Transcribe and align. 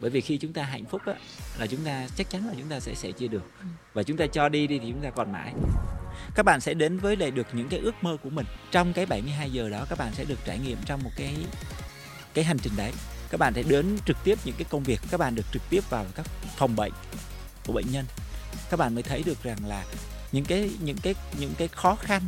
bởi 0.00 0.10
vì 0.10 0.20
khi 0.20 0.36
chúng 0.36 0.52
ta 0.52 0.62
hạnh 0.62 0.84
phúc 0.84 1.02
á 1.06 1.14
là 1.58 1.66
chúng 1.66 1.84
ta 1.84 2.06
chắc 2.16 2.30
chắn 2.30 2.46
là 2.46 2.54
chúng 2.58 2.68
ta 2.68 2.80
sẽ 2.80 2.94
sẻ 2.94 3.12
chia 3.12 3.28
được. 3.28 3.42
Và 3.92 4.02
chúng 4.02 4.16
ta 4.16 4.26
cho 4.32 4.48
đi 4.48 4.66
đi 4.66 4.78
thì 4.78 4.90
chúng 4.90 5.02
ta 5.02 5.10
còn 5.10 5.32
mãi. 5.32 5.54
Các 6.34 6.42
bạn 6.42 6.60
sẽ 6.60 6.74
đến 6.74 6.98
với 6.98 7.16
lại 7.16 7.30
được 7.30 7.46
những 7.52 7.68
cái 7.68 7.80
ước 7.80 7.94
mơ 8.02 8.16
của 8.22 8.30
mình. 8.30 8.46
Trong 8.70 8.92
cái 8.92 9.06
72 9.06 9.50
giờ 9.50 9.68
đó 9.68 9.86
các 9.88 9.98
bạn 9.98 10.12
sẽ 10.14 10.24
được 10.24 10.38
trải 10.44 10.58
nghiệm 10.58 10.78
trong 10.86 11.02
một 11.02 11.10
cái 11.16 11.34
cái 12.34 12.44
hành 12.44 12.58
trình 12.58 12.72
đấy. 12.76 12.92
Các 13.30 13.40
bạn 13.40 13.54
sẽ 13.54 13.62
đến 13.62 13.98
trực 14.06 14.16
tiếp 14.24 14.38
những 14.44 14.54
cái 14.58 14.66
công 14.70 14.82
việc 14.82 15.00
các 15.10 15.20
bạn 15.20 15.34
được 15.34 15.46
trực 15.52 15.62
tiếp 15.70 15.90
vào 15.90 16.06
các 16.14 16.26
phòng 16.56 16.76
bệnh 16.76 16.92
của 17.66 17.72
bệnh 17.72 17.92
nhân. 17.92 18.04
Các 18.70 18.76
bạn 18.76 18.94
mới 18.94 19.02
thấy 19.02 19.22
được 19.22 19.42
rằng 19.42 19.58
là 19.66 19.84
những 20.32 20.44
cái 20.44 20.70
những 20.80 20.98
cái 21.02 21.14
những 21.40 21.52
cái 21.58 21.68
khó 21.68 21.94
khăn 21.94 22.22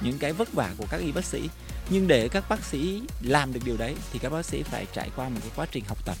những 0.00 0.18
cái 0.18 0.32
vất 0.32 0.52
vả 0.52 0.74
của 0.78 0.86
các 0.90 1.00
y 1.00 1.12
bác 1.12 1.24
sĩ. 1.24 1.48
Nhưng 1.90 2.08
để 2.08 2.28
các 2.28 2.44
bác 2.48 2.64
sĩ 2.64 3.02
làm 3.22 3.52
được 3.52 3.60
điều 3.64 3.76
đấy 3.76 3.94
thì 4.12 4.18
các 4.18 4.30
bác 4.30 4.44
sĩ 4.44 4.62
phải 4.62 4.86
trải 4.92 5.10
qua 5.16 5.28
một 5.28 5.40
cái 5.40 5.50
quá 5.56 5.66
trình 5.70 5.84
học 5.88 5.98
tập 6.04 6.16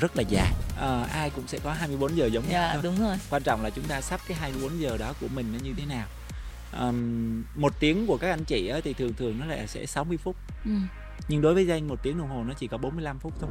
rất 0.00 0.16
là 0.16 0.22
dài 0.28 0.52
à, 0.78 1.02
ai 1.12 1.30
cũng 1.30 1.46
sẽ 1.46 1.58
có 1.64 1.72
24 1.72 2.16
giờ 2.16 2.26
giống 2.26 2.44
nhau 2.48 2.70
Dạ, 2.74 2.80
đúng 2.82 3.00
rồi. 3.00 3.16
quan 3.30 3.42
trọng 3.42 3.62
là 3.62 3.70
chúng 3.70 3.84
ta 3.84 4.00
sắp 4.00 4.20
cái 4.28 4.36
24 4.38 4.80
giờ 4.80 4.96
đó 4.98 5.12
của 5.20 5.28
mình 5.34 5.46
nó 5.52 5.58
như 5.64 5.72
thế 5.76 5.86
nào 5.86 6.06
Ờm, 6.72 7.44
một 7.56 7.72
tiếng 7.80 8.06
của 8.06 8.16
các 8.16 8.30
anh 8.30 8.44
chị 8.44 8.68
á, 8.68 8.80
thì 8.84 8.92
thường 8.92 9.12
thường 9.14 9.38
nó 9.40 9.46
lại 9.46 9.66
sẽ 9.66 9.86
60 9.86 10.16
phút 10.16 10.36
Ừ. 10.64 10.70
nhưng 11.28 11.40
đối 11.42 11.54
với 11.54 11.66
danh 11.66 11.88
một 11.88 12.02
tiếng 12.02 12.18
đồng 12.18 12.28
hồ 12.28 12.44
nó 12.44 12.54
chỉ 12.58 12.66
có 12.66 12.78
45 12.78 13.18
phút 13.18 13.32
thôi 13.40 13.50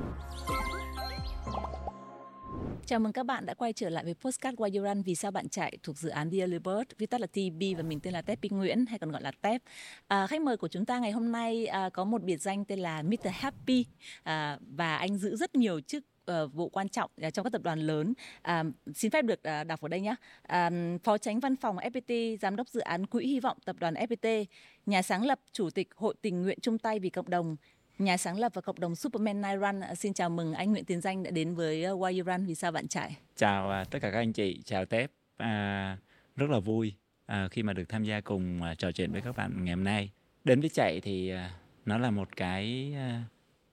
Chào 2.86 3.00
mừng 3.00 3.14
các 3.14 3.26
bạn 3.26 3.46
đã 3.46 3.54
quay 3.54 3.74
trở 3.74 3.90
lại 3.90 4.04
với 4.04 4.14
Postcard 4.14 4.58
Why 4.58 4.78
You 4.78 4.84
Run 4.88 5.02
Vì 5.04 5.16
sao 5.16 5.32
bạn 5.32 5.50
chạy 5.50 5.78
thuộc 5.84 5.98
dự 5.98 6.10
án 6.10 6.32
Dearly 6.32 6.60
Bird, 6.60 6.90
viết 6.98 7.10
tắt 7.10 7.22
là 7.22 7.28
TB 7.28 7.62
và 7.78 7.84
mình 7.84 8.00
tên 8.00 8.14
là 8.14 8.22
Tép 8.22 8.42
Pinh 8.42 8.58
Nguyễn 8.58 8.86
hay 8.86 9.00
còn 9.00 9.12
gọi 9.12 9.22
là 9.22 9.32
Tép. 9.42 9.62
À, 10.08 10.28
khách 10.28 10.42
mời 10.42 10.58
của 10.58 10.68
chúng 10.68 10.86
ta 10.86 11.00
ngày 11.00 11.12
hôm 11.12 11.32
nay 11.32 11.66
à, 11.66 11.90
có 11.90 12.04
một 12.04 12.24
biệt 12.24 12.42
danh 12.42 12.66
tên 12.66 12.80
là 12.80 13.02
Mr. 13.02 13.28
Happy 13.32 13.86
à, 14.24 14.58
và 14.78 14.96
anh 14.98 15.18
giữ 15.18 15.36
rất 15.36 15.56
nhiều 15.56 15.80
chức 15.88 16.04
uh, 16.32 16.54
vụ 16.54 16.70
quan 16.70 16.90
trọng 16.90 17.12
uh, 17.28 17.34
trong 17.34 17.44
các 17.44 17.54
tập 17.54 17.62
đoàn 17.64 17.80
lớn. 17.80 18.14
À, 18.42 18.64
xin 18.96 19.12
phép 19.12 19.22
được 19.22 19.40
uh, 19.62 19.68
đọc 19.68 19.82
ở 19.82 19.88
đây 19.88 20.02
nhé. 20.02 20.16
À, 20.42 20.70
Phó 21.04 21.18
tránh 21.18 21.40
văn 21.40 21.56
phòng 21.56 21.78
FPT, 21.78 22.38
giám 22.38 22.56
đốc 22.56 22.68
dự 22.68 22.80
án 22.80 23.06
Quỹ 23.06 23.26
Hy 23.28 23.40
vọng 23.40 23.58
tập 23.66 23.76
đoàn 23.80 23.94
FPT, 23.94 24.46
nhà 24.86 25.02
sáng 25.02 25.26
lập 25.26 25.40
chủ 25.52 25.70
tịch 25.70 25.88
Hội 25.96 26.16
tình 26.22 26.44
nguyện 26.44 26.58
chung 26.62 26.78
tay 26.78 27.00
vì 27.00 27.10
cộng 27.10 27.30
đồng, 27.30 27.56
nhà 28.00 28.18
sáng 28.18 28.40
lập 28.40 28.52
và 28.56 28.62
cộng 28.62 28.80
đồng 28.80 28.96
Superman 28.96 29.42
Night 29.42 29.62
Run. 29.62 29.80
À, 29.80 29.96
xin 29.96 30.14
chào 30.14 30.30
mừng 30.30 30.54
anh 30.54 30.72
Nguyễn 30.72 30.86
Tiến 30.86 31.02
Danh 31.02 31.24
đã 31.24 31.32
đến 31.32 31.56
với 31.56 31.92
uh, 31.92 32.00
Why 32.02 32.18
You 32.18 32.24
Run 32.26 32.46
vì 32.46 32.56
sao 32.56 32.72
bạn 32.72 32.88
chạy. 32.88 33.18
chào 33.36 33.70
à, 33.70 33.84
tất 33.84 34.00
cả 34.02 34.12
các 34.12 34.18
anh 34.18 34.34
chị 34.34 34.62
chào 34.66 34.86
tép 34.86 35.12
à, 35.38 35.98
rất 36.36 36.50
là 36.50 36.60
vui 36.60 36.94
à, 37.26 37.48
khi 37.52 37.64
mà 37.64 37.74
được 37.74 37.90
tham 37.90 38.04
gia 38.04 38.22
cùng 38.22 38.64
à, 38.64 38.76
trò 38.76 38.92
chuyện 38.92 39.12
với 39.12 39.22
các 39.22 39.38
bạn 39.38 39.66
ngày 39.66 39.76
hôm 39.76 39.84
nay 39.84 40.10
đến 40.44 40.60
với 40.62 40.70
chạy 40.70 41.02
thì 41.02 41.30
à, 41.30 41.52
nó 41.86 41.98
là 41.98 42.12
một 42.12 42.36
cái 42.36 42.94
à, 42.96 43.24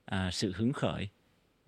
à, 0.04 0.30
sự 0.32 0.52
hứng 0.56 0.72
khởi 0.72 1.08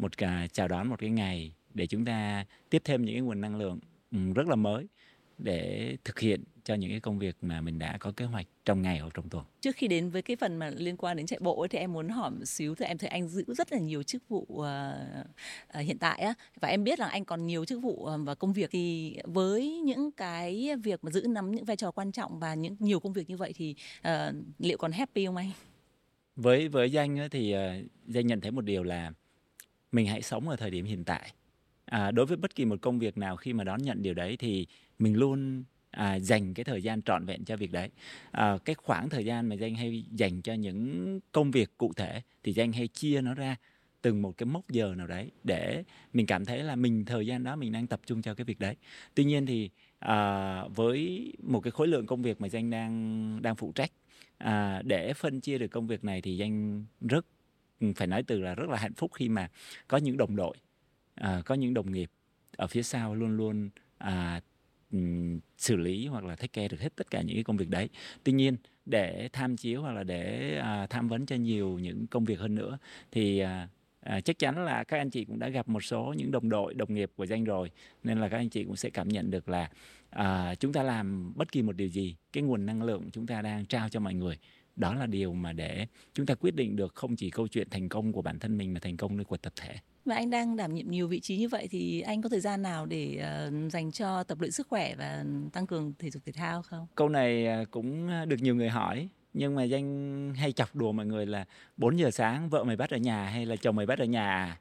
một 0.00 0.18
cả 0.18 0.46
chào 0.52 0.68
đón 0.68 0.88
một 0.88 0.98
cái 0.98 1.10
ngày 1.10 1.52
để 1.74 1.86
chúng 1.86 2.04
ta 2.04 2.44
tiếp 2.70 2.82
thêm 2.84 3.04
những 3.04 3.14
cái 3.14 3.22
nguồn 3.22 3.40
năng 3.40 3.56
lượng 3.56 3.78
ừ, 4.12 4.18
rất 4.34 4.48
là 4.48 4.56
mới 4.56 4.86
để 5.38 5.96
thực 6.04 6.18
hiện 6.18 6.44
cho 6.64 6.74
những 6.74 6.90
cái 6.90 7.00
công 7.00 7.18
việc 7.18 7.36
mà 7.42 7.60
mình 7.60 7.78
đã 7.78 7.96
có 8.00 8.12
kế 8.16 8.24
hoạch 8.24 8.46
trong 8.64 8.82
ngày 8.82 8.98
hoặc 8.98 9.14
trong 9.14 9.28
tuần. 9.28 9.44
Trước 9.60 9.76
khi 9.76 9.88
đến 9.88 10.10
với 10.10 10.22
cái 10.22 10.36
phần 10.36 10.56
mà 10.56 10.70
liên 10.76 10.96
quan 10.96 11.16
đến 11.16 11.26
chạy 11.26 11.38
bộ 11.42 11.60
ấy, 11.60 11.68
thì 11.68 11.78
em 11.78 11.92
muốn 11.92 12.08
hỏi 12.08 12.30
một 12.30 12.44
xíu 12.44 12.74
thì 12.74 12.84
em 12.84 12.98
thấy 12.98 13.08
anh 13.08 13.28
giữ 13.28 13.44
rất 13.46 13.72
là 13.72 13.78
nhiều 13.78 14.02
chức 14.02 14.22
vụ 14.28 14.46
ờ, 14.58 14.98
ờ, 15.68 15.80
hiện 15.80 15.98
tại 15.98 16.20
á. 16.20 16.34
Và 16.60 16.68
em 16.68 16.84
biết 16.84 16.98
là 16.98 17.06
anh 17.06 17.24
còn 17.24 17.46
nhiều 17.46 17.64
chức 17.64 17.82
vụ 17.82 18.04
ờ, 18.04 18.18
và 18.18 18.34
công 18.34 18.52
việc. 18.52 18.70
Thì 18.70 19.16
với 19.24 19.80
những 19.80 20.10
cái 20.12 20.76
việc 20.82 21.04
mà 21.04 21.10
giữ 21.10 21.26
nắm 21.28 21.52
những 21.52 21.64
vai 21.64 21.76
trò 21.76 21.90
quan 21.90 22.12
trọng 22.12 22.38
và 22.38 22.54
những 22.54 22.76
nhiều 22.78 23.00
công 23.00 23.12
việc 23.12 23.28
như 23.28 23.36
vậy 23.36 23.52
thì 23.56 23.74
ờ, 24.02 24.32
liệu 24.58 24.78
còn 24.78 24.92
happy 24.92 25.26
không 25.26 25.36
anh? 25.36 25.50
với 26.36 26.68
với 26.68 26.92
danh 26.92 27.28
thì 27.30 27.52
ờ, 27.52 27.74
danh 28.06 28.26
nhận 28.26 28.40
thấy 28.40 28.50
một 28.50 28.60
điều 28.60 28.82
là 28.82 29.12
mình 29.92 30.06
hãy 30.06 30.22
sống 30.22 30.48
ở 30.48 30.56
thời 30.56 30.70
điểm 30.70 30.84
hiện 30.84 31.04
tại. 31.04 31.32
À, 31.84 32.10
đối 32.10 32.26
với 32.26 32.36
bất 32.36 32.54
kỳ 32.54 32.64
một 32.64 32.76
công 32.80 32.98
việc 32.98 33.18
nào 33.18 33.36
khi 33.36 33.52
mà 33.52 33.64
đón 33.64 33.82
nhận 33.82 34.02
điều 34.02 34.14
đấy 34.14 34.36
thì 34.36 34.66
mình 34.98 35.16
luôn 35.16 35.64
à, 35.90 36.18
dành 36.18 36.54
cái 36.54 36.64
thời 36.64 36.82
gian 36.82 37.02
trọn 37.02 37.24
vẹn 37.24 37.44
cho 37.44 37.56
việc 37.56 37.72
đấy. 37.72 37.88
À, 38.30 38.58
cái 38.64 38.74
khoảng 38.74 39.08
thời 39.08 39.24
gian 39.24 39.46
mà 39.46 39.54
danh 39.54 39.74
hay 39.74 40.04
dành 40.12 40.42
cho 40.42 40.54
những 40.54 41.20
công 41.32 41.50
việc 41.50 41.70
cụ 41.78 41.92
thể 41.96 42.22
thì 42.42 42.52
danh 42.52 42.72
hay 42.72 42.88
chia 42.88 43.20
nó 43.20 43.34
ra 43.34 43.56
từng 44.02 44.22
một 44.22 44.38
cái 44.38 44.46
mốc 44.46 44.70
giờ 44.70 44.94
nào 44.94 45.06
đấy 45.06 45.30
để 45.44 45.84
mình 46.12 46.26
cảm 46.26 46.44
thấy 46.44 46.62
là 46.62 46.76
mình 46.76 47.04
thời 47.04 47.26
gian 47.26 47.44
đó 47.44 47.56
mình 47.56 47.72
đang 47.72 47.86
tập 47.86 48.00
trung 48.06 48.22
cho 48.22 48.34
cái 48.34 48.44
việc 48.44 48.58
đấy. 48.58 48.76
Tuy 49.14 49.24
nhiên 49.24 49.46
thì 49.46 49.70
à, 49.98 50.64
với 50.68 51.32
một 51.42 51.60
cái 51.60 51.70
khối 51.70 51.88
lượng 51.88 52.06
công 52.06 52.22
việc 52.22 52.40
mà 52.40 52.48
danh 52.48 52.70
đang 52.70 53.38
đang 53.42 53.56
phụ 53.56 53.72
trách 53.72 53.90
à, 54.38 54.82
để 54.84 55.12
phân 55.12 55.40
chia 55.40 55.58
được 55.58 55.68
công 55.68 55.86
việc 55.86 56.04
này 56.04 56.22
thì 56.22 56.36
danh 56.36 56.84
rất 57.00 57.26
phải 57.96 58.06
nói 58.06 58.22
từ 58.22 58.40
là 58.40 58.54
rất 58.54 58.68
là 58.68 58.76
hạnh 58.76 58.94
phúc 58.94 59.10
khi 59.14 59.28
mà 59.28 59.48
có 59.88 59.96
những 59.96 60.16
đồng 60.16 60.36
đội 60.36 60.56
à, 61.14 61.42
có 61.44 61.54
những 61.54 61.74
đồng 61.74 61.92
nghiệp 61.92 62.10
ở 62.56 62.66
phía 62.66 62.82
sau 62.82 63.14
luôn 63.14 63.36
luôn 63.36 63.70
à, 63.98 64.40
xử 65.56 65.76
lý 65.76 66.06
hoặc 66.06 66.24
là 66.24 66.36
take 66.36 66.48
care 66.48 66.68
được 66.68 66.80
hết 66.80 66.96
tất 66.96 67.10
cả 67.10 67.22
những 67.22 67.36
cái 67.36 67.44
công 67.44 67.56
việc 67.56 67.68
đấy. 67.68 67.88
Tuy 68.24 68.32
nhiên 68.32 68.56
để 68.86 69.28
tham 69.32 69.56
chiếu 69.56 69.82
hoặc 69.82 69.92
là 69.92 70.04
để 70.04 70.56
à, 70.58 70.86
tham 70.86 71.08
vấn 71.08 71.26
cho 71.26 71.36
nhiều 71.36 71.78
những 71.78 72.06
công 72.06 72.24
việc 72.24 72.38
hơn 72.38 72.54
nữa 72.54 72.78
thì 73.10 73.38
à, 73.38 73.68
à, 74.00 74.20
chắc 74.20 74.38
chắn 74.38 74.64
là 74.64 74.84
các 74.84 74.98
anh 74.98 75.10
chị 75.10 75.24
cũng 75.24 75.38
đã 75.38 75.48
gặp 75.48 75.68
một 75.68 75.84
số 75.84 76.14
những 76.16 76.30
đồng 76.30 76.48
đội 76.48 76.74
đồng 76.74 76.94
nghiệp 76.94 77.10
của 77.16 77.26
danh 77.26 77.44
rồi 77.44 77.70
nên 78.04 78.20
là 78.20 78.28
các 78.28 78.36
anh 78.36 78.48
chị 78.48 78.64
cũng 78.64 78.76
sẽ 78.76 78.90
cảm 78.90 79.08
nhận 79.08 79.30
được 79.30 79.48
là 79.48 79.70
à, 80.10 80.54
chúng 80.54 80.72
ta 80.72 80.82
làm 80.82 81.32
bất 81.36 81.52
kỳ 81.52 81.62
một 81.62 81.76
điều 81.76 81.88
gì 81.88 82.16
cái 82.32 82.42
nguồn 82.42 82.66
năng 82.66 82.82
lượng 82.82 83.10
chúng 83.12 83.26
ta 83.26 83.42
đang 83.42 83.66
trao 83.66 83.88
cho 83.88 84.00
mọi 84.00 84.14
người 84.14 84.38
đó 84.80 84.94
là 84.94 85.06
điều 85.06 85.32
mà 85.32 85.52
để 85.52 85.86
chúng 86.14 86.26
ta 86.26 86.34
quyết 86.34 86.54
định 86.54 86.76
được 86.76 86.94
không 86.94 87.16
chỉ 87.16 87.30
câu 87.30 87.48
chuyện 87.48 87.70
thành 87.70 87.88
công 87.88 88.12
của 88.12 88.22
bản 88.22 88.38
thân 88.38 88.58
mình 88.58 88.74
mà 88.74 88.80
thành 88.80 88.96
công 88.96 89.24
của 89.24 89.36
tập 89.36 89.52
thể 89.60 89.74
Và 90.04 90.14
anh 90.14 90.30
đang 90.30 90.56
đảm 90.56 90.74
nhiệm 90.74 90.90
nhiều 90.90 91.08
vị 91.08 91.20
trí 91.20 91.36
như 91.36 91.48
vậy 91.48 91.68
thì 91.70 92.00
anh 92.00 92.22
có 92.22 92.28
thời 92.28 92.40
gian 92.40 92.62
nào 92.62 92.86
để 92.86 93.16
ờ, 93.16 93.50
dành 93.72 93.92
cho 93.92 94.24
tập 94.24 94.40
luyện 94.40 94.52
sức 94.52 94.66
khỏe 94.68 94.94
và 94.94 95.24
tăng 95.52 95.66
cường 95.66 95.92
thể 95.98 96.10
dục 96.10 96.22
thể 96.26 96.32
thao 96.32 96.62
không? 96.62 96.86
câu 96.94 97.08
này 97.08 97.46
à, 97.46 97.64
cũng 97.70 98.10
được 98.28 98.36
nhiều 98.40 98.54
người 98.54 98.68
hỏi 98.68 99.08
nhưng 99.34 99.54
mà 99.54 99.62
danh 99.62 100.34
hay 100.36 100.52
chọc 100.52 100.76
đùa 100.76 100.92
mọi 100.92 101.06
người 101.06 101.26
là 101.26 101.44
4 101.76 101.98
giờ 101.98 102.10
sáng 102.10 102.48
vợ 102.48 102.64
mày 102.64 102.76
bắt 102.76 102.90
ở 102.90 102.96
nhà 102.96 103.24
hay 103.24 103.46
là 103.46 103.56
chồng 103.56 103.76
mày 103.76 103.86
bắt 103.86 103.98
ở 103.98 104.04
nhà 104.04 104.58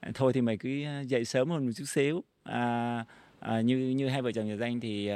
à? 0.00 0.10
thôi 0.14 0.32
thì 0.32 0.40
mày 0.40 0.56
cứ 0.56 0.70
dậy 1.06 1.24
sớm 1.24 1.50
hơn 1.50 1.66
một 1.66 1.72
chút 1.76 1.84
xíu 1.84 2.24
à, 2.42 3.04
à, 3.40 3.60
như 3.60 3.78
như 3.78 4.08
hai 4.08 4.22
vợ 4.22 4.32
chồng 4.32 4.48
nhà 4.48 4.56
danh 4.56 4.80
thì 4.80 5.10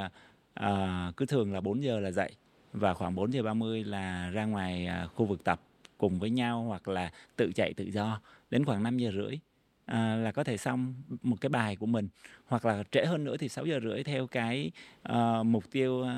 à, 0.54 1.12
cứ 1.16 1.26
thường 1.26 1.52
là 1.52 1.60
4 1.60 1.82
giờ 1.82 2.00
là 2.00 2.10
dậy 2.10 2.32
và 2.72 2.94
khoảng 2.94 3.14
4 3.14 3.32
giờ 3.32 3.42
30 3.42 3.84
là 3.84 4.30
ra 4.30 4.44
ngoài 4.44 4.86
à, 4.86 5.06
khu 5.14 5.26
vực 5.26 5.44
tập 5.44 5.60
cùng 5.98 6.18
với 6.18 6.30
nhau 6.30 6.62
hoặc 6.62 6.88
là 6.88 7.12
tự 7.36 7.52
chạy 7.54 7.74
tự 7.74 7.84
do. 7.84 8.20
Đến 8.50 8.64
khoảng 8.64 8.82
5 8.82 8.98
giờ 8.98 9.10
rưỡi 9.14 9.38
à, 9.84 10.16
là 10.16 10.32
có 10.32 10.44
thể 10.44 10.56
xong 10.56 10.94
một 11.22 11.36
cái 11.40 11.48
bài 11.48 11.76
của 11.76 11.86
mình. 11.86 12.08
Hoặc 12.46 12.64
là 12.64 12.82
trễ 12.90 13.04
hơn 13.04 13.24
nữa 13.24 13.36
thì 13.36 13.48
6 13.48 13.66
giờ 13.66 13.80
rưỡi 13.82 14.02
theo 14.04 14.26
cái 14.26 14.70
uh, 15.08 15.46
mục 15.46 15.64
tiêu 15.70 15.94
uh, 15.94 16.08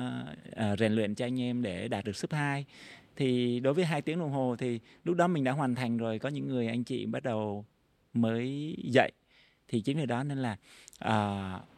uh, 0.49 0.79
rèn 0.79 0.93
luyện 0.93 1.15
cho 1.15 1.25
anh 1.25 1.41
em 1.41 1.61
để 1.61 1.87
đạt 1.87 2.05
được 2.05 2.15
sub 2.15 2.33
2 2.33 2.65
thì 3.15 3.59
đối 3.59 3.73
với 3.73 3.85
hai 3.85 4.01
tiếng 4.01 4.19
đồng 4.19 4.31
hồ 4.31 4.55
thì 4.59 4.79
lúc 5.03 5.17
đó 5.17 5.27
mình 5.27 5.43
đã 5.43 5.51
hoàn 5.51 5.75
thành 5.75 5.97
rồi. 5.97 6.19
Có 6.19 6.29
những 6.29 6.47
người 6.47 6.67
anh 6.67 6.83
chị 6.83 7.05
bắt 7.05 7.23
đầu 7.23 7.65
mới 8.13 8.75
dậy. 8.83 9.11
Thì 9.67 9.81
chính 9.81 9.97
vì 9.97 10.05
đó 10.05 10.23
nên 10.23 10.37
là 10.37 10.57
uh, 11.05 11.74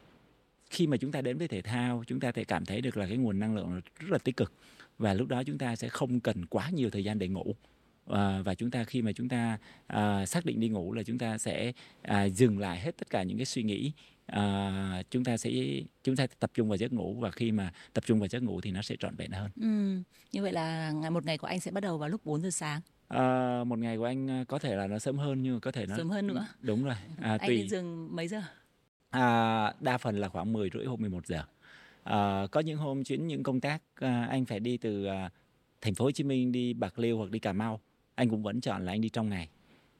khi 0.69 0.87
mà 0.87 0.97
chúng 0.97 1.11
ta 1.11 1.21
đến 1.21 1.37
với 1.37 1.47
thể 1.47 1.61
thao 1.61 2.03
chúng 2.07 2.19
ta 2.19 2.31
thể 2.31 2.43
cảm 2.43 2.65
thấy 2.65 2.81
được 2.81 2.97
là 2.97 3.07
cái 3.07 3.17
nguồn 3.17 3.39
năng 3.39 3.55
lượng 3.55 3.81
rất 3.99 4.11
là 4.11 4.17
tích 4.17 4.37
cực 4.37 4.53
và 4.97 5.13
lúc 5.13 5.27
đó 5.27 5.43
chúng 5.43 5.57
ta 5.57 5.75
sẽ 5.75 5.89
không 5.89 6.19
cần 6.19 6.45
quá 6.45 6.69
nhiều 6.69 6.89
thời 6.89 7.03
gian 7.03 7.19
để 7.19 7.27
ngủ. 7.27 7.55
À, 8.05 8.41
và 8.41 8.55
chúng 8.55 8.71
ta 8.71 8.83
khi 8.83 9.01
mà 9.01 9.11
chúng 9.11 9.29
ta 9.29 9.57
à, 9.87 10.25
xác 10.25 10.45
định 10.45 10.59
đi 10.59 10.69
ngủ 10.69 10.93
là 10.93 11.03
chúng 11.03 11.17
ta 11.17 11.37
sẽ 11.37 11.71
à, 12.01 12.23
dừng 12.23 12.59
lại 12.59 12.79
hết 12.79 12.97
tất 12.97 13.09
cả 13.09 13.23
những 13.23 13.37
cái 13.37 13.45
suy 13.45 13.63
nghĩ 13.63 13.91
à, 14.25 15.03
chúng 15.11 15.23
ta 15.23 15.37
sẽ 15.37 15.49
chúng 16.03 16.15
ta 16.15 16.27
tập 16.39 16.51
trung 16.53 16.67
vào 16.67 16.77
giấc 16.77 16.93
ngủ 16.93 17.15
và 17.19 17.31
khi 17.31 17.51
mà 17.51 17.73
tập 17.93 18.03
trung 18.07 18.19
vào 18.19 18.27
giấc 18.27 18.43
ngủ 18.43 18.61
thì 18.61 18.71
nó 18.71 18.81
sẽ 18.81 18.95
trọn 18.99 19.15
vẹn 19.15 19.31
hơn. 19.31 19.51
Ừ, 19.55 20.01
như 20.31 20.41
vậy 20.41 20.51
là 20.51 20.91
ngày 20.91 21.11
một 21.11 21.25
ngày 21.25 21.37
của 21.37 21.47
anh 21.47 21.59
sẽ 21.59 21.71
bắt 21.71 21.81
đầu 21.81 21.97
vào 21.97 22.09
lúc 22.09 22.25
4 22.25 22.41
giờ 22.41 22.49
sáng, 22.49 22.81
à, 23.07 23.63
một 23.63 23.79
ngày 23.79 23.97
của 23.97 24.05
anh 24.05 24.45
có 24.45 24.59
thể 24.59 24.75
là 24.75 24.87
nó 24.87 24.99
sớm 24.99 25.17
hơn 25.17 25.43
nhưng 25.43 25.53
mà 25.53 25.59
có 25.59 25.71
thể 25.71 25.85
nó 25.85 25.97
sớm 25.97 26.09
hơn 26.09 26.27
nữa. 26.27 26.47
đúng 26.61 26.83
rồi. 26.83 26.95
À, 27.21 27.37
anh 27.39 27.47
tùy. 27.47 27.57
lên 27.57 27.69
giường 27.69 28.15
mấy 28.15 28.27
giờ? 28.27 28.41
À, 29.17 29.73
đa 29.79 29.97
phần 29.97 30.17
là 30.17 30.29
khoảng 30.29 30.53
10 30.53 30.69
rưỡi 30.73 30.85
hoặc 30.85 30.99
11 30.99 31.27
giờ. 31.27 31.41
À, 32.03 32.47
có 32.51 32.59
những 32.59 32.77
hôm 32.77 33.03
chuyến 33.03 33.27
những 33.27 33.43
công 33.43 33.59
tác 33.59 33.81
à, 33.95 34.27
anh 34.29 34.45
phải 34.45 34.59
đi 34.59 34.77
từ 34.77 35.05
à, 35.05 35.29
thành 35.81 35.95
phố 35.95 36.05
Hồ 36.05 36.11
Chí 36.11 36.23
Minh 36.23 36.51
đi 36.51 36.73
Bạc 36.73 36.99
Liêu 36.99 37.17
hoặc 37.17 37.31
đi 37.31 37.39
Cà 37.39 37.53
Mau, 37.53 37.81
anh 38.15 38.29
cũng 38.29 38.43
vẫn 38.43 38.61
chọn 38.61 38.85
là 38.85 38.91
anh 38.91 39.01
đi 39.01 39.09
trong 39.09 39.29
ngày. 39.29 39.49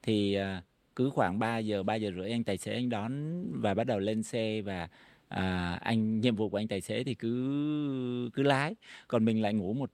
Thì 0.03 0.33
à, 0.33 0.63
cứ 0.95 1.09
khoảng 1.09 1.39
3 1.39 1.57
giờ 1.57 1.83
3 1.83 1.95
giờ 1.95 2.11
rưỡi 2.15 2.31
anh 2.31 2.43
tài 2.43 2.57
xế 2.57 2.73
anh 2.73 2.89
đón 2.89 3.43
và 3.61 3.73
bắt 3.73 3.83
đầu 3.83 3.99
lên 3.99 4.23
xe 4.23 4.61
và 4.61 4.89
à, 5.27 5.73
anh 5.81 6.19
nhiệm 6.19 6.35
vụ 6.35 6.49
của 6.49 6.57
anh 6.57 6.67
tài 6.67 6.81
xế 6.81 7.03
thì 7.03 7.15
cứ 7.15 8.29
cứ 8.33 8.43
lái, 8.43 8.75
còn 9.07 9.25
mình 9.25 9.41
lại 9.41 9.53
ngủ 9.53 9.73
một 9.73 9.91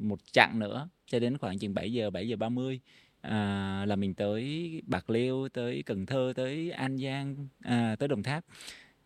một 0.00 0.18
chặng 0.32 0.58
nữa 0.58 0.88
cho 1.06 1.18
đến 1.18 1.38
khoảng 1.38 1.58
chừng 1.58 1.74
7 1.74 1.92
giờ 1.92 2.10
7 2.10 2.28
giờ 2.28 2.36
30 2.36 2.80
à, 3.22 3.84
là 3.86 3.96
mình 3.96 4.14
tới 4.14 4.72
Bạc 4.86 5.10
Liêu, 5.10 5.48
tới 5.48 5.82
Cần 5.86 6.06
Thơ, 6.06 6.32
tới 6.36 6.70
An 6.70 6.98
Giang, 6.98 7.48
à, 7.60 7.96
tới 7.98 8.08
Đồng 8.08 8.22
Tháp 8.22 8.44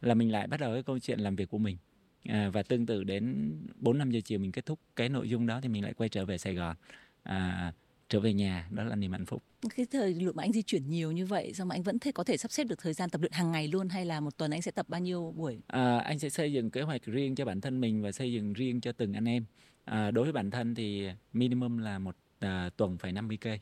là 0.01 0.15
mình 0.15 0.33
lại 0.33 0.47
bắt 0.47 0.61
đầu 0.61 0.73
cái 0.73 0.83
câu 0.83 0.99
chuyện 0.99 1.21
làm 1.21 1.37
việc 1.37 1.51
của 1.51 1.59
mình. 1.59 1.77
À, 2.25 2.51
và 2.53 2.63
tương 2.63 2.87
tự 2.87 3.05
đến 3.05 3.53
4 3.77 3.99
5 3.99 4.11
giờ 4.11 4.21
chiều 4.25 4.39
mình 4.39 4.53
kết 4.53 4.67
thúc 4.67 4.79
cái 4.97 5.09
nội 5.09 5.29
dung 5.29 5.47
đó 5.47 5.61
thì 5.63 5.69
mình 5.69 5.83
lại 5.83 5.95
quay 5.95 6.09
trở 6.09 6.25
về 6.25 6.39
Sài 6.39 6.55
Gòn. 6.55 6.77
À, 7.23 7.73
trở 8.09 8.21
về 8.21 8.33
nhà 8.33 8.69
đó 8.71 8.85
là 8.85 8.97
niềm 8.97 9.13
hạnh 9.13 9.27
phúc. 9.27 9.43
Cái 9.77 9.87
thời 9.91 10.15
lượng 10.15 10.37
mà 10.37 10.43
anh 10.43 10.53
di 10.53 10.63
chuyển 10.63 10.91
nhiều 10.91 11.13
như 11.13 11.27
vậy 11.27 11.53
sao 11.55 11.67
mà 11.67 11.75
anh 11.75 11.83
vẫn 11.83 11.99
thể 11.99 12.13
có 12.13 12.25
thể 12.25 12.37
sắp 12.37 12.53
xếp 12.53 12.65
được 12.65 12.79
thời 12.79 12.93
gian 12.93 13.11
tập 13.11 13.21
luyện 13.21 13.33
hàng 13.33 13.53
ngày 13.53 13.69
luôn 13.69 13.89
hay 13.89 14.05
là 14.05 14.21
một 14.21 14.37
tuần 14.37 14.51
anh 14.51 14.63
sẽ 14.63 14.71
tập 14.71 14.89
bao 14.89 15.01
nhiêu 15.01 15.35
buổi? 15.37 15.59
À, 15.67 15.99
anh 15.99 16.19
sẽ 16.19 16.31
xây 16.31 16.53
dựng 16.53 16.71
kế 16.71 16.83
hoạch 16.83 17.05
riêng 17.05 17.35
cho 17.35 17.45
bản 17.45 17.61
thân 17.61 17.81
mình 17.81 18.03
và 18.03 18.13
xây 18.13 18.33
dựng 18.33 18.53
riêng 18.53 18.81
cho 18.81 18.93
từng 18.93 19.13
anh 19.13 19.29
em. 19.29 19.45
À, 19.85 20.11
đối 20.11 20.25
với 20.25 20.33
bản 20.33 20.51
thân 20.51 20.75
thì 20.75 21.09
minimum 21.33 21.79
là 21.79 21.99
một 21.99 22.17
à, 22.39 22.71
tuần 22.77 22.99
phải 22.99 23.13
50 23.13 23.37
cây 23.41 23.61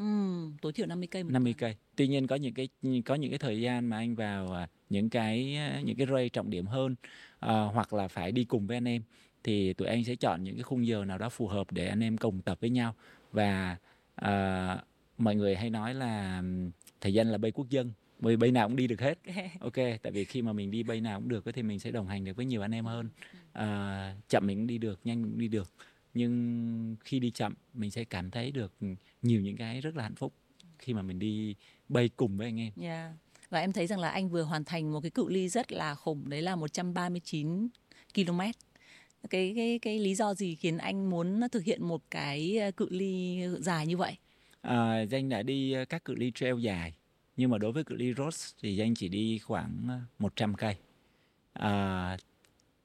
ừ, 0.00 0.06
tối 0.62 0.72
thiểu 0.72 0.86
50 0.86 1.06
cây 1.10 1.22
50 1.22 1.54
cây. 1.58 1.76
Tuy 1.96 2.08
nhiên 2.08 2.26
có 2.26 2.36
những 2.36 2.54
cái 2.54 2.68
có 3.04 3.14
những 3.14 3.30
cái 3.30 3.38
thời 3.38 3.60
gian 3.60 3.86
mà 3.86 3.96
anh 3.96 4.14
vào 4.14 4.52
à, 4.52 4.68
những 4.90 5.10
cái 5.10 5.58
những 5.84 5.96
cái 5.96 6.06
ray 6.06 6.28
trọng 6.28 6.50
điểm 6.50 6.66
hơn 6.66 6.94
à, 7.40 7.62
hoặc 7.62 7.92
là 7.92 8.08
phải 8.08 8.32
đi 8.32 8.44
cùng 8.44 8.66
với 8.66 8.76
anh 8.76 8.88
em 8.88 9.02
thì 9.44 9.72
tụi 9.72 9.88
anh 9.88 10.04
sẽ 10.04 10.14
chọn 10.14 10.44
những 10.44 10.54
cái 10.54 10.62
khung 10.62 10.86
giờ 10.86 11.04
nào 11.04 11.18
đó 11.18 11.28
phù 11.28 11.46
hợp 11.46 11.72
để 11.72 11.86
anh 11.86 12.02
em 12.02 12.16
cùng 12.16 12.42
tập 12.42 12.58
với 12.60 12.70
nhau. 12.70 12.94
Và 13.32 13.76
à, 14.14 14.76
mọi 15.18 15.36
người 15.36 15.56
hay 15.56 15.70
nói 15.70 15.94
là 15.94 16.42
thời 17.00 17.14
gian 17.14 17.30
là 17.30 17.38
bay 17.38 17.50
quốc 17.50 17.68
dân 17.70 17.92
bởi 18.18 18.36
bay 18.36 18.50
nào 18.50 18.68
cũng 18.68 18.76
đi 18.76 18.86
được 18.86 19.00
hết. 19.00 19.18
Ok 19.60 19.74
tại 20.02 20.12
vì 20.12 20.24
khi 20.24 20.42
mà 20.42 20.52
mình 20.52 20.70
đi 20.70 20.82
bay 20.82 21.00
nào 21.00 21.20
cũng 21.20 21.28
được 21.28 21.44
thì 21.54 21.62
mình 21.62 21.78
sẽ 21.78 21.90
đồng 21.90 22.06
hành 22.08 22.24
được 22.24 22.36
với 22.36 22.46
nhiều 22.46 22.62
anh 22.62 22.74
em 22.74 22.84
hơn. 22.84 23.08
À, 23.52 24.14
chậm 24.28 24.46
mình 24.46 24.58
cũng 24.58 24.66
đi 24.66 24.78
được 24.78 25.00
nhanh 25.04 25.22
mình 25.22 25.30
cũng 25.30 25.40
đi 25.40 25.48
được 25.48 25.72
nhưng 26.14 26.96
khi 27.00 27.20
đi 27.20 27.30
chậm 27.30 27.54
mình 27.74 27.90
sẽ 27.90 28.04
cảm 28.04 28.30
thấy 28.30 28.50
được 28.50 28.72
nhiều 29.22 29.40
những 29.40 29.56
cái 29.56 29.80
rất 29.80 29.96
là 29.96 30.02
hạnh 30.02 30.14
phúc 30.14 30.32
khi 30.78 30.94
mà 30.94 31.02
mình 31.02 31.18
đi 31.18 31.54
bay 31.88 32.10
cùng 32.16 32.36
với 32.36 32.46
anh 32.46 32.60
em. 32.60 32.72
Yeah. 32.80 33.12
Dạ. 33.12 33.12
Và 33.50 33.60
em 33.60 33.72
thấy 33.72 33.86
rằng 33.86 33.98
là 33.98 34.08
anh 34.08 34.28
vừa 34.28 34.42
hoàn 34.42 34.64
thành 34.64 34.92
một 34.92 35.00
cái 35.00 35.10
cự 35.10 35.28
ly 35.28 35.48
rất 35.48 35.72
là 35.72 35.94
khủng 35.94 36.28
đấy 36.30 36.42
là 36.42 36.56
139 36.56 37.68
km. 38.14 38.40
Cái 39.30 39.52
cái 39.56 39.78
cái 39.82 39.98
lý 39.98 40.14
do 40.14 40.34
gì 40.34 40.54
khiến 40.54 40.78
anh 40.78 41.10
muốn 41.10 41.40
thực 41.52 41.64
hiện 41.64 41.84
một 41.84 42.02
cái 42.10 42.58
cự 42.76 42.88
ly 42.90 43.40
dài 43.58 43.86
như 43.86 43.96
vậy? 43.96 44.16
À, 44.60 45.02
danh 45.02 45.28
đã 45.28 45.42
đi 45.42 45.74
các 45.88 46.04
cự 46.04 46.14
ly 46.14 46.32
trail 46.34 46.60
dài 46.60 46.94
nhưng 47.36 47.50
mà 47.50 47.58
đối 47.58 47.72
với 47.72 47.84
cự 47.84 47.94
ly 47.94 48.14
road 48.14 48.34
thì 48.62 48.76
danh 48.76 48.94
chỉ 48.94 49.08
đi 49.08 49.38
khoảng 49.38 50.00
100 50.18 50.54
cây. 50.54 50.76
À, 51.52 52.16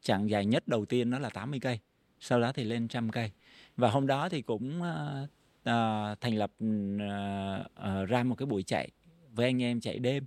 chặng 0.01 0.30
dài 0.30 0.45
nhất 0.45 0.68
đầu 0.68 0.86
tiên 0.86 1.10
nó 1.10 1.19
là 1.19 1.30
80 1.30 1.60
cây, 1.60 1.80
sau 2.20 2.42
đó 2.42 2.52
thì 2.52 2.64
lên 2.64 2.88
trăm 2.88 3.10
cây. 3.10 3.32
Và 3.78 3.90
hôm 3.90 4.08
đó 4.08 4.30
thì 4.30 4.42
cũng 4.42 4.82
uh, 4.82 5.30
uh, 5.70 6.22
thành 6.22 6.36
lập 6.36 6.52
uh, 6.64 8.04
uh, 8.04 8.10
ra 8.10 8.24
một 8.24 8.36
cái 8.36 8.46
buổi 8.46 8.64
chạy 8.64 8.90
với 9.32 9.46
anh 9.46 9.62
em 9.62 9.80
chạy 9.80 10.00
đêm. 10.00 10.26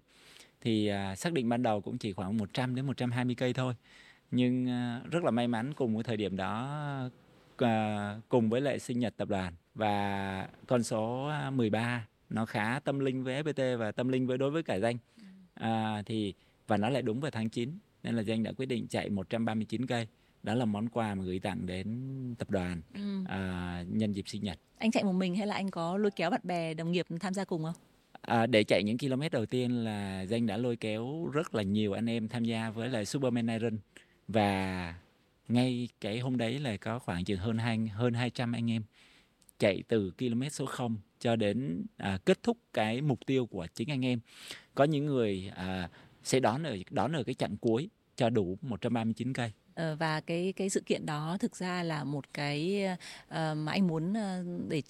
Thì 0.60 0.90
uh, 1.12 1.18
xác 1.18 1.32
định 1.32 1.48
ban 1.48 1.62
đầu 1.62 1.80
cũng 1.80 1.98
chỉ 1.98 2.12
khoảng 2.12 2.36
100 2.38 2.74
đến 2.74 2.86
120 2.86 3.34
cây 3.34 3.52
thôi. 3.52 3.74
Nhưng 4.30 4.64
uh, 4.64 5.10
rất 5.10 5.24
là 5.24 5.30
may 5.30 5.48
mắn 5.48 5.74
cùng 5.74 5.94
với 5.94 6.04
thời 6.04 6.16
điểm 6.16 6.36
đó 6.36 7.10
uh, 7.64 7.68
cùng 8.28 8.50
với 8.50 8.60
lại 8.60 8.78
sinh 8.78 8.98
nhật 8.98 9.14
tập 9.16 9.28
đoàn. 9.28 9.52
Và 9.74 10.48
con 10.66 10.82
số 10.82 11.30
13 11.52 12.06
nó 12.30 12.46
khá 12.46 12.80
tâm 12.84 12.98
linh 12.98 13.24
với 13.24 13.42
FPT 13.42 13.76
và 13.76 13.92
tâm 13.92 14.08
linh 14.08 14.26
với 14.26 14.38
đối 14.38 14.50
với 14.50 14.62
cả 14.62 14.74
danh. 14.74 14.96
À, 15.54 16.02
thì 16.06 16.34
và 16.66 16.76
nó 16.76 16.88
lại 16.88 17.02
đúng 17.02 17.20
vào 17.20 17.30
tháng 17.30 17.48
9 17.48 17.78
nên 18.02 18.14
là 18.14 18.22
danh 18.22 18.42
đã 18.42 18.52
quyết 18.52 18.66
định 18.66 18.86
chạy 18.88 19.10
139 19.10 19.86
cây 19.86 20.06
đó 20.48 20.54
là 20.54 20.64
món 20.64 20.88
quà 20.88 21.14
mà 21.14 21.24
gửi 21.24 21.38
tặng 21.38 21.66
đến 21.66 21.88
tập 22.38 22.50
đoàn 22.50 22.80
ừ. 22.94 23.24
à, 23.28 23.84
nhân 23.88 24.12
dịp 24.12 24.28
sinh 24.28 24.44
nhật 24.44 24.58
anh 24.78 24.90
chạy 24.90 25.04
một 25.04 25.12
mình 25.12 25.36
hay 25.36 25.46
là 25.46 25.54
anh 25.54 25.70
có 25.70 25.96
lôi 25.96 26.10
kéo 26.10 26.30
bạn 26.30 26.40
bè 26.44 26.74
đồng 26.74 26.92
nghiệp 26.92 27.06
tham 27.20 27.34
gia 27.34 27.44
cùng 27.44 27.64
không 27.64 27.74
À, 28.20 28.46
để 28.46 28.64
chạy 28.64 28.82
những 28.82 28.98
km 28.98 29.22
đầu 29.32 29.46
tiên 29.46 29.84
là 29.84 30.22
danh 30.22 30.46
đã 30.46 30.56
lôi 30.56 30.76
kéo 30.76 31.30
rất 31.32 31.54
là 31.54 31.62
nhiều 31.62 31.92
anh 31.92 32.10
em 32.10 32.28
tham 32.28 32.44
gia 32.44 32.70
với 32.70 32.88
lại 32.88 33.06
Superman 33.06 33.46
Iron 33.46 33.78
và 34.28 34.94
ngay 35.48 35.88
cái 36.00 36.18
hôm 36.18 36.36
đấy 36.36 36.58
là 36.58 36.76
có 36.76 36.98
khoảng 36.98 37.24
chừng 37.24 37.38
hơn 37.38 37.58
hai 37.58 37.78
hơn 37.78 38.14
200 38.14 38.52
anh 38.52 38.70
em 38.70 38.82
chạy 39.58 39.82
từ 39.88 40.12
km 40.18 40.42
số 40.50 40.66
0 40.66 40.96
cho 41.20 41.36
đến 41.36 41.84
à, 41.96 42.18
kết 42.24 42.42
thúc 42.42 42.58
cái 42.72 43.00
mục 43.00 43.18
tiêu 43.26 43.46
của 43.46 43.66
chính 43.74 43.90
anh 43.90 44.04
em. 44.04 44.20
Có 44.74 44.84
những 44.84 45.06
người 45.06 45.50
à, 45.54 45.88
sẽ 46.22 46.40
đón 46.40 46.62
ở 46.62 46.76
đón 46.90 47.12
ở 47.12 47.24
cái 47.24 47.34
chặng 47.34 47.56
cuối 47.56 47.88
cho 48.16 48.30
đủ 48.30 48.58
139 48.62 49.32
cây. 49.32 49.52
Ờ, 49.78 49.96
và 49.96 50.20
cái 50.20 50.52
cái 50.56 50.70
sự 50.70 50.80
kiện 50.80 51.06
đó 51.06 51.36
thực 51.40 51.56
ra 51.56 51.82
là 51.82 52.04
một 52.04 52.24
cái 52.34 52.84
uh, 53.26 53.34
mà 53.34 53.72
anh 53.72 53.86
muốn 53.86 54.12
uh, 54.12 54.68
để 54.68 54.82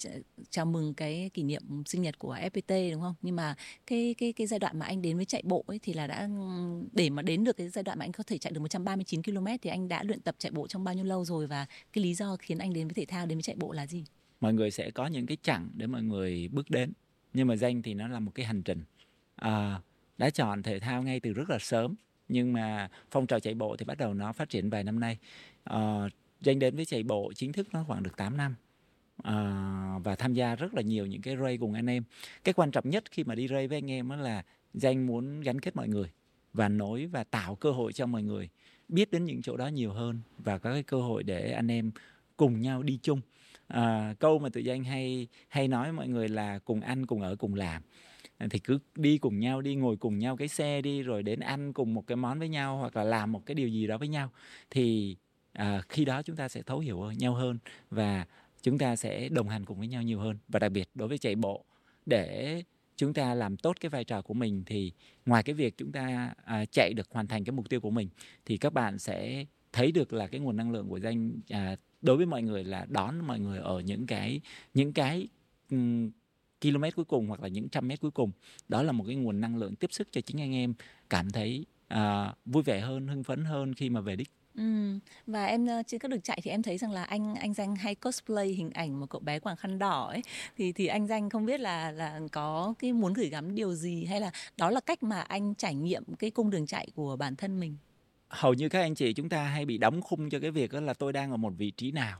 chào 0.49 0.65
mừng 0.65 0.93
cái 0.93 1.29
kỷ 1.33 1.43
niệm 1.43 1.83
sinh 1.85 2.01
nhật 2.01 2.19
của 2.19 2.35
FPT 2.35 2.91
đúng 2.91 3.01
không? 3.01 3.15
Nhưng 3.21 3.35
mà 3.35 3.55
cái 3.87 4.15
cái 4.17 4.33
cái 4.33 4.47
giai 4.47 4.59
đoạn 4.59 4.79
mà 4.79 4.85
anh 4.85 5.01
đến 5.01 5.15
với 5.15 5.25
chạy 5.25 5.41
bộ 5.45 5.63
ấy 5.67 5.79
thì 5.79 5.93
là 5.93 6.07
đã 6.07 6.19
ừ, 6.19 6.83
để 6.91 7.09
mà 7.09 7.21
đến 7.21 7.43
được 7.43 7.57
cái 7.57 7.69
giai 7.69 7.83
đoạn 7.83 7.99
mà 7.99 8.05
anh 8.05 8.11
có 8.11 8.23
thể 8.23 8.37
chạy 8.37 8.53
được 8.53 8.59
139 8.59 9.23
km 9.23 9.45
thì 9.61 9.69
anh 9.69 9.87
đã 9.87 10.03
luyện 10.03 10.21
tập 10.21 10.35
chạy 10.37 10.51
bộ 10.51 10.67
trong 10.67 10.83
bao 10.83 10.95
nhiêu 10.95 11.05
lâu 11.05 11.25
rồi 11.25 11.47
và 11.47 11.65
cái 11.93 12.03
lý 12.03 12.13
do 12.13 12.35
khiến 12.39 12.57
anh 12.57 12.73
đến 12.73 12.87
với 12.87 12.93
thể 12.93 13.05
thao 13.05 13.25
đến 13.25 13.37
với 13.37 13.43
chạy 13.43 13.55
bộ 13.55 13.71
là 13.71 13.87
gì? 13.87 14.05
Mọi 14.41 14.53
người 14.53 14.71
sẽ 14.71 14.91
có 14.91 15.07
những 15.07 15.25
cái 15.25 15.37
chặng 15.43 15.69
để 15.73 15.87
mọi 15.87 16.03
người 16.03 16.49
bước 16.51 16.69
đến 16.69 16.93
nhưng 17.33 17.47
mà 17.47 17.55
danh 17.55 17.81
thì 17.81 17.93
nó 17.93 18.07
là 18.07 18.19
một 18.19 18.31
cái 18.35 18.45
hành 18.45 18.63
trình. 18.63 18.83
À, 19.35 19.81
đã 20.17 20.29
chọn 20.29 20.63
thể 20.63 20.79
thao 20.79 21.03
ngay 21.03 21.19
từ 21.19 21.33
rất 21.33 21.49
là 21.49 21.59
sớm 21.59 21.95
nhưng 22.29 22.53
mà 22.53 22.89
phong 23.11 23.27
trào 23.27 23.39
chạy 23.39 23.53
bộ 23.53 23.75
thì 23.75 23.85
bắt 23.85 23.97
đầu 23.97 24.13
nó 24.13 24.33
phát 24.33 24.49
triển 24.49 24.69
vài 24.69 24.83
năm 24.83 24.99
nay. 24.99 25.17
Uh, 25.73 26.11
danh 26.41 26.59
đến 26.59 26.75
với 26.75 26.85
chạy 26.85 27.03
bộ 27.03 27.33
chính 27.35 27.53
thức 27.53 27.67
nó 27.73 27.83
khoảng 27.87 28.03
được 28.03 28.17
8 28.17 28.37
năm. 28.37 28.55
Uh, 29.19 30.03
và 30.03 30.15
tham 30.17 30.33
gia 30.33 30.55
rất 30.55 30.73
là 30.73 30.81
nhiều 30.81 31.05
những 31.05 31.21
cái 31.21 31.37
ray 31.37 31.57
cùng 31.57 31.73
anh 31.73 31.89
em. 31.89 32.03
Cái 32.43 32.53
quan 32.53 32.71
trọng 32.71 32.89
nhất 32.89 33.03
khi 33.11 33.23
mà 33.23 33.35
đi 33.35 33.47
ray 33.47 33.67
với 33.67 33.77
anh 33.77 33.91
em 33.91 34.09
đó 34.09 34.15
là 34.15 34.43
danh 34.73 35.07
muốn 35.07 35.41
gắn 35.41 35.59
kết 35.59 35.75
mọi 35.75 35.87
người 35.87 36.09
và 36.53 36.69
nối 36.69 37.05
và 37.05 37.23
tạo 37.23 37.55
cơ 37.55 37.71
hội 37.71 37.93
cho 37.93 38.05
mọi 38.05 38.23
người 38.23 38.49
biết 38.89 39.11
đến 39.11 39.25
những 39.25 39.41
chỗ 39.41 39.57
đó 39.57 39.67
nhiều 39.67 39.91
hơn 39.91 40.19
và 40.37 40.57
có 40.57 40.73
cái 40.73 40.83
cơ 40.83 41.01
hội 41.01 41.23
để 41.23 41.51
anh 41.51 41.71
em 41.71 41.91
cùng 42.37 42.61
nhau 42.61 42.83
đi 42.83 42.99
chung. 43.01 43.21
À, 43.67 44.13
câu 44.19 44.39
mà 44.39 44.49
tụi 44.49 44.63
danh 44.63 44.83
hay 44.83 45.27
hay 45.47 45.67
nói 45.67 45.91
mọi 45.91 46.07
người 46.07 46.29
là 46.29 46.59
cùng 46.59 46.81
ăn 46.81 47.05
cùng 47.05 47.21
ở 47.21 47.35
cùng 47.35 47.55
làm 47.55 47.81
thì 48.49 48.59
cứ 48.59 48.79
đi 48.95 49.17
cùng 49.17 49.39
nhau 49.39 49.61
đi 49.61 49.75
ngồi 49.75 49.97
cùng 49.97 50.19
nhau 50.19 50.37
cái 50.37 50.47
xe 50.47 50.81
đi 50.81 51.01
rồi 51.01 51.23
đến 51.23 51.39
ăn 51.39 51.73
cùng 51.73 51.93
một 51.93 52.07
cái 52.07 52.15
món 52.15 52.39
với 52.39 52.49
nhau 52.49 52.77
hoặc 52.77 52.95
là 52.95 53.03
làm 53.03 53.31
một 53.31 53.45
cái 53.45 53.55
điều 53.55 53.67
gì 53.67 53.87
đó 53.87 53.97
với 53.97 54.07
nhau 54.07 54.31
thì 54.69 55.15
à, 55.53 55.81
khi 55.89 56.05
đó 56.05 56.21
chúng 56.21 56.35
ta 56.35 56.49
sẽ 56.49 56.61
thấu 56.61 56.79
hiểu 56.79 57.11
nhau 57.11 57.33
hơn 57.33 57.57
và 57.89 58.25
chúng 58.61 58.77
ta 58.77 58.95
sẽ 58.95 59.29
đồng 59.29 59.49
hành 59.49 59.65
cùng 59.65 59.77
với 59.77 59.87
nhau 59.87 60.03
nhiều 60.03 60.19
hơn. 60.19 60.37
Và 60.47 60.59
đặc 60.59 60.71
biệt 60.71 60.89
đối 60.95 61.07
với 61.07 61.17
chạy 61.17 61.35
bộ 61.35 61.65
để 62.05 62.63
chúng 62.95 63.13
ta 63.13 63.33
làm 63.33 63.57
tốt 63.57 63.77
cái 63.79 63.89
vai 63.89 64.03
trò 64.03 64.21
của 64.21 64.33
mình 64.33 64.63
thì 64.65 64.91
ngoài 65.25 65.43
cái 65.43 65.53
việc 65.53 65.77
chúng 65.77 65.91
ta 65.91 66.33
à, 66.45 66.65
chạy 66.65 66.93
được 66.93 67.07
hoàn 67.11 67.27
thành 67.27 67.43
cái 67.43 67.51
mục 67.51 67.69
tiêu 67.69 67.81
của 67.81 67.89
mình 67.89 68.09
thì 68.45 68.57
các 68.57 68.73
bạn 68.73 68.99
sẽ 68.99 69.45
thấy 69.73 69.91
được 69.91 70.13
là 70.13 70.27
cái 70.27 70.39
nguồn 70.39 70.57
năng 70.57 70.71
lượng 70.71 70.89
của 70.89 70.97
danh 70.97 71.31
à, 71.49 71.75
đối 72.01 72.17
với 72.17 72.25
mọi 72.25 72.41
người 72.43 72.63
là 72.63 72.85
đón 72.89 73.27
mọi 73.27 73.39
người 73.39 73.59
ở 73.59 73.79
những 73.79 74.07
cái 74.07 74.41
những 74.73 74.93
cái 74.93 75.27
um, 75.71 76.11
km 76.61 76.83
cuối 76.95 77.05
cùng 77.05 77.27
hoặc 77.27 77.41
là 77.41 77.47
những 77.47 77.69
trăm 77.69 77.87
mét 77.87 78.01
cuối 78.01 78.11
cùng. 78.11 78.31
Đó 78.67 78.83
là 78.83 78.91
một 78.91 79.03
cái 79.07 79.15
nguồn 79.15 79.41
năng 79.41 79.57
lượng 79.57 79.75
tiếp 79.75 79.87
sức 79.91 80.07
cho 80.11 80.21
chính 80.21 80.41
anh 80.41 80.55
em 80.55 80.73
cảm 81.09 81.29
thấy 81.29 81.65
à, 81.87 82.33
vui 82.45 82.63
vẻ 82.63 82.79
hơn 82.79 83.07
hưng 83.07 83.23
phấn 83.23 83.45
hơn 83.45 83.73
khi 83.73 83.89
mà 83.89 84.01
về 84.01 84.15
đích. 84.15 84.29
Ừ. 84.55 84.99
và 85.27 85.45
em 85.45 85.67
trên 85.87 85.99
các 85.99 86.11
đường 86.11 86.21
chạy 86.21 86.39
thì 86.43 86.51
em 86.51 86.61
thấy 86.61 86.77
rằng 86.77 86.91
là 86.91 87.03
anh 87.03 87.35
anh 87.35 87.53
danh 87.53 87.75
hay 87.75 87.95
cosplay 87.95 88.47
hình 88.47 88.69
ảnh 88.69 88.99
một 88.99 89.05
cậu 89.09 89.21
bé 89.21 89.39
quàng 89.39 89.55
khăn 89.55 89.79
đỏ 89.79 90.07
ấy. 90.07 90.21
Thì 90.57 90.71
thì 90.71 90.87
anh 90.87 91.07
danh 91.07 91.29
không 91.29 91.45
biết 91.45 91.59
là 91.59 91.91
là 91.91 92.19
có 92.31 92.73
cái 92.79 92.93
muốn 92.93 93.13
gửi 93.13 93.29
gắm 93.29 93.55
điều 93.55 93.73
gì 93.73 94.05
hay 94.05 94.21
là 94.21 94.31
đó 94.57 94.69
là 94.69 94.79
cách 94.79 95.03
mà 95.03 95.21
anh 95.21 95.55
trải 95.55 95.75
nghiệm 95.75 96.03
cái 96.19 96.31
cung 96.31 96.49
đường 96.49 96.65
chạy 96.65 96.87
của 96.95 97.15
bản 97.15 97.35
thân 97.35 97.59
mình? 97.59 97.77
Hầu 98.27 98.53
như 98.53 98.69
các 98.69 98.81
anh 98.81 98.95
chị 98.95 99.13
chúng 99.13 99.29
ta 99.29 99.43
hay 99.43 99.65
bị 99.65 99.77
đóng 99.77 100.01
khung 100.01 100.29
cho 100.29 100.39
cái 100.39 100.51
việc 100.51 100.71
đó 100.71 100.79
là 100.79 100.93
tôi 100.93 101.13
đang 101.13 101.31
ở 101.31 101.37
một 101.37 101.53
vị 101.57 101.71
trí 101.71 101.91
nào 101.91 102.19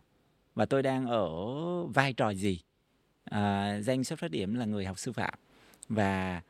và 0.55 0.65
tôi 0.65 0.83
đang 0.83 1.05
ở 1.05 1.29
vai 1.83 2.13
trò 2.13 2.29
gì 2.29 2.59
à, 3.29 3.79
danh 3.81 4.03
xuất 4.03 4.19
phát 4.19 4.31
điểm 4.31 4.55
là 4.55 4.65
người 4.65 4.85
học 4.85 4.99
sư 4.99 5.11
phạm 5.11 5.33
và 5.89 6.41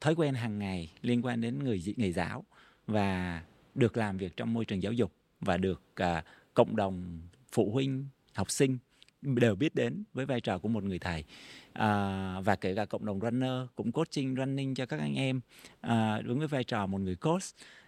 thói 0.00 0.14
quen 0.14 0.34
hàng 0.34 0.58
ngày 0.58 0.92
liên 1.02 1.22
quan 1.24 1.40
đến 1.40 1.58
người 1.58 1.82
nghề 1.96 2.12
giáo 2.12 2.44
và 2.86 3.42
được 3.74 3.96
làm 3.96 4.16
việc 4.16 4.36
trong 4.36 4.54
môi 4.54 4.64
trường 4.64 4.82
giáo 4.82 4.92
dục 4.92 5.12
và 5.40 5.56
được 5.56 5.82
à, 5.94 6.24
cộng 6.54 6.76
đồng 6.76 7.20
phụ 7.52 7.70
huynh 7.70 8.06
học 8.34 8.50
sinh 8.50 8.78
đều 9.22 9.54
biết 9.54 9.74
đến 9.74 10.04
với 10.14 10.26
vai 10.26 10.40
trò 10.40 10.58
của 10.58 10.68
một 10.68 10.84
người 10.84 10.98
thầy. 10.98 11.24
À, 11.72 12.40
và 12.40 12.56
kể 12.56 12.74
cả 12.74 12.84
cộng 12.84 13.04
đồng 13.04 13.20
runner 13.20 13.68
cũng 13.74 13.92
coaching 13.92 14.36
running 14.36 14.74
cho 14.74 14.86
các 14.86 15.00
anh 15.00 15.14
em 15.14 15.40
à, 15.80 16.20
đúng 16.20 16.38
với 16.38 16.48
vai 16.48 16.64
trò 16.64 16.86
một 16.86 17.00
người 17.00 17.16
coach 17.16 17.42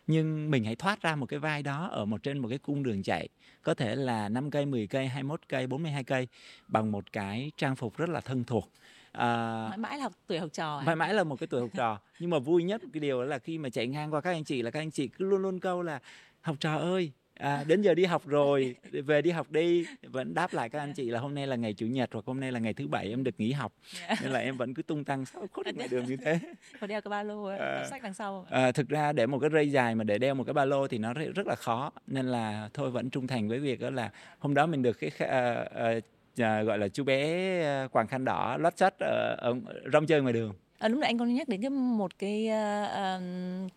nhưng 0.06 0.50
mình 0.50 0.64
hãy 0.64 0.76
thoát 0.76 1.02
ra 1.02 1.16
một 1.16 1.26
cái 1.26 1.38
vai 1.38 1.62
đó 1.62 1.88
ở 1.92 2.04
một 2.04 2.22
trên 2.22 2.38
một 2.38 2.48
cái 2.48 2.58
cung 2.58 2.82
đường 2.82 3.02
chạy. 3.02 3.28
Có 3.62 3.74
thể 3.74 3.94
là 3.94 4.28
5 4.28 4.50
cây, 4.50 4.66
10 4.66 4.86
cây, 4.86 5.08
21 5.08 5.40
cây, 5.48 5.66
42 5.66 6.04
cây 6.04 6.28
bằng 6.68 6.92
một 6.92 7.12
cái 7.12 7.52
trang 7.56 7.76
phục 7.76 7.96
rất 7.96 8.08
là 8.08 8.20
thân 8.20 8.44
thuộc. 8.44 8.70
À, 9.12 9.66
mãi 9.68 9.78
mãi 9.78 9.98
là 9.98 10.08
tuổi 10.26 10.38
học 10.38 10.48
trò 10.52 10.82
mãi 10.86 10.96
mãi 10.96 11.14
là 11.14 11.24
một 11.24 11.36
cái 11.36 11.46
tuổi 11.46 11.60
học 11.60 11.70
trò. 11.74 11.98
Nhưng 12.18 12.30
mà 12.30 12.38
vui 12.38 12.62
nhất 12.62 12.82
cái 12.92 13.00
điều 13.00 13.22
là 13.22 13.38
khi 13.38 13.58
mà 13.58 13.70
chạy 13.70 13.86
ngang 13.86 14.14
qua 14.14 14.20
các 14.20 14.30
anh 14.30 14.44
chị 14.44 14.62
là 14.62 14.70
các 14.70 14.80
anh 14.80 14.90
chị 14.90 15.08
cứ 15.08 15.24
luôn 15.24 15.42
luôn 15.42 15.60
câu 15.60 15.82
là 15.82 16.00
học 16.40 16.56
trò 16.60 16.76
ơi 16.76 17.12
à, 17.42 17.64
đến 17.66 17.82
giờ 17.82 17.94
đi 17.94 18.04
học 18.04 18.22
rồi 18.26 18.76
về 18.92 19.22
đi 19.22 19.30
học 19.30 19.50
đi. 19.50 19.86
Vẫn 20.02 20.34
đáp 20.34 20.52
lại 20.52 20.68
các 20.68 20.78
anh 20.78 20.92
chị 20.92 21.10
là 21.10 21.20
hôm 21.20 21.34
nay 21.34 21.46
là 21.46 21.56
ngày 21.56 21.72
chủ 21.72 21.86
nhật 21.86 22.10
hoặc 22.12 22.24
hôm 22.26 22.40
nay 22.40 22.52
là 22.52 22.58
ngày 22.58 22.74
thứ 22.74 22.88
bảy 22.88 23.08
em 23.10 23.24
được 23.24 23.34
nghỉ 23.38 23.52
học. 23.52 23.72
Yeah. 24.06 24.22
nên 24.22 24.32
là 24.32 24.38
em 24.38 24.56
vẫn 24.56 24.74
cứ 24.74 24.82
tung 24.82 25.04
tăng 25.04 25.26
sao 25.26 25.46
khuất 25.52 25.74
ngoài 25.74 25.88
đường 25.88 26.06
như 26.06 26.16
thế. 26.16 26.38
Còn 26.80 26.90
đeo 26.90 27.00
cái 27.00 27.10
ba 27.10 27.22
lô 27.22 27.44
à, 27.44 27.86
sách 27.90 28.02
đằng 28.02 28.14
sau 28.14 28.46
à, 28.50 28.72
thực 28.72 28.88
ra 28.88 29.12
để 29.12 29.26
một 29.26 29.38
cái 29.38 29.50
dây 29.50 29.70
dài 29.70 29.94
mà 29.94 30.04
để 30.04 30.18
đeo 30.18 30.34
một 30.34 30.44
cái 30.44 30.54
ba 30.54 30.64
lô 30.64 30.88
thì 30.88 30.98
nó 30.98 31.12
rất 31.14 31.46
là 31.46 31.54
khó. 31.54 31.92
Nên 32.06 32.26
là 32.26 32.68
thôi 32.74 32.90
vẫn 32.90 33.10
trung 33.10 33.26
thành 33.26 33.48
với 33.48 33.58
việc 33.58 33.80
đó 33.80 33.90
là 33.90 34.10
hôm 34.38 34.54
đó 34.54 34.66
mình 34.66 34.82
được 34.82 34.98
cái 35.00 35.10
uh, 35.14 35.98
uh, 35.98 36.04
à, 36.42 36.62
gọi 36.62 36.78
là 36.78 36.88
chú 36.88 37.04
bé 37.04 37.60
à, 37.64 37.88
quàng 37.92 38.06
khăn 38.06 38.24
đỏ 38.24 38.56
lót 38.60 38.76
chất 38.76 38.94
ở, 39.00 39.36
ở 39.38 39.54
rong 39.92 40.06
chơi 40.06 40.22
ngoài 40.22 40.32
đường. 40.32 40.54
À, 40.78 40.88
lúc 40.88 41.00
nãy 41.00 41.08
anh 41.08 41.18
có 41.18 41.24
nhắc 41.24 41.48
đến 41.48 41.60
cái 41.60 41.70
một 41.70 42.18
cái 42.18 42.48
uh, 42.48 43.72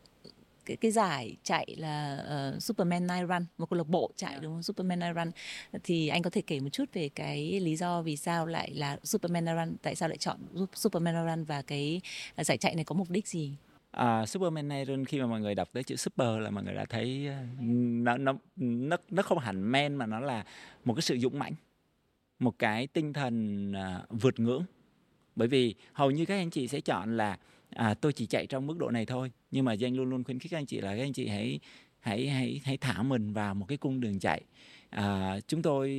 cái 0.65 0.77
cái 0.77 0.91
giải 0.91 1.38
chạy 1.43 1.75
là 1.77 2.24
uh, 2.55 2.63
Superman 2.63 3.07
Night 3.07 3.29
Run 3.29 3.45
một 3.57 3.69
câu 3.69 3.77
lạc 3.77 3.88
bộ 3.88 4.12
chạy 4.15 4.31
yeah. 4.31 4.43
đúng 4.43 4.53
không? 4.53 4.63
Superman 4.63 5.00
Night 5.00 5.15
Run. 5.15 5.31
Thì 5.84 6.07
anh 6.07 6.22
có 6.22 6.29
thể 6.29 6.41
kể 6.41 6.60
một 6.60 6.69
chút 6.69 6.86
về 6.93 7.10
cái 7.10 7.60
lý 7.60 7.75
do 7.75 8.01
vì 8.01 8.17
sao 8.17 8.45
lại 8.45 8.72
là 8.74 8.98
Superman 9.03 9.45
Night 9.45 9.57
Run 9.57 9.75
tại 9.81 9.95
sao 9.95 10.10
lại 10.10 10.17
chọn 10.17 10.38
Superman 10.74 11.15
Night 11.15 11.27
Run 11.27 11.43
và 11.43 11.62
cái 11.62 12.01
giải 12.38 12.57
chạy 12.57 12.75
này 12.75 12.86
có 12.86 12.95
mục 12.95 13.10
đích 13.10 13.27
gì? 13.27 13.55
À, 13.91 14.25
Superman 14.25 14.86
Run 14.86 15.05
khi 15.05 15.19
mà 15.19 15.25
mọi 15.27 15.41
người 15.41 15.55
đọc 15.55 15.69
tới 15.74 15.84
chữ 15.84 15.95
super 15.95 16.27
là 16.39 16.50
mọi 16.50 16.63
người 16.63 16.74
đã 16.74 16.86
thấy 16.86 17.29
nó 17.89 18.17
nó 18.17 18.34
nó 18.55 18.98
nó 19.10 19.24
không 19.24 19.39
hẳn 19.39 19.72
men 19.72 19.95
mà 19.95 20.05
nó 20.05 20.19
là 20.19 20.45
một 20.86 20.93
cái 20.93 21.01
sự 21.01 21.17
dũng 21.17 21.39
mãnh 21.39 21.53
một 22.39 22.60
cái 22.60 22.88
tinh 22.88 23.13
thần 23.13 23.72
uh, 23.72 24.22
vượt 24.22 24.39
ngưỡng. 24.39 24.65
Bởi 25.36 25.48
vì 25.48 25.75
hầu 25.93 26.12
như 26.12 26.25
các 26.25 26.36
anh 26.36 26.50
chị 26.50 26.67
sẽ 26.67 26.81
chọn 26.81 27.17
là 27.17 27.38
à, 27.69 27.93
tôi 27.93 28.13
chỉ 28.13 28.25
chạy 28.25 28.45
trong 28.45 28.67
mức 28.67 28.77
độ 28.77 28.91
này 28.91 29.05
thôi 29.05 29.31
nhưng 29.55 29.65
mà 29.65 29.74
danh 29.74 29.95
luôn 29.95 30.09
luôn 30.09 30.24
khuyến 30.24 30.39
khích 30.39 30.51
các 30.51 30.57
anh 30.57 30.65
chị 30.65 30.81
là 30.81 30.95
các 30.95 31.01
anh 31.01 31.13
chị 31.13 31.27
hãy 31.27 31.59
hãy 32.00 32.29
hãy 32.29 32.62
hãy 32.63 32.77
thả 32.77 33.03
mình 33.03 33.33
vào 33.33 33.55
một 33.55 33.65
cái 33.65 33.77
cung 33.77 34.00
đường 34.00 34.19
chạy. 34.19 34.41
À, 34.89 35.39
chúng 35.47 35.62
tôi 35.62 35.89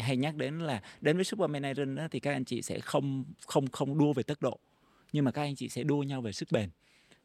hay 0.00 0.16
nhắc 0.16 0.36
đến 0.36 0.58
là 0.58 0.82
đến 1.00 1.16
với 1.16 1.24
Superman 1.24 1.62
Iron 1.62 1.94
đó 1.94 2.08
thì 2.10 2.20
các 2.20 2.32
anh 2.32 2.44
chị 2.44 2.62
sẽ 2.62 2.80
không 2.80 3.24
không 3.46 3.66
không 3.66 3.98
đua 3.98 4.12
về 4.12 4.22
tốc 4.22 4.42
độ 4.42 4.58
nhưng 5.12 5.24
mà 5.24 5.30
các 5.30 5.42
anh 5.42 5.56
chị 5.56 5.68
sẽ 5.68 5.82
đua 5.82 6.02
nhau 6.02 6.20
về 6.20 6.32
sức 6.32 6.48
bền. 6.52 6.70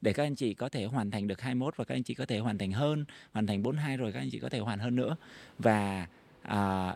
Để 0.01 0.13
các 0.13 0.23
anh 0.23 0.35
chị 0.35 0.53
có 0.53 0.69
thể 0.69 0.85
hoàn 0.85 1.11
thành 1.11 1.27
được 1.27 1.41
21 1.41 1.77
và 1.77 1.85
các 1.85 1.95
anh 1.95 2.03
chị 2.03 2.13
có 2.13 2.25
thể 2.25 2.39
hoàn 2.39 2.57
thành 2.57 2.71
hơn 2.71 3.05
hoàn 3.31 3.47
thành 3.47 3.63
42 3.63 3.97
rồi 3.97 4.11
các 4.11 4.19
anh 4.19 4.29
chị 4.31 4.39
có 4.39 4.49
thể 4.49 4.59
hoàn 4.59 4.79
hơn 4.79 4.95
nữa. 4.95 5.15
Và 5.59 6.07
à, 6.41 6.95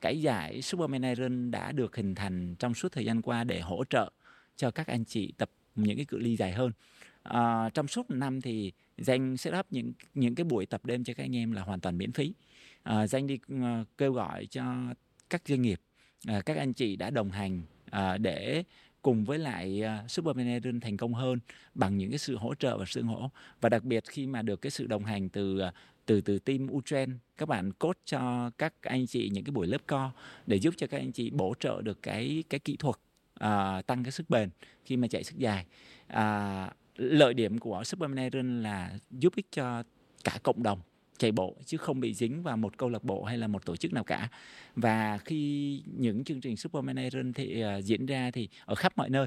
cái 0.00 0.20
giải 0.20 0.62
Superman 0.62 1.02
Iron 1.02 1.50
đã 1.50 1.72
được 1.72 1.96
hình 1.96 2.14
thành 2.14 2.54
trong 2.58 2.74
suốt 2.74 2.92
thời 2.92 3.04
gian 3.04 3.22
qua 3.22 3.44
để 3.44 3.60
hỗ 3.60 3.84
trợ 3.84 4.12
cho 4.56 4.70
các 4.70 4.86
anh 4.86 5.04
chị 5.04 5.32
tập 5.38 5.50
những 5.74 5.96
cái 5.96 6.04
cự 6.04 6.18
ly 6.18 6.36
dài 6.36 6.52
hơn 6.52 6.72
à, 7.22 7.70
trong 7.74 7.88
suốt 7.88 8.10
năm 8.10 8.40
thì 8.40 8.72
danh 8.98 9.36
set 9.36 9.54
up 9.58 9.66
những 9.70 9.92
những 10.14 10.34
cái 10.34 10.44
buổi 10.44 10.66
tập 10.66 10.84
đêm 10.84 11.04
cho 11.04 11.14
các 11.14 11.24
anh 11.24 11.36
em 11.36 11.52
là 11.52 11.62
hoàn 11.62 11.80
toàn 11.80 11.98
miễn 11.98 12.12
phí. 12.12 12.32
Ờ, 12.82 12.98
à, 12.98 13.06
danh 13.06 13.26
đi 13.26 13.38
uh, 13.54 13.88
kêu 13.98 14.12
gọi 14.12 14.46
cho 14.46 14.64
các 15.30 15.42
doanh 15.46 15.62
nghiệp 15.62 15.80
uh, 16.30 16.46
các 16.46 16.56
anh 16.56 16.72
chị 16.72 16.96
đã 16.96 17.10
đồng 17.10 17.30
hành 17.30 17.62
uh, 17.86 18.20
để 18.20 18.64
cùng 19.02 19.24
với 19.24 19.38
lại 19.38 19.82
uh, 20.04 20.10
Superman 20.10 20.46
Iron 20.46 20.80
thành 20.80 20.96
công 20.96 21.14
hơn 21.14 21.38
bằng 21.74 21.98
những 21.98 22.10
cái 22.10 22.18
sự 22.18 22.36
hỗ 22.36 22.54
trợ 22.54 22.78
và 22.78 22.84
sự 22.88 23.02
hỗ 23.02 23.30
và 23.60 23.68
đặc 23.68 23.84
biệt 23.84 24.04
khi 24.06 24.26
mà 24.26 24.42
được 24.42 24.60
cái 24.62 24.70
sự 24.70 24.86
đồng 24.86 25.04
hành 25.04 25.28
từ 25.28 25.60
từ 26.06 26.20
từ 26.20 26.38
team 26.38 26.66
Utren 26.72 27.18
các 27.38 27.48
bạn 27.48 27.72
cốt 27.72 27.96
cho 28.04 28.50
các 28.58 28.74
anh 28.82 29.06
chị 29.06 29.28
những 29.32 29.44
cái 29.44 29.52
buổi 29.52 29.66
lớp 29.66 29.80
co 29.86 30.10
để 30.46 30.56
giúp 30.56 30.74
cho 30.76 30.86
các 30.86 30.98
anh 30.98 31.12
chị 31.12 31.30
bổ 31.30 31.54
trợ 31.60 31.82
được 31.82 32.02
cái 32.02 32.44
cái 32.50 32.60
kỹ 32.60 32.76
thuật 32.76 32.96
uh, 33.44 33.86
tăng 33.86 34.04
cái 34.04 34.12
sức 34.12 34.30
bền 34.30 34.50
khi 34.84 34.96
mà 34.96 35.08
chạy 35.08 35.24
sức 35.24 35.38
dài. 35.38 35.66
Uh, 36.12 36.72
lợi 36.96 37.34
điểm 37.34 37.58
của 37.58 37.84
Superman 37.84 38.62
là 38.62 38.92
giúp 39.10 39.32
ích 39.36 39.46
cho 39.52 39.82
cả 40.24 40.38
cộng 40.42 40.62
đồng 40.62 40.80
chạy 41.18 41.32
bộ 41.32 41.56
chứ 41.66 41.76
không 41.76 42.00
bị 42.00 42.14
dính 42.14 42.42
vào 42.42 42.56
một 42.56 42.78
câu 42.78 42.88
lạc 42.88 43.04
bộ 43.04 43.24
hay 43.24 43.38
là 43.38 43.46
một 43.46 43.66
tổ 43.66 43.76
chức 43.76 43.92
nào 43.92 44.04
cả. 44.04 44.28
Và 44.76 45.18
khi 45.18 45.82
những 45.86 46.24
chương 46.24 46.40
trình 46.40 46.56
Superman 46.56 46.96
Iron 46.96 47.32
thì 47.32 47.64
uh, 47.64 47.84
diễn 47.84 48.06
ra 48.06 48.30
thì 48.30 48.48
ở 48.64 48.74
khắp 48.74 48.92
mọi 48.96 49.10
nơi 49.10 49.26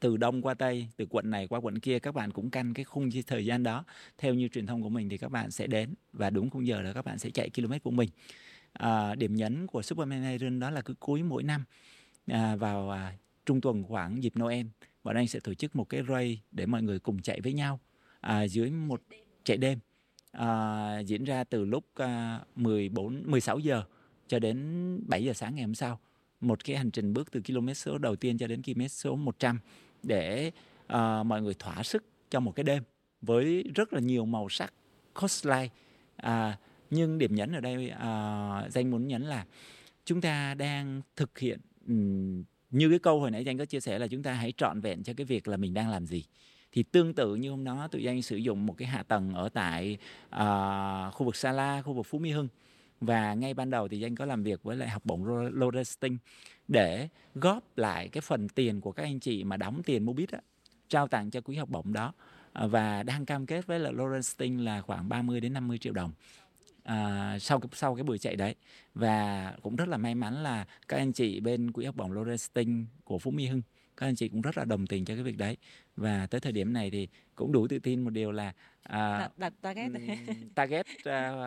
từ 0.00 0.16
đông 0.16 0.42
qua 0.42 0.54
tây 0.54 0.88
từ 0.96 1.06
quận 1.10 1.30
này 1.30 1.46
qua 1.48 1.60
quận 1.60 1.78
kia 1.78 1.98
các 1.98 2.14
bạn 2.14 2.30
cũng 2.30 2.50
căn 2.50 2.74
cái 2.74 2.84
khung 2.84 3.10
thời 3.26 3.46
gian 3.46 3.62
đó. 3.62 3.84
Theo 4.18 4.34
như 4.34 4.48
truyền 4.48 4.66
thông 4.66 4.82
của 4.82 4.88
mình 4.88 5.08
thì 5.08 5.18
các 5.18 5.30
bạn 5.30 5.50
sẽ 5.50 5.66
đến 5.66 5.94
và 6.12 6.30
đúng 6.30 6.50
khung 6.50 6.66
giờ 6.66 6.82
là 6.82 6.92
các 6.92 7.04
bạn 7.04 7.18
sẽ 7.18 7.30
chạy 7.30 7.50
km 7.50 7.72
của 7.82 7.90
mình. 7.90 8.10
À, 8.72 9.14
điểm 9.14 9.34
nhấn 9.34 9.66
của 9.66 9.82
Superman 9.82 10.32
Iron 10.32 10.60
đó 10.60 10.70
là 10.70 10.80
cứ 10.80 10.94
cuối 10.94 11.22
mỗi 11.22 11.42
năm 11.42 11.64
à, 12.26 12.56
vào 12.56 12.90
à, 12.90 13.12
trung 13.46 13.60
tuần 13.60 13.84
khoảng 13.84 14.22
dịp 14.22 14.32
Noel 14.38 14.66
bọn 15.04 15.16
anh 15.16 15.28
sẽ 15.28 15.40
tổ 15.40 15.54
chức 15.54 15.76
một 15.76 15.88
cái 15.88 16.02
ray 16.08 16.42
để 16.52 16.66
mọi 16.66 16.82
người 16.82 16.98
cùng 16.98 17.22
chạy 17.22 17.40
với 17.40 17.52
nhau 17.52 17.80
à, 18.24 18.42
dưới 18.42 18.70
một 18.70 19.02
chạy 19.44 19.56
đêm. 19.56 19.78
À, 20.32 20.98
diễn 20.98 21.24
ra 21.24 21.44
từ 21.44 21.64
lúc 21.64 21.84
à, 21.94 22.40
14 22.56 23.22
16 23.26 23.58
giờ 23.58 23.82
cho 24.28 24.38
đến 24.38 25.00
7 25.06 25.24
giờ 25.24 25.32
sáng 25.32 25.54
ngày 25.54 25.64
hôm 25.64 25.74
sau. 25.74 26.00
Một 26.40 26.64
cái 26.64 26.76
hành 26.76 26.90
trình 26.90 27.12
bước 27.12 27.30
từ 27.32 27.40
km 27.46 27.72
số 27.72 27.98
đầu 27.98 28.16
tiên 28.16 28.38
cho 28.38 28.46
đến 28.46 28.62
km 28.62 28.86
số 28.86 29.16
100 29.16 29.58
để 30.02 30.50
à, 30.86 31.22
mọi 31.22 31.42
người 31.42 31.54
thỏa 31.54 31.82
sức 31.82 32.04
cho 32.30 32.40
một 32.40 32.52
cái 32.56 32.64
đêm 32.64 32.82
với 33.22 33.64
rất 33.74 33.92
là 33.92 34.00
nhiều 34.00 34.24
màu 34.24 34.48
sắc 34.48 34.72
cosplay. 35.20 35.70
À, 36.16 36.58
nhưng 36.90 37.18
điểm 37.18 37.34
nhấn 37.34 37.52
ở 37.52 37.60
đây 37.60 37.90
à, 37.90 38.68
danh 38.70 38.90
muốn 38.90 39.08
nhấn 39.08 39.22
là 39.22 39.46
chúng 40.04 40.20
ta 40.20 40.54
đang 40.54 41.02
thực 41.16 41.38
hiện 41.38 41.60
um, 41.88 42.42
như 42.74 42.90
cái 42.90 42.98
câu 42.98 43.20
hồi 43.20 43.30
nãy 43.30 43.44
anh 43.46 43.58
có 43.58 43.64
chia 43.64 43.80
sẻ 43.80 43.98
là 43.98 44.06
chúng 44.06 44.22
ta 44.22 44.32
hãy 44.32 44.52
trọn 44.56 44.80
vẹn 44.80 45.02
cho 45.02 45.12
cái 45.16 45.24
việc 45.24 45.48
là 45.48 45.56
mình 45.56 45.74
đang 45.74 45.90
làm 45.90 46.06
gì. 46.06 46.24
Thì 46.72 46.82
tương 46.82 47.14
tự 47.14 47.34
như 47.34 47.50
hôm 47.50 47.64
đó 47.64 47.88
tụi 47.90 48.06
anh 48.06 48.22
sử 48.22 48.36
dụng 48.36 48.66
một 48.66 48.74
cái 48.78 48.88
hạ 48.88 49.02
tầng 49.02 49.34
ở 49.34 49.48
tại 49.48 49.98
uh, 50.26 51.14
khu 51.14 51.26
vực 51.26 51.36
Sala, 51.36 51.82
khu 51.82 51.92
vực 51.92 52.06
Phú 52.06 52.18
Mỹ 52.18 52.30
Hưng. 52.30 52.48
Và 53.00 53.34
ngay 53.34 53.54
ban 53.54 53.70
đầu 53.70 53.88
thì 53.88 54.02
anh 54.02 54.16
có 54.16 54.24
làm 54.24 54.42
việc 54.42 54.62
với 54.62 54.76
lại 54.76 54.88
học 54.88 55.02
bổng 55.04 55.24
Loresting 55.52 56.18
để 56.68 57.08
góp 57.34 57.78
lại 57.78 58.08
cái 58.08 58.20
phần 58.20 58.48
tiền 58.48 58.80
của 58.80 58.92
các 58.92 59.02
anh 59.02 59.20
chị 59.20 59.44
mà 59.44 59.56
đóng 59.56 59.82
tiền 59.84 60.04
Mobit 60.04 60.30
á, 60.30 60.40
trao 60.88 61.08
tặng 61.08 61.30
cho 61.30 61.40
quỹ 61.40 61.56
học 61.56 61.68
bổng 61.68 61.92
đó. 61.92 62.12
Và 62.54 63.02
đang 63.02 63.26
cam 63.26 63.46
kết 63.46 63.66
với 63.66 63.78
lại 63.78 63.92
Loresting 63.92 64.64
là 64.64 64.80
khoảng 64.80 65.08
30 65.08 65.40
đến 65.40 65.52
50 65.52 65.78
triệu 65.78 65.92
đồng 65.92 66.12
à, 66.84 67.38
sau 67.40 67.60
cái 67.60 67.68
sau 67.72 67.94
cái 67.94 68.04
buổi 68.04 68.18
chạy 68.18 68.36
đấy. 68.36 68.54
Và 68.94 69.52
cũng 69.62 69.76
rất 69.76 69.88
là 69.88 69.96
may 69.96 70.14
mắn 70.14 70.42
là 70.42 70.66
các 70.88 70.96
anh 70.96 71.12
chị 71.12 71.40
bên 71.40 71.72
quỹ 71.72 71.84
học 71.84 71.96
bổng 71.96 72.12
Loresting 72.12 72.86
của 73.04 73.18
Phú 73.18 73.30
Mỹ 73.30 73.46
Hưng 73.46 73.62
các 73.96 74.06
anh 74.06 74.16
chị 74.16 74.28
cũng 74.28 74.40
rất 74.40 74.58
là 74.58 74.64
đồng 74.64 74.86
tình 74.86 75.04
cho 75.04 75.14
cái 75.14 75.22
việc 75.22 75.36
đấy 75.36 75.56
và 75.96 76.26
tới 76.30 76.40
thời 76.40 76.52
điểm 76.52 76.72
này 76.72 76.90
thì 76.90 77.08
cũng 77.34 77.52
đủ 77.52 77.66
tự 77.68 77.78
tin 77.78 78.04
một 78.04 78.10
điều 78.10 78.32
là 78.32 78.52
à, 78.82 79.18
đặt, 79.18 79.32
đặt 79.38 79.52
target 79.60 79.92
target 80.54 80.86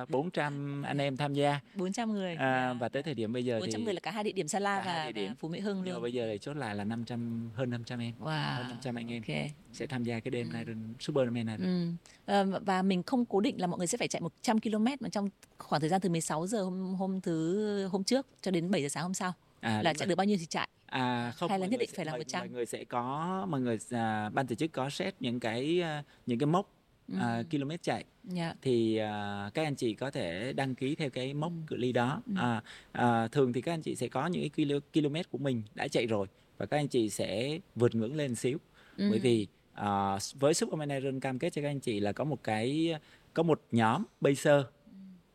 uh, 0.04 0.10
400 0.10 0.84
anh 0.84 0.98
em 0.98 1.18
tham 1.18 1.34
gia 1.34 1.60
400 1.76 2.14
người 2.14 2.36
à, 2.36 2.74
và 2.74 2.90
tới 2.90 3.04
thời 3.04 3.14
điểm 3.14 3.34
bây 3.34 3.46
giờ 3.46 3.60
400 3.60 3.80
thì 3.82 3.86
người 3.86 3.94
là 3.94 4.00
cả 4.00 4.12
hai 4.12 4.24
địa 4.24 4.32
điểm 4.32 4.48
Sa 4.48 4.60
La 4.60 4.84
và, 4.86 5.12
điểm. 5.12 5.30
và 5.30 5.36
Phú 5.40 5.48
Mỹ 5.48 5.60
Hưng 5.60 5.84
luôn 5.84 6.02
bây 6.02 6.14
giờ 6.14 6.28
thì 6.32 6.38
chốt 6.38 6.54
lại 6.54 6.76
là 6.76 6.84
500 6.84 7.50
hơn 7.54 7.70
500 7.70 8.00
em 8.00 8.14
wow. 8.20 8.56
hơn 8.56 8.68
500 8.70 8.96
anh 8.96 9.12
em 9.12 9.22
okay. 9.22 9.52
sẽ 9.74 9.88
tham 9.88 10.04
gia 10.04 10.20
cái 10.20 10.32
đêm 10.32 10.54
này 10.54 10.64
ừ. 10.68 10.74
Superman 11.00 11.46
này 11.46 11.58
ừ. 11.58 11.92
à, 12.26 12.44
và 12.66 12.82
mình 12.82 13.04
không 13.04 13.26
cố 13.26 13.42
định 13.42 13.62
là 13.62 13.68
mọi 13.68 13.78
người 13.78 13.88
sẽ 13.88 13.98
phải 13.98 14.08
chạy 14.08 14.22
100 14.22 14.60
km 14.60 14.86
mà 15.00 15.10
trong 15.10 15.30
khoảng 15.58 15.82
thời 15.82 15.90
gian 15.90 16.02
từ 16.02 16.10
16 16.10 16.48
giờ 16.48 16.64
hôm 16.64 16.96
hôm 16.96 17.22
thứ 17.22 17.88
hôm 17.88 18.04
trước 18.04 18.28
cho 18.42 18.52
đến 18.52 18.72
7 18.72 18.82
giờ 18.82 18.90
sáng 18.90 19.04
hôm 19.04 19.14
sau 19.14 19.34
à, 19.60 19.82
là 19.82 19.94
chạy 19.94 20.08
được 20.08 20.16
bao 20.16 20.26
nhiêu 20.26 20.38
thì 20.40 20.46
chạy 20.46 20.70
à 20.86 21.34
không 21.36 21.50
hay 21.50 21.60
là 21.60 21.68
nhất 21.68 21.80
định 21.80 21.90
phải 21.96 22.06
là 22.06 22.18
một 22.18 22.24
trăm 22.28 22.40
mọi 22.40 22.50
người 22.50 22.66
sẽ 22.66 22.84
có 22.84 23.46
mọi 23.50 23.62
người 23.62 23.78
à, 23.90 24.30
ban 24.30 24.48
tổ 24.48 24.56
chức 24.56 24.72
có 24.72 24.90
set 24.90 25.16
những 25.20 25.40
cái 25.40 25.82
à, 25.82 26.04
những 26.26 26.40
cái 26.40 26.48
mốc 26.48 26.74
ừ. 27.08 27.16
à, 27.20 27.44
km 27.52 27.72
chạy 27.82 28.04
yeah. 28.36 28.36
Dạ. 28.36 28.54
thì 28.62 28.98
à, 28.98 29.50
các 29.54 29.64
anh 29.64 29.76
chị 29.76 29.94
có 29.94 30.12
thể 30.12 30.54
đăng 30.54 30.76
ký 30.76 30.96
theo 30.96 31.10
cái 31.10 31.34
mốc 31.34 31.52
ừ. 31.52 31.64
cự 31.68 31.76
ly 31.76 31.92
đó 31.92 32.22
ừ. 32.26 32.34
à, 32.38 32.64
à, 32.92 33.28
thường 33.28 33.54
thì 33.54 33.62
các 33.62 33.74
anh 33.74 33.82
chị 33.82 33.96
sẽ 33.96 34.08
có 34.08 34.28
những 34.28 34.50
cái 34.50 34.80
km 34.94 35.16
của 35.32 35.38
mình 35.38 35.64
đã 35.76 35.88
chạy 35.88 36.08
rồi 36.08 36.28
và 36.58 36.66
các 36.66 36.78
anh 36.78 36.88
chị 36.88 37.10
sẽ 37.10 37.60
vượt 37.76 37.96
ngưỡng 37.96 38.16
lên 38.16 38.36
xíu 38.36 38.58
ừ. 38.98 39.08
bởi 39.10 39.20
vì 39.20 39.48
à, 39.74 40.18
với 40.40 40.54
Superman 40.54 40.90
Iron 40.90 41.20
cam 41.20 41.40
kết 41.40 41.54
cho 41.54 41.62
các 41.62 41.68
anh 41.68 41.80
chị 41.80 42.00
là 42.00 42.12
có 42.12 42.24
một 42.24 42.44
cái 42.44 42.96
có 43.34 43.44
một 43.44 43.62
nhóm 43.72 44.04
Pacer 44.22 44.62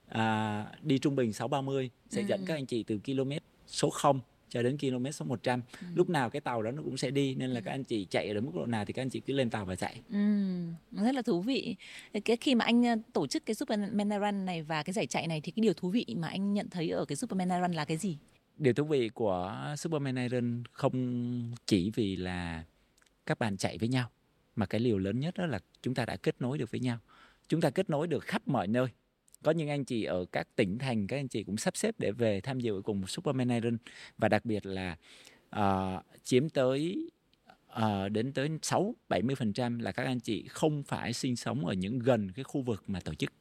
à, 0.09 0.67
đi 0.83 0.99
trung 0.99 1.17
bình 1.17 1.33
630 1.33 1.91
sẽ 2.11 2.21
ừ. 2.21 2.27
dẫn 2.29 2.45
các 2.47 2.55
anh 2.55 2.67
chị 2.67 2.83
từ 2.83 2.99
km 2.99 3.31
số 3.73 3.91
0 3.91 4.21
cho 4.49 4.63
đến 4.63 4.79
km 4.79 5.11
số 5.11 5.25
100 5.25 5.63
ừ. 5.81 5.87
lúc 5.95 6.11
nào 6.11 6.31
cái 6.31 6.41
tàu 6.41 6.63
đó 6.63 6.71
nó 6.71 6.83
cũng 6.83 6.97
sẽ 6.97 7.11
đi 7.11 7.35
nên 7.35 7.51
là 7.51 7.61
ừ. 7.61 7.63
các 7.65 7.71
anh 7.71 7.85
chị 7.85 8.07
chạy 8.11 8.29
ở 8.29 8.41
mức 8.41 8.51
độ 8.55 8.67
nào 8.67 8.85
thì 8.85 8.93
các 8.93 9.03
anh 9.03 9.11
chị 9.11 9.21
cứ 9.21 9.33
lên 9.33 9.51
tàu 9.51 9.65
và 9.65 9.77
chạy 9.77 10.01
ừ. 10.11 10.19
rất 10.93 11.15
là 11.15 11.23
thú 11.23 11.41
vị 11.41 11.77
cái 12.25 12.37
khi 12.37 12.55
mà 12.55 12.65
anh 12.65 12.83
ờ, 12.83 12.97
tổ 13.13 13.27
chức 13.27 13.47
cái 13.47 13.55
Superman 13.55 14.11
Run 14.21 14.45
này 14.45 14.63
và 14.63 14.83
cái 14.83 14.93
giải 14.93 15.07
chạy 15.07 15.27
này 15.27 15.41
thì 15.41 15.53
cái 15.53 15.63
điều 15.63 15.75
thú 15.75 15.91
vị 15.91 16.07
mà 16.19 16.29
anh 16.29 16.53
nhận 16.53 16.69
thấy 16.71 16.91
ở 16.91 17.05
cái 17.05 17.17
Superman 17.17 17.63
Run 17.63 17.73
là 17.73 17.85
cái 17.85 17.97
gì 17.97 18.19
điều 18.57 18.73
thú 18.73 18.85
vị 18.85 19.09
của 19.09 19.75
Superman 19.79 20.29
Run 20.29 20.63
không 20.73 21.55
chỉ 21.67 21.91
vì 21.95 22.17
là 22.17 22.65
các 23.27 23.39
bạn 23.39 23.57
chạy 23.57 23.79
với 23.79 23.89
nhau 23.89 24.11
mà 24.57 24.67
cái 24.67 24.81
điều 24.81 24.99
lớn 24.99 25.21
nhất 25.21 25.35
đó 25.39 25.47
là 25.47 25.59
chúng 25.83 25.95
ta 25.95 26.05
đã 26.05 26.17
kết 26.17 26.37
nối 26.41 26.59
được 26.59 26.71
với 26.71 26.81
nhau 26.81 26.99
chúng 27.49 27.61
ta 27.61 27.71
kết 27.71 27.91
nối 27.91 28.07
được 28.07 28.25
khắp 28.25 28.43
mọi 28.49 28.69
nơi 28.69 28.89
có 29.43 29.51
những 29.51 29.69
anh 29.69 29.85
chị 29.85 30.05
ở 30.05 30.25
các 30.33 30.49
tỉnh 30.57 30.79
thành 30.79 31.07
các 31.07 31.17
anh 31.17 31.29
chị 31.29 31.45
cũng 31.45 31.57
sắp 31.57 31.77
xếp 31.77 31.95
để 31.99 32.13
về 32.13 32.41
tham 32.41 32.61
dự 32.61 32.81
cùng 32.85 33.07
Superman 33.07 33.49
Iron 33.49 33.77
và 34.19 34.29
đặc 34.29 34.45
biệt 34.45 34.67
là 34.67 34.97
uh, 35.57 36.05
chiếm 36.25 36.49
tới 36.49 37.11
uh, 37.79 38.13
đến 38.13 38.33
tới 38.33 38.49
6 38.63 38.95
70% 39.09 39.81
là 39.83 39.93
các 39.93 40.07
anh 40.07 40.21
chị 40.21 40.49
không 40.49 40.83
phải 40.83 41.13
sinh 41.13 41.37
sống 41.37 41.67
ở 41.67 41.73
những 41.73 41.99
gần 41.99 42.33
cái 42.33 42.45
khu 42.45 42.63
vực 42.63 42.85
mà 42.87 43.01
tổ 43.01 43.15
chức. 43.15 43.33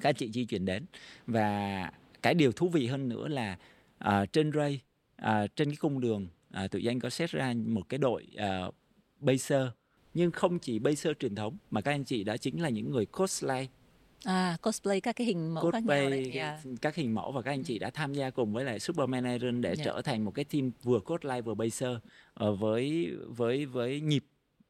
Các 0.00 0.08
anh 0.08 0.14
chị 0.14 0.30
di 0.32 0.44
chuyển 0.44 0.64
đến. 0.64 0.86
Và 1.26 1.92
cái 2.22 2.34
điều 2.34 2.52
thú 2.52 2.68
vị 2.68 2.86
hơn 2.86 3.08
nữa 3.08 3.28
là 3.28 3.58
uh, 4.04 4.32
trên 4.32 4.52
ray 4.52 4.80
uh, 5.22 5.56
trên 5.56 5.68
cái 5.68 5.76
cung 5.76 6.00
đường 6.00 6.28
uh, 6.64 6.70
tụi 6.70 6.88
anh 6.90 7.00
có 7.00 7.10
xét 7.10 7.30
ra 7.30 7.54
một 7.66 7.88
cái 7.88 7.98
đội 7.98 8.26
uh, 8.34 8.74
baser. 9.20 9.62
Nhưng 10.14 10.30
không 10.30 10.58
chỉ 10.58 10.78
baser 10.78 11.12
truyền 11.18 11.34
thống 11.34 11.56
mà 11.70 11.80
các 11.80 11.90
anh 11.90 12.04
chị 12.04 12.24
đã 12.24 12.36
chính 12.36 12.62
là 12.62 12.68
những 12.68 12.90
người 12.90 13.06
cosplay 13.06 13.68
À, 14.24 14.56
cosplay 14.62 15.00
các 15.00 15.16
cái 15.16 15.26
hình 15.26 15.54
mẫu 15.54 15.70
khác 15.70 15.84
nhau 15.84 16.10
đấy. 16.10 16.24
cosplay 16.24 16.30
Yeah. 16.32 16.60
các 16.82 16.94
hình 16.94 17.14
mẫu 17.14 17.32
và 17.32 17.42
các 17.42 17.50
anh 17.50 17.62
chị 17.62 17.78
đã 17.78 17.90
tham 17.90 18.14
gia 18.14 18.30
cùng 18.30 18.52
với 18.52 18.64
lại 18.64 18.80
Superman 18.80 19.24
Iron 19.24 19.60
để 19.60 19.68
Yeah. 19.68 19.84
trở 19.84 20.02
thành 20.02 20.24
một 20.24 20.30
cái 20.34 20.44
team 20.44 20.70
vừa 20.82 21.00
cosplay 21.00 21.42
vừa 21.42 21.54
baser 21.54 21.90
ờ, 22.34 22.54
với 22.54 23.10
với 23.28 23.66
với 23.66 24.00
nhịp 24.00 24.24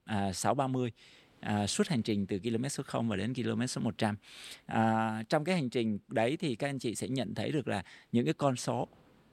à, 0.04 0.32
630 0.32 0.92
à, 1.40 1.66
suốt 1.66 1.88
hành 1.88 2.02
trình 2.02 2.26
từ 2.26 2.38
km 2.38 2.68
số 2.68 2.82
0 2.86 3.08
và 3.08 3.16
đến 3.16 3.34
km 3.34 3.66
số 3.66 3.80
100. 3.80 4.16
À, 4.66 5.22
trong 5.28 5.44
cái 5.44 5.54
hành 5.54 5.68
trình 5.70 5.98
đấy 6.08 6.36
thì 6.36 6.54
các 6.54 6.68
anh 6.68 6.78
chị 6.78 6.94
sẽ 6.94 7.08
nhận 7.08 7.34
thấy 7.34 7.52
được 7.52 7.68
là 7.68 7.82
những 8.12 8.24
cái 8.24 8.34
con 8.34 8.56
số 8.56 8.88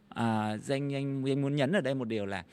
à, 0.09 0.57
danh 0.57 0.93
anh 0.93 1.24
anh 1.25 1.41
muốn 1.41 1.55
nhấn 1.55 1.71
ở 1.71 1.81
đây 1.81 1.95
một 1.95 2.05
điều 2.07 2.25
là 2.25 2.45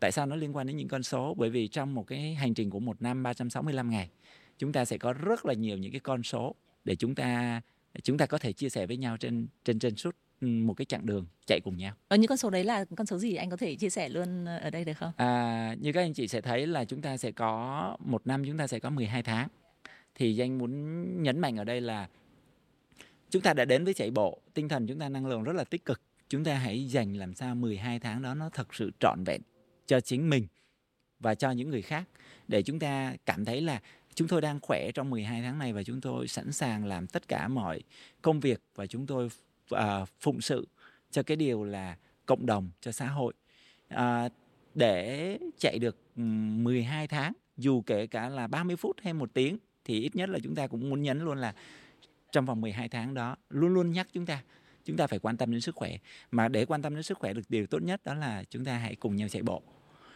tại 0.00 0.12
sao 0.12 0.26
nó 0.26 0.36
liên 0.36 0.56
quan 0.56 0.66
đến 0.66 0.76
những 0.76 0.88
con 0.88 1.02
số 1.02 1.34
bởi 1.38 1.50
vì 1.50 1.68
trong 1.68 1.94
một 1.94 2.06
cái 2.06 2.34
hành 2.34 2.54
trình 2.54 2.70
của 2.70 2.80
một 2.80 3.02
năm 3.02 3.22
365 3.22 3.90
ngày 3.90 4.10
chúng 4.58 4.72
ta 4.72 4.84
sẽ 4.84 4.98
có 4.98 5.12
rất 5.12 5.46
là 5.46 5.54
nhiều 5.54 5.78
những 5.78 5.92
cái 5.92 6.00
con 6.00 6.22
số 6.22 6.54
để 6.84 6.96
chúng 6.96 7.14
ta 7.14 7.60
chúng 8.02 8.18
ta 8.18 8.26
có 8.26 8.38
thể 8.38 8.52
chia 8.52 8.68
sẻ 8.68 8.86
với 8.86 8.96
nhau 8.96 9.16
trên 9.16 9.46
trên 9.64 9.78
trên 9.78 9.96
suốt 9.96 10.16
ừ, 10.40 10.46
một 10.46 10.74
cái 10.74 10.84
chặng 10.84 11.06
đường 11.06 11.26
chạy 11.46 11.60
cùng 11.64 11.76
nhau. 11.76 11.94
Ở 12.08 12.16
những 12.16 12.28
con 12.28 12.38
số 12.38 12.50
đấy 12.50 12.64
là 12.64 12.84
con 12.96 13.06
số 13.06 13.18
gì 13.18 13.34
anh 13.34 13.50
có 13.50 13.56
thể 13.56 13.74
chia 13.74 13.90
sẻ 13.90 14.08
luôn 14.08 14.44
ở 14.44 14.70
đây 14.70 14.84
được 14.84 14.92
không? 14.98 15.12
À, 15.16 15.74
như 15.80 15.92
các 15.92 16.00
anh 16.00 16.12
chị 16.12 16.28
sẽ 16.28 16.40
thấy 16.40 16.66
là 16.66 16.84
chúng 16.84 17.02
ta 17.02 17.16
sẽ 17.16 17.32
có 17.32 17.96
một 18.00 18.26
năm 18.26 18.44
chúng 18.46 18.58
ta 18.58 18.66
sẽ 18.66 18.78
có 18.78 18.90
12 18.90 19.22
tháng. 19.22 19.48
Thì 20.14 20.34
danh 20.34 20.58
muốn 20.58 21.22
nhấn 21.22 21.38
mạnh 21.38 21.56
ở 21.56 21.64
đây 21.64 21.80
là 21.80 22.08
chúng 23.30 23.42
ta 23.42 23.54
đã 23.54 23.64
đến 23.64 23.84
với 23.84 23.94
chạy 23.94 24.10
bộ, 24.10 24.40
tinh 24.54 24.68
thần 24.68 24.86
chúng 24.86 24.98
ta 24.98 25.08
năng 25.08 25.26
lượng 25.26 25.42
rất 25.42 25.52
là 25.52 25.64
tích 25.64 25.84
cực. 25.84 26.00
Chúng 26.28 26.44
ta 26.44 26.54
hãy 26.54 26.88
dành 26.88 27.16
làm 27.16 27.34
sao 27.34 27.54
12 27.54 28.00
tháng 28.00 28.22
đó 28.22 28.34
nó 28.34 28.50
thật 28.50 28.74
sự 28.74 28.90
trọn 29.00 29.24
vẹn 29.24 29.40
cho 29.86 30.00
chính 30.00 30.30
mình 30.30 30.46
và 31.20 31.34
cho 31.34 31.50
những 31.50 31.70
người 31.70 31.82
khác 31.82 32.08
để 32.48 32.62
chúng 32.62 32.78
ta 32.78 33.16
cảm 33.26 33.44
thấy 33.44 33.60
là 33.60 33.80
chúng 34.14 34.28
tôi 34.28 34.40
đang 34.40 34.60
khỏe 34.60 34.92
trong 34.92 35.10
12 35.10 35.42
tháng 35.42 35.58
này 35.58 35.72
và 35.72 35.82
chúng 35.82 36.00
tôi 36.00 36.28
sẵn 36.28 36.52
sàng 36.52 36.84
làm 36.84 37.06
tất 37.06 37.28
cả 37.28 37.48
mọi 37.48 37.82
công 38.22 38.40
việc 38.40 38.60
và 38.74 38.86
chúng 38.86 39.06
tôi 39.06 39.28
uh, 39.74 40.08
phụng 40.20 40.40
sự 40.40 40.68
cho 41.10 41.22
cái 41.22 41.36
điều 41.36 41.64
là 41.64 41.96
cộng 42.26 42.46
đồng 42.46 42.70
cho 42.80 42.92
xã 42.92 43.06
hội. 43.06 43.34
Uh, 43.94 44.32
để 44.74 45.38
chạy 45.58 45.78
được 45.78 45.96
ừ, 46.16 46.22
12 46.22 47.08
tháng 47.08 47.32
dù 47.56 47.82
kể 47.86 48.06
cả 48.06 48.28
là 48.28 48.46
30 48.46 48.76
phút 48.76 48.96
hay 49.02 49.12
một 49.12 49.34
tiếng 49.34 49.58
thì 49.84 50.00
ít 50.00 50.16
nhất 50.16 50.28
là 50.28 50.38
chúng 50.42 50.54
ta 50.54 50.66
cũng 50.66 50.90
muốn 50.90 51.02
nhấn 51.02 51.20
luôn 51.20 51.38
là 51.38 51.54
trong 52.32 52.46
vòng 52.46 52.60
12 52.60 52.88
tháng 52.88 53.14
đó 53.14 53.36
luôn 53.50 53.74
luôn 53.74 53.92
nhắc 53.92 54.08
chúng 54.12 54.26
ta 54.26 54.42
chúng 54.84 54.96
ta 54.96 55.06
phải 55.06 55.18
quan 55.18 55.36
tâm 55.36 55.50
đến 55.50 55.60
sức 55.60 55.74
khỏe. 55.74 55.96
Mà 56.30 56.48
để 56.48 56.64
quan 56.64 56.82
tâm 56.82 56.94
đến 56.94 57.02
sức 57.02 57.18
khỏe 57.18 57.32
được 57.32 57.42
điều 57.48 57.66
tốt 57.66 57.82
nhất 57.82 58.00
đó 58.04 58.14
là 58.14 58.44
chúng 58.50 58.64
ta 58.64 58.78
hãy 58.78 58.94
cùng 58.94 59.16
nhau 59.16 59.28
chạy 59.28 59.42
bộ. 59.42 59.62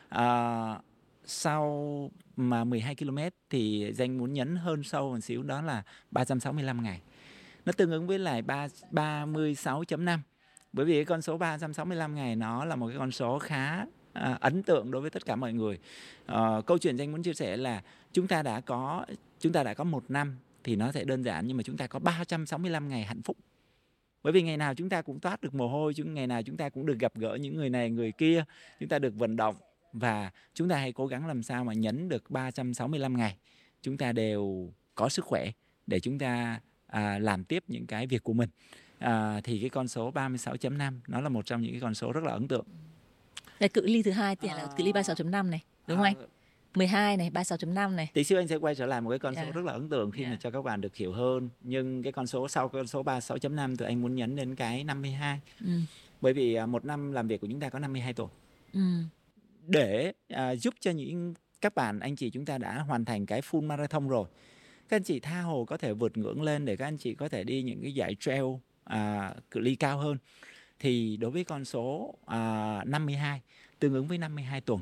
À, 0.08 0.78
sau 1.26 2.10
mà 2.36 2.64
12 2.64 2.94
km 2.94 3.18
thì 3.50 3.92
danh 3.94 4.18
muốn 4.18 4.32
nhấn 4.32 4.56
hơn 4.56 4.82
sâu 4.82 5.10
một 5.12 5.20
xíu 5.20 5.42
đó 5.42 5.62
là 5.62 5.82
365 6.10 6.82
ngày. 6.82 7.00
Nó 7.66 7.72
tương 7.72 7.90
ứng 7.90 8.06
với 8.06 8.18
lại 8.18 8.42
3, 8.42 8.66
36.5 8.90 10.18
bởi 10.72 10.86
vì 10.86 10.94
cái 10.94 11.04
con 11.04 11.22
số 11.22 11.38
365 11.38 12.14
ngày 12.14 12.36
nó 12.36 12.64
là 12.64 12.76
một 12.76 12.88
cái 12.88 12.98
con 12.98 13.10
số 13.10 13.38
khá 13.38 13.84
à, 14.12 14.38
ấn 14.40 14.62
tượng 14.62 14.90
đối 14.90 15.02
với 15.02 15.10
tất 15.10 15.26
cả 15.26 15.36
mọi 15.36 15.52
người. 15.52 15.78
À, 16.26 16.60
câu 16.66 16.78
chuyện 16.78 16.96
danh 16.96 17.12
muốn 17.12 17.22
chia 17.22 17.34
sẻ 17.34 17.56
là 17.56 17.82
chúng 18.12 18.26
ta 18.26 18.42
đã 18.42 18.60
có 18.60 19.06
chúng 19.40 19.52
ta 19.52 19.62
đã 19.62 19.74
có 19.74 19.84
một 19.84 20.10
năm 20.10 20.36
thì 20.64 20.76
nó 20.76 20.92
sẽ 20.92 21.04
đơn 21.04 21.22
giản 21.22 21.46
nhưng 21.46 21.56
mà 21.56 21.62
chúng 21.62 21.76
ta 21.76 21.86
có 21.86 21.98
365 21.98 22.88
ngày 22.88 23.04
hạnh 23.04 23.22
phúc. 23.22 23.36
Bởi 24.22 24.32
vì 24.32 24.42
ngày 24.42 24.56
nào 24.56 24.74
chúng 24.74 24.88
ta 24.88 25.02
cũng 25.02 25.20
toát 25.20 25.40
được 25.40 25.54
mồ 25.54 25.68
hôi 25.68 25.94
chúng 25.94 26.14
ngày 26.14 26.26
nào 26.26 26.42
chúng 26.42 26.56
ta 26.56 26.68
cũng 26.68 26.86
được 26.86 26.98
gặp 26.98 27.12
gỡ 27.14 27.34
những 27.40 27.56
người 27.56 27.70
này 27.70 27.90
người 27.90 28.12
kia 28.12 28.44
chúng 28.80 28.88
ta 28.88 28.98
được 28.98 29.14
vận 29.14 29.36
động 29.36 29.56
và 29.98 30.30
chúng 30.54 30.68
ta 30.68 30.76
hãy 30.76 30.92
cố 30.92 31.06
gắng 31.06 31.26
làm 31.26 31.42
sao 31.42 31.64
mà 31.64 31.72
nhấn 31.72 32.08
được 32.08 32.30
365 32.30 33.16
ngày 33.16 33.36
chúng 33.82 33.96
ta 33.96 34.12
đều 34.12 34.72
có 34.94 35.08
sức 35.08 35.24
khỏe 35.24 35.50
để 35.86 36.00
chúng 36.00 36.18
ta 36.18 36.60
à, 36.86 37.18
làm 37.18 37.44
tiếp 37.44 37.64
những 37.68 37.86
cái 37.86 38.06
việc 38.06 38.22
của 38.22 38.32
mình 38.32 38.48
à, 38.98 39.40
thì 39.44 39.60
cái 39.60 39.70
con 39.70 39.88
số 39.88 40.10
36.5 40.10 40.92
nó 41.08 41.20
là 41.20 41.28
một 41.28 41.46
trong 41.46 41.62
những 41.62 41.72
cái 41.72 41.80
con 41.80 41.94
số 41.94 42.12
rất 42.12 42.24
là 42.24 42.32
ấn 42.32 42.48
tượng 42.48 42.64
Là 43.58 43.68
cự 43.68 43.86
ly 43.86 44.02
thứ 44.02 44.10
hai 44.10 44.36
thì 44.36 44.48
là 44.48 44.68
cự 44.76 44.84
ly 44.84 44.92
36.5 44.92 45.50
này, 45.50 45.64
đúng 45.86 45.96
không 45.96 46.04
anh? 46.04 46.14
12 46.74 47.16
này, 47.16 47.30
36.5 47.30 47.94
này. 47.94 48.10
Tí 48.12 48.24
xíu 48.24 48.38
anh 48.38 48.48
sẽ 48.48 48.56
quay 48.56 48.74
trở 48.74 48.86
lại 48.86 49.00
một 49.00 49.10
cái 49.10 49.18
con 49.18 49.34
số 49.34 49.42
Yeah. 49.42 49.54
rất 49.54 49.64
là 49.64 49.72
ấn 49.72 49.88
tượng 49.88 50.10
khi 50.10 50.22
mà 50.22 50.28
Yeah. 50.28 50.40
cho 50.40 50.50
các 50.50 50.62
bạn 50.62 50.80
được 50.80 50.96
hiểu 50.96 51.12
hơn. 51.12 51.48
Nhưng 51.62 52.02
cái 52.02 52.12
con 52.12 52.26
số 52.26 52.48
sau 52.48 52.68
con 52.68 52.86
số 52.86 53.02
36.5 53.02 53.76
thì 53.76 53.84
anh 53.86 54.02
muốn 54.02 54.14
nhấn 54.14 54.36
đến 54.36 54.54
cái 54.54 54.84
52. 54.84 55.40
Ừ. 55.60 55.70
Bởi 56.20 56.32
vì 56.32 56.54
à, 56.54 56.66
một 56.66 56.84
năm 56.84 57.12
làm 57.12 57.28
việc 57.28 57.40
của 57.40 57.46
chúng 57.46 57.60
ta 57.60 57.68
có 57.68 57.78
52 57.78 58.12
tuần. 58.12 58.28
Ừ. 58.72 58.80
Để 59.66 60.12
à, 60.28 60.56
giúp 60.56 60.74
cho 60.80 60.90
những 60.90 61.34
các 61.60 61.74
bạn 61.74 62.00
anh 62.00 62.16
chị 62.16 62.30
chúng 62.30 62.44
ta 62.44 62.58
đã 62.58 62.78
hoàn 62.78 63.04
thành 63.04 63.26
cái 63.26 63.40
full 63.40 63.62
marathon 63.62 64.08
rồi. 64.08 64.28
Các 64.88 64.96
anh 64.96 65.02
chị 65.02 65.20
tha 65.20 65.40
hồ 65.40 65.64
có 65.64 65.76
thể 65.76 65.92
vượt 65.92 66.16
ngưỡng 66.16 66.42
lên 66.42 66.64
để 66.64 66.76
các 66.76 66.84
anh 66.84 66.96
chị 66.96 67.14
có 67.14 67.28
thể 67.28 67.44
đi 67.44 67.62
những 67.62 67.82
cái 67.82 67.94
giải 67.94 68.16
trail 68.20 68.44
à, 68.84 69.34
cự 69.50 69.60
ly 69.60 69.74
cao 69.74 69.98
hơn. 69.98 70.18
Thì 70.78 71.16
đối 71.16 71.30
với 71.30 71.44
con 71.44 71.64
số 71.64 72.14
à, 72.26 72.84
52 72.84 73.40
tương 73.78 73.94
ứng 73.94 74.06
với 74.06 74.18
52 74.18 74.60
tuần 74.60 74.80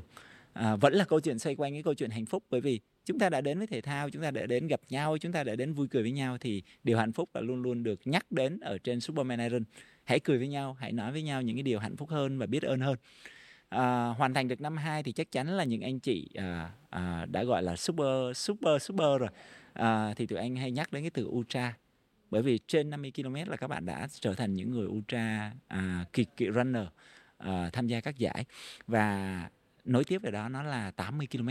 à, 0.53 0.77
vẫn 0.77 0.95
là 0.95 1.05
câu 1.05 1.21
chuyện 1.21 1.39
xoay 1.39 1.57
quanh 1.57 1.73
cái 1.73 1.83
câu 1.83 1.95
chuyện 1.95 2.11
hạnh 2.11 2.27
phúc 2.27 2.45
bởi 2.51 2.61
vì 2.61 2.81
chúng 3.05 3.19
ta 3.19 3.29
đã 3.29 3.41
đến 3.41 3.59
với 3.59 3.67
thể 3.67 3.81
thao 3.81 4.11
chúng 4.11 4.23
ta 4.23 4.31
đã 4.31 4.47
đến 4.47 4.67
gặp 4.67 4.81
nhau 4.91 5.19
chúng 5.19 5.33
ta 5.33 5.45
đã 5.45 5.57
đến 5.57 5.73
vui 5.73 5.89
cười 5.89 6.03
với 6.03 6.13
nhau 6.13 6.39
thì 6.39 6.63
điều 6.85 6.99
hạnh 6.99 7.13
phúc 7.13 7.29
là 7.35 7.41
luôn 7.41 7.63
luôn 7.63 7.83
được 7.83 8.01
nhắc 8.05 8.33
đến 8.33 8.61
ở 8.61 8.79
trên 8.79 9.01
Superman 9.01 9.41
Iron 9.41 9.65
hãy 10.05 10.21
cười 10.21 10.39
với 10.39 10.49
nhau 10.49 10.77
hãy 10.81 10.93
nói 10.93 11.13
với 11.13 11.23
nhau 11.23 11.43
những 11.43 11.57
cái 11.57 11.63
điều 11.63 11.79
hạnh 11.79 11.97
phúc 11.97 12.11
hơn 12.11 12.39
và 12.39 12.47
biết 12.47 12.63
ơn 12.63 12.81
hơn 12.81 12.97
à, 13.69 14.07
hoàn 14.07 14.35
thành 14.35 14.49
được 14.49 14.61
năm 14.61 14.77
hai 14.77 15.03
thì 15.03 15.13
chắc 15.13 15.33
chắn 15.33 15.49
là 15.49 15.65
những 15.65 15.81
anh 15.81 16.01
chị 16.01 16.31
à, 16.35 16.71
à, 16.91 17.27
đã 17.31 17.45
gọi 17.45 17.63
là 17.63 17.77
super 17.77 18.37
super 18.37 18.83
super 18.83 19.21
rồi. 19.21 19.29
À, 19.73 20.15
thì 20.17 20.27
tụi 20.27 20.39
anh 20.39 20.57
hay 20.57 20.71
nhắc 20.71 20.93
đến 20.93 21.03
cái 21.03 21.11
từ 21.11 21.27
ultra. 21.27 21.75
Bởi 22.31 22.43
vì 22.43 22.59
trên 22.67 22.91
50 22.91 23.13
km 23.17 23.35
là 23.35 23.57
các 23.57 23.69
bạn 23.69 23.87
đã 23.87 24.09
trở 24.21 24.35
thành 24.35 24.55
những 24.55 24.71
người 24.71 24.87
ultra 24.87 25.53
à, 25.69 26.05
kỳ 26.13 26.25
kỵ 26.25 26.51
runner 26.51 26.87
à, 27.39 27.71
tham 27.73 27.87
gia 27.87 28.01
các 28.01 28.19
giải. 28.19 28.45
Và 28.87 29.49
nối 29.85 30.05
tiếp 30.05 30.23
về 30.23 30.31
đó 30.31 30.49
nó 30.49 30.63
là 30.63 30.91
80 30.91 31.27
km 31.33 31.49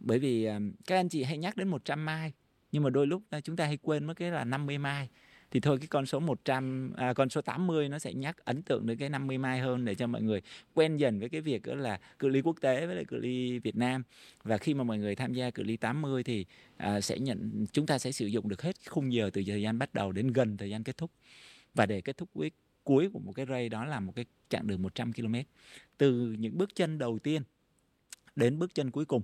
bởi 0.00 0.18
vì 0.18 0.44
à, 0.44 0.58
các 0.86 0.96
anh 0.96 1.08
chị 1.08 1.22
hay 1.22 1.38
nhắc 1.38 1.56
đến 1.56 1.68
100 1.68 2.04
mai 2.04 2.32
nhưng 2.72 2.82
mà 2.82 2.90
đôi 2.90 3.06
lúc 3.06 3.22
chúng 3.44 3.56
ta 3.56 3.66
hay 3.66 3.76
quên 3.82 4.04
mất 4.04 4.14
cái 4.16 4.30
là 4.30 4.44
50 4.44 4.78
mai 4.78 5.08
thì 5.50 5.60
thôi 5.60 5.78
cái 5.80 5.86
con 5.88 6.06
số 6.06 6.20
100 6.20 6.92
à, 6.96 7.12
con 7.12 7.28
số 7.28 7.40
80 7.40 7.88
nó 7.88 7.98
sẽ 7.98 8.14
nhắc 8.14 8.44
ấn 8.44 8.62
tượng 8.62 8.86
đến 8.86 8.98
cái 8.98 9.08
50 9.08 9.38
mai 9.38 9.58
hơn 9.58 9.84
để 9.84 9.94
cho 9.94 10.06
mọi 10.06 10.22
người 10.22 10.42
quen 10.74 10.96
dần 10.96 11.20
với 11.20 11.28
cái 11.28 11.40
việc 11.40 11.66
đó 11.66 11.74
là 11.74 12.00
cự 12.18 12.28
ly 12.28 12.40
quốc 12.40 12.56
tế 12.60 12.86
với 12.86 12.94
lại 12.94 13.04
cự 13.04 13.16
ly 13.16 13.58
Việt 13.58 13.76
Nam. 13.76 14.02
Và 14.42 14.58
khi 14.58 14.74
mà 14.74 14.84
mọi 14.84 14.98
người 14.98 15.14
tham 15.14 15.32
gia 15.32 15.50
cự 15.50 15.62
ly 15.62 15.76
80 15.76 16.22
thì 16.22 16.46
à, 16.76 17.00
sẽ 17.00 17.18
nhận 17.18 17.66
chúng 17.72 17.86
ta 17.86 17.98
sẽ 17.98 18.12
sử 18.12 18.26
dụng 18.26 18.48
được 18.48 18.62
hết 18.62 18.76
khung 18.88 19.12
giờ 19.12 19.30
từ 19.32 19.42
thời 19.46 19.62
gian 19.62 19.78
bắt 19.78 19.94
đầu 19.94 20.12
đến 20.12 20.32
gần 20.32 20.56
thời 20.56 20.70
gian 20.70 20.84
kết 20.84 20.96
thúc. 20.96 21.10
Và 21.74 21.86
để 21.86 22.00
kết 22.00 22.16
thúc 22.16 22.28
cuối 22.34 22.50
cuối 22.84 23.10
của 23.12 23.18
một 23.18 23.32
cái 23.32 23.46
ray 23.46 23.68
đó 23.68 23.84
là 23.84 24.00
một 24.00 24.12
cái 24.16 24.24
chặng 24.48 24.66
đường 24.66 24.82
100 24.82 25.12
km 25.12 25.34
từ 25.98 26.36
những 26.38 26.58
bước 26.58 26.74
chân 26.74 26.98
đầu 26.98 27.18
tiên 27.18 27.42
đến 28.36 28.58
bước 28.58 28.74
chân 28.74 28.90
cuối 28.90 29.04
cùng 29.04 29.22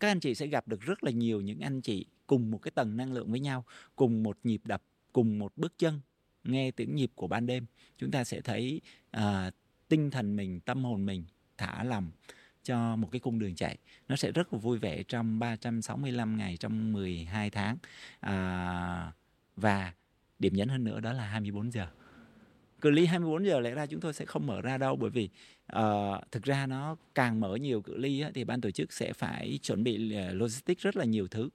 các 0.00 0.08
anh 0.08 0.20
chị 0.20 0.34
sẽ 0.34 0.46
gặp 0.46 0.68
được 0.68 0.80
rất 0.80 1.04
là 1.04 1.10
nhiều 1.10 1.40
những 1.40 1.60
anh 1.60 1.80
chị 1.80 2.06
cùng 2.26 2.50
một 2.50 2.58
cái 2.58 2.70
tầng 2.70 2.96
năng 2.96 3.12
lượng 3.12 3.30
với 3.30 3.40
nhau 3.40 3.64
cùng 3.96 4.22
một 4.22 4.38
nhịp 4.44 4.60
đập 4.64 4.82
cùng 5.16 5.38
một 5.38 5.52
bước 5.56 5.78
chân 5.78 6.00
nghe 6.44 6.70
tiếng 6.70 6.94
nhịp 6.94 7.10
của 7.14 7.26
ban 7.26 7.46
đêm 7.46 7.66
chúng 7.98 8.10
ta 8.10 8.24
sẽ 8.24 8.40
thấy 8.40 8.80
à, 9.10 9.50
tinh 9.88 10.10
thần 10.10 10.36
mình 10.36 10.60
tâm 10.60 10.84
hồn 10.84 11.06
mình 11.06 11.24
thả 11.58 11.84
lòng 11.84 12.10
cho 12.62 12.96
một 12.96 13.08
cái 13.12 13.20
cung 13.20 13.38
đường 13.38 13.54
chạy. 13.54 13.78
Nó 14.08 14.16
sẽ 14.16 14.32
rất 14.32 14.52
là 14.52 14.58
vui 14.58 14.78
vẻ 14.78 15.02
trong 15.02 15.38
365 15.38 16.36
ngày 16.36 16.56
trong 16.56 16.92
12 16.92 17.50
tháng. 17.50 17.76
À, 18.20 19.12
và 19.56 19.92
điểm 20.38 20.54
nhấn 20.54 20.68
hơn 20.68 20.84
nữa 20.84 21.00
đó 21.00 21.12
là 21.12 21.24
24 21.24 21.72
giờ. 21.72 21.86
Cự 22.80 22.90
ly 22.90 23.06
24 23.06 23.46
giờ 23.46 23.60
lẽ 23.60 23.70
ra 23.70 23.86
chúng 23.86 24.00
tôi 24.00 24.12
sẽ 24.12 24.24
không 24.24 24.46
mở 24.46 24.60
ra 24.60 24.78
đâu 24.78 24.96
bởi 24.96 25.10
vì 25.10 25.28
uh, 25.76 26.32
thực 26.32 26.42
ra 26.42 26.66
nó 26.66 26.96
càng 27.14 27.40
mở 27.40 27.56
nhiều 27.56 27.82
cự 27.82 27.96
ly 27.96 28.20
á, 28.20 28.30
thì 28.34 28.44
ban 28.44 28.60
tổ 28.60 28.70
chức 28.70 28.92
sẽ 28.92 29.12
phải 29.12 29.58
chuẩn 29.62 29.84
bị 29.84 30.14
ờ, 30.14 30.32
logistics 30.32 30.82
rất 30.82 30.96
là 30.96 31.04
nhiều 31.04 31.28
thứ 31.28 31.48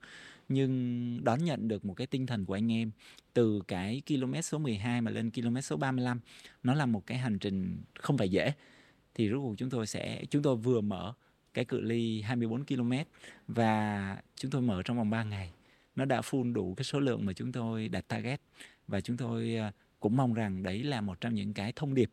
nhưng 0.53 1.23
đón 1.23 1.45
nhận 1.45 1.67
được 1.67 1.85
một 1.85 1.93
cái 1.93 2.07
tinh 2.07 2.25
thần 2.25 2.45
của 2.45 2.53
anh 2.53 2.71
em 2.71 2.91
từ 3.33 3.61
cái 3.67 4.01
km 4.07 4.41
số 4.41 4.57
12 4.57 5.01
mà 5.01 5.11
lên 5.11 5.31
km 5.31 5.59
số 5.59 5.77
35 5.77 6.19
nó 6.63 6.73
là 6.73 6.85
một 6.85 7.05
cái 7.05 7.17
hành 7.17 7.39
trình 7.39 7.81
không 7.99 8.17
phải 8.17 8.29
dễ. 8.29 8.53
Thì 9.15 9.29
rốt 9.29 9.39
cuộc 9.41 9.55
chúng 9.57 9.69
tôi 9.69 9.87
sẽ 9.87 10.25
chúng 10.29 10.41
tôi 10.41 10.55
vừa 10.55 10.81
mở 10.81 11.13
cái 11.53 11.65
cự 11.65 11.81
ly 11.81 12.21
24 12.21 12.65
km 12.65 12.91
và 13.47 14.17
chúng 14.35 14.51
tôi 14.51 14.61
mở 14.61 14.81
trong 14.83 14.97
vòng 14.97 15.09
3 15.09 15.23
ngày. 15.23 15.51
Nó 15.95 16.05
đã 16.05 16.21
full 16.21 16.53
đủ 16.53 16.73
cái 16.77 16.83
số 16.83 16.99
lượng 16.99 17.25
mà 17.25 17.33
chúng 17.33 17.51
tôi 17.51 17.89
đặt 17.89 18.07
target 18.07 18.41
và 18.87 19.01
chúng 19.01 19.17
tôi 19.17 19.55
ờ, 19.55 19.71
cũng 19.99 20.17
mong 20.17 20.33
rằng 20.33 20.63
đấy 20.63 20.83
là 20.83 21.01
một 21.01 21.21
trong 21.21 21.35
những 21.35 21.53
cái 21.53 21.73
thông 21.75 21.93
điệp 21.93 22.11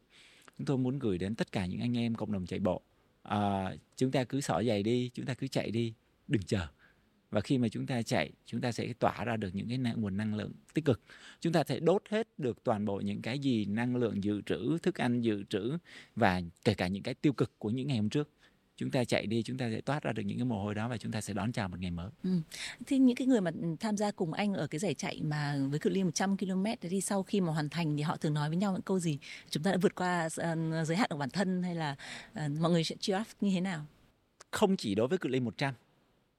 chúng 0.58 0.66
tôi 0.66 0.78
muốn 0.78 0.98
gửi 0.98 1.18
đến 1.18 1.34
tất 1.34 1.52
cả 1.52 1.66
những 1.66 1.80
anh 1.80 1.98
em 1.98 2.14
cộng 2.14 2.32
đồng 2.32 2.46
chạy 2.46 2.58
bộ. 2.58 2.82
À, 3.22 3.74
chúng 3.96 4.10
ta 4.10 4.24
cứ 4.24 4.40
xỏ 4.40 4.62
giày 4.62 4.82
đi 4.82 5.10
chúng 5.14 5.26
ta 5.26 5.34
cứ 5.34 5.48
chạy 5.48 5.70
đi 5.70 5.94
đừng 6.28 6.42
chờ 6.42 6.66
và 7.30 7.40
khi 7.40 7.58
mà 7.58 7.68
chúng 7.68 7.86
ta 7.86 8.02
chạy 8.02 8.32
chúng 8.46 8.60
ta 8.60 8.72
sẽ 8.72 8.92
tỏa 8.98 9.24
ra 9.24 9.36
được 9.36 9.54
những 9.54 9.68
cái 9.68 9.78
nguồn 9.96 10.16
năng 10.16 10.34
lượng 10.34 10.52
tích 10.74 10.84
cực 10.84 11.00
chúng 11.40 11.52
ta 11.52 11.64
sẽ 11.64 11.80
đốt 11.80 12.02
hết 12.08 12.28
được 12.38 12.64
toàn 12.64 12.84
bộ 12.84 13.00
những 13.00 13.22
cái 13.22 13.38
gì 13.38 13.64
năng 13.64 13.96
lượng 13.96 14.24
dự 14.24 14.40
trữ 14.46 14.78
thức 14.82 14.94
ăn 15.00 15.20
dự 15.20 15.42
trữ 15.42 15.78
và 16.16 16.42
kể 16.64 16.74
cả 16.74 16.88
những 16.88 17.02
cái 17.02 17.14
tiêu 17.14 17.32
cực 17.32 17.58
của 17.58 17.70
những 17.70 17.86
ngày 17.86 17.96
hôm 17.96 18.08
trước 18.08 18.30
chúng 18.78 18.90
ta 18.90 19.04
chạy 19.04 19.26
đi 19.26 19.42
chúng 19.42 19.58
ta 19.58 19.70
sẽ 19.70 19.80
toát 19.80 20.02
ra 20.02 20.12
được 20.12 20.22
những 20.22 20.38
cái 20.38 20.44
mồ 20.44 20.62
hôi 20.62 20.74
đó 20.74 20.88
và 20.88 20.96
chúng 20.96 21.12
ta 21.12 21.20
sẽ 21.20 21.34
đón 21.34 21.52
chào 21.52 21.68
một 21.68 21.76
ngày 21.80 21.90
mới. 21.90 22.10
Ừ. 22.24 22.30
Thì 22.86 22.98
những 22.98 23.16
cái 23.16 23.26
người 23.26 23.40
mà 23.40 23.50
tham 23.80 23.96
gia 23.96 24.10
cùng 24.10 24.32
anh 24.32 24.54
ở 24.54 24.66
cái 24.66 24.78
giải 24.78 24.94
chạy 24.94 25.20
mà 25.22 25.58
với 25.70 25.78
cự 25.78 25.90
ly 25.90 26.04
100 26.04 26.36
km 26.36 26.64
thì 26.80 27.00
sau 27.00 27.22
khi 27.22 27.40
mà 27.40 27.52
hoàn 27.52 27.68
thành 27.68 27.96
thì 27.96 28.02
họ 28.02 28.16
thường 28.16 28.34
nói 28.34 28.48
với 28.48 28.56
nhau 28.56 28.72
những 28.72 28.82
câu 28.82 28.98
gì? 28.98 29.18
Chúng 29.50 29.62
ta 29.62 29.70
đã 29.70 29.76
vượt 29.82 29.94
qua 29.94 30.26
uh, 30.26 30.86
giới 30.86 30.96
hạn 30.96 31.08
của 31.10 31.16
bản 31.16 31.30
thân 31.30 31.62
hay 31.62 31.74
là 31.74 31.96
uh, 32.32 32.50
mọi 32.60 32.70
người 32.70 32.84
sẽ 32.84 32.96
cheer 33.00 33.20
up 33.20 33.26
như 33.40 33.50
thế 33.54 33.60
nào? 33.60 33.86
Không 34.50 34.76
chỉ 34.76 34.94
đối 34.94 35.08
với 35.08 35.18
cự 35.18 35.28
ly 35.28 35.40
100 35.40 35.74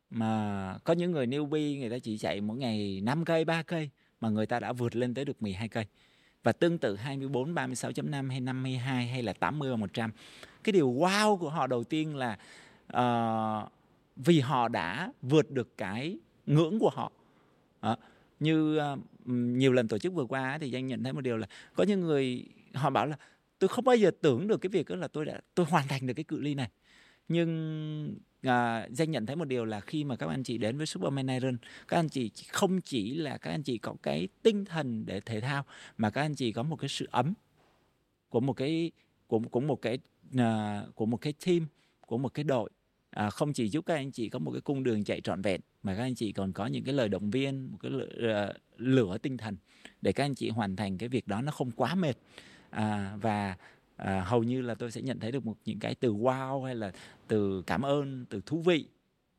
mà 0.09 0.77
có 0.83 0.93
những 0.93 1.11
người 1.11 1.27
newbie 1.27 1.79
người 1.79 1.89
ta 1.89 1.99
chỉ 1.99 2.17
chạy 2.17 2.41
mỗi 2.41 2.57
ngày 2.57 3.01
5 3.03 3.25
cây, 3.25 3.45
3 3.45 3.63
cây 3.63 3.89
mà 4.21 4.29
người 4.29 4.45
ta 4.45 4.59
đã 4.59 4.73
vượt 4.73 4.95
lên 4.95 5.13
tới 5.13 5.25
được 5.25 5.41
12 5.41 5.67
cây. 5.67 5.85
Và 6.43 6.51
tương 6.51 6.77
tự 6.77 6.95
24, 6.95 7.53
36.5 7.53 8.29
hay 8.29 8.41
52 8.41 9.07
hay 9.07 9.23
là 9.23 9.33
80 9.33 9.71
và 9.71 9.75
100 9.75 10.11
cái 10.63 10.73
điều 10.73 10.91
wow 10.91 11.37
của 11.37 11.49
họ 11.49 11.67
đầu 11.67 11.83
tiên 11.83 12.15
là 12.15 12.37
uh, 12.97 13.71
vì 14.15 14.39
họ 14.39 14.67
đã 14.67 15.11
vượt 15.21 15.51
được 15.51 15.77
cái 15.77 16.17
ngưỡng 16.45 16.79
của 16.79 16.89
họ. 16.89 17.11
Uh, 17.91 17.99
như 18.39 18.79
uh, 18.93 18.99
nhiều 19.25 19.73
lần 19.73 19.87
tổ 19.87 19.97
chức 19.97 20.13
vừa 20.13 20.25
qua 20.25 20.57
thì 20.57 20.69
danh 20.69 20.87
nhận 20.87 21.03
thấy 21.03 21.13
một 21.13 21.21
điều 21.21 21.37
là 21.37 21.47
có 21.73 21.83
những 21.83 21.99
người 21.99 22.45
họ 22.73 22.89
bảo 22.89 23.05
là 23.05 23.17
tôi 23.59 23.67
không 23.67 23.85
bao 23.85 23.95
giờ 23.95 24.11
tưởng 24.21 24.47
được 24.47 24.57
cái 24.57 24.69
việc 24.69 24.89
đó 24.89 24.95
là 24.95 25.07
tôi 25.07 25.25
đã 25.25 25.39
tôi 25.55 25.65
hoàn 25.65 25.87
thành 25.87 26.07
được 26.07 26.13
cái 26.13 26.23
cự 26.23 26.39
ly 26.39 26.55
này. 26.55 26.69
Nhưng 27.27 28.15
à, 28.41 28.87
danh 28.91 29.11
nhận 29.11 29.25
thấy 29.25 29.35
một 29.35 29.45
điều 29.45 29.65
là 29.65 29.79
khi 29.79 30.03
mà 30.03 30.15
các 30.15 30.29
anh 30.29 30.43
chị 30.43 30.57
đến 30.57 30.77
với 30.77 30.85
Superman 30.85 31.27
Iron 31.27 31.57
các 31.87 31.97
anh 31.97 32.09
chị 32.09 32.31
không 32.51 32.81
chỉ 32.81 33.13
là 33.13 33.37
các 33.37 33.51
anh 33.51 33.63
chị 33.63 33.77
có 33.77 33.95
cái 34.03 34.27
tinh 34.43 34.65
thần 34.65 35.05
để 35.05 35.19
thể 35.19 35.41
thao 35.41 35.65
mà 35.97 36.09
các 36.09 36.21
anh 36.21 36.35
chị 36.35 36.51
có 36.51 36.63
một 36.63 36.75
cái 36.75 36.89
sự 36.89 37.07
ấm 37.11 37.33
của 38.29 38.39
một 38.39 38.53
cái 38.53 38.91
của 39.27 39.39
của 39.39 39.59
một 39.59 39.81
cái 39.81 39.97
à, 40.37 40.83
của 40.95 41.05
một 41.05 41.17
cái 41.17 41.33
team 41.45 41.67
của 42.07 42.17
một 42.17 42.33
cái 42.33 42.43
đội. 42.43 42.69
À, 43.09 43.29
không 43.29 43.53
chỉ 43.53 43.69
giúp 43.69 43.85
các 43.85 43.95
anh 43.95 44.11
chị 44.11 44.29
có 44.29 44.39
một 44.39 44.51
cái 44.51 44.61
cung 44.61 44.83
đường 44.83 45.03
chạy 45.03 45.21
trọn 45.21 45.41
vẹn 45.41 45.61
mà 45.83 45.95
các 45.95 46.03
anh 46.03 46.15
chị 46.15 46.31
còn 46.31 46.51
có 46.51 46.65
những 46.67 46.83
cái 46.83 46.93
lời 46.93 47.09
động 47.09 47.29
viên 47.29 47.71
một 47.71 47.77
cái 47.81 47.91
lửa, 47.91 48.07
uh, 48.17 48.35
à, 48.35 48.53
lửa 48.77 49.17
tinh 49.17 49.37
thần 49.37 49.57
để 50.01 50.11
các 50.11 50.23
anh 50.23 50.35
chị 50.35 50.49
hoàn 50.49 50.75
thành 50.75 50.97
cái 50.97 51.09
việc 51.09 51.27
đó 51.27 51.41
nó 51.41 51.51
không 51.51 51.71
quá 51.71 51.95
mệt. 51.95 52.17
À, 52.69 53.17
và 53.21 53.55
à, 53.99 54.21
hầu 54.21 54.43
như 54.43 54.61
là 54.61 54.75
tôi 54.75 54.91
sẽ 54.91 55.01
nhận 55.01 55.19
thấy 55.19 55.31
được 55.31 55.45
một 55.45 55.57
những 55.65 55.79
cái 55.79 55.95
từ 55.95 56.13
wow 56.13 56.63
hay 56.63 56.75
là 56.75 56.91
từ 57.27 57.63
cảm 57.67 57.81
ơn 57.81 58.25
từ 58.29 58.41
thú 58.45 58.61
vị 58.61 58.87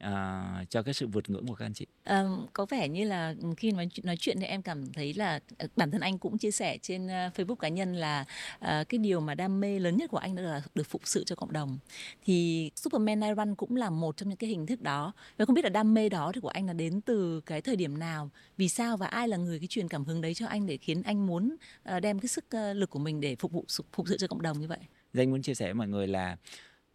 uh, 0.05 0.71
cho 0.71 0.83
cái 0.83 0.95
sự 0.95 1.07
vượt 1.07 1.31
ngưỡng 1.31 1.47
của 1.47 1.55
các 1.55 1.65
anh 1.65 1.75
chị? 1.75 1.87
À, 2.05 2.25
có 2.53 2.67
vẻ 2.67 2.89
như 2.89 3.05
là 3.05 3.35
khi 3.57 3.73
nói 3.73 3.89
nói 4.03 4.17
chuyện 4.17 4.41
thì 4.41 4.47
em 4.47 4.63
cảm 4.63 4.93
thấy 4.93 5.15
là 5.15 5.41
ờ, 5.59 5.69
bản 5.77 5.91
thân 5.91 6.01
anh 6.01 6.19
cũng 6.19 6.39
chia 6.39 6.51
sẻ 6.51 6.79
trên 6.83 7.07
uh, 7.07 7.11
Facebook 7.11 7.55
cá 7.55 7.69
nhân 7.69 7.95
là 7.95 8.25
uh, 8.57 8.89
cái 8.89 8.99
điều 8.99 9.21
mà 9.21 9.35
đam 9.35 9.61
mê 9.61 9.79
lớn 9.79 9.97
nhất 9.97 10.11
của 10.11 10.17
anh 10.17 10.35
đó 10.35 10.43
là 10.43 10.63
được 10.75 10.87
phụng 10.87 11.01
sự 11.05 11.25
cho 11.25 11.37
cộng 11.37 11.53
đồng. 11.53 11.79
Thì 12.25 12.71
Superman 12.77 13.21
I 13.21 13.29
Run 13.37 13.55
cũng 13.55 13.77
là 13.77 13.91
một 13.91 14.17
trong 14.17 14.29
những 14.29 14.39
cái 14.39 14.51
hình 14.51 14.67
thức 14.67 14.83
đó. 14.83 15.13
Và 15.37 15.45
không 15.45 15.55
biết 15.55 15.65
là 15.65 15.71
đam 15.71 15.95
mê 15.95 16.09
đó 16.09 16.33
thì 16.35 16.41
của 16.41 16.49
anh 16.49 16.67
là 16.67 16.73
đến 16.73 17.01
từ 17.01 17.41
cái 17.41 17.61
thời 17.61 17.77
điểm 17.77 17.99
nào? 17.99 18.31
Vì 18.57 18.69
sao 18.69 18.97
và 18.97 19.07
ai 19.07 19.29
là 19.29 19.37
người 19.37 19.59
cái 19.59 19.67
truyền 19.67 19.89
cảm 19.89 20.05
hứng 20.05 20.21
đấy 20.21 20.35
cho 20.35 20.47
anh 20.47 20.67
để 20.67 20.77
khiến 20.77 21.03
anh 21.03 21.27
muốn 21.27 21.57
uh, 21.97 22.03
đem 22.03 22.19
cái 22.19 22.29
sức 22.29 22.45
lực 22.75 22.91
của 22.91 22.99
mình 22.99 23.21
để 23.21 23.37
phục 23.37 23.53
vụ 23.53 23.65
phục 23.93 24.09
sự 24.09 24.17
cho 24.17 24.27
cộng 24.27 24.43
đồng 24.43 24.61
như 24.61 24.69
vậy? 24.69 24.79
Danh 25.13 25.31
muốn 25.31 25.43
chia 25.43 25.55
sẻ 25.55 25.67
với 25.67 25.75
mọi 25.75 25.89
người 25.89 26.07
là 26.07 26.37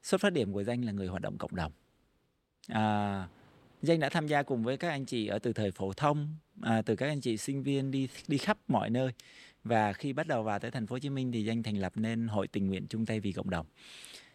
xuất 0.03 0.21
phát 0.21 0.33
điểm 0.33 0.53
của 0.53 0.63
danh 0.63 0.85
là 0.85 0.91
người 0.91 1.07
hoạt 1.07 1.21
động 1.21 1.37
cộng 1.37 1.55
đồng 1.55 1.71
à, 2.67 3.27
danh 3.81 3.99
đã 3.99 4.09
tham 4.09 4.27
gia 4.27 4.43
cùng 4.43 4.63
với 4.63 4.77
các 4.77 4.89
anh 4.89 5.05
chị 5.05 5.27
ở 5.27 5.39
từ 5.39 5.53
thời 5.53 5.71
phổ 5.71 5.93
thông 5.93 6.35
à, 6.61 6.81
từ 6.81 6.95
các 6.95 7.07
anh 7.07 7.21
chị 7.21 7.37
sinh 7.37 7.63
viên 7.63 7.91
đi 7.91 8.07
đi 8.27 8.37
khắp 8.37 8.57
mọi 8.67 8.89
nơi 8.89 9.11
và 9.63 9.93
khi 9.93 10.13
bắt 10.13 10.27
đầu 10.27 10.43
vào 10.43 10.59
tới 10.59 10.71
thành 10.71 10.87
phố 10.87 10.93
Hồ 10.93 10.99
Chí 10.99 11.09
Minh 11.09 11.31
thì 11.31 11.43
danh 11.43 11.63
thành 11.63 11.77
lập 11.77 11.93
nên 11.95 12.27
hội 12.27 12.47
tình 12.47 12.67
nguyện 12.67 12.87
chung 12.89 13.05
tay 13.05 13.19
vì 13.19 13.31
cộng 13.31 13.49
đồng 13.49 13.65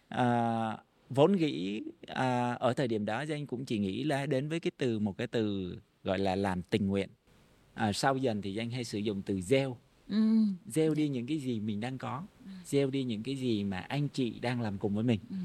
à, 0.09 0.77
vốn 1.11 1.37
nghĩ 1.37 1.83
à, 2.07 2.53
ở 2.53 2.73
thời 2.73 2.88
điểm 2.88 3.05
đó 3.05 3.23
danh 3.23 3.47
cũng 3.47 3.64
chỉ 3.64 3.79
nghĩ 3.79 4.05
là 4.05 4.27
đến 4.27 4.49
với 4.49 4.61
cái 4.61 4.71
từ 4.77 4.99
một 4.99 5.19
cái 5.19 5.27
từ 5.27 5.77
gọi 6.05 6.19
là 6.19 6.37
làm 6.37 6.62
tình 6.62 6.87
nguyện 6.87 7.09
à, 7.75 7.93
sau 7.93 8.16
dần 8.16 8.43
thì 8.43 8.55
danh 8.55 8.71
hay 8.71 8.85
sử 8.85 8.99
dụng 8.99 9.23
từ 9.23 9.40
gieo 9.40 9.77
ừ. 10.09 10.16
gieo 10.66 10.95
đi 10.95 11.09
những 11.09 11.27
cái 11.27 11.38
gì 11.38 11.61
mình 11.61 11.81
đang 11.81 11.99
có 11.99 12.23
ừ. 12.45 12.51
gieo 12.64 12.90
đi 12.90 13.05
những 13.05 13.23
cái 13.23 13.37
gì 13.37 13.64
mà 13.64 13.79
anh 13.79 14.09
chị 14.09 14.40
đang 14.40 14.61
làm 14.61 14.79
cùng 14.79 14.95
với 14.95 15.05
mình 15.05 15.21
ừ. 15.31 15.37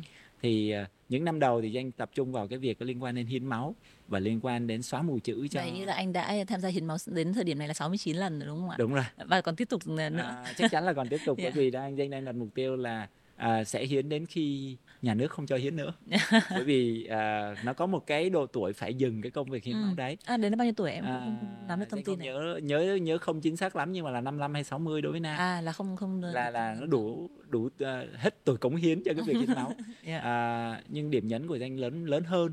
Thì 0.41 0.71
à, 0.71 0.87
những 1.09 1.25
năm 1.25 1.39
đầu 1.39 1.61
thì 1.61 1.71
danh 1.71 1.91
tập 1.91 2.09
trung 2.13 2.31
vào 2.31 2.47
cái 2.47 2.59
việc 2.59 2.79
có 2.79 2.85
liên 2.85 3.03
quan 3.03 3.15
đến 3.15 3.25
hiến 3.25 3.45
máu 3.45 3.75
và 4.07 4.19
liên 4.19 4.39
quan 4.43 4.67
đến 4.67 4.81
xóa 4.81 5.01
mù 5.01 5.19
chữ 5.19 5.47
cho 5.47 5.61
Vậy 5.61 5.71
như 5.71 5.85
là 5.85 5.93
anh 5.93 6.13
đã 6.13 6.35
tham 6.47 6.61
gia 6.61 6.69
hiến 6.69 6.85
máu 6.85 6.97
đến 7.05 7.33
thời 7.33 7.43
điểm 7.43 7.59
này 7.59 7.67
là 7.67 7.73
69 7.73 8.15
lần 8.15 8.39
rồi 8.39 8.47
đúng 8.47 8.59
không 8.59 8.69
ạ? 8.69 8.75
Đúng 8.79 8.93
rồi. 8.93 9.05
Và 9.25 9.41
còn 9.41 9.55
tiếp 9.55 9.69
tục 9.69 9.87
nữa. 9.87 10.09
À, 10.17 10.53
chắc 10.57 10.71
chắn 10.71 10.85
là 10.85 10.93
còn 10.93 11.09
tiếp 11.09 11.19
tục 11.25 11.37
yeah. 11.37 11.53
bởi 11.55 11.63
vì 11.63 11.71
đang 11.71 11.97
danh 11.97 12.09
đang 12.09 12.25
đặt 12.25 12.35
mục 12.35 12.49
tiêu 12.55 12.75
là 12.75 13.07
à, 13.35 13.63
sẽ 13.63 13.85
hiến 13.85 14.09
đến 14.09 14.25
khi 14.25 14.77
nhà 15.01 15.13
nước 15.13 15.31
không 15.31 15.45
cho 15.45 15.55
hiến 15.55 15.75
nữa. 15.75 15.93
Bởi 16.49 16.63
vì 16.63 17.05
à, 17.05 17.55
nó 17.65 17.73
có 17.73 17.85
một 17.85 18.07
cái 18.07 18.29
độ 18.29 18.45
tuổi 18.45 18.73
phải 18.73 18.93
dừng 18.93 19.21
cái 19.21 19.31
công 19.31 19.49
việc 19.49 19.63
hiến 19.63 19.75
ừ. 19.75 19.85
máu 19.85 19.95
đấy. 19.95 20.17
À 20.25 20.37
đến 20.37 20.57
bao 20.57 20.65
nhiêu 20.65 20.73
tuổi 20.77 20.91
em 20.91 21.05
à, 21.05 21.19
không 21.19 21.67
nắm 21.67 21.79
được 21.79 21.85
thông 21.89 22.03
tin 22.03 22.19
này. 22.19 22.27
nhớ 22.27 22.59
nhớ 22.63 22.95
nhớ 22.95 23.17
không 23.17 23.41
chính 23.41 23.57
xác 23.57 23.75
lắm 23.75 23.91
nhưng 23.91 24.05
mà 24.05 24.11
là 24.11 24.21
55 24.21 24.53
hay 24.53 24.63
60 24.63 25.01
đối 25.01 25.11
với 25.11 25.21
nam. 25.21 25.37
À 25.37 25.61
là 25.61 25.71
không 25.71 25.95
không 25.95 26.23
là 26.23 26.49
là 26.49 26.75
nó 26.79 26.85
đủ 26.85 27.29
đủ 27.47 27.65
uh, 27.65 27.71
hết 28.15 28.35
tuổi 28.43 28.57
cống 28.57 28.75
hiến 28.75 29.03
cho 29.03 29.13
cái 29.13 29.23
việc 29.27 29.37
hiến 29.39 29.55
máu. 29.55 29.71
Yeah. 30.03 30.23
à, 30.23 30.81
nhưng 30.89 31.11
điểm 31.11 31.27
nhấn 31.27 31.47
của 31.47 31.55
danh 31.55 31.79
lớn 31.79 32.05
lớn 32.05 32.23
hơn 32.23 32.51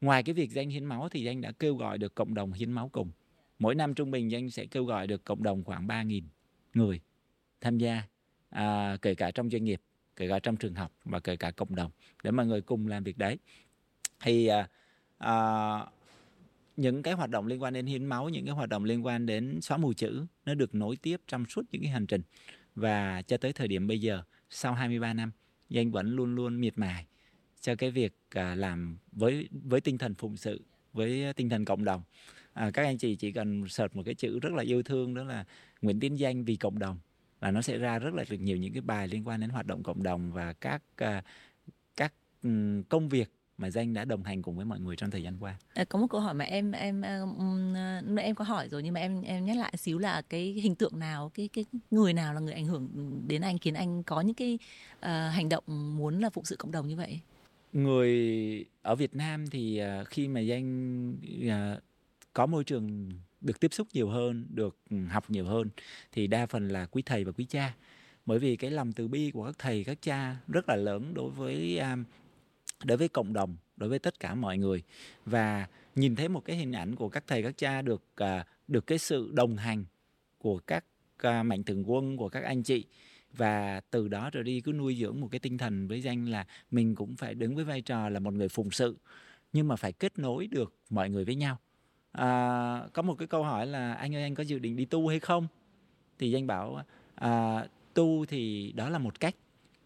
ngoài 0.00 0.22
cái 0.22 0.34
việc 0.34 0.50
danh 0.52 0.70
hiến 0.70 0.84
máu 0.84 1.08
thì 1.08 1.22
danh 1.22 1.40
đã 1.40 1.52
kêu 1.52 1.76
gọi 1.76 1.98
được 1.98 2.14
cộng 2.14 2.34
đồng 2.34 2.52
hiến 2.52 2.72
máu 2.72 2.88
cùng. 2.88 3.10
Mỗi 3.58 3.74
năm 3.74 3.94
trung 3.94 4.10
bình 4.10 4.30
danh 4.30 4.50
sẽ 4.50 4.66
kêu 4.66 4.84
gọi 4.84 5.06
được 5.06 5.24
cộng 5.24 5.42
đồng 5.42 5.64
khoảng 5.64 5.86
3.000 5.86 6.22
người 6.74 7.00
tham 7.60 7.78
gia 7.78 8.02
à, 8.50 8.96
kể 9.02 9.14
cả 9.14 9.30
trong 9.30 9.50
doanh 9.50 9.64
nghiệp 9.64 9.80
kể 10.18 10.28
cả 10.28 10.38
trong 10.38 10.56
trường 10.56 10.74
học 10.74 10.92
và 11.04 11.20
kể 11.20 11.36
cả 11.36 11.50
cộng 11.50 11.74
đồng 11.74 11.90
để 12.22 12.30
mọi 12.30 12.46
người 12.46 12.60
cùng 12.60 12.86
làm 12.86 13.04
việc 13.04 13.18
đấy. 13.18 13.38
Thì 14.20 14.46
à, 14.46 14.68
à, 15.18 15.32
những 16.76 17.02
cái 17.02 17.14
hoạt 17.14 17.30
động 17.30 17.46
liên 17.46 17.62
quan 17.62 17.74
đến 17.74 17.86
hiến 17.86 18.04
máu 18.04 18.28
những 18.28 18.44
cái 18.46 18.54
hoạt 18.54 18.68
động 18.68 18.84
liên 18.84 19.06
quan 19.06 19.26
đến 19.26 19.60
xóa 19.60 19.76
mù 19.76 19.92
chữ 19.92 20.26
nó 20.44 20.54
được 20.54 20.74
nối 20.74 20.96
tiếp 20.96 21.20
trong 21.26 21.46
suốt 21.46 21.62
những 21.70 21.82
cái 21.82 21.90
hành 21.90 22.06
trình. 22.06 22.22
Và 22.74 23.22
cho 23.22 23.36
tới 23.36 23.52
thời 23.52 23.68
điểm 23.68 23.86
bây 23.86 24.00
giờ 24.00 24.22
sau 24.50 24.74
23 24.74 25.14
năm 25.14 25.30
danh 25.68 25.90
vẫn 25.90 26.16
luôn 26.16 26.34
luôn 26.34 26.60
miệt 26.60 26.78
mài 26.78 27.06
cho 27.60 27.74
cái 27.74 27.90
việc 27.90 28.14
à, 28.30 28.54
làm 28.54 28.98
với 29.12 29.48
với 29.50 29.80
tinh 29.80 29.98
thần 29.98 30.14
phụng 30.14 30.36
sự 30.36 30.64
với 30.92 31.32
tinh 31.36 31.48
thần 31.48 31.64
cộng 31.64 31.84
đồng. 31.84 32.02
À, 32.52 32.70
các 32.74 32.84
anh 32.84 32.98
chị 32.98 33.16
chỉ 33.16 33.32
cần 33.32 33.68
search 33.68 33.96
một 33.96 34.02
cái 34.06 34.14
chữ 34.14 34.38
rất 34.38 34.52
là 34.52 34.62
yêu 34.62 34.82
thương 34.82 35.14
đó 35.14 35.24
là 35.24 35.44
Nguyễn 35.82 36.00
Tiến 36.00 36.18
Danh 36.18 36.44
vì 36.44 36.56
cộng 36.56 36.78
đồng 36.78 36.98
là 37.40 37.50
nó 37.50 37.62
sẽ 37.62 37.78
ra 37.78 37.98
rất 37.98 38.14
là 38.14 38.24
nhiều 38.30 38.56
những 38.56 38.72
cái 38.72 38.82
bài 38.82 39.08
liên 39.08 39.28
quan 39.28 39.40
đến 39.40 39.50
hoạt 39.50 39.66
động 39.66 39.82
cộng 39.82 40.02
đồng 40.02 40.32
và 40.32 40.52
các 40.52 40.82
uh, 41.02 41.24
các 41.96 42.12
um, 42.42 42.82
công 42.82 43.08
việc 43.08 43.30
mà 43.58 43.70
danh 43.70 43.94
đã 43.94 44.04
đồng 44.04 44.22
hành 44.22 44.42
cùng 44.42 44.56
với 44.56 44.64
mọi 44.64 44.80
người 44.80 44.96
trong 44.96 45.10
thời 45.10 45.22
gian 45.22 45.36
qua. 45.40 45.58
À, 45.74 45.84
có 45.84 45.98
một 45.98 46.06
câu 46.10 46.20
hỏi 46.20 46.34
mà 46.34 46.44
em 46.44 46.72
em 46.72 47.02
um, 47.38 48.16
em 48.16 48.34
có 48.34 48.44
hỏi 48.44 48.68
rồi 48.68 48.82
nhưng 48.82 48.94
mà 48.94 49.00
em 49.00 49.22
em 49.22 49.44
nhắc 49.44 49.56
lại 49.56 49.76
xíu 49.76 49.98
là 49.98 50.22
cái 50.22 50.42
hình 50.52 50.74
tượng 50.74 50.98
nào, 50.98 51.30
cái 51.34 51.48
cái 51.52 51.64
người 51.90 52.12
nào 52.12 52.34
là 52.34 52.40
người 52.40 52.52
ảnh 52.52 52.66
hưởng 52.66 52.88
đến 53.28 53.42
anh 53.42 53.58
khiến 53.58 53.74
anh 53.74 54.02
có 54.02 54.20
những 54.20 54.34
cái 54.34 54.58
uh, 54.96 55.04
hành 55.06 55.48
động 55.48 55.64
muốn 55.96 56.20
là 56.20 56.30
phụng 56.30 56.44
sự 56.44 56.56
cộng 56.56 56.70
đồng 56.70 56.88
như 56.88 56.96
vậy? 56.96 57.20
Người 57.72 58.64
ở 58.82 58.94
Việt 58.94 59.14
Nam 59.14 59.46
thì 59.50 59.82
uh, 60.00 60.08
khi 60.08 60.28
mà 60.28 60.40
danh 60.40 61.10
uh, 61.46 61.82
có 62.32 62.46
môi 62.46 62.64
trường 62.64 63.10
được 63.40 63.60
tiếp 63.60 63.74
xúc 63.74 63.88
nhiều 63.92 64.08
hơn, 64.08 64.46
được 64.50 64.78
ừ, 64.90 64.96
học 65.10 65.30
nhiều 65.30 65.44
hơn, 65.44 65.68
thì 66.12 66.26
đa 66.26 66.46
phần 66.46 66.68
là 66.68 66.86
quý 66.86 67.02
thầy 67.02 67.24
và 67.24 67.32
quý 67.32 67.44
cha. 67.44 67.74
Bởi 68.26 68.38
vì 68.38 68.56
cái 68.56 68.70
lòng 68.70 68.92
từ 68.92 69.08
bi 69.08 69.30
của 69.30 69.44
các 69.44 69.54
thầy, 69.58 69.84
các 69.84 69.98
cha 70.02 70.36
rất 70.48 70.68
là 70.68 70.76
lớn 70.76 71.14
đối 71.14 71.30
với 71.30 71.78
à, 71.78 71.96
đối 72.84 72.98
với 72.98 73.08
cộng 73.08 73.32
đồng, 73.32 73.56
đối 73.76 73.88
với 73.88 73.98
tất 73.98 74.20
cả 74.20 74.34
mọi 74.34 74.58
người. 74.58 74.82
Và 75.24 75.66
nhìn 75.94 76.16
thấy 76.16 76.28
một 76.28 76.44
cái 76.44 76.56
hình 76.56 76.72
ảnh 76.72 76.96
của 76.96 77.08
các 77.08 77.24
thầy, 77.26 77.42
các 77.42 77.54
cha 77.56 77.82
được 77.82 78.02
à, 78.16 78.46
được 78.68 78.86
cái 78.86 78.98
sự 78.98 79.30
đồng 79.32 79.56
hành 79.56 79.84
của 80.38 80.58
các 80.58 80.84
à, 81.18 81.42
mạnh 81.42 81.64
thường 81.64 81.90
quân, 81.90 82.16
của 82.16 82.28
các 82.28 82.44
anh 82.44 82.62
chị, 82.62 82.84
và 83.32 83.80
từ 83.90 84.08
đó 84.08 84.30
rồi 84.32 84.44
đi 84.44 84.60
cứ 84.60 84.72
nuôi 84.72 84.96
dưỡng 85.00 85.20
một 85.20 85.28
cái 85.30 85.38
tinh 85.38 85.58
thần 85.58 85.88
với 85.88 86.02
danh 86.02 86.26
là 86.26 86.46
mình 86.70 86.94
cũng 86.94 87.16
phải 87.16 87.34
đứng 87.34 87.56
với 87.56 87.64
vai 87.64 87.82
trò 87.82 88.08
là 88.08 88.20
một 88.20 88.34
người 88.34 88.48
phụng 88.48 88.70
sự, 88.70 88.96
nhưng 89.52 89.68
mà 89.68 89.76
phải 89.76 89.92
kết 89.92 90.18
nối 90.18 90.46
được 90.46 90.74
mọi 90.90 91.10
người 91.10 91.24
với 91.24 91.34
nhau 91.34 91.58
à, 92.12 92.88
có 92.92 93.02
một 93.02 93.14
cái 93.18 93.28
câu 93.28 93.44
hỏi 93.44 93.66
là 93.66 93.94
anh 93.94 94.14
ơi 94.14 94.22
anh 94.22 94.34
có 94.34 94.42
dự 94.42 94.58
định 94.58 94.76
đi 94.76 94.84
tu 94.84 95.08
hay 95.08 95.20
không? 95.20 95.46
Thì 96.18 96.30
danh 96.30 96.46
bảo 96.46 96.82
à, 97.14 97.64
tu 97.94 98.26
thì 98.26 98.72
đó 98.72 98.88
là 98.88 98.98
một 98.98 99.20
cách 99.20 99.34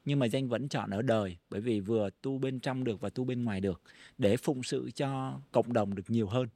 nhưng 0.04 0.18
mà 0.18 0.26
danh 0.26 0.48
vẫn 0.48 0.68
chọn 0.68 0.90
ở 0.90 1.02
đời 1.02 1.36
bởi 1.50 1.60
vì 1.60 1.80
vừa 1.80 2.10
tu 2.22 2.38
bên 2.38 2.60
trong 2.60 2.84
được 2.84 3.00
và 3.00 3.10
tu 3.10 3.24
bên 3.24 3.44
ngoài 3.44 3.60
được 3.60 3.82
để 4.18 4.36
phụng 4.36 4.62
sự 4.62 4.90
cho 4.94 5.40
cộng 5.52 5.72
đồng 5.72 5.94
được 5.94 6.10
nhiều 6.10 6.26
hơn. 6.26 6.48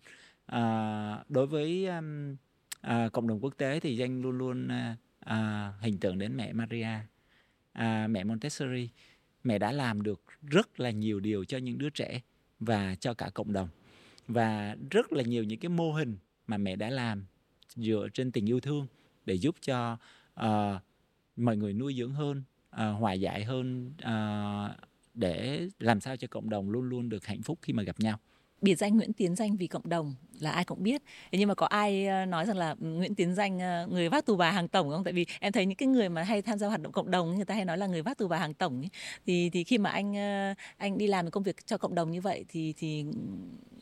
À, 0.46 1.24
đối 1.28 1.46
với 1.46 1.86
um, 1.86 2.36
à, 2.80 3.08
cộng 3.12 3.28
đồng 3.28 3.40
quốc 3.40 3.54
tế 3.56 3.80
thì 3.80 3.96
danh 3.96 4.22
luôn 4.22 4.38
luôn 4.38 4.68
à, 4.68 4.96
à, 5.20 5.72
hình 5.80 5.98
tượng 5.98 6.18
đến 6.18 6.36
mẹ 6.36 6.52
Maria 6.52 6.88
à, 7.72 8.06
mẹ 8.06 8.24
Montessori. 8.24 8.88
Mẹ 9.44 9.58
đã 9.58 9.72
làm 9.72 10.02
được 10.02 10.22
rất 10.42 10.80
là 10.80 10.90
nhiều 10.90 11.20
điều 11.20 11.44
cho 11.44 11.58
những 11.58 11.78
đứa 11.78 11.90
trẻ 11.90 12.20
và 12.60 12.94
cho 12.94 13.14
cả 13.14 13.30
cộng 13.34 13.52
đồng 13.52 13.68
và 14.28 14.76
rất 14.90 15.12
là 15.12 15.22
nhiều 15.22 15.44
những 15.44 15.58
cái 15.58 15.68
mô 15.68 15.92
hình 15.92 16.16
mà 16.46 16.56
mẹ 16.56 16.76
đã 16.76 16.90
làm 16.90 17.26
dựa 17.74 18.08
trên 18.14 18.32
tình 18.32 18.48
yêu 18.48 18.60
thương 18.60 18.86
để 19.24 19.34
giúp 19.34 19.56
cho 19.60 19.98
uh, 20.40 20.82
mọi 21.36 21.56
người 21.56 21.72
nuôi 21.72 21.94
dưỡng 21.98 22.12
hơn 22.12 22.42
uh, 22.74 23.00
hòa 23.00 23.12
giải 23.12 23.44
hơn 23.44 23.92
uh, 24.02 24.76
để 25.14 25.68
làm 25.78 26.00
sao 26.00 26.16
cho 26.16 26.28
cộng 26.30 26.50
đồng 26.50 26.70
luôn 26.70 26.82
luôn 26.82 27.08
được 27.08 27.26
hạnh 27.26 27.42
phúc 27.42 27.58
khi 27.62 27.72
mà 27.72 27.82
gặp 27.82 28.00
nhau 28.00 28.18
biệt 28.60 28.74
danh 28.74 28.96
Nguyễn 28.96 29.12
Tiến 29.12 29.34
Danh 29.34 29.56
vì 29.56 29.66
cộng 29.66 29.88
đồng 29.88 30.14
là 30.40 30.50
ai 30.50 30.64
cũng 30.64 30.82
biết. 30.82 31.02
Thế 31.32 31.38
nhưng 31.38 31.48
mà 31.48 31.54
có 31.54 31.66
ai 31.66 32.06
nói 32.26 32.46
rằng 32.46 32.56
là 32.56 32.70
ừ, 32.80 32.86
Nguyễn 32.86 33.14
Tiến 33.14 33.34
Danh 33.34 33.58
người 33.90 34.08
vác 34.08 34.26
tù 34.26 34.36
bà 34.36 34.50
hàng 34.50 34.68
tổng 34.68 34.90
không? 34.90 35.04
Tại 35.04 35.12
vì 35.12 35.26
em 35.40 35.52
thấy 35.52 35.66
những 35.66 35.76
cái 35.76 35.86
người 35.86 36.08
mà 36.08 36.22
hay 36.22 36.42
tham 36.42 36.58
gia 36.58 36.68
hoạt 36.68 36.82
động 36.82 36.92
cộng 36.92 37.10
đồng 37.10 37.36
người 37.36 37.44
ta 37.44 37.54
hay 37.54 37.64
nói 37.64 37.78
là 37.78 37.86
người 37.86 38.02
vác 38.02 38.18
tù 38.18 38.28
bà 38.28 38.38
hàng 38.38 38.54
tổng 38.54 38.80
ấy. 38.80 38.88
Thì 39.26 39.50
thì 39.50 39.64
khi 39.64 39.78
mà 39.78 39.90
anh 39.90 40.14
anh 40.76 40.98
đi 40.98 41.06
làm 41.06 41.30
công 41.30 41.42
việc 41.42 41.66
cho 41.66 41.78
cộng 41.78 41.94
đồng 41.94 42.10
như 42.10 42.20
vậy 42.20 42.44
thì 42.48 42.74
thì 42.76 43.04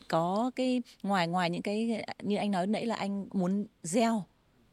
có 0.07 0.51
cái 0.55 0.81
ngoài 1.03 1.27
ngoài 1.27 1.49
những 1.49 1.61
cái 1.61 2.03
như 2.23 2.35
anh 2.35 2.51
nói 2.51 2.67
nãy 2.67 2.85
là 2.85 2.95
anh 2.95 3.27
muốn 3.33 3.65
gieo 3.83 4.25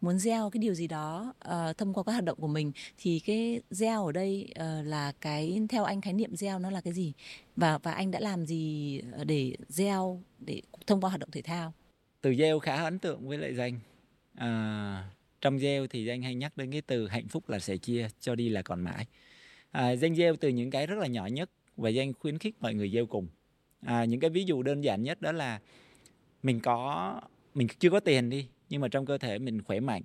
muốn 0.02 0.18
gieo 0.18 0.50
cái 0.50 0.58
điều 0.58 0.74
gì 0.74 0.86
đó 0.86 1.34
uh, 1.48 1.78
thông 1.78 1.94
qua 1.94 2.04
các 2.04 2.12
hoạt 2.12 2.24
động 2.24 2.38
của 2.40 2.48
mình 2.48 2.72
thì 2.98 3.20
cái 3.20 3.60
gieo 3.70 4.06
ở 4.06 4.12
đây 4.12 4.48
uh, 4.50 4.86
là 4.86 5.12
cái 5.20 5.60
theo 5.68 5.84
anh 5.84 6.00
khái 6.00 6.12
niệm 6.12 6.36
gieo 6.36 6.58
nó 6.58 6.70
là 6.70 6.80
cái 6.80 6.92
gì? 6.92 7.12
Và 7.56 7.78
và 7.78 7.92
anh 7.92 8.10
đã 8.10 8.20
làm 8.20 8.46
gì 8.46 9.00
ờ, 9.12 9.24
để 9.24 9.56
gieo 9.68 10.22
để 10.38 10.62
thông 10.86 11.00
qua 11.00 11.10
hoạt 11.10 11.20
động 11.20 11.30
thể 11.32 11.42
thao? 11.42 11.72
Từ 12.20 12.34
gieo 12.34 12.58
khá 12.58 12.82
ấn 12.82 12.98
tượng 12.98 13.28
với 13.28 13.38
lại 13.38 13.54
danh. 13.54 13.80
À, 14.34 15.10
trong 15.40 15.58
gieo 15.58 15.86
thì 15.86 16.04
danh 16.04 16.22
hay 16.22 16.34
nhắc 16.34 16.56
đến 16.56 16.70
cái 16.70 16.82
từ 16.82 17.08
hạnh 17.08 17.28
phúc 17.28 17.48
là 17.48 17.58
sẻ 17.58 17.76
chia 17.76 18.08
cho 18.20 18.34
đi 18.34 18.48
là 18.48 18.62
còn 18.62 18.80
mãi. 18.80 19.06
À, 19.70 19.96
danh 19.96 20.14
gieo 20.14 20.36
từ 20.36 20.48
những 20.48 20.70
cái 20.70 20.86
rất 20.86 20.98
là 20.98 21.06
nhỏ 21.06 21.26
nhất 21.26 21.50
và 21.76 21.88
danh 21.88 22.12
khuyến 22.12 22.38
khích 22.38 22.54
mọi 22.60 22.74
người 22.74 22.90
gieo 22.90 23.06
cùng 23.06 23.28
à, 23.86 24.04
những 24.04 24.20
cái 24.20 24.30
ví 24.30 24.44
dụ 24.44 24.62
đơn 24.62 24.84
giản 24.84 25.02
nhất 25.02 25.20
đó 25.20 25.32
là 25.32 25.60
mình 26.42 26.60
có 26.60 27.20
mình 27.54 27.68
chưa 27.78 27.90
có 27.90 28.00
tiền 28.00 28.30
đi 28.30 28.48
nhưng 28.68 28.80
mà 28.80 28.88
trong 28.88 29.06
cơ 29.06 29.18
thể 29.18 29.38
mình 29.38 29.62
khỏe 29.62 29.80
mạnh 29.80 30.02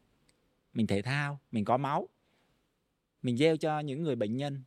mình 0.74 0.88
thể 0.88 1.02
thao 1.02 1.40
mình 1.52 1.66
có 1.66 1.78
máu 1.78 2.08
mình 3.22 3.38
gieo 3.38 3.58
cho 3.58 3.80
những 3.80 4.04
người 4.04 4.16
bệnh 4.16 4.38
nhân 4.38 4.62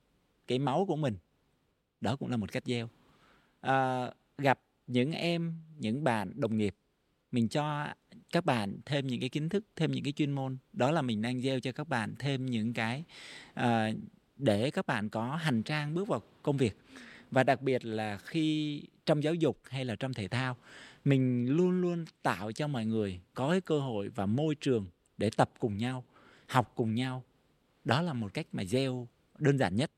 cái 0.47 0.59
máu 0.59 0.85
của 0.89 0.97
mình. 0.97 1.17
Đó 2.01 2.17
cũng 2.17 2.31
là 2.31 2.37
một 2.37 2.53
cách 2.53 2.63
gieo. 2.67 2.89
À, 3.61 4.11
gặp 4.39 4.61
những 4.87 5.13
em 5.13 5.55
những 5.79 6.05
bạn 6.05 6.33
đồng 6.41 6.59
nghiệp 6.59 6.75
mình 7.33 7.49
cho 7.49 7.87
các 8.33 8.45
bạn 8.45 8.79
thêm 8.87 9.07
những 9.07 9.21
cái 9.21 9.29
kiến 9.29 9.49
thức 9.49 9.65
thêm 9.77 9.93
những 9.93 10.05
cái 10.05 10.13
chuyên 10.13 10.33
môn. 10.33 10.57
Đó 10.73 10.91
là 10.91 11.03
mình 11.03 11.23
đang 11.23 11.41
gieo 11.41 11.61
cho 11.61 11.73
các 11.73 11.89
bạn 11.89 12.15
thêm 12.19 12.47
những 12.47 12.73
cái 12.73 13.05
à, 13.55 13.93
để 14.37 14.71
các 14.71 14.87
bạn 14.87 15.09
có 15.09 15.37
hành 15.37 15.63
trang 15.63 15.95
bước 15.95 16.09
vào 16.09 16.23
công 16.43 16.57
việc. 16.57 16.77
Và 17.31 17.45
đặc 17.45 17.63
biệt 17.63 17.85
là 17.85 18.19
khi 18.19 18.83
trong 19.11 19.23
giáo 19.23 19.35
dục 19.35 19.59
hay 19.69 19.85
là 19.85 19.97
trong 19.97 20.15
thể 20.15 20.29
thao 20.29 20.57
mình 21.05 21.49
luôn 21.49 21.81
luôn 21.81 22.05
tạo 22.23 22.53
cho 22.53 22.69
mọi 22.69 22.87
người 22.87 23.21
có 23.35 23.51
cái 23.51 23.61
cơ 23.61 23.81
hội 23.81 24.09
và 24.09 24.27
môi 24.27 24.55
trường 24.55 24.87
để 25.19 25.31
tập 25.37 25.51
cùng 25.59 25.77
nhau 25.77 26.05
học 26.47 26.73
cùng 26.75 26.95
nhau. 26.95 27.23
Đó 27.85 28.03
là 28.03 28.13
một 28.13 28.35
cách 28.35 28.47
mà 28.53 28.65
gieo 28.65 29.09
đơn 29.39 29.59
giản 29.59 29.77
nhất. 29.77 29.91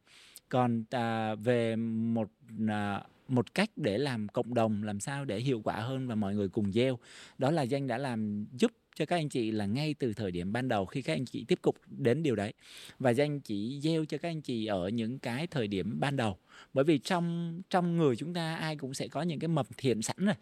Còn 0.48 0.84
à, 0.90 1.34
về 1.34 1.76
một 1.76 2.28
à, 2.68 3.02
một 3.28 3.54
cách 3.54 3.70
để 3.76 3.98
làm 3.98 4.28
cộng 4.28 4.54
đồng 4.54 4.82
làm 4.82 5.00
sao 5.00 5.24
để 5.24 5.40
hiệu 5.40 5.60
quả 5.64 5.76
hơn 5.76 6.08
và 6.08 6.14
mọi 6.14 6.34
người 6.34 6.48
cùng 6.48 6.72
gieo 6.72 6.98
đó 7.38 7.50
là 7.50 7.62
danh 7.62 7.86
đã 7.86 7.98
làm 7.98 8.46
giúp 8.52 8.72
cho 8.94 9.06
các 9.06 9.16
anh 9.16 9.28
chị 9.28 9.50
là 9.50 9.66
ngay 9.66 9.94
từ 9.94 10.12
thời 10.12 10.30
điểm 10.30 10.52
ban 10.52 10.68
đầu 10.68 10.86
khi 10.86 11.02
các 11.02 11.12
anh 11.12 11.24
chị 11.24 11.44
tiếp 11.48 11.58
tục 11.62 11.76
đến 11.86 12.22
điều 12.22 12.36
đấy. 12.36 12.52
Và 12.98 13.10
danh 13.10 13.40
chỉ 13.40 13.80
gieo 13.80 14.04
cho 14.04 14.18
các 14.18 14.28
anh 14.28 14.40
chị 14.40 14.66
ở 14.66 14.88
những 14.88 15.18
cái 15.18 15.46
thời 15.46 15.66
điểm 15.66 16.00
ban 16.00 16.16
đầu. 16.16 16.36
Bởi 16.72 16.84
vì 16.84 16.98
trong 16.98 17.60
trong 17.70 17.96
người 17.96 18.16
chúng 18.16 18.34
ta 18.34 18.56
ai 18.56 18.76
cũng 18.76 18.94
sẽ 18.94 19.08
có 19.08 19.22
những 19.22 19.38
cái 19.38 19.48
mầm 19.48 19.66
thiện 19.76 20.02
sẵn 20.02 20.16
rồi. 20.18 20.34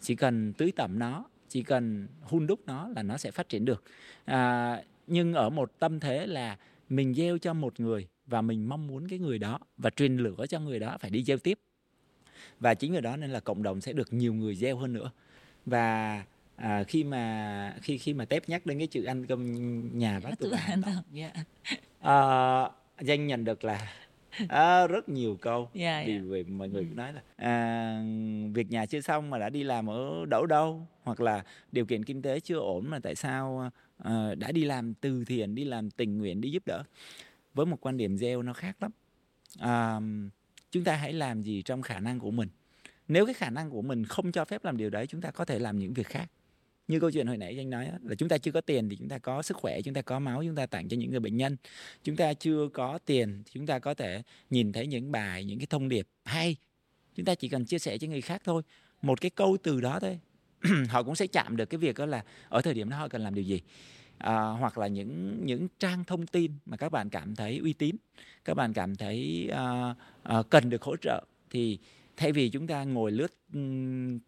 Chỉ 0.00 0.16
cần 0.16 0.52
tưới 0.52 0.72
tẩm 0.76 0.98
nó 0.98 1.24
chỉ 1.48 1.62
cần 1.62 2.08
hun 2.22 2.46
đúc 2.46 2.60
nó 2.66 2.88
là 2.88 3.02
nó 3.02 3.16
sẽ 3.16 3.30
phát 3.30 3.48
triển 3.48 3.64
được. 3.64 3.84
À, 4.24 4.82
nhưng 5.06 5.32
ở 5.32 5.50
một 5.50 5.72
tâm 5.78 6.00
thế 6.00 6.26
là 6.26 6.58
mình 6.88 7.14
gieo 7.14 7.38
cho 7.38 7.54
một 7.54 7.80
người 7.80 8.08
và 8.26 8.42
mình 8.42 8.68
mong 8.68 8.86
muốn 8.86 9.08
cái 9.08 9.18
người 9.18 9.38
đó 9.38 9.58
và 9.76 9.90
truyền 9.90 10.16
lửa 10.16 10.44
cho 10.48 10.60
người 10.60 10.78
đó 10.78 10.96
phải 11.00 11.10
đi 11.10 11.22
gieo 11.22 11.38
tiếp. 11.38 11.58
Và 12.60 12.74
chính 12.74 12.92
người 12.92 13.00
đó 13.00 13.16
nên 13.16 13.30
là 13.30 13.40
cộng 13.40 13.62
đồng 13.62 13.80
sẽ 13.80 13.92
được 13.92 14.12
nhiều 14.12 14.34
người 14.34 14.54
gieo 14.54 14.76
hơn 14.76 14.92
nữa. 14.92 15.10
Và 15.66 16.24
à, 16.56 16.84
khi 16.84 17.04
mà 17.04 17.76
khi 17.82 17.98
khi 17.98 18.14
mà 18.14 18.24
tép 18.24 18.48
nhắc 18.48 18.66
đến 18.66 18.78
cái 18.78 18.86
chữ 18.86 19.04
ăn 19.04 19.26
cơm 19.26 19.98
nhà 19.98 20.20
bác 20.20 20.38
tự 20.38 20.50
ăn 20.50 20.82
yeah. 21.14 21.32
à, 22.00 22.16
danh 23.00 23.26
nhận 23.26 23.44
được 23.44 23.64
là 23.64 23.92
à, 24.48 24.86
rất 24.86 25.08
nhiều 25.08 25.36
câu 25.40 25.70
yeah, 25.74 26.06
vì 26.06 26.34
yeah. 26.34 26.48
mọi 26.48 26.68
người 26.68 26.82
ừ. 26.82 26.94
nói 26.94 27.12
là 27.12 27.22
à, 27.36 28.02
việc 28.54 28.70
nhà 28.70 28.86
chưa 28.86 29.00
xong 29.00 29.30
mà 29.30 29.38
đã 29.38 29.48
đi 29.48 29.62
làm 29.62 29.90
ở 29.90 30.24
đậu 30.28 30.46
đâu 30.46 30.86
hoặc 31.02 31.20
là 31.20 31.44
điều 31.72 31.86
kiện 31.86 32.04
kinh 32.04 32.22
tế 32.22 32.40
chưa 32.40 32.58
ổn 32.58 32.90
mà 32.90 32.98
tại 33.02 33.14
sao 33.14 33.70
à, 33.98 34.34
đã 34.34 34.52
đi 34.52 34.64
làm 34.64 34.94
từ 34.94 35.24
thiện 35.24 35.54
đi 35.54 35.64
làm 35.64 35.90
tình 35.90 36.18
nguyện 36.18 36.40
đi 36.40 36.50
giúp 36.50 36.62
đỡ 36.66 36.82
với 37.54 37.66
một 37.66 37.76
quan 37.80 37.96
điểm 37.96 38.16
gieo 38.16 38.42
nó 38.42 38.52
khác 38.52 38.76
lắm 38.82 38.90
à, 39.58 40.00
chúng 40.70 40.84
ta 40.84 40.96
hãy 40.96 41.12
làm 41.12 41.42
gì 41.42 41.62
trong 41.62 41.82
khả 41.82 42.00
năng 42.00 42.18
của 42.18 42.30
mình 42.30 42.48
nếu 43.08 43.26
cái 43.26 43.34
khả 43.34 43.50
năng 43.50 43.70
của 43.70 43.82
mình 43.82 44.04
không 44.04 44.32
cho 44.32 44.44
phép 44.44 44.64
làm 44.64 44.76
điều 44.76 44.90
đấy 44.90 45.06
chúng 45.06 45.20
ta 45.20 45.30
có 45.30 45.44
thể 45.44 45.58
làm 45.58 45.78
những 45.78 45.94
việc 45.94 46.06
khác 46.06 46.30
như 46.88 47.00
câu 47.00 47.10
chuyện 47.10 47.26
hồi 47.26 47.36
nãy 47.36 47.56
anh 47.58 47.70
nói 47.70 47.90
là 48.02 48.14
chúng 48.14 48.28
ta 48.28 48.38
chưa 48.38 48.52
có 48.52 48.60
tiền 48.60 48.88
thì 48.88 48.96
chúng 48.96 49.08
ta 49.08 49.18
có 49.18 49.42
sức 49.42 49.56
khỏe 49.56 49.80
chúng 49.82 49.94
ta 49.94 50.02
có 50.02 50.18
máu 50.18 50.42
chúng 50.44 50.54
ta 50.54 50.66
tặng 50.66 50.88
cho 50.88 50.96
những 50.96 51.10
người 51.10 51.20
bệnh 51.20 51.36
nhân. 51.36 51.56
Chúng 52.04 52.16
ta 52.16 52.34
chưa 52.34 52.68
có 52.72 52.98
tiền 53.04 53.42
thì 53.44 53.50
chúng 53.54 53.66
ta 53.66 53.78
có 53.78 53.94
thể 53.94 54.22
nhìn 54.50 54.72
thấy 54.72 54.86
những 54.86 55.12
bài 55.12 55.44
những 55.44 55.58
cái 55.58 55.66
thông 55.70 55.88
điệp 55.88 56.08
hay. 56.24 56.56
Chúng 57.14 57.24
ta 57.26 57.34
chỉ 57.34 57.48
cần 57.48 57.64
chia 57.64 57.78
sẻ 57.78 57.98
cho 57.98 58.08
người 58.08 58.20
khác 58.20 58.42
thôi. 58.44 58.62
Một 59.02 59.20
cái 59.20 59.30
câu 59.30 59.56
từ 59.62 59.80
đó 59.80 59.98
thôi 60.00 60.18
họ 60.88 61.02
cũng 61.02 61.16
sẽ 61.16 61.26
chạm 61.26 61.56
được 61.56 61.66
cái 61.66 61.78
việc 61.78 61.98
đó 61.98 62.06
là 62.06 62.24
ở 62.48 62.60
thời 62.62 62.74
điểm 62.74 62.90
đó 62.90 62.96
họ 62.96 63.08
cần 63.08 63.22
làm 63.22 63.34
điều 63.34 63.44
gì. 63.44 63.60
À, 64.18 64.34
hoặc 64.34 64.78
là 64.78 64.86
những 64.86 65.40
những 65.46 65.68
trang 65.78 66.04
thông 66.04 66.26
tin 66.26 66.52
mà 66.66 66.76
các 66.76 66.92
bạn 66.92 67.10
cảm 67.10 67.36
thấy 67.36 67.58
uy 67.58 67.72
tín 67.72 67.96
các 68.44 68.54
bạn 68.54 68.72
cảm 68.72 68.96
thấy 68.96 69.50
uh, 69.52 69.96
uh, 70.38 70.50
cần 70.50 70.70
được 70.70 70.82
hỗ 70.82 70.96
trợ 70.96 71.24
thì 71.50 71.78
thay 72.16 72.32
vì 72.32 72.48
chúng 72.48 72.66
ta 72.66 72.84
ngồi 72.84 73.12
lướt 73.12 73.32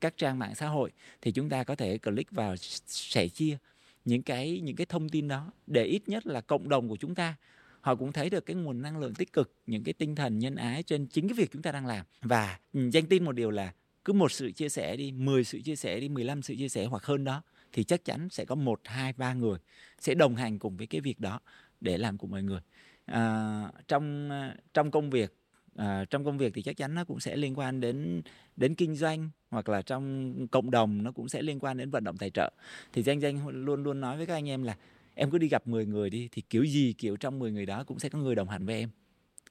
các 0.01 0.17
trang 0.17 0.39
mạng 0.39 0.55
xã 0.55 0.67
hội 0.69 0.91
thì 1.23 1.33
chúng 1.33 1.49
ta 1.49 1.65
có 1.65 1.75
thể 1.75 1.99
click 1.99 2.31
vào 2.31 2.57
sẻ 2.87 3.29
chia 3.29 3.59
những 4.05 4.23
cái 4.23 4.61
những 4.61 4.77
cái 4.77 4.87
thông 4.87 5.09
tin 5.09 5.29
đó 5.29 5.53
để 5.67 5.85
ít 5.85 6.09
nhất 6.09 6.27
là 6.27 6.41
cộng 6.41 6.69
đồng 6.69 6.89
của 6.89 6.97
chúng 6.97 7.15
ta 7.15 7.37
họ 7.81 7.95
cũng 7.95 8.13
thấy 8.13 8.31
được 8.31 8.47
cái 8.47 8.57
nguồn 8.57 8.83
năng 8.83 8.99
lượng 8.99 9.15
tích 9.15 9.33
cực 9.33 9.55
những 9.67 9.85
cái 9.85 9.93
tinh 9.93 10.15
thần 10.15 10.39
nhân 10.39 10.57
ái 10.57 10.83
trên 10.83 11.07
chính 11.07 11.29
cái 11.29 11.35
việc 11.35 11.51
chúng 11.53 11.63
ta 11.63 11.73
đang 11.73 11.87
làm. 11.87 12.07
Và 12.23 12.59
danh 12.73 13.07
tin 13.07 13.25
một 13.25 13.33
điều 13.33 13.51
là 13.51 13.73
cứ 14.05 14.13
một 14.13 14.33
sự 14.33 14.53
chia 14.53 14.69
sẻ 14.69 14.97
đi 14.97 15.13
10 15.13 15.45
sự 15.45 15.61
chia 15.61 15.77
sẻ 15.77 16.01
đi 16.01 16.09
15 16.09 16.43
sự 16.43 16.55
chia 16.59 16.69
sẻ 16.69 16.85
hoặc 16.85 17.05
hơn 17.05 17.25
đó 17.25 17.43
thì 17.73 17.85
chắc 17.85 18.05
chắn 18.05 18.29
sẽ 18.31 18.45
có 18.45 18.55
một 18.55 18.81
hai 18.85 19.13
ba 19.13 19.35
người 19.35 19.59
sẽ 20.01 20.15
đồng 20.15 20.37
hành 20.37 20.59
cùng 20.59 20.77
với 20.77 20.87
cái 20.87 21.01
việc 21.01 21.21
đó 21.21 21.41
để 21.81 21.99
làm 21.99 22.19
cùng 22.19 22.31
mọi 22.31 22.43
người. 22.43 22.61
À, 23.07 23.63
trong 23.89 24.31
à, 24.31 24.57
trong 24.75 24.91
công 24.91 25.11
việc 25.11 25.35
à, 25.77 26.05
trong 26.11 26.25
công 26.25 26.39
việc 26.39 26.55
thì 26.55 26.63
chắc 26.63 26.77
chắn 26.77 26.95
nó 26.95 27.05
cũng 27.05 27.21
sẽ 27.21 27.37
liên 27.37 27.59
quan 27.59 27.81
đến 27.81 28.23
đến 28.57 28.75
kinh 28.75 28.95
doanh 28.95 29.31
hoặc 29.51 29.69
là 29.69 29.83
trong 29.83 30.35
cộng 30.49 30.71
đồng 30.71 31.03
nó 31.03 31.13
cũng 31.13 31.29
sẽ 31.29 31.43
liên 31.43 31.59
quan 31.59 31.77
đến 31.77 31.91
vận 31.91 32.05
động 32.05 32.17
tài 32.17 32.31
trợ. 32.31 32.53
Thì 32.93 33.03
danh 33.03 33.21
danh 33.21 33.49
luôn 33.49 33.83
luôn 33.83 34.01
nói 34.01 34.17
với 34.17 34.27
các 34.27 34.35
anh 34.35 34.49
em 34.49 34.63
là 34.63 34.77
em 35.15 35.31
cứ 35.31 35.39
đi 35.39 35.49
gặp 35.49 35.67
10 35.67 35.87
người 35.87 36.11
đi 36.11 36.29
thì 36.33 36.43
kiểu 36.51 36.65
gì 36.65 36.95
kiểu 36.99 37.17
trong 37.17 37.39
10 37.39 37.53
người 37.53 37.67
đó 37.67 37.85
cũng 37.85 37.99
sẽ 37.99 38.09
có 38.09 38.19
người 38.19 38.35
đồng 38.35 38.49
hành 38.49 38.67
với 38.67 38.75
em. 38.75 38.91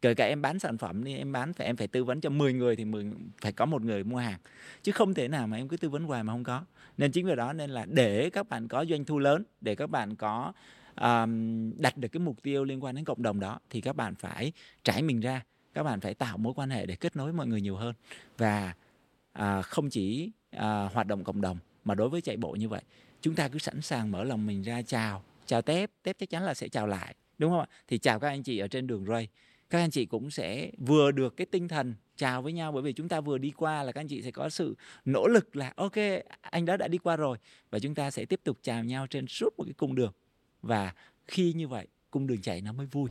Kể 0.02 0.14
cả 0.14 0.26
em 0.26 0.42
bán 0.42 0.60
sản 0.60 0.78
phẩm 0.78 1.04
đi 1.04 1.16
em 1.16 1.32
bán 1.32 1.54
phải 1.54 1.68
em 1.68 1.76
phải 1.76 1.88
tư 1.88 2.04
vấn 2.04 2.22
cho 2.22 2.30
10 2.30 2.54
người 2.54 2.76
thì 2.76 2.86
10, 2.86 3.06
phải 3.42 3.52
có 3.52 3.66
một 3.66 3.82
người 3.82 4.04
mua 4.04 4.18
hàng. 4.18 4.40
Chứ 4.84 4.92
không 4.92 5.14
thể 5.14 5.28
nào 5.28 5.48
mà 5.48 5.58
em 5.58 5.68
cứ 5.68 5.78
tư 5.78 5.90
vấn 5.90 6.04
hoài 6.04 6.24
mà 6.24 6.34
không 6.34 6.44
có. 6.44 6.66
Nên 6.98 7.12
chính 7.12 7.26
vì 7.26 7.36
đó 7.36 7.54
nên 7.54 7.70
là 7.70 7.86
để 7.86 8.30
các 8.30 8.50
bạn 8.50 8.68
có 8.68 8.86
doanh 8.86 9.06
thu 9.06 9.20
lớn 9.20 9.44
để 9.62 9.76
các 9.76 9.90
bạn 9.90 10.16
có 10.16 10.54
um, 11.02 11.72
đặt 11.78 11.98
được 11.98 12.08
cái 12.08 12.20
mục 12.20 12.44
tiêu 12.44 12.64
liên 12.64 12.84
quan 12.84 12.96
đến 12.96 13.06
cộng 13.06 13.24
đồng 13.24 13.40
đó 13.40 13.60
thì 13.70 13.82
các 13.82 13.96
bạn 13.96 14.16
phải 14.16 14.52
trải 14.84 15.02
mình 15.02 15.20
ra 15.20 15.42
các 15.76 15.84
bạn 15.84 16.00
phải 16.00 16.14
tạo 16.14 16.38
mối 16.38 16.54
quan 16.54 16.70
hệ 16.70 16.86
để 16.86 16.96
kết 16.96 17.16
nối 17.16 17.34
mọi 17.34 17.48
người 17.48 17.62
nhiều 17.62 17.76
hơn. 17.76 17.94
Và 18.38 18.74
à, 19.34 19.62
không 19.62 19.90
chỉ 19.90 20.32
à, 20.52 20.90
hoạt 20.94 21.08
động 21.08 21.24
cộng 21.24 21.42
đồng 21.42 21.58
mà 21.84 21.96
đối 21.96 22.10
với 22.10 22.22
chạy 22.22 22.38
bộ 22.38 22.52
như 22.52 22.70
vậy 22.70 22.82
chúng 23.22 23.36
ta 23.36 23.48
cứ 23.48 23.60
sẵn 23.60 23.82
sàng 23.82 24.12
mở 24.12 24.24
lòng 24.24 24.46
mình 24.46 24.62
ra 24.62 24.82
chào 24.82 25.24
chào 25.46 25.62
tép 25.62 25.92
tép 26.04 26.18
chắc 26.20 26.30
chắn 26.30 26.44
là 26.44 26.54
sẽ 26.54 26.68
chào 26.68 26.88
lại 26.88 27.16
đúng 27.38 27.52
không 27.52 27.60
ạ? 27.60 27.68
Thì 27.88 27.98
chào 27.98 28.20
các 28.20 28.28
anh 28.28 28.44
chị 28.44 28.60
ở 28.60 28.68
trên 28.68 28.88
đường 28.88 29.06
ray. 29.06 29.28
Các 29.70 29.80
anh 29.80 29.92
chị 29.92 30.06
cũng 30.06 30.32
sẽ 30.32 30.72
vừa 30.78 31.12
được 31.12 31.38
cái 31.38 31.46
tinh 31.46 31.68
thần 31.68 31.96
chào 32.16 32.42
với 32.42 32.54
nhau 32.54 32.72
bởi 32.72 32.82
vì 32.82 32.94
chúng 32.94 33.10
ta 33.10 33.22
vừa 33.22 33.38
đi 33.38 33.52
qua 33.52 33.84
là 33.84 33.92
các 33.92 34.02
anh 34.02 34.08
chị 34.08 34.22
sẽ 34.22 34.32
có 34.32 34.50
sự 34.50 34.76
nỗ 35.06 35.28
lực 35.28 35.56
là 35.56 35.74
ok 35.76 35.98
anh 36.42 36.66
đó 36.66 36.78
đã 36.78 36.88
đi 36.88 36.98
qua 36.98 37.16
rồi. 37.16 37.38
Và 37.70 37.80
chúng 37.80 37.96
ta 37.96 38.12
sẽ 38.12 38.26
tiếp 38.26 38.40
tục 38.44 38.58
chào 38.62 38.84
nhau 38.84 39.08
trên 39.08 39.28
suốt 39.28 39.50
một 39.58 39.64
cái 39.64 39.74
cung 39.74 39.96
đường. 39.96 40.12
Và 40.62 40.94
khi 41.28 41.54
như 41.54 41.68
vậy 41.68 41.88
cung 42.12 42.28
đường 42.28 42.42
chạy 42.42 42.62
nó 42.62 42.74
mới 42.74 42.86
vui 42.86 43.10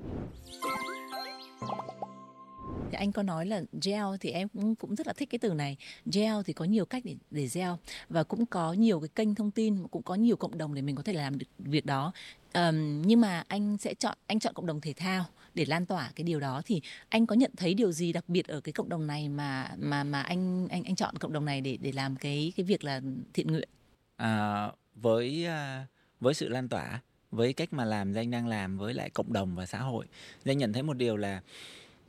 anh 2.95 3.13
có 3.13 3.23
nói 3.23 3.47
là 3.47 3.63
gel 3.83 4.05
thì 4.21 4.31
em 4.31 4.49
cũng 4.49 4.75
cũng 4.75 4.95
rất 4.95 5.07
là 5.07 5.13
thích 5.13 5.31
cái 5.31 5.39
từ 5.39 5.55
này. 5.55 5.77
Gel 6.13 6.35
thì 6.45 6.53
có 6.53 6.65
nhiều 6.65 6.85
cách 6.85 7.03
để 7.07 7.17
để 7.31 7.49
gel 7.55 7.71
và 8.09 8.25
cũng 8.25 8.47
có 8.47 8.73
nhiều 8.73 9.01
cái 9.01 9.09
kênh 9.09 9.35
thông 9.35 9.51
tin 9.51 9.89
cũng 9.89 10.03
có 10.03 10.15
nhiều 10.15 10.37
cộng 10.37 10.59
đồng 10.59 10.75
để 10.75 10.83
mình 10.83 10.97
có 10.97 11.03
thể 11.03 11.13
làm 11.13 11.39
được 11.39 11.47
việc 11.59 11.87
đó. 11.87 12.13
Um, 12.55 13.03
nhưng 13.03 13.21
mà 13.21 13.45
anh 13.49 13.77
sẽ 13.79 13.95
chọn 13.95 14.19
anh 14.27 14.41
chọn 14.41 14.55
cộng 14.55 14.67
đồng 14.67 14.81
thể 14.81 14.93
thao 14.93 15.25
để 15.55 15.65
lan 15.65 15.87
tỏa 15.87 16.11
cái 16.15 16.25
điều 16.25 16.41
đó. 16.41 16.63
Thì 16.67 16.81
anh 17.09 17.27
có 17.27 17.35
nhận 17.35 17.51
thấy 17.57 17.75
điều 17.75 17.93
gì 17.93 18.13
đặc 18.13 18.25
biệt 18.29 18.49
ở 18.49 18.61
cái 18.61 18.73
cộng 18.73 18.89
đồng 18.89 19.07
này 19.07 19.29
mà 19.29 19.71
mà 19.79 20.05
mà 20.05 20.23
anh 20.23 20.69
anh 20.69 20.85
anh 20.85 20.97
chọn 20.97 21.17
cộng 21.17 21.33
đồng 21.33 21.45
này 21.45 21.61
để 21.61 21.79
để 21.81 21.93
làm 21.93 22.17
cái 22.17 22.53
cái 22.57 22.65
việc 22.65 22.85
là 22.85 23.01
thiện 23.33 23.47
nguyện? 23.47 23.69
À, 24.17 24.69
với 24.95 25.47
à, 25.47 25.87
với 26.21 26.35
sự 26.35 26.49
lan 26.49 26.69
tỏa 26.69 27.01
với 27.31 27.53
cách 27.53 27.73
mà 27.73 27.85
làm 27.85 28.13
danh 28.13 28.31
đang 28.31 28.47
làm 28.47 28.79
với 28.79 28.95
lại 28.95 29.11
cộng 29.11 29.33
đồng 29.33 29.55
và 29.55 29.67
xã 29.67 29.79
hội 29.79 30.07
danh 30.45 30.59
nhận 30.59 30.73
thấy 30.73 30.83
một 30.83 30.95
điều 30.95 31.17
là 31.17 31.41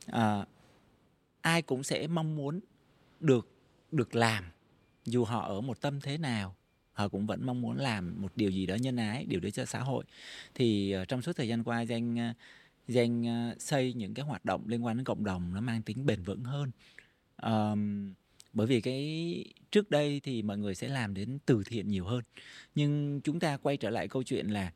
à, 0.06 0.44
ai 1.46 1.62
cũng 1.62 1.82
sẽ 1.82 2.06
mong 2.06 2.36
muốn 2.36 2.60
được 3.20 3.48
được 3.92 4.14
làm. 4.14 4.44
Dù 5.04 5.24
họ 5.24 5.46
ở 5.48 5.60
một 5.60 5.80
tâm 5.80 6.00
thế 6.00 6.18
nào 6.18 6.56
họ 6.92 7.08
cũng 7.08 7.26
vẫn 7.26 7.46
mong 7.46 7.60
muốn 7.60 7.76
làm 7.76 8.22
một 8.22 8.32
điều 8.36 8.50
gì 8.50 8.66
đó 8.66 8.74
nhân 8.74 8.96
ái 8.96 9.24
điều 9.24 9.40
đó 9.40 9.50
cho 9.50 9.64
xã 9.64 9.80
hội. 9.80 10.04
Thì 10.54 10.90
ờ, 10.92 11.04
trong 11.04 11.22
suốt 11.22 11.36
thời 11.36 11.48
gian 11.48 11.64
qua 11.64 11.80
danh 11.80 12.34
danh 12.88 13.26
ờ, 13.26 13.50
ờ, 13.50 13.54
xây 13.58 13.92
những 13.92 14.14
cái 14.14 14.24
hoạt 14.24 14.44
động 14.44 14.62
liên 14.66 14.84
quan 14.84 14.96
đến 14.96 15.04
cộng 15.04 15.24
đồng 15.24 15.54
nó 15.54 15.60
mang 15.60 15.82
tính 15.82 16.06
bền 16.06 16.22
vững 16.22 16.44
hơn. 16.44 16.70
Um, 17.42 18.14
bởi 18.52 18.66
vì 18.66 18.80
cái 18.80 19.44
trước 19.70 19.90
đây 19.90 20.20
thì 20.24 20.42
mọi 20.42 20.58
người 20.58 20.74
sẽ 20.74 20.88
làm 20.88 21.14
đến 21.14 21.38
từ 21.46 21.62
thiện 21.66 21.88
nhiều 21.88 22.04
hơn. 22.04 22.22
Nhưng 22.74 23.20
chúng 23.24 23.40
ta 23.40 23.56
quay 23.56 23.76
trở 23.76 23.90
lại 23.90 24.08
câu 24.08 24.22
chuyện 24.22 24.46
là 24.48 24.72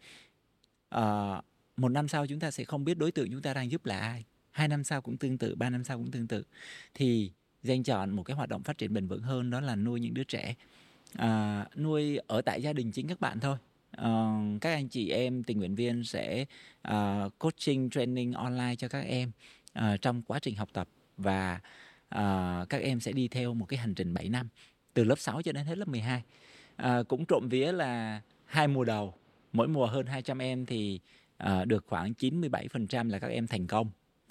uh, 0.97 1.45
một 1.77 1.89
năm 1.89 2.09
sau 2.09 2.27
chúng 2.27 2.41
ta 2.41 2.51
sẽ 2.51 2.65
không 2.65 2.85
biết 2.85 2.99
đối 2.99 3.13
tượng 3.13 3.31
chúng 3.31 3.43
ta 3.43 3.55
đang 3.55 3.71
giúp 3.71 3.87
là 3.87 3.99
ai 3.99 4.25
hai 4.51 4.69
năm 4.69 4.85
sau 4.85 5.01
cũng 5.01 5.17
tương 5.17 5.39
tự 5.39 5.55
ba 5.55 5.71
năm 5.71 5.85
sau 5.85 5.99
cũng 5.99 6.11
tương 6.11 6.27
tự. 6.27 6.45
Thì 6.95 7.33
danh 7.63 7.83
chọn 7.83 8.11
một 8.11 8.23
cái 8.23 8.37
hoạt 8.37 8.49
động 8.49 8.63
phát 8.63 8.79
triển 8.79 8.93
bền 8.93 9.07
vững 9.07 9.23
hơn 9.23 9.51
đó 9.51 9.61
là 9.61 9.77
nuôi 9.77 10.01
những 10.01 10.15
đứa 10.15 10.25
trẻ. 10.25 10.55
À, 11.15 11.67
nuôi 11.77 12.19
ở 12.27 12.43
tại 12.43 12.63
gia 12.63 12.73
đình 12.73 12.93
chính 12.93 13.09
các 13.09 13.21
bạn 13.21 13.41
thôi. 13.41 13.57
Uh, 14.01 14.61
các 14.61 14.73
anh 14.73 14.89
chị 14.89 15.11
em 15.11 15.43
tình 15.43 15.59
nguyện 15.59 15.75
viên 15.75 16.05
sẽ 16.05 16.45
uh, 16.89 17.39
coaching 17.39 17.91
training 17.91 18.33
online 18.33 18.75
cho 18.79 18.89
các 18.89 19.01
em 19.01 19.31
uh, 19.79 20.03
trong 20.03 20.23
quá 20.23 20.39
trình 20.39 20.57
học 20.57 20.69
tập. 20.73 20.89
Và 21.17 21.61
uh, 22.15 22.69
các 22.69 22.83
em 22.83 23.01
sẽ 23.01 23.13
đi 23.13 23.29
theo 23.29 23.55
một 23.55 23.67
cái 23.67 23.79
hành 23.79 23.95
trình 23.95 24.15
7 24.15 24.29
năm 24.29 24.49
từ 24.95 25.05
lớp 25.05 25.19
6 25.19 25.43
cho 25.43 25.53
đến 25.53 25.67
hết 25.67 25.79
lớp 25.79 25.89
12 25.89 26.23
uh, 26.83 27.09
cũng 27.09 27.25
trộm 27.27 27.49
vía 27.49 27.73
là 27.73 28.21
hai 28.45 28.69
mùa 28.69 28.85
đầu 28.85 29.15
mỗi 29.53 29.69
mùa 29.69 29.87
hơn 29.87 30.07
200 30.07 30.39
em 30.39 30.67
thì 30.67 31.01
uh, 31.45 31.67
được 31.67 31.85
khoảng 31.87 32.13
97% 32.13 33.11
là 33.11 33.19
các 33.19 33.29
em 33.29 33.47
thành 33.47 33.67
công 33.67 33.91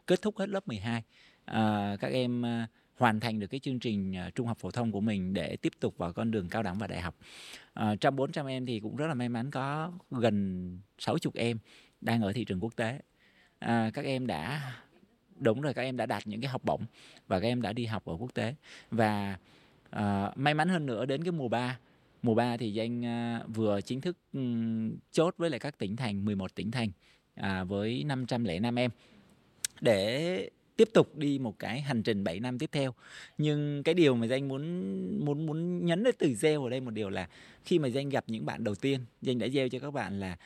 kết 0.09 0.21
thúc 0.21 0.37
hết 0.37 0.49
lớp 0.49 0.67
12 0.67 1.03
à, 1.45 1.95
các 1.99 2.11
em 2.11 2.45
à, 2.45 2.67
hoàn 2.97 3.19
thành 3.19 3.39
được 3.39 3.47
cái 3.47 3.59
chương 3.59 3.79
trình 3.79 4.15
à, 4.15 4.29
trung 4.35 4.47
học 4.47 4.57
phổ 4.57 4.71
thông 4.71 4.91
của 4.91 5.01
mình 5.01 5.33
để 5.33 5.55
tiếp 5.55 5.73
tục 5.79 5.97
vào 5.97 6.13
con 6.13 6.31
đường 6.31 6.49
cao 6.49 6.63
đẳng 6.63 6.77
và 6.77 6.87
đại 6.87 7.01
học. 7.01 7.15
à, 7.73 7.95
trong 7.95 8.15
400 8.15 8.45
em 8.45 8.65
thì 8.65 8.79
cũng 8.79 8.95
rất 8.95 9.07
là 9.07 9.13
may 9.13 9.29
mắn 9.29 9.51
có 9.51 9.91
gần 10.11 10.79
60 10.97 11.31
em 11.35 11.57
đang 12.01 12.21
ở 12.21 12.33
thị 12.33 12.45
trường 12.45 12.63
quốc 12.63 12.75
tế. 12.75 12.99
à, 13.59 13.91
các 13.93 14.05
em 14.05 14.27
đã 14.27 14.73
đúng 15.35 15.61
rồi 15.61 15.73
các 15.73 15.81
em 15.81 15.97
đã 15.97 16.05
đạt 16.05 16.27
những 16.27 16.41
cái 16.41 16.49
học 16.49 16.61
bổng 16.63 16.85
và 17.27 17.39
các 17.39 17.47
em 17.47 17.61
đã 17.61 17.73
đi 17.73 17.85
học 17.85 18.05
ở 18.05 18.15
quốc 18.19 18.33
tế 18.33 18.55
và 18.91 19.37
à, 19.89 20.31
may 20.35 20.53
mắn 20.53 20.69
hơn 20.69 20.85
nữa 20.85 21.05
đến 21.05 21.23
cái 21.23 21.31
mùa 21.31 21.47
3 21.47 21.79
mùa 22.21 22.35
3 22.35 22.57
thì 22.57 22.73
danh 22.73 23.05
à, 23.05 23.43
vừa 23.47 23.81
chính 23.81 24.01
thức 24.01 24.17
um, 24.33 24.95
chốt 25.11 25.35
với 25.37 25.49
lại 25.49 25.59
các 25.59 25.77
tỉnh 25.77 25.95
thành 25.95 26.25
11 26.25 26.55
tỉnh 26.55 26.71
thành 26.71 26.89
à, 27.35 27.63
với 27.63 28.03
505 28.03 28.79
em 28.79 28.91
để 29.81 30.49
tiếp 30.75 30.89
tục 30.93 31.17
đi 31.17 31.39
một 31.39 31.59
cái 31.59 31.81
hành 31.81 32.03
trình 32.03 32.23
7 32.23 32.39
năm 32.39 32.59
tiếp 32.59 32.69
theo. 32.71 32.93
Nhưng 33.37 33.83
cái 33.83 33.93
điều 33.93 34.15
mà 34.15 34.27
danh 34.27 34.47
muốn 34.47 34.63
muốn 35.25 35.45
muốn 35.45 35.85
nhấn 35.85 36.03
đến 36.03 36.15
từ 36.19 36.33
gieo 36.33 36.63
ở 36.63 36.69
đây 36.69 36.81
một 36.81 36.91
điều 36.91 37.09
là 37.09 37.27
khi 37.65 37.79
mà 37.79 37.87
danh 37.87 38.09
gặp 38.09 38.23
những 38.27 38.45
bạn 38.45 38.63
đầu 38.63 38.75
tiên 38.75 38.99
danh 39.21 39.39
đã 39.39 39.47
gieo 39.47 39.69
cho 39.69 39.79
các 39.79 39.91
bạn 39.91 40.19
là 40.19 40.37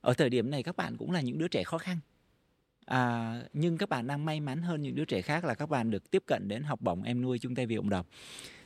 ở 0.00 0.14
thời 0.14 0.30
điểm 0.30 0.50
này 0.50 0.62
các 0.62 0.76
bạn 0.76 0.96
cũng 0.96 1.10
là 1.10 1.20
những 1.20 1.38
đứa 1.38 1.48
trẻ 1.48 1.62
khó 1.64 1.78
khăn. 1.78 1.98
À, 2.86 3.34
nhưng 3.52 3.78
các 3.78 3.88
bạn 3.88 4.06
đang 4.06 4.24
may 4.24 4.40
mắn 4.40 4.62
hơn 4.62 4.82
những 4.82 4.94
đứa 4.94 5.04
trẻ 5.04 5.22
khác 5.22 5.44
là 5.44 5.54
các 5.54 5.70
bạn 5.70 5.90
được 5.90 6.10
tiếp 6.10 6.22
cận 6.26 6.48
đến 6.48 6.62
học 6.62 6.80
bổng 6.80 7.02
em 7.02 7.22
nuôi 7.22 7.38
chung 7.38 7.54
tay 7.54 7.66
vì 7.66 7.76
cộng 7.76 7.90
đồng. 7.90 8.06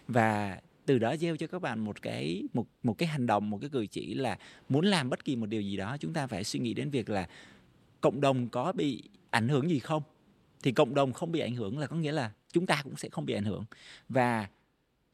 Và 0.08 0.60
từ 0.86 0.98
đó 0.98 1.16
gieo 1.16 1.36
cho 1.36 1.46
các 1.46 1.62
bạn 1.62 1.78
một 1.78 2.02
cái 2.02 2.42
một 2.54 2.66
một 2.82 2.98
cái 2.98 3.08
hành 3.08 3.26
động 3.26 3.50
một 3.50 3.58
cái 3.60 3.70
cử 3.70 3.86
chỉ 3.86 4.14
là 4.14 4.38
muốn 4.68 4.84
làm 4.84 5.10
bất 5.10 5.24
kỳ 5.24 5.36
một 5.36 5.46
điều 5.46 5.62
gì 5.62 5.76
đó 5.76 5.96
chúng 6.00 6.12
ta 6.12 6.26
phải 6.26 6.44
suy 6.44 6.60
nghĩ 6.60 6.74
đến 6.74 6.90
việc 6.90 7.10
là 7.10 7.28
cộng 8.00 8.20
đồng 8.20 8.48
có 8.48 8.72
bị 8.72 9.02
ảnh 9.30 9.48
hưởng 9.48 9.70
gì 9.70 9.78
không? 9.78 10.02
Thì 10.66 10.72
cộng 10.72 10.94
đồng 10.94 11.12
không 11.12 11.32
bị 11.32 11.40
ảnh 11.40 11.54
hưởng 11.54 11.78
là 11.78 11.86
có 11.86 11.96
nghĩa 11.96 12.12
là 12.12 12.30
chúng 12.52 12.66
ta 12.66 12.80
cũng 12.84 12.96
sẽ 12.96 13.08
không 13.08 13.26
bị 13.26 13.34
ảnh 13.34 13.44
hưởng. 13.44 13.64
Và 14.08 14.48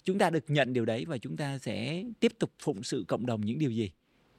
chúng 0.05 0.19
ta 0.19 0.31
được 0.31 0.45
nhận 0.49 0.73
điều 0.73 0.85
đấy 0.85 1.05
và 1.05 1.19
chúng 1.19 1.37
ta 1.37 1.59
sẽ 1.59 2.05
tiếp 2.21 2.33
tục 2.38 2.51
phụng 2.59 2.83
sự 2.83 3.05
cộng 3.09 3.27
đồng 3.27 3.41
những 3.41 3.59
điều 3.59 3.71
gì. 3.71 3.91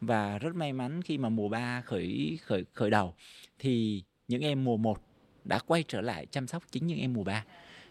Và 0.02 0.38
rất 0.38 0.56
may 0.56 0.74
mắn 0.74 1.02
khi 1.02 1.18
mà 1.18 1.30
mùa 1.30 1.50
3 1.50 1.82
khởi 1.82 2.38
khởi 2.42 2.66
khởi 2.74 2.90
đầu 2.90 3.14
thì 3.60 4.04
những 4.28 4.42
em 4.42 4.64
mùa 4.64 4.78
1 4.78 5.02
đã 5.44 5.60
quay 5.60 5.84
trở 5.88 6.02
lại 6.02 6.26
chăm 6.26 6.48
sóc 6.48 6.64
chính 6.72 6.88
những 6.88 7.00
em 7.00 7.14
mùa 7.14 7.24
3 7.24 7.46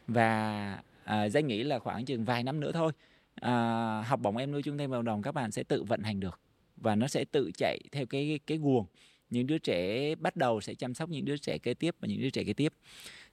và 0.09 0.83
à, 1.05 1.29
danh 1.29 1.47
nghĩ 1.47 1.63
là 1.63 1.79
khoảng 1.79 2.05
chừng 2.05 2.25
vài 2.25 2.43
năm 2.43 2.61
nữa 2.61 2.73
thôi 2.73 2.93
à, 3.35 3.55
học 4.07 4.21
bổng 4.23 4.37
em 4.37 4.53
nuôi 4.53 4.63
chung 4.63 4.79
tay 4.79 4.89
vào 4.89 5.03
đồng 5.03 5.23
các 5.23 5.33
bạn 5.33 5.51
sẽ 5.53 5.63
tự 5.63 5.83
vận 5.83 6.03
hành 6.03 6.21
được 6.21 6.41
và 6.77 6.95
nó 6.95 7.09
sẽ 7.09 7.25
tự 7.25 7.51
chạy 7.55 7.79
theo 7.93 8.07
cái 8.07 8.41
cái 8.47 8.59
guồng 8.59 8.87
những 9.33 9.47
đứa 9.47 9.59
trẻ 9.59 10.15
bắt 10.15 10.37
đầu 10.37 10.61
sẽ 10.61 10.75
chăm 10.75 10.95
sóc 10.95 11.11
những 11.11 11.25
đứa 11.25 11.37
trẻ 11.37 11.59
kế 11.59 11.75
tiếp 11.75 11.97
và 12.01 12.09
những 12.09 12.21
đứa 12.21 12.31
trẻ 12.31 12.45
kế 12.45 12.53
tiếp. 12.53 12.73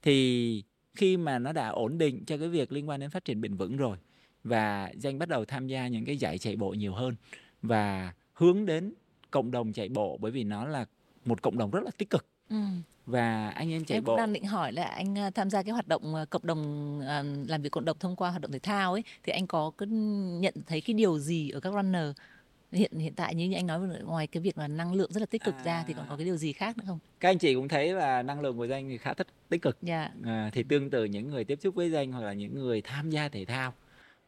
Thì 0.02 0.64
khi 0.96 1.18
mà 1.18 1.40
nó 1.40 1.52
đã 1.52 1.68
ổn 1.68 1.98
định 1.98 2.26
cho 2.26 2.38
cái 2.38 2.48
việc 2.48 2.72
liên 2.72 2.90
quan 2.90 3.00
đến 3.00 3.10
phát 3.10 3.26
triển 3.26 3.42
bền 3.42 3.56
vững 3.56 3.78
rồi 3.78 3.98
và 4.44 4.92
danh 4.96 5.20
bắt 5.20 5.30
đầu 5.30 5.46
tham 5.46 5.68
gia 5.68 5.88
những 5.88 6.06
cái 6.06 6.18
giải 6.18 6.38
chạy 6.38 6.56
bộ 6.56 6.70
nhiều 6.70 6.94
hơn 6.94 7.16
và 7.62 8.14
hướng 8.34 8.66
đến 8.66 8.94
cộng 9.32 9.52
đồng 9.52 9.74
chạy 9.74 9.90
bộ 9.90 10.18
bởi 10.18 10.32
vì 10.32 10.44
nó 10.44 10.68
là 10.68 10.86
một 11.26 11.42
cộng 11.42 11.58
đồng 11.58 11.72
rất 11.72 11.84
là 11.84 11.92
tích 11.98 12.10
cực. 12.10 12.26
Ừ. 12.50 12.56
và 13.06 13.50
anh 13.50 13.72
em 13.72 13.86
chạy 13.86 13.98
em 13.98 14.04
bộ 14.04 14.14
cũng 14.14 14.18
đang 14.18 14.34
định 14.34 14.46
hỏi 14.46 14.72
là 14.74 14.84
anh 14.84 15.18
à, 15.18 15.30
tham 15.30 15.50
gia 15.50 15.64
cái 15.64 15.72
hoạt 15.72 15.88
động 15.88 16.16
à, 16.16 16.26
cộng 16.26 16.46
đồng 16.46 17.02
à, 17.08 17.24
làm 17.48 17.62
việc 17.62 17.72
cộng 17.72 17.86
đồng 17.86 17.98
thông 18.00 18.16
qua 18.16 18.30
hoạt 18.30 18.42
động 18.42 18.52
thể 18.52 18.60
thao 18.60 18.94
ấy 18.94 19.04
thì 19.24 19.34
anh 19.34 19.48
có 19.48 19.72
nhận 20.42 20.54
thấy 20.68 20.82
cái 20.82 20.94
điều 20.94 21.20
gì 21.20 21.50
ở 21.50 21.60
các 21.60 21.74
runner 21.74 22.06
hiện 22.72 22.92
hiện 23.00 23.14
tại 23.16 23.36
như 23.36 23.54
anh 23.54 23.68
nói 23.68 23.80
ngoài 24.04 24.28
cái 24.28 24.44
việc 24.44 24.58
là 24.58 24.68
năng 24.68 24.94
lượng 24.94 25.12
rất 25.14 25.20
là 25.20 25.26
tích 25.26 25.44
cực 25.44 25.56
à. 25.56 25.64
ra 25.64 25.84
thì 25.88 25.94
còn 25.94 26.06
có 26.10 26.16
cái 26.16 26.26
điều 26.26 26.38
gì 26.38 26.54
khác 26.54 26.78
nữa 26.78 26.84
không? 26.88 27.00
Các 27.20 27.30
anh 27.30 27.38
chị 27.38 27.56
cũng 27.56 27.68
thấy 27.68 27.94
là 27.94 28.22
năng 28.24 28.42
lượng 28.42 28.58
của 28.58 28.66
danh 28.66 28.90
thì 28.90 28.98
khá 28.98 29.14
tích 29.14 29.28
tích 29.50 29.62
cực. 29.62 29.78
Yeah. 29.86 30.12
Dạ. 30.26 30.32
À, 30.32 30.50
thì 30.54 30.64
tương 30.64 30.90
tự 30.90 31.06
những 31.06 31.30
người 31.30 31.44
tiếp 31.44 31.60
xúc 31.62 31.76
với 31.76 31.92
danh 31.92 32.12
hoặc 32.12 32.22
là 32.22 32.34
những 32.34 32.54
người 32.54 32.82
tham 32.82 33.10
gia 33.10 33.30
thể 33.30 33.46
thao 33.46 33.74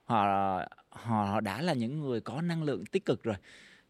họ 0.03 0.59
họ 0.89 1.39
đã 1.41 1.61
là 1.61 1.73
những 1.73 1.99
người 1.99 2.21
có 2.21 2.41
năng 2.41 2.63
lượng 2.63 2.85
tích 2.85 3.05
cực 3.05 3.23
rồi. 3.23 3.35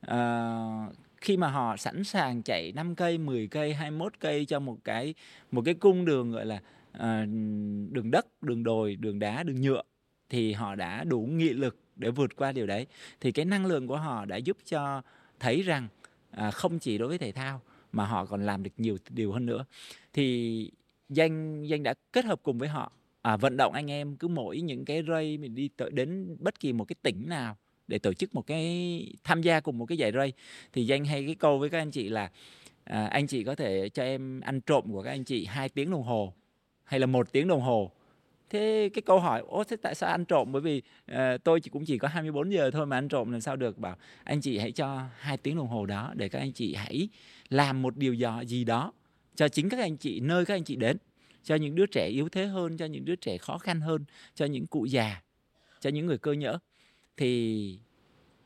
À, 0.02 0.88
khi 1.18 1.38
mà 1.38 1.48
họ 1.48 1.78
sẵn 1.78 2.04
sàng 2.04 2.44
chạy 2.44 2.72
5 2.72 2.96
cây, 2.96 3.18
10 3.18 3.48
cây, 3.48 3.74
21 3.74 4.14
cây 4.20 4.46
cho 4.46 4.60
một 4.60 4.78
cái 4.84 5.14
một 5.52 5.62
cái 5.66 5.74
cung 5.74 6.06
đường 6.06 6.32
gọi 6.32 6.46
là 6.46 6.62
à, 6.92 7.26
đường 7.92 8.12
đất, 8.12 8.44
đường 8.44 8.64
đồi, 8.64 8.96
đường 8.96 9.20
đá, 9.20 9.44
đường 9.44 9.62
nhựa 9.62 9.82
thì 10.30 10.54
họ 10.54 10.76
đã 10.76 11.04
đủ 11.04 11.20
nghị 11.22 11.50
lực 11.50 11.78
để 11.96 12.12
vượt 12.12 12.36
qua 12.36 12.52
điều 12.52 12.68
đấy 12.68 12.88
thì 13.20 13.32
cái 13.32 13.46
năng 13.46 13.66
lượng 13.66 13.88
của 13.88 13.98
họ 13.98 14.26
đã 14.26 14.38
giúp 14.38 14.58
cho 14.66 15.02
thấy 15.40 15.62
rằng 15.62 15.88
à, 16.32 16.52
không 16.52 16.80
chỉ 16.80 16.98
đối 16.98 17.08
với 17.08 17.18
thể 17.18 17.32
thao 17.32 17.62
mà 17.92 18.06
họ 18.06 18.26
còn 18.26 18.46
làm 18.46 18.64
được 18.64 18.72
nhiều 18.78 18.98
điều 19.10 19.32
hơn 19.32 19.46
nữa. 19.46 19.66
Thì 20.14 20.72
danh 21.10 21.64
danh 21.68 21.84
đã 21.84 21.94
kết 22.14 22.26
hợp 22.26 22.40
cùng 22.44 22.58
với 22.58 22.70
họ 22.70 22.92
à, 23.22 23.38
vận 23.38 23.58
động 23.58 23.74
anh 23.74 23.92
em 23.92 24.16
cứ 24.16 24.28
mỗi 24.28 24.62
những 24.62 24.86
cái 24.86 25.04
rây 25.08 25.38
mình 25.38 25.56
đi 25.56 25.70
tới 25.78 25.92
đến 25.92 26.36
bất 26.40 26.60
kỳ 26.60 26.74
một 26.74 26.86
cái 26.86 26.96
tỉnh 27.02 27.30
nào 27.30 27.58
để 27.88 28.00
tổ 28.00 28.14
chức 28.14 28.36
một 28.36 28.48
cái 28.48 29.14
tham 29.24 29.42
gia 29.42 29.60
cùng 29.60 29.78
một 29.78 29.86
cái 29.86 29.98
giải 29.98 30.12
rây. 30.12 30.34
Thì 30.74 30.86
danh 30.86 31.06
hay 31.06 31.26
cái 31.26 31.36
câu 31.36 31.60
với 31.60 31.70
các 31.70 31.78
anh 31.78 31.92
chị 31.92 32.10
là 32.10 32.32
à, 32.84 33.06
anh 33.06 33.28
chị 33.28 33.44
có 33.44 33.56
thể 33.56 33.90
cho 33.90 34.04
em 34.04 34.42
ăn 34.42 34.62
trộm 34.62 34.84
của 34.92 35.04
các 35.04 35.12
anh 35.12 35.24
chị 35.24 35.46
hai 35.46 35.70
tiếng 35.70 35.92
đồng 35.92 36.04
hồ 36.04 36.34
hay 36.84 37.00
là 37.00 37.06
một 37.06 37.32
tiếng 37.32 37.48
đồng 37.48 37.62
hồ 37.62 37.92
thế 38.52 38.90
cái 38.94 39.02
câu 39.02 39.20
hỏi 39.20 39.44
ô 39.48 39.64
thế 39.64 39.76
tại 39.76 39.96
sao 39.96 40.10
ăn 40.10 40.26
trộm? 40.26 40.52
Bởi 40.52 40.62
vì 40.62 40.82
uh, 41.12 41.18
tôi 41.44 41.60
chỉ 41.62 41.70
cũng 41.70 41.86
chỉ 41.86 41.98
có 41.98 42.08
24 42.08 42.54
giờ 42.54 42.72
thôi 42.72 42.86
mà 42.86 42.98
ăn 42.98 43.08
trộm 43.08 43.32
làm 43.32 43.42
sao 43.42 43.56
được? 43.56 43.78
Bảo 43.78 43.96
anh 44.24 44.42
chị 44.42 44.58
hãy 44.58 44.72
cho 44.72 45.02
hai 45.18 45.38
tiếng 45.38 45.58
đồng 45.58 45.68
hồ 45.68 45.86
đó 45.86 46.14
để 46.16 46.30
các 46.30 46.40
anh 46.40 46.52
chị 46.52 46.76
hãy 46.76 47.10
làm 47.50 47.82
một 47.82 47.98
điều 47.98 48.16
gì 48.46 48.64
đó 48.64 48.94
cho 49.36 49.48
chính 49.48 49.70
các 49.70 49.80
anh 49.80 49.98
chị 49.98 50.20
nơi 50.20 50.46
các 50.46 50.56
anh 50.56 50.64
chị 50.64 50.76
đến 50.76 50.98
cho 51.44 51.56
những 51.56 51.76
đứa 51.76 51.86
trẻ 51.86 52.08
yếu 52.08 52.30
thế 52.30 52.46
hơn 52.46 52.78
cho 52.78 52.86
những 52.86 53.06
đứa 53.06 53.16
trẻ 53.16 53.38
khó 53.38 53.58
khăn 53.58 53.82
hơn 53.82 54.06
cho 54.36 54.46
những 54.46 54.66
cụ 54.66 54.86
già 54.86 55.22
cho 55.82 55.90
những 55.90 56.06
người 56.06 56.18
cơ 56.18 56.32
nhỡ. 56.32 56.60
Thì 57.18 57.80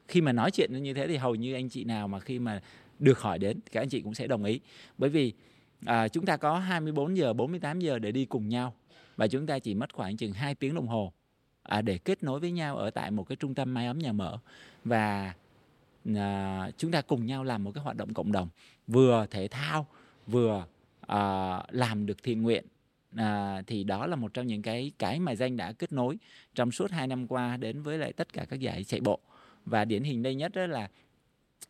khi 0.08 0.22
mà 0.22 0.32
nói 0.32 0.52
chuyện 0.52 0.84
như 0.84 0.94
thế 0.94 1.08
thì 1.08 1.18
hầu 1.18 1.36
như 1.36 1.54
anh 1.54 1.70
chị 1.70 1.84
nào 1.84 2.08
mà 2.08 2.20
khi 2.20 2.40
mà 2.40 2.62
được 3.00 3.20
hỏi 3.20 3.40
đến 3.40 3.60
các 3.72 3.82
anh 3.82 3.90
chị 3.90 4.02
cũng 4.02 4.14
sẽ 4.14 4.28
đồng 4.28 4.44
ý. 4.44 4.60
Bởi 4.98 5.10
vì 5.10 5.34
à, 5.86 6.08
chúng 6.08 6.26
ta 6.26 6.38
có 6.38 6.60
24 6.60 7.18
giờ 7.18 7.34
48 7.34 7.80
giờ 7.80 8.00
để 8.00 8.12
đi 8.12 8.26
cùng 8.26 8.50
nhau 8.50 8.74
và 9.16 9.28
chúng 9.28 9.48
ta 9.48 9.60
chỉ 9.60 9.74
mất 9.74 9.94
khoảng 9.94 10.18
chừng 10.18 10.34
2 10.34 10.56
tiếng 10.56 10.76
đồng 10.76 10.88
hồ 10.88 11.14
à, 11.64 11.82
để 11.82 11.98
kết 11.98 12.24
nối 12.24 12.40
với 12.40 12.52
nhau 12.52 12.78
ở 12.78 12.90
tại 12.90 13.12
một 13.12 13.24
cái 13.24 13.36
trung 13.36 13.56
tâm 13.56 13.74
mái 13.74 13.88
ấm 13.88 14.00
nhà 14.00 14.12
mở. 14.12 14.38
Và 14.84 15.34
à, 16.16 16.70
chúng 16.78 16.92
ta 16.92 17.02
cùng 17.02 17.26
nhau 17.26 17.44
làm 17.44 17.64
một 17.64 17.72
cái 17.72 17.84
hoạt 17.84 17.98
động 17.98 18.14
cộng 18.14 18.32
đồng 18.32 18.50
vừa 18.88 19.26
thể 19.32 19.48
thao 19.48 19.88
vừa 20.28 20.66
à, 21.02 21.64
làm 21.72 22.06
được 22.06 22.24
thiện 22.24 22.42
nguyện. 22.42 22.66
À, 23.16 23.62
thì 23.68 23.84
đó 23.84 24.08
là 24.08 24.16
một 24.16 24.34
trong 24.34 24.48
những 24.48 24.62
cái 24.62 24.92
cái 25.00 25.20
mà 25.20 25.36
danh 25.36 25.58
đã 25.58 25.72
kết 25.72 25.94
nối 25.94 26.18
trong 26.56 26.72
suốt 26.72 26.92
hai 26.92 27.08
năm 27.08 27.28
qua 27.28 27.58
đến 27.58 27.82
với 27.82 27.98
lại 27.98 28.14
tất 28.14 28.34
cả 28.34 28.46
các 28.50 28.60
giải 28.60 28.84
chạy 28.84 29.00
bộ. 29.00 29.20
Và 29.66 29.86
điển 29.86 30.04
hình 30.04 30.24
đây 30.24 30.36
nhất 30.36 30.52
đó 30.56 30.66
là 30.66 30.90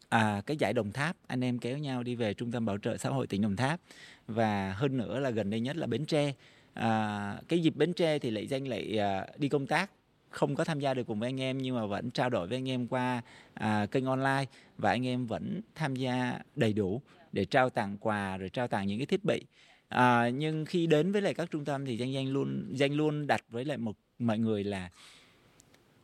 à, 0.10 0.42
cái 0.46 0.58
giải 0.58 0.74
Đồng 0.74 0.92
Tháp. 0.92 1.16
Anh 1.28 1.44
em 1.44 1.60
kéo 1.60 1.78
nhau 1.78 2.04
đi 2.04 2.16
về 2.16 2.34
trung 2.34 2.52
tâm 2.52 2.66
bảo 2.66 2.78
trợ 2.78 2.98
xã 2.98 3.10
hội 3.10 3.28
tỉnh 3.28 3.42
Đồng 3.42 3.56
Tháp. 3.56 3.80
Và 4.28 4.74
hơn 4.74 4.98
nữa 4.98 5.20
là 5.20 5.30
gần 5.30 5.50
đây 5.50 5.60
nhất 5.60 5.78
là 5.78 5.88
Bến 5.88 6.06
Tre 6.06 6.34
à, 6.76 7.42
cái 7.48 7.60
dịp 7.60 7.76
Bến 7.76 7.94
Tre 7.94 8.20
thì 8.20 8.32
lại 8.32 8.48
danh 8.48 8.68
lại 8.68 9.00
à, 9.00 9.28
đi 9.38 9.50
công 9.50 9.68
tác. 9.68 9.92
Không 10.30 10.56
có 10.56 10.64
tham 10.64 10.80
gia 10.80 10.94
được 10.94 11.08
cùng 11.08 11.20
với 11.20 11.30
anh 11.30 11.42
em 11.42 11.58
nhưng 11.58 11.76
mà 11.76 11.86
vẫn 11.86 12.12
trao 12.12 12.30
đổi 12.30 12.48
với 12.48 12.58
anh 12.58 12.70
em 12.70 12.88
qua 12.88 13.22
à, 13.54 13.86
kênh 13.86 14.06
online 14.06 14.46
và 14.78 14.90
anh 14.90 15.08
em 15.08 15.26
vẫn 15.26 15.62
tham 15.76 15.96
gia 15.96 16.40
đầy 16.56 16.74
đủ 16.74 17.02
để 17.32 17.46
trao 17.46 17.70
tặng 17.70 17.98
quà 18.00 18.38
rồi 18.38 18.50
trao 18.50 18.68
tặng 18.68 18.88
những 18.88 19.00
cái 19.00 19.06
thiết 19.06 19.24
bị. 19.24 19.42
À, 19.88 20.30
nhưng 20.30 20.66
khi 20.66 20.88
đến 20.88 21.12
với 21.12 21.22
lại 21.22 21.34
các 21.34 21.52
trung 21.52 21.66
tâm 21.66 21.86
thì 21.86 21.98
danh 21.98 22.12
danh 22.14 22.28
luôn 22.28 22.72
danh 22.72 22.94
luôn 22.94 23.28
đặt 23.28 23.42
với 23.50 23.66
lại 23.66 23.78
một 23.78 23.98
mọi 24.20 24.40
người 24.40 24.64
là 24.64 24.90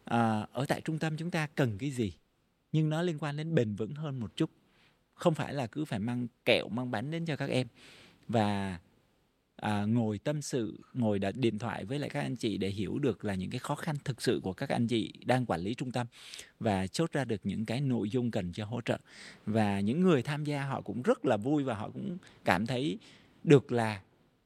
à, 0.06 0.48
ở 0.52 0.66
tại 0.66 0.82
trung 0.82 1.00
tâm 1.00 1.18
chúng 1.18 1.32
ta 1.32 1.48
cần 1.56 1.78
cái 1.78 1.92
gì? 1.92 2.14
Nhưng 2.72 2.90
nó 2.90 3.02
liên 3.02 3.18
quan 3.20 3.38
đến 3.38 3.56
bền 3.56 3.76
vững 3.76 3.96
hơn 3.96 4.20
một 4.20 4.36
chút. 4.36 4.50
Không 5.14 5.34
phải 5.34 5.54
là 5.54 5.68
cứ 5.68 5.86
phải 5.86 6.00
mang 6.00 6.28
kẹo 6.46 6.70
mang 6.70 6.92
bánh 6.92 7.12
đến 7.12 7.26
cho 7.26 7.36
các 7.36 7.50
em. 7.50 7.68
Và 8.28 8.80
à, 9.62 9.86
ngồi 9.86 10.18
tâm 10.18 10.42
sự 10.42 10.80
ngồi 10.94 11.20
đặt 11.20 11.36
điện 11.38 11.60
thoại 11.60 11.86
với 11.86 12.00
lại 12.00 12.10
các 12.10 12.22
anh 12.22 12.36
chị 12.36 12.58
để 12.58 12.70
hiểu 12.70 13.00
được 13.00 13.26
là 13.26 13.36
những 13.36 13.50
cái 13.50 13.60
khó 13.60 13.76
khăn 13.76 13.96
thực 14.06 14.22
sự 14.22 14.40
của 14.44 14.54
các 14.54 14.70
anh 14.70 14.88
chị 14.88 15.14
đang 15.26 15.46
quản 15.46 15.62
lý 15.62 15.74
trung 15.74 15.92
tâm 15.92 16.08
và 16.60 16.88
chốt 16.88 17.12
ra 17.12 17.26
được 17.26 17.42
những 17.44 17.66
cái 17.66 17.82
nội 17.82 18.10
dung 18.10 18.32
cần 18.32 18.54
cho 18.54 18.66
hỗ 18.66 18.82
trợ. 18.82 18.98
Và 19.46 19.80
những 19.80 20.02
người 20.02 20.24
tham 20.24 20.44
gia 20.44 20.64
họ 20.64 20.82
cũng 20.82 21.02
rất 21.02 21.26
là 21.26 21.38
vui 21.38 21.64
và 21.64 21.76
họ 21.76 21.90
cũng 21.90 22.18
cảm 22.46 22.66
thấy 22.66 23.00
được 23.44 23.72
là 23.72 24.02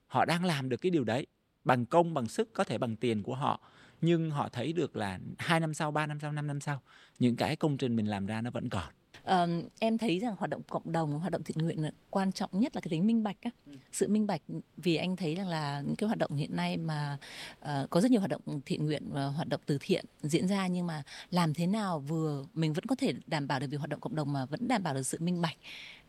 họ 0.08 0.26
đang 0.26 0.46
làm 0.46 0.70
được 0.70 0.78
cái 0.78 0.90
điều 0.90 1.04
đấy 1.04 1.28
bằng 1.64 1.86
công 1.86 2.14
bằng 2.14 2.28
sức 2.28 2.54
có 2.54 2.64
thể 2.64 2.78
bằng 2.78 2.96
tiền 2.96 3.24
của 3.24 3.36
họ. 3.36 3.60
Nhưng 4.02 4.32
họ 4.32 4.50
thấy 4.50 4.74
được 4.74 4.96
là 4.96 5.20
hai 5.38 5.60
năm 5.60 5.74
sau 5.74 5.92
ba 5.92 6.08
năm 6.08 6.20
sau 6.20 6.32
năm 6.32 6.48
năm 6.48 6.60
sau 6.60 6.82
những 7.20 7.36
cái 7.36 7.56
công 7.56 7.78
trình 7.78 7.96
mình 7.96 8.08
làm 8.08 8.26
ra 8.26 8.42
nó 8.42 8.50
vẫn 8.50 8.70
còn 8.70 8.94
uh, 9.24 9.72
em 9.80 9.98
thấy 9.98 10.20
rằng 10.20 10.36
hoạt 10.38 10.50
động 10.50 10.62
cộng 10.70 10.92
đồng 10.92 11.20
hoạt 11.20 11.32
động 11.32 11.44
thiện 11.44 11.58
nguyện 11.58 11.84
là 11.84 11.92
quan 12.10 12.32
trọng 12.32 12.50
nhất 12.54 12.76
là 12.76 12.82
cái 12.82 12.90
tính 12.90 13.08
minh 13.08 13.24
bạch 13.24 13.38
á. 13.42 13.50
Ừ. 13.66 13.72
sự 13.92 14.08
minh 14.08 14.28
bạch 14.28 14.42
vì 14.78 14.96
anh 14.96 15.16
thấy 15.16 15.36
rằng 15.36 15.48
là 15.48 15.82
những 15.86 15.96
cái 15.96 16.08
hoạt 16.08 16.18
động 16.18 16.36
hiện 16.36 16.56
nay 16.56 16.78
mà 16.78 17.18
uh, 17.62 17.90
có 17.90 18.02
rất 18.02 18.12
nhiều 18.12 18.20
hoạt 18.20 18.32
động 18.32 18.62
thiện 18.66 18.86
nguyện 18.86 19.04
và 19.10 19.26
hoạt 19.26 19.48
động 19.48 19.62
từ 19.66 19.78
thiện 19.82 20.06
diễn 20.22 20.48
ra 20.48 20.68
nhưng 20.68 20.88
mà 20.88 21.04
làm 21.32 21.54
thế 21.54 21.68
nào 21.68 22.00
vừa 22.00 22.46
mình 22.54 22.74
vẫn 22.74 22.86
có 22.86 22.96
thể 22.96 23.14
đảm 23.28 23.48
bảo 23.48 23.60
được 23.60 23.68
việc 23.70 23.78
hoạt 23.78 23.90
động 23.90 24.00
cộng 24.00 24.16
đồng 24.16 24.34
mà 24.34 24.46
vẫn 24.46 24.68
đảm 24.68 24.84
bảo 24.84 24.94
được 24.94 25.04
sự 25.04 25.18
minh 25.22 25.42
bạch 25.42 25.58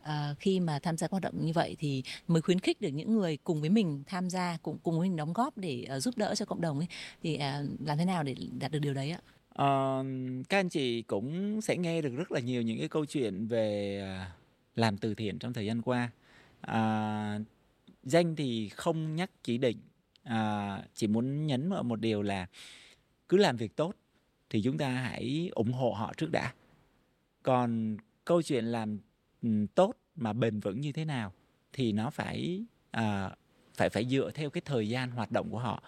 à, 0.01 0.35
khi 0.39 0.59
mà 0.59 0.79
tham 0.79 0.97
gia 0.97 1.07
hoạt 1.11 1.23
động 1.23 1.45
như 1.45 1.53
vậy 1.53 1.75
thì 1.79 2.03
mới 2.27 2.41
khuyến 2.41 2.59
khích 2.59 2.81
được 2.81 2.89
những 2.89 3.13
người 3.13 3.37
cùng 3.43 3.61
với 3.61 3.69
mình 3.69 4.03
tham 4.07 4.29
gia 4.29 4.57
cùng 4.61 4.77
cùng 4.83 4.99
với 4.99 5.09
mình 5.09 5.17
đóng 5.17 5.33
góp 5.33 5.57
để 5.57 5.87
uh, 5.97 6.03
giúp 6.03 6.17
đỡ 6.17 6.35
cho 6.35 6.45
cộng 6.45 6.61
đồng 6.61 6.79
ấy 6.79 6.87
thì 7.23 7.35
uh, 7.35 7.41
làm 7.87 7.97
thế 7.97 8.05
nào 8.05 8.23
để 8.23 8.35
đạt 8.59 8.71
được 8.71 8.79
điều 8.79 8.93
đấy 8.93 9.11
ạ? 9.11 9.19
Uh, 9.61 10.05
các 10.49 10.59
anh 10.59 10.69
chị 10.69 11.01
cũng 11.01 11.61
sẽ 11.61 11.77
nghe 11.77 12.01
được 12.01 12.15
rất 12.15 12.31
là 12.31 12.39
nhiều 12.39 12.61
những 12.61 12.79
cái 12.79 12.87
câu 12.87 13.05
chuyện 13.05 13.47
về 13.47 14.01
uh, 14.03 14.27
làm 14.75 14.97
từ 14.97 15.15
thiện 15.15 15.39
trong 15.39 15.53
thời 15.53 15.65
gian 15.65 15.81
qua. 15.81 16.09
Uh, 16.67 17.41
danh 18.03 18.35
thì 18.35 18.69
không 18.69 19.15
nhắc 19.15 19.31
chỉ 19.43 19.57
định, 19.57 19.77
uh, 20.29 20.83
chỉ 20.93 21.07
muốn 21.07 21.47
nhấn 21.47 21.69
vào 21.69 21.83
một 21.83 21.99
điều 21.99 22.21
là 22.21 22.47
cứ 23.29 23.37
làm 23.37 23.57
việc 23.57 23.75
tốt 23.75 23.95
thì 24.49 24.61
chúng 24.61 24.77
ta 24.77 24.89
hãy 24.89 25.49
ủng 25.55 25.71
hộ 25.71 25.91
họ 25.91 26.13
trước 26.17 26.31
đã. 26.31 26.53
Còn 27.43 27.97
câu 28.25 28.41
chuyện 28.41 28.65
làm 28.65 28.99
ừ, 29.41 29.49
tốt 29.75 29.93
mà 30.15 30.33
bền 30.33 30.59
vững 30.59 30.81
như 30.81 30.91
thế 30.91 31.05
nào 31.05 31.33
thì 31.73 31.91
nó 31.91 32.09
phải 32.09 32.65
à, 32.91 33.31
phải 33.73 33.89
phải 33.89 34.05
dựa 34.05 34.31
theo 34.33 34.49
cái 34.49 34.61
thời 34.65 34.89
gian 34.89 35.11
hoạt 35.11 35.31
động 35.31 35.49
của 35.49 35.59
họ. 35.59 35.83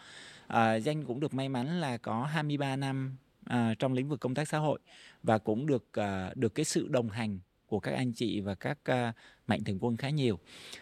À, 0.47 0.76
danh 0.76 1.05
cũng 1.05 1.20
được 1.20 1.34
may 1.34 1.49
mắn 1.49 1.80
là 1.82 1.97
có 1.97 2.26
23 2.26 2.76
năm 2.76 3.15
à, 3.50 3.74
trong 3.80 3.93
lĩnh 3.93 4.10
vực 4.10 4.20
công 4.20 4.36
tác 4.36 4.47
xã 4.47 4.58
hội 4.58 4.80
và 5.24 5.38
cũng 5.38 5.66
được 5.66 5.93
à, 5.93 6.32
được 6.36 6.56
cái 6.56 6.66
sự 6.66 6.88
đồng 6.88 7.10
hành 7.10 7.39
của 7.68 7.80
các 7.80 7.91
anh 7.95 8.14
chị 8.14 8.41
và 8.41 8.56
các 8.56 8.78
à, 8.84 9.14
mạnh 9.47 9.64
thường 9.64 9.78
quân 9.82 9.97
khá 9.97 10.10
nhiều. 10.10 10.39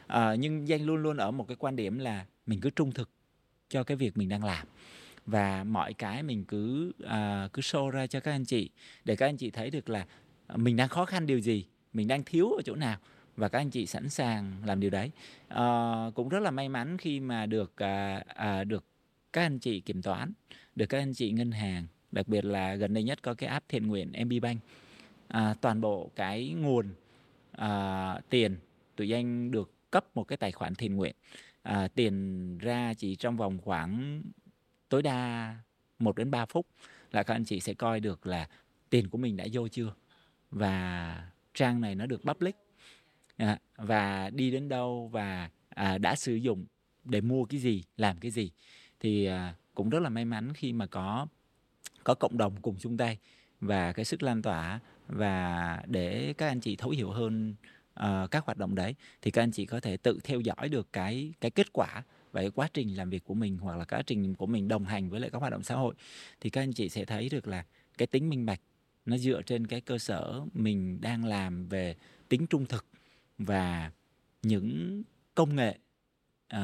À, 0.07 0.36
nhưng 0.36 0.68
danh 0.68 0.82
luôn 0.82 0.95
luôn 1.03 1.18
ở 1.18 1.32
một 1.32 1.47
cái 1.47 1.57
quan 1.59 1.76
điểm 1.76 1.99
là 1.99 2.26
mình 2.45 2.61
cứ 2.61 2.70
trung 2.70 2.91
thực 2.91 3.09
cho 3.70 3.84
cái 3.84 3.97
việc 3.97 4.18
mình 4.18 4.30
đang 4.30 4.43
làm 4.43 4.68
và 5.26 5.63
mọi 5.63 5.93
cái 5.93 6.24
mình 6.24 6.45
cứ 6.45 6.91
à, 7.05 7.49
cứ 7.53 7.61
show 7.61 7.89
ra 7.89 8.07
cho 8.07 8.20
các 8.20 8.32
anh 8.32 8.45
chị 8.45 8.70
để 9.05 9.15
các 9.15 9.26
anh 9.26 9.38
chị 9.38 9.49
thấy 9.49 9.70
được 9.70 9.89
là 9.89 10.05
mình 10.55 10.76
đang 10.76 10.89
khó 10.89 11.05
khăn 11.05 11.26
điều 11.26 11.39
gì 11.39 11.65
mình 11.93 12.07
đang 12.07 12.24
thiếu 12.24 12.51
ở 12.51 12.61
chỗ 12.65 12.76
nào 12.76 12.97
và 13.36 13.49
các 13.49 13.59
anh 13.59 13.70
chị 13.70 13.86
sẵn 13.86 14.09
sàng 14.09 14.53
làm 14.65 14.80
điều 14.80 14.89
đấy 14.89 15.11
à, 15.47 15.63
cũng 16.15 16.30
rất 16.30 16.39
là 16.39 16.51
may 16.51 16.70
mắn 16.70 16.97
khi 16.97 17.20
mà 17.20 17.45
được 17.45 17.78
à, 17.78 18.24
à, 18.28 18.63
được 18.63 18.86
các 19.34 19.41
anh 19.41 19.59
chị 19.59 19.80
kiểm 19.80 20.01
toán 20.01 20.34
được 20.76 20.86
các 20.86 20.97
anh 20.97 21.13
chị 21.13 21.32
ngân 21.32 21.51
hàng 21.51 21.88
đặc 22.12 22.28
biệt 22.28 22.45
là 22.45 22.76
gần 22.76 22.93
đây 22.93 23.03
nhất 23.03 23.22
có 23.22 23.34
cái 23.34 23.49
app 23.49 23.70
thiện 23.70 23.88
nguyện 23.88 24.12
MB 24.26 24.34
Bank. 24.41 24.62
À, 25.28 25.55
toàn 25.62 25.82
bộ 25.82 26.12
cái 26.16 26.49
nguồn 26.49 26.86
à, 27.51 28.20
tiền 28.30 28.58
tụi 28.95 29.16
anh 29.16 29.51
được 29.51 29.72
cấp 29.91 30.05
một 30.16 30.24
cái 30.24 30.38
tài 30.38 30.51
khoản 30.51 30.76
thiện 30.76 30.95
nguyện. 30.95 31.16
À, 31.64 31.88
tiền 31.95 32.58
ra 32.58 32.93
chỉ 32.93 33.16
trong 33.16 33.38
vòng 33.38 33.58
khoảng 33.64 34.22
tối 34.89 35.01
đa 35.01 35.55
1 35.99 36.16
đến 36.16 36.32
3 36.32 36.45
phút 36.45 36.68
là 37.12 37.24
các 37.24 37.36
anh 37.36 37.45
chị 37.45 37.60
sẽ 37.60 37.74
coi 37.74 37.99
được 37.99 38.28
là 38.28 38.47
tiền 38.89 39.10
của 39.10 39.18
mình 39.18 39.38
đã 39.38 39.45
vô 39.53 39.68
chưa 39.68 39.93
và 40.51 41.32
trang 41.53 41.82
này 41.82 41.95
nó 41.95 42.05
được 42.05 42.22
public. 42.24 42.55
À, 43.38 43.60
và 43.76 44.30
đi 44.30 44.51
đến 44.51 44.70
đâu 44.70 45.10
và 45.12 45.49
à, 45.70 45.97
đã 45.97 46.16
sử 46.16 46.36
dụng 46.36 46.66
để 47.03 47.22
mua 47.22 47.45
cái 47.45 47.60
gì 47.60 47.84
làm 47.97 48.18
cái 48.18 48.32
gì. 48.32 48.51
Thì 48.99 49.26
à, 49.26 49.55
cũng 49.74 49.89
rất 49.89 49.99
là 49.99 50.10
may 50.10 50.26
mắn 50.26 50.53
khi 50.53 50.74
mà 50.74 50.86
có 50.86 51.28
có 52.08 52.14
cộng 52.14 52.38
đồng 52.38 52.62
cùng 52.62 52.76
chung 52.80 52.97
tay 52.97 53.18
và 53.62 53.93
cái 53.93 54.05
sức 54.05 54.24
lan 54.24 54.41
tỏa 54.41 54.80
và 55.08 55.82
để 55.88 56.34
các 56.38 56.47
anh 56.47 56.60
chị 56.60 56.76
thấu 56.76 56.89
hiểu 56.89 57.12
hơn 57.12 57.55
uh, 57.99 58.32
các 58.32 58.45
hoạt 58.45 58.58
động 58.58 58.76
đấy 58.76 58.95
thì 59.22 59.32
các 59.32 59.41
anh 59.41 59.51
chị 59.51 59.66
có 59.66 59.80
thể 59.80 59.97
tự 59.97 60.20
theo 60.24 60.39
dõi 60.39 60.70
được 60.70 60.93
cái 60.93 61.34
cái 61.41 61.51
kết 61.51 61.74
quả 61.74 62.03
và 62.32 62.41
cái 62.41 62.51
quá 62.51 62.70
trình 62.74 62.97
làm 62.97 63.10
việc 63.10 63.24
của 63.24 63.34
mình 63.34 63.58
hoặc 63.58 63.78
là 63.78 63.86
quá 63.86 64.01
trình 64.05 64.36
của 64.36 64.45
mình 64.45 64.68
đồng 64.68 64.86
hành 64.86 65.10
với 65.10 65.20
lại 65.20 65.30
các 65.30 65.39
hoạt 65.39 65.51
động 65.51 65.64
xã 65.64 65.76
hội 65.76 65.95
thì 66.41 66.49
các 66.49 66.62
anh 66.62 66.74
chị 66.74 66.89
sẽ 66.89 67.05
thấy 67.05 67.30
được 67.30 67.47
là 67.47 67.66
cái 67.97 68.08
tính 68.08 68.30
minh 68.30 68.45
bạch 68.45 68.62
nó 69.05 69.18
dựa 69.18 69.41
trên 69.41 69.68
cái 69.68 69.82
cơ 69.82 69.97
sở 69.97 70.41
mình 70.53 71.01
đang 71.01 71.26
làm 71.26 71.68
về 71.68 71.95
tính 72.30 72.47
trung 72.47 72.66
thực 72.66 72.86
và 73.38 73.91
những 74.41 75.03
công 75.36 75.55
nghệ 75.55 75.78
uh, 76.53 76.60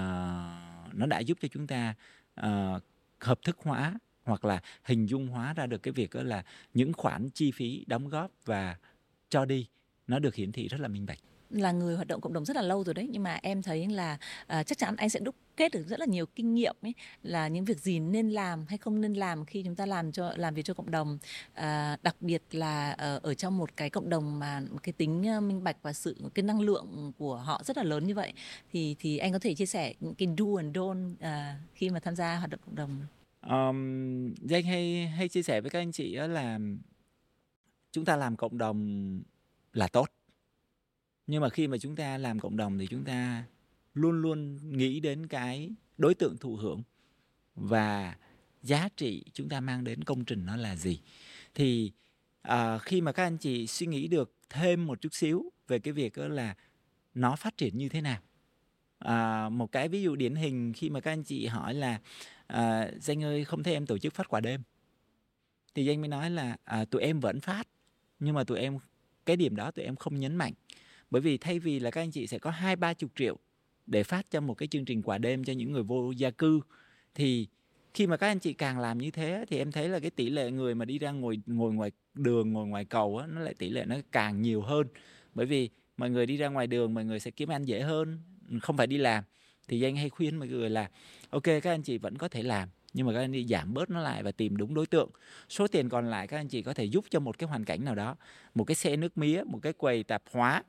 nó 0.93 1.05
đã 1.07 1.19
giúp 1.19 1.37
cho 1.41 1.47
chúng 1.47 1.67
ta 1.67 1.95
uh, 2.39 2.83
hợp 3.19 3.39
thức 3.43 3.57
hóa 3.59 3.93
hoặc 4.23 4.45
là 4.45 4.61
hình 4.83 5.05
dung 5.05 5.27
hóa 5.27 5.53
ra 5.53 5.65
được 5.65 5.83
cái 5.83 5.91
việc 5.91 6.13
đó 6.13 6.23
là 6.23 6.43
những 6.73 6.93
khoản 6.93 7.29
chi 7.29 7.51
phí 7.51 7.83
đóng 7.87 8.09
góp 8.09 8.31
và 8.45 8.77
cho 9.29 9.45
đi 9.45 9.67
nó 10.07 10.19
được 10.19 10.35
hiển 10.35 10.51
thị 10.51 10.67
rất 10.67 10.79
là 10.79 10.87
minh 10.87 11.05
bạch. 11.05 11.19
Là 11.49 11.71
người 11.71 11.95
hoạt 11.95 12.07
động 12.07 12.21
cộng 12.21 12.33
đồng 12.33 12.45
rất 12.45 12.55
là 12.55 12.61
lâu 12.61 12.83
rồi 12.83 12.93
đấy 12.93 13.07
nhưng 13.11 13.23
mà 13.23 13.39
em 13.41 13.61
thấy 13.61 13.87
là 13.87 14.17
uh, 14.43 14.67
chắc 14.67 14.77
chắn 14.77 14.95
anh 14.95 15.09
sẽ 15.09 15.19
đúc 15.19 15.35
kết 15.57 15.71
được 15.71 15.87
rất 15.87 15.99
là 15.99 16.05
nhiều 16.05 16.25
kinh 16.25 16.53
nghiệm 16.53 16.75
ấy 16.81 16.93
là 17.23 17.47
những 17.47 17.65
việc 17.65 17.79
gì 17.79 17.99
nên 17.99 18.29
làm 18.29 18.65
hay 18.69 18.77
không 18.77 19.01
nên 19.01 19.13
làm 19.13 19.45
khi 19.45 19.63
chúng 19.63 19.75
ta 19.75 19.85
làm 19.85 20.11
cho 20.11 20.33
làm 20.35 20.53
việc 20.53 20.65
cho 20.65 20.73
cộng 20.73 20.91
đồng. 20.91 21.17
Uh, 21.51 22.03
đặc 22.03 22.15
biệt 22.19 22.43
là 22.51 22.91
uh, 22.91 23.23
ở 23.23 23.33
trong 23.33 23.57
một 23.57 23.77
cái 23.77 23.89
cộng 23.89 24.09
đồng 24.09 24.39
mà 24.39 24.61
cái 24.83 24.93
tính 24.93 25.23
uh, 25.37 25.43
minh 25.43 25.63
bạch 25.63 25.77
và 25.81 25.93
sự 25.93 26.17
cái 26.33 26.43
năng 26.43 26.61
lượng 26.61 27.11
của 27.17 27.35
họ 27.35 27.61
rất 27.63 27.77
là 27.77 27.83
lớn 27.83 28.07
như 28.07 28.15
vậy 28.15 28.33
thì 28.71 28.95
thì 28.99 29.17
anh 29.17 29.31
có 29.33 29.39
thể 29.39 29.55
chia 29.55 29.65
sẻ 29.65 29.93
những 29.99 30.15
cái 30.15 30.27
do 30.37 30.45
and 30.57 30.77
don't 30.77 31.13
uh, 31.13 31.59
khi 31.75 31.89
mà 31.89 31.99
tham 31.99 32.15
gia 32.15 32.35
hoạt 32.35 32.49
động 32.49 32.59
cộng 32.65 32.75
đồng 32.75 33.05
um, 33.49 34.33
danh 34.33 34.63
hay 34.63 35.07
hay 35.07 35.29
chia 35.29 35.43
sẻ 35.43 35.61
với 35.61 35.69
các 35.69 35.79
anh 35.79 35.91
chị 35.91 36.15
là 36.15 36.59
chúng 37.91 38.05
ta 38.05 38.15
làm 38.15 38.35
cộng 38.35 38.57
đồng 38.57 39.21
là 39.73 39.87
tốt. 39.87 40.09
Nhưng 41.27 41.41
mà 41.41 41.49
khi 41.49 41.67
mà 41.67 41.77
chúng 41.77 41.95
ta 41.95 42.17
làm 42.17 42.39
cộng 42.39 42.57
đồng 42.57 42.77
thì 42.77 42.87
chúng 42.87 43.03
ta 43.03 43.43
luôn 43.93 44.21
luôn 44.21 44.59
nghĩ 44.77 44.99
đến 44.99 45.27
cái 45.27 45.71
đối 45.97 46.15
tượng 46.15 46.37
thụ 46.37 46.55
hưởng 46.55 46.83
và 47.55 48.15
giá 48.61 48.89
trị 48.97 49.23
chúng 49.33 49.49
ta 49.49 49.59
mang 49.59 49.83
đến 49.83 50.03
công 50.03 50.25
trình 50.25 50.45
nó 50.45 50.55
là 50.55 50.75
gì. 50.75 50.99
Thì 51.53 51.91
à, 52.41 52.77
khi 52.77 53.01
mà 53.01 53.11
các 53.11 53.23
anh 53.23 53.37
chị 53.37 53.67
suy 53.67 53.87
nghĩ 53.87 54.07
được 54.07 54.35
thêm 54.49 54.85
một 54.87 55.01
chút 55.01 55.13
xíu 55.13 55.51
về 55.67 55.79
cái 55.79 55.93
việc 55.93 56.17
đó 56.17 56.27
là 56.27 56.55
nó 57.13 57.35
phát 57.35 57.57
triển 57.57 57.77
như 57.77 57.89
thế 57.89 58.01
nào. 58.01 58.21
À, 58.99 59.49
một 59.49 59.71
cái 59.71 59.89
ví 59.89 60.01
dụ 60.01 60.15
điển 60.15 60.35
hình 60.35 60.73
khi 60.73 60.89
mà 60.89 60.99
các 60.99 61.11
anh 61.11 61.23
chị 61.23 61.45
hỏi 61.47 61.73
là 61.73 61.99
à, 62.53 62.91
danh 63.01 63.23
ơi 63.23 63.45
không 63.45 63.63
thấy 63.63 63.73
em 63.73 63.85
tổ 63.85 63.97
chức 63.97 64.13
phát 64.13 64.29
quà 64.29 64.39
đêm. 64.39 64.61
Thì 65.75 65.85
danh 65.85 66.01
mới 66.01 66.07
nói 66.07 66.29
là 66.29 66.57
à, 66.63 66.85
tụi 66.85 67.01
em 67.01 67.19
vẫn 67.19 67.39
phát 67.39 67.67
nhưng 68.19 68.35
mà 68.35 68.43
tụi 68.43 68.59
em 68.59 68.77
cái 69.25 69.35
điểm 69.35 69.55
đó 69.55 69.71
tụi 69.71 69.85
em 69.85 69.95
không 69.95 70.19
nhấn 70.19 70.35
mạnh. 70.35 70.53
Bởi 71.09 71.21
vì 71.21 71.37
thay 71.37 71.59
vì 71.59 71.79
là 71.79 71.91
các 71.91 72.01
anh 72.01 72.11
chị 72.11 72.27
sẽ 72.27 72.39
có 72.39 72.49
hai 72.49 72.75
ba 72.75 72.93
chục 72.93 73.11
triệu 73.15 73.37
để 73.85 74.03
phát 74.03 74.31
cho 74.31 74.41
một 74.41 74.53
cái 74.53 74.67
chương 74.67 74.85
trình 74.85 75.01
quà 75.01 75.17
đêm 75.17 75.43
cho 75.43 75.53
những 75.53 75.71
người 75.71 75.83
vô 75.83 76.11
gia 76.11 76.29
cư 76.29 76.61
thì 77.15 77.47
khi 77.93 78.07
mà 78.07 78.17
các 78.17 78.27
anh 78.27 78.39
chị 78.39 78.53
càng 78.53 78.79
làm 78.79 78.97
như 78.97 79.11
thế 79.11 79.45
thì 79.47 79.57
em 79.57 79.71
thấy 79.71 79.89
là 79.89 79.99
cái 79.99 80.11
tỷ 80.11 80.29
lệ 80.29 80.51
người 80.51 80.75
mà 80.75 80.85
đi 80.85 80.99
ra 80.99 81.11
ngồi 81.11 81.41
ngồi 81.45 81.73
ngoài 81.73 81.91
đường 82.13 82.53
ngồi 82.53 82.67
ngoài 82.67 82.85
cầu 82.85 83.17
á 83.17 83.27
nó 83.27 83.41
lại 83.41 83.53
tỷ 83.53 83.69
lệ 83.69 83.85
nó 83.85 83.95
càng 84.11 84.41
nhiều 84.41 84.61
hơn. 84.61 84.87
Bởi 85.33 85.45
vì 85.45 85.69
mọi 85.97 86.09
người 86.09 86.25
đi 86.25 86.37
ra 86.37 86.47
ngoài 86.47 86.67
đường 86.67 86.93
mọi 86.93 87.05
người 87.05 87.19
sẽ 87.19 87.31
kiếm 87.31 87.49
ăn 87.49 87.67
dễ 87.67 87.81
hơn 87.81 88.19
không 88.61 88.77
phải 88.77 88.87
đi 88.87 88.97
làm. 88.97 89.23
Thì 89.67 89.79
danh 89.79 89.95
hay 89.95 90.09
khuyên 90.09 90.35
mọi 90.35 90.47
người 90.47 90.69
là 90.69 90.89
ok 91.33 91.43
các 91.43 91.65
anh 91.65 91.81
chị 91.81 91.97
vẫn 91.97 92.17
có 92.17 92.27
thể 92.27 92.43
làm 92.43 92.69
nhưng 92.93 93.07
mà 93.07 93.13
các 93.13 93.19
anh 93.19 93.31
chị 93.31 93.45
giảm 93.47 93.73
bớt 93.73 93.89
nó 93.89 94.01
lại 94.01 94.23
và 94.23 94.31
tìm 94.31 94.57
đúng 94.57 94.73
đối 94.73 94.85
tượng. 94.85 95.09
Số 95.49 95.67
tiền 95.67 95.89
còn 95.89 96.09
lại 96.09 96.27
các 96.27 96.37
anh 96.37 96.47
chị 96.47 96.61
có 96.61 96.73
thể 96.73 96.83
giúp 96.83 97.05
cho 97.09 97.19
một 97.19 97.37
cái 97.37 97.49
hoàn 97.49 97.65
cảnh 97.65 97.85
nào 97.85 97.95
đó. 97.95 98.15
Một 98.55 98.63
cái 98.63 98.75
xe 98.75 98.95
nước 98.95 99.17
mía 99.17 99.43
một 99.43 99.59
cái 99.61 99.73
quầy 99.73 100.03
tạp 100.03 100.23
hóa 100.31 100.63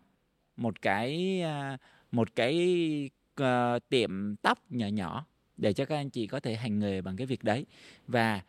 một 0.56 0.82
cái 0.82 1.40
à, 1.42 1.78
một 2.12 2.28
cái 2.36 3.10
uh, 3.40 3.88
tiệm 3.88 4.36
tóc 4.36 4.58
nhỏ 4.70 4.86
nhỏ 4.86 5.26
để 5.56 5.72
cho 5.72 5.84
các 5.84 5.96
anh 5.96 6.10
chị 6.10 6.26
có 6.26 6.40
thể 6.40 6.54
hành 6.54 6.78
nghề 6.78 7.00
bằng 7.00 7.16
cái 7.16 7.26
việc 7.26 7.44
đấy. 7.44 7.66
Và 8.06 8.40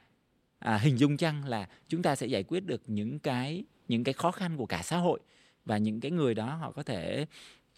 à, 0.59 0.77
hình 0.77 0.99
dung 0.99 1.17
chăng 1.17 1.45
là 1.45 1.67
chúng 1.87 2.01
ta 2.01 2.15
sẽ 2.15 2.27
giải 2.27 2.43
quyết 2.43 2.65
được 2.65 2.81
những 2.87 3.19
cái 3.19 3.63
những 3.87 4.03
cái 4.03 4.13
khó 4.13 4.31
khăn 4.31 4.57
của 4.57 4.65
cả 4.65 4.81
xã 4.83 4.97
hội 4.97 5.19
và 5.65 5.77
những 5.77 5.99
cái 5.99 6.11
người 6.11 6.33
đó 6.33 6.55
họ 6.55 6.71
có 6.71 6.83
thể 6.83 7.25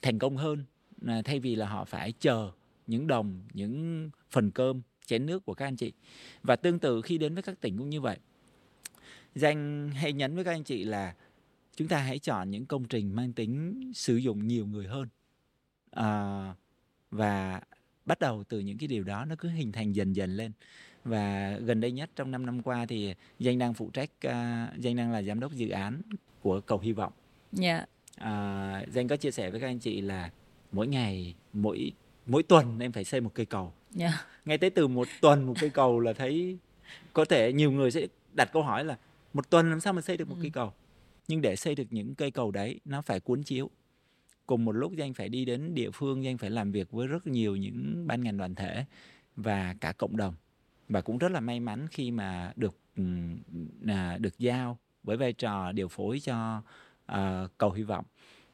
thành 0.01 0.19
công 0.19 0.37
hơn 0.37 0.63
à, 1.05 1.21
thay 1.25 1.39
vì 1.39 1.55
là 1.55 1.67
họ 1.67 1.85
phải 1.85 2.13
chờ 2.19 2.51
những 2.87 3.07
đồng 3.07 3.41
những 3.53 4.09
phần 4.31 4.51
cơm 4.51 4.81
chén 5.05 5.25
nước 5.25 5.45
của 5.45 5.53
các 5.53 5.65
anh 5.65 5.75
chị 5.75 5.93
và 6.43 6.55
tương 6.55 6.79
tự 6.79 7.01
khi 7.01 7.17
đến 7.17 7.33
với 7.33 7.43
các 7.43 7.61
tỉnh 7.61 7.77
cũng 7.77 7.89
như 7.89 8.01
vậy 8.01 8.17
danh 9.35 9.89
hay 9.95 10.13
nhấn 10.13 10.35
với 10.35 10.43
các 10.43 10.51
anh 10.51 10.63
chị 10.63 10.83
là 10.83 11.15
chúng 11.75 11.87
ta 11.87 11.99
hãy 11.99 12.19
chọn 12.19 12.51
những 12.51 12.65
công 12.65 12.85
trình 12.85 13.15
mang 13.15 13.33
tính 13.33 13.81
sử 13.95 14.15
dụng 14.15 14.47
nhiều 14.47 14.65
người 14.65 14.87
hơn 14.87 15.07
à, 15.91 16.53
và 17.11 17.61
bắt 18.05 18.19
đầu 18.19 18.43
từ 18.49 18.59
những 18.59 18.77
cái 18.77 18.87
điều 18.87 19.03
đó 19.03 19.25
nó 19.25 19.35
cứ 19.39 19.49
hình 19.49 19.71
thành 19.71 19.95
dần 19.95 20.13
dần 20.13 20.35
lên 20.35 20.51
và 21.03 21.57
gần 21.61 21.81
đây 21.81 21.91
nhất 21.91 22.09
trong 22.15 22.31
5 22.31 22.45
năm 22.45 22.61
qua 22.61 22.85
thì 22.85 23.13
danh 23.39 23.57
đang 23.57 23.73
phụ 23.73 23.89
trách 23.93 24.09
uh, 24.27 24.79
danh 24.79 24.95
đang 24.95 25.11
là 25.11 25.21
giám 25.21 25.39
đốc 25.39 25.53
dự 25.53 25.69
án 25.69 26.01
của 26.41 26.61
cầu 26.61 26.79
hy 26.79 26.91
vọng 26.91 27.13
yeah. 27.61 27.89
Dạ. 28.17 28.81
uh, 28.81 28.93
danh 28.93 29.07
có 29.07 29.15
chia 29.17 29.31
sẻ 29.31 29.51
với 29.51 29.59
các 29.59 29.67
anh 29.67 29.79
chị 29.79 30.01
là 30.01 30.31
mỗi 30.71 30.87
ngày 30.87 31.35
mỗi 31.53 31.91
mỗi 32.27 32.43
tuần 32.43 32.79
em 32.79 32.91
phải 32.91 33.03
xây 33.03 33.21
một 33.21 33.31
cây 33.33 33.45
cầu 33.45 33.73
yeah. 33.99 34.11
Dạ. 34.11 34.25
ngay 34.45 34.57
tới 34.57 34.69
từ 34.69 34.87
một 34.87 35.07
tuần 35.21 35.43
một 35.43 35.53
cây 35.59 35.69
cầu 35.69 35.99
là 35.99 36.13
thấy 36.13 36.57
có 37.13 37.25
thể 37.25 37.53
nhiều 37.53 37.71
người 37.71 37.91
sẽ 37.91 38.07
đặt 38.33 38.49
câu 38.53 38.63
hỏi 38.63 38.85
là 38.85 38.97
một 39.33 39.49
tuần 39.49 39.69
làm 39.69 39.79
sao 39.79 39.93
mà 39.93 40.01
xây 40.01 40.17
được 40.17 40.29
một 40.29 40.35
ừ. 40.35 40.41
cây 40.41 40.51
cầu 40.51 40.73
nhưng 41.27 41.41
để 41.41 41.55
xây 41.55 41.75
được 41.75 41.87
những 41.89 42.15
cây 42.15 42.31
cầu 42.31 42.51
đấy 42.51 42.79
nó 42.85 43.01
phải 43.01 43.19
cuốn 43.19 43.43
chiếu 43.43 43.69
cùng 44.45 44.65
một 44.65 44.71
lúc 44.71 44.93
danh 44.95 45.13
phải 45.13 45.29
đi 45.29 45.45
đến 45.45 45.75
địa 45.75 45.91
phương 45.91 46.23
danh 46.23 46.37
phải 46.37 46.49
làm 46.49 46.71
việc 46.71 46.91
với 46.91 47.07
rất 47.07 47.27
nhiều 47.27 47.55
những 47.55 48.03
ban 48.07 48.23
ngành 48.23 48.37
đoàn 48.37 48.55
thể 48.55 48.85
và 49.35 49.75
cả 49.81 49.91
cộng 49.91 50.17
đồng 50.17 50.35
và 50.89 51.01
cũng 51.01 51.17
rất 51.17 51.31
là 51.31 51.39
may 51.39 51.59
mắn 51.59 51.87
khi 51.91 52.11
mà 52.11 52.53
được 52.55 52.75
à, 53.87 54.17
được 54.17 54.39
giao 54.39 54.77
với 55.03 55.17
vai 55.17 55.33
trò 55.33 55.71
điều 55.71 55.87
phối 55.87 56.19
cho 56.19 56.61
à, 57.05 57.43
cầu 57.57 57.71
hy 57.71 57.83
vọng 57.83 58.05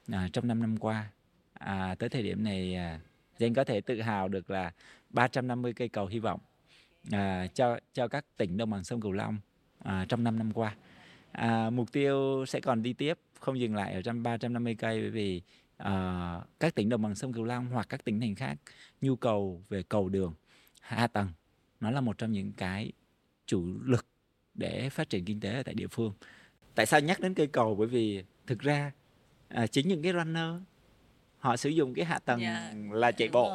à, 0.07 0.29
trong 0.33 0.47
5 0.47 0.61
năm 0.61 0.77
qua 0.77 1.09
à, 1.53 1.95
tới 1.99 2.09
thời 2.09 2.23
điểm 2.23 2.43
này 2.43 2.75
à, 2.75 2.99
danh 3.37 3.53
có 3.53 3.63
thể 3.63 3.81
tự 3.81 4.01
hào 4.01 4.27
được 4.27 4.49
là 4.49 4.71
350 5.09 5.73
cây 5.73 5.89
cầu 5.89 6.07
hy 6.07 6.19
vọng 6.19 6.39
à, 7.11 7.47
cho 7.53 7.79
cho 7.93 8.07
các 8.07 8.25
tỉnh 8.37 8.57
đồng 8.57 8.69
bằng 8.69 8.83
sông 8.83 9.01
Cửu 9.01 9.11
Long 9.11 9.37
à, 9.79 10.05
trong 10.09 10.23
5 10.23 10.37
năm 10.37 10.51
qua. 10.53 10.75
À, 11.31 11.69
mục 11.69 11.91
tiêu 11.91 12.45
sẽ 12.47 12.59
còn 12.59 12.83
đi 12.83 12.93
tiếp 12.93 13.17
không 13.39 13.59
dừng 13.59 13.75
lại 13.75 13.93
ở 13.93 14.01
trong 14.01 14.23
350 14.23 14.75
cây 14.75 15.01
bởi 15.01 15.09
vì 15.09 15.41
à, 15.77 16.39
các 16.59 16.75
tỉnh 16.75 16.89
đồng 16.89 17.01
bằng 17.01 17.15
sông 17.15 17.33
Cửu 17.33 17.43
Long 17.43 17.67
hoặc 17.67 17.89
các 17.89 18.05
tỉnh 18.05 18.21
thành 18.21 18.35
khác 18.35 18.57
nhu 19.01 19.15
cầu 19.15 19.61
về 19.69 19.83
cầu 19.89 20.09
đường 20.09 20.33
hạ 20.81 21.07
tầng 21.07 21.29
nó 21.79 21.91
là 21.91 22.01
một 22.01 22.17
trong 22.17 22.31
những 22.31 22.51
cái 22.57 22.91
chủ 23.45 23.65
lực 23.85 24.05
để 24.53 24.89
phát 24.89 25.09
triển 25.09 25.25
kinh 25.25 25.39
tế 25.39 25.53
ở 25.53 25.63
tại 25.63 25.73
địa 25.75 25.87
phương. 25.87 26.13
Tại 26.75 26.85
sao 26.85 26.99
nhắc 26.99 27.19
đến 27.19 27.33
cây 27.33 27.47
cầu? 27.47 27.75
Bởi 27.75 27.87
vì 27.87 28.23
thực 28.47 28.59
ra 28.59 28.91
à, 29.47 29.67
chính 29.67 29.87
những 29.87 30.01
cái 30.01 30.13
runner 30.13 30.61
họ 31.43 31.57
sử 31.57 31.69
dụng 31.69 31.93
cái 31.93 32.05
hạ 32.05 32.19
tầng 32.19 32.39
yeah. 32.39 32.73
Dạ. 32.73 32.79
là 32.91 33.11
chạy 33.11 33.27
đúng 33.27 33.33
bộ 33.33 33.49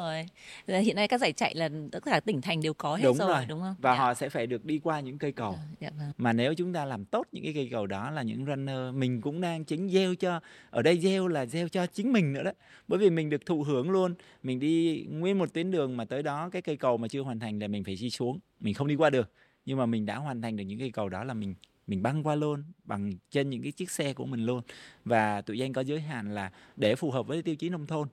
rồi. 0.67 0.81
hiện 0.81 0.95
nay 0.95 1.07
các 1.07 1.21
giải 1.21 1.33
chạy 1.33 1.55
là 1.55 1.69
tất 1.91 2.03
cả 2.05 2.19
tỉnh 2.19 2.41
thành 2.41 2.61
đều 2.61 2.73
có 2.73 2.95
hết 2.95 3.03
đúng 3.03 3.17
rồi, 3.17 3.29
rồi 3.29 3.45
đúng 3.45 3.61
không 3.61 3.75
và 3.79 3.89
yeah. 3.89 3.99
Dạ. 3.99 4.05
họ 4.05 4.13
sẽ 4.13 4.29
phải 4.29 4.47
được 4.47 4.65
đi 4.65 4.79
qua 4.79 4.99
những 4.99 5.17
cây 5.17 5.31
cầu 5.31 5.51
yeah, 5.51 5.65
dạ, 5.79 5.89
vâng. 5.97 6.11
mà 6.17 6.33
nếu 6.33 6.53
chúng 6.53 6.73
ta 6.73 6.85
làm 6.85 7.05
tốt 7.05 7.27
những 7.31 7.43
cái 7.43 7.53
cây 7.53 7.67
cầu 7.71 7.87
đó 7.87 8.11
là 8.11 8.21
những 8.21 8.45
runner 8.45 8.93
mình 8.93 9.21
cũng 9.21 9.41
đang 9.41 9.63
chính 9.63 9.89
gieo 9.89 10.15
cho 10.15 10.39
ở 10.69 10.81
đây 10.81 10.99
gieo 10.99 11.27
là 11.27 11.45
gieo 11.45 11.67
cho 11.67 11.85
chính 11.85 12.13
mình 12.13 12.33
nữa 12.33 12.43
đó 12.43 12.51
bởi 12.87 12.99
vì 12.99 13.09
mình 13.09 13.29
được 13.29 13.45
thụ 13.45 13.63
hưởng 13.63 13.91
luôn 13.91 14.15
mình 14.43 14.59
đi 14.59 15.05
nguyên 15.09 15.37
một 15.37 15.53
tuyến 15.53 15.71
đường 15.71 15.97
mà 15.97 16.05
tới 16.05 16.23
đó 16.23 16.49
cái 16.49 16.61
cây 16.61 16.77
cầu 16.77 16.97
mà 16.97 17.07
chưa 17.07 17.21
hoàn 17.21 17.39
thành 17.39 17.59
là 17.59 17.67
mình 17.67 17.83
phải 17.83 17.97
đi 18.01 18.09
xuống 18.09 18.39
mình 18.59 18.73
không 18.73 18.87
đi 18.87 18.95
qua 18.95 19.09
được 19.09 19.31
nhưng 19.65 19.77
mà 19.77 19.85
mình 19.85 20.05
đã 20.05 20.15
hoàn 20.15 20.41
thành 20.41 20.55
được 20.55 20.63
những 20.63 20.79
cây 20.79 20.91
cầu 20.91 21.09
đó 21.09 21.23
là 21.23 21.33
mình 21.33 21.55
mình 21.89 22.03
băng 22.03 22.23
qua 22.23 22.35
luôn 22.35 22.63
bằng 22.83 23.11
trên 23.31 23.49
những 23.49 23.61
cái 23.61 23.71
chiếc 23.71 23.91
xe 23.91 24.13
của 24.13 24.25
mình 24.25 24.45
luôn 24.45 24.61
và 25.05 25.41
tụi 25.41 25.57
danh 25.57 25.73
có 25.73 25.81
giới 25.81 26.01
hạn 26.01 26.33
là 26.35 26.51
để 26.75 26.95
phù 26.95 27.11
hợp 27.11 27.27
với 27.27 27.41
tiêu 27.41 27.55
chí 27.55 27.69
nông 27.69 27.87
thôn 27.87 28.07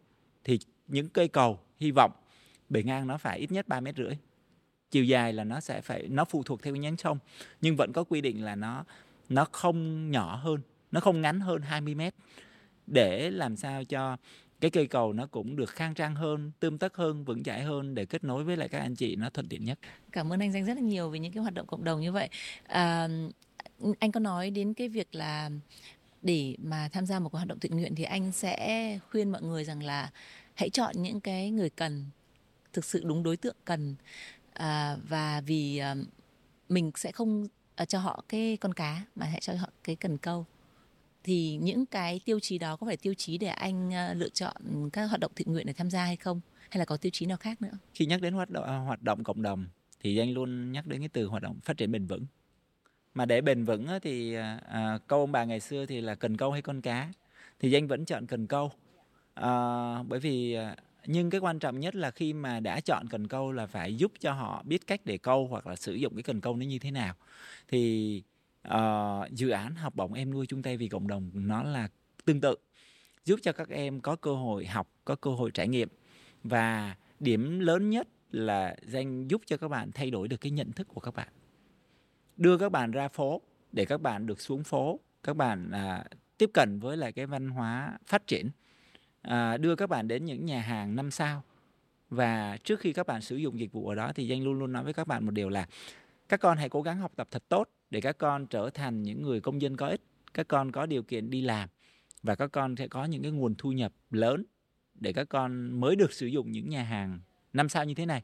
thì 0.44 0.58
những 0.88 1.08
cây 1.08 1.28
cầu 1.28 1.58
hy 1.78 1.90
vọng 1.90 2.12
bề 2.68 2.82
ngang 2.82 3.06
nó 3.06 3.18
phải 3.18 3.38
ít 3.38 3.52
nhất 3.52 3.68
3 3.68 3.80
mét 3.80 3.96
rưỡi 3.96 4.14
chiều 4.90 5.04
dài 5.04 5.32
là 5.32 5.44
nó 5.44 5.60
sẽ 5.60 5.80
phải 5.80 6.08
nó 6.08 6.24
phụ 6.24 6.42
thuộc 6.42 6.62
theo 6.62 6.76
nhánh 6.76 6.96
sông 6.96 7.18
nhưng 7.60 7.76
vẫn 7.76 7.92
có 7.92 8.04
quy 8.04 8.20
định 8.20 8.44
là 8.44 8.54
nó 8.54 8.84
nó 9.28 9.44
không 9.52 10.10
nhỏ 10.10 10.36
hơn 10.36 10.60
nó 10.92 11.00
không 11.00 11.20
ngắn 11.20 11.40
hơn 11.40 11.62
20 11.62 11.94
mét 11.94 12.14
để 12.86 13.30
làm 13.30 13.56
sao 13.56 13.84
cho 13.84 14.16
cái 14.60 14.70
cây 14.70 14.86
cầu 14.86 15.12
nó 15.12 15.26
cũng 15.26 15.56
được 15.56 15.70
khang 15.70 15.94
trang 15.94 16.14
hơn, 16.14 16.52
tươm 16.60 16.78
tất 16.78 16.96
hơn, 16.96 17.24
vững 17.24 17.42
chãi 17.42 17.62
hơn 17.62 17.94
để 17.94 18.06
kết 18.06 18.24
nối 18.24 18.44
với 18.44 18.56
lại 18.56 18.68
các 18.68 18.78
anh 18.78 18.94
chị 18.94 19.16
nó 19.16 19.30
thuận 19.30 19.48
tiện 19.48 19.64
nhất. 19.64 19.78
Cảm 20.12 20.32
ơn 20.32 20.40
anh 20.40 20.52
Danh 20.52 20.64
rất 20.64 20.74
là 20.74 20.80
nhiều 20.80 21.10
về 21.10 21.18
những 21.18 21.32
cái 21.32 21.42
hoạt 21.42 21.54
động 21.54 21.66
cộng 21.66 21.84
đồng 21.84 22.00
như 22.00 22.12
vậy. 22.12 22.28
À, 22.64 23.08
anh 23.98 24.12
có 24.12 24.20
nói 24.20 24.50
đến 24.50 24.74
cái 24.74 24.88
việc 24.88 25.14
là 25.14 25.50
để 26.22 26.56
mà 26.62 26.88
tham 26.92 27.06
gia 27.06 27.18
một 27.18 27.28
cái 27.28 27.38
hoạt 27.38 27.48
động 27.48 27.58
thiện 27.58 27.76
nguyện 27.76 27.94
thì 27.94 28.04
anh 28.04 28.32
sẽ 28.32 28.98
khuyên 29.10 29.32
mọi 29.32 29.42
người 29.42 29.64
rằng 29.64 29.82
là 29.82 30.10
hãy 30.54 30.70
chọn 30.70 30.94
những 31.02 31.20
cái 31.20 31.50
người 31.50 31.70
cần 31.70 32.04
thực 32.72 32.84
sự 32.84 33.02
đúng 33.04 33.22
đối 33.22 33.36
tượng 33.36 33.56
cần 33.64 33.94
à, 34.52 34.96
và 35.08 35.40
vì 35.40 35.78
à, 35.78 35.94
mình 36.68 36.90
sẽ 36.94 37.12
không 37.12 37.46
à, 37.74 37.84
cho 37.84 37.98
họ 37.98 38.24
cái 38.28 38.56
con 38.60 38.74
cá 38.74 39.04
mà 39.14 39.26
hãy 39.26 39.40
cho 39.40 39.52
họ 39.52 39.68
cái 39.84 39.96
cần 39.96 40.18
câu. 40.18 40.46
Thì 41.24 41.58
những 41.62 41.86
cái 41.86 42.20
tiêu 42.24 42.40
chí 42.40 42.58
đó 42.58 42.76
có 42.76 42.86
phải 42.86 42.96
tiêu 42.96 43.14
chí 43.14 43.38
để 43.38 43.46
anh 43.46 43.94
à, 43.94 44.14
lựa 44.14 44.28
chọn 44.28 44.90
các 44.92 45.06
hoạt 45.06 45.20
động 45.20 45.32
thiện 45.36 45.52
nguyện 45.52 45.66
để 45.66 45.72
tham 45.72 45.90
gia 45.90 46.04
hay 46.04 46.16
không? 46.16 46.40
Hay 46.70 46.78
là 46.78 46.84
có 46.84 46.96
tiêu 46.96 47.10
chí 47.12 47.26
nào 47.26 47.36
khác 47.36 47.62
nữa? 47.62 47.78
Khi 47.94 48.06
nhắc 48.06 48.20
đến 48.22 48.34
hoạt 48.34 48.50
động 48.50 48.64
à, 48.64 48.76
hoạt 48.76 49.02
động 49.02 49.24
cộng 49.24 49.42
đồng 49.42 49.66
thì 50.00 50.18
anh 50.18 50.32
luôn 50.32 50.72
nhắc 50.72 50.86
đến 50.86 51.00
cái 51.00 51.08
từ 51.08 51.26
hoạt 51.26 51.42
động 51.42 51.58
phát 51.64 51.76
triển 51.76 51.92
bền 51.92 52.06
vững 52.06 52.26
mà 53.16 53.24
để 53.24 53.40
bền 53.40 53.64
vững 53.64 53.88
thì 54.02 54.34
à, 54.34 54.60
à, 54.68 54.98
câu 55.06 55.20
ông 55.20 55.32
bà 55.32 55.44
ngày 55.44 55.60
xưa 55.60 55.86
thì 55.86 56.00
là 56.00 56.14
cần 56.14 56.36
câu 56.36 56.52
hay 56.52 56.62
con 56.62 56.80
cá? 56.80 57.12
Thì 57.58 57.70
danh 57.70 57.86
vẫn 57.86 58.04
chọn 58.04 58.26
cần 58.26 58.46
câu. 58.46 58.72
À, 59.34 60.02
bởi 60.02 60.20
vì 60.20 60.54
à, 60.54 60.76
nhưng 61.06 61.30
cái 61.30 61.40
quan 61.40 61.58
trọng 61.58 61.80
nhất 61.80 61.94
là 61.94 62.10
khi 62.10 62.32
mà 62.32 62.60
đã 62.60 62.80
chọn 62.80 63.08
cần 63.08 63.28
câu 63.28 63.52
là 63.52 63.66
phải 63.66 63.96
giúp 63.96 64.12
cho 64.20 64.32
họ 64.32 64.62
biết 64.66 64.86
cách 64.86 65.00
để 65.04 65.18
câu 65.18 65.46
hoặc 65.46 65.66
là 65.66 65.76
sử 65.76 65.94
dụng 65.94 66.14
cái 66.14 66.22
cần 66.22 66.40
câu 66.40 66.56
nó 66.56 66.64
như 66.64 66.78
thế 66.78 66.90
nào. 66.90 67.14
Thì 67.68 68.22
uh, 68.68 69.30
dự 69.30 69.50
án 69.50 69.74
học 69.74 69.94
bổng 69.94 70.12
em 70.12 70.30
nuôi 70.30 70.46
chung 70.46 70.62
tay 70.62 70.76
vì 70.76 70.88
cộng 70.88 71.08
đồng 71.08 71.30
nó 71.34 71.62
là 71.62 71.88
tương 72.24 72.40
tự 72.40 72.54
giúp 73.24 73.40
cho 73.42 73.52
các 73.52 73.68
em 73.68 74.00
có 74.00 74.16
cơ 74.16 74.34
hội 74.34 74.66
học 74.66 74.88
có 75.04 75.14
cơ 75.14 75.30
hội 75.30 75.50
trải 75.50 75.68
nghiệm. 75.68 75.88
Và 76.44 76.96
điểm 77.20 77.60
lớn 77.60 77.90
nhất 77.90 78.08
là 78.30 78.76
danh 78.86 79.28
giúp 79.28 79.42
cho 79.46 79.56
các 79.56 79.68
bạn 79.68 79.92
thay 79.92 80.10
đổi 80.10 80.28
được 80.28 80.40
cái 80.40 80.50
nhận 80.50 80.72
thức 80.72 80.88
của 80.88 81.00
các 81.00 81.14
bạn 81.14 81.28
đưa 82.36 82.58
các 82.58 82.72
bạn 82.72 82.90
ra 82.90 83.08
phố 83.08 83.40
để 83.72 83.84
các 83.84 84.00
bạn 84.00 84.26
được 84.26 84.40
xuống 84.40 84.64
phố 84.64 85.00
các 85.26 85.36
bạn 85.36 85.70
à, 85.70 86.04
tiếp 86.38 86.50
cận 86.54 86.78
với 86.78 86.96
lại 86.96 87.12
cái 87.12 87.26
văn 87.26 87.48
hóa 87.48 87.98
phát 88.06 88.26
triển. 88.26 88.50
À, 89.22 89.56
đưa 89.56 89.76
các 89.76 89.90
bạn 89.90 90.08
đến 90.08 90.24
những 90.24 90.46
nhà 90.46 90.60
hàng 90.60 90.96
năm 90.96 91.10
sao. 91.10 91.42
Và 92.10 92.56
trước 92.64 92.80
khi 92.80 92.92
các 92.92 93.06
bạn 93.06 93.20
sử 93.20 93.36
dụng 93.36 93.60
dịch 93.60 93.72
vụ 93.72 93.88
ở 93.88 93.94
đó 93.94 94.12
thì 94.14 94.26
danh 94.26 94.44
luôn 94.44 94.58
luôn 94.58 94.72
nói 94.72 94.84
với 94.84 94.92
các 94.92 95.06
bạn 95.06 95.24
một 95.24 95.30
điều 95.30 95.48
là 95.48 95.66
các 96.28 96.40
con 96.40 96.58
hãy 96.58 96.68
cố 96.68 96.82
gắng 96.82 96.98
học 96.98 97.12
tập 97.16 97.28
thật 97.30 97.42
tốt 97.48 97.68
để 97.90 98.00
các 98.00 98.18
con 98.18 98.46
trở 98.46 98.70
thành 98.70 99.02
những 99.02 99.22
người 99.22 99.40
công 99.40 99.62
dân 99.62 99.76
có 99.76 99.86
ích. 99.86 100.00
Các 100.34 100.48
con 100.48 100.72
có 100.72 100.86
điều 100.86 101.02
kiện 101.02 101.30
đi 101.30 101.42
làm 101.42 101.68
và 102.22 102.34
các 102.34 102.52
con 102.52 102.76
sẽ 102.76 102.88
có 102.88 103.04
những 103.04 103.22
cái 103.22 103.32
nguồn 103.32 103.54
thu 103.54 103.72
nhập 103.72 103.92
lớn 104.10 104.44
để 104.94 105.12
các 105.12 105.28
con 105.28 105.80
mới 105.80 105.96
được 105.96 106.12
sử 106.12 106.26
dụng 106.26 106.52
những 106.52 106.68
nhà 106.68 106.82
hàng 106.82 107.20
năm 107.56 107.68
sao 107.68 107.84
như 107.84 107.94
thế 107.94 108.06
này. 108.06 108.22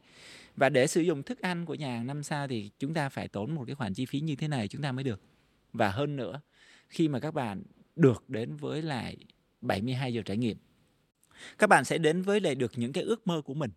Và 0.57 0.68
để 0.68 0.87
sử 0.87 1.01
dụng 1.01 1.22
thức 1.22 1.41
ăn 1.41 1.64
của 1.64 1.74
nhà 1.74 1.97
hàng 1.97 2.07
năm 2.07 2.22
sao 2.22 2.49
thì 2.49 2.70
chúng 2.78 2.95
ta 2.95 3.09
phải 3.09 3.28
tốn 3.28 3.55
một 3.55 3.64
cái 3.66 3.74
khoản 3.74 3.95
chi 3.95 4.07
phí 4.07 4.20
như 4.20 4.37
thế 4.37 4.49
này 4.49 4.68
chúng 4.68 4.83
ta 4.83 4.93
mới 4.93 5.05
được. 5.05 5.20
Và 5.72 5.91
hơn 5.91 6.16
nữa, 6.16 6.41
khi 6.89 7.09
mà 7.09 7.20
các 7.20 7.35
bạn 7.35 7.62
được 7.97 8.24
đến 8.28 8.57
với 8.57 8.83
lại 8.83 9.16
72 9.61 10.14
giờ 10.14 10.22
trải 10.22 10.37
nghiệm, 10.37 10.57
các 11.59 11.66
bạn 11.66 11.85
sẽ 11.85 11.99
đến 11.99 12.22
với 12.22 12.41
lại 12.41 12.55
được 12.55 12.72
những 12.76 12.93
cái 12.93 13.05
ước 13.05 13.26
mơ 13.26 13.43
của 13.43 13.55
mình. 13.55 13.70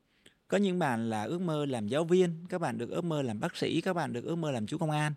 Có 0.48 0.58
những 0.58 0.80
bạn 0.80 1.10
là 1.10 1.24
ước 1.24 1.42
mơ 1.42 1.66
làm 1.66 1.88
giáo 1.88 2.04
viên, 2.04 2.46
các 2.50 2.62
bạn 2.62 2.78
được 2.78 2.90
ước 2.90 3.04
mơ 3.04 3.22
làm 3.22 3.40
bác 3.40 3.58
sĩ, 3.58 3.82
các 3.82 3.94
bạn 3.94 4.14
được 4.14 4.24
ước 4.26 4.36
mơ 4.36 4.52
làm 4.52 4.68
chú 4.68 4.78
công 4.78 4.92
an, 4.92 5.14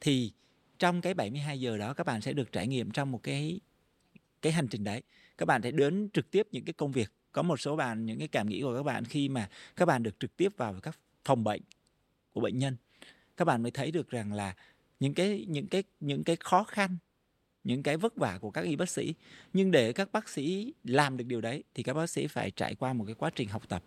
thì 0.00 0.32
trong 0.78 1.00
cái 1.00 1.14
72 1.14 1.60
giờ 1.60 1.78
đó 1.78 1.94
các 1.94 2.06
bạn 2.06 2.20
sẽ 2.20 2.32
được 2.32 2.52
trải 2.52 2.66
nghiệm 2.66 2.90
trong 2.90 3.10
một 3.10 3.22
cái 3.22 3.60
cái 4.42 4.52
hành 4.52 4.68
trình 4.68 4.84
đấy. 4.84 5.02
Các 5.38 5.46
bạn 5.46 5.62
sẽ 5.62 5.70
đến 5.70 6.08
trực 6.12 6.30
tiếp 6.30 6.46
những 6.52 6.64
cái 6.64 6.72
công 6.72 6.92
việc 6.92 7.10
có 7.32 7.42
một 7.42 7.60
số 7.60 7.76
bạn 7.76 8.06
những 8.06 8.18
cái 8.18 8.28
cảm 8.28 8.48
nghĩ 8.48 8.62
của 8.62 8.76
các 8.76 8.82
bạn 8.82 9.04
khi 9.04 9.28
mà 9.28 9.48
các 9.76 9.86
bạn 9.86 10.02
được 10.02 10.20
trực 10.20 10.36
tiếp 10.36 10.52
vào 10.56 10.74
các 10.82 10.98
phòng 11.24 11.44
bệnh 11.44 11.62
của 12.32 12.40
bệnh 12.40 12.58
nhân 12.58 12.76
các 13.36 13.44
bạn 13.44 13.62
mới 13.62 13.70
thấy 13.70 13.90
được 13.90 14.10
rằng 14.10 14.32
là 14.32 14.54
những 15.00 15.14
cái 15.14 15.44
những 15.48 15.66
cái 15.66 15.82
những 16.00 16.24
cái 16.24 16.36
khó 16.36 16.64
khăn 16.64 16.96
những 17.64 17.82
cái 17.82 17.96
vất 17.96 18.16
vả 18.16 18.38
của 18.40 18.50
các 18.50 18.64
y 18.64 18.76
bác 18.76 18.88
sĩ. 18.88 19.14
Nhưng 19.52 19.70
để 19.70 19.92
các 19.92 20.12
bác 20.12 20.28
sĩ 20.28 20.72
làm 20.84 21.16
được 21.16 21.24
điều 21.26 21.40
đấy 21.40 21.64
thì 21.74 21.82
các 21.82 21.94
bác 21.94 22.10
sĩ 22.10 22.26
phải 22.26 22.50
trải 22.50 22.74
qua 22.74 22.92
một 22.92 23.04
cái 23.04 23.14
quá 23.14 23.30
trình 23.34 23.48
học 23.48 23.68
tập 23.68 23.82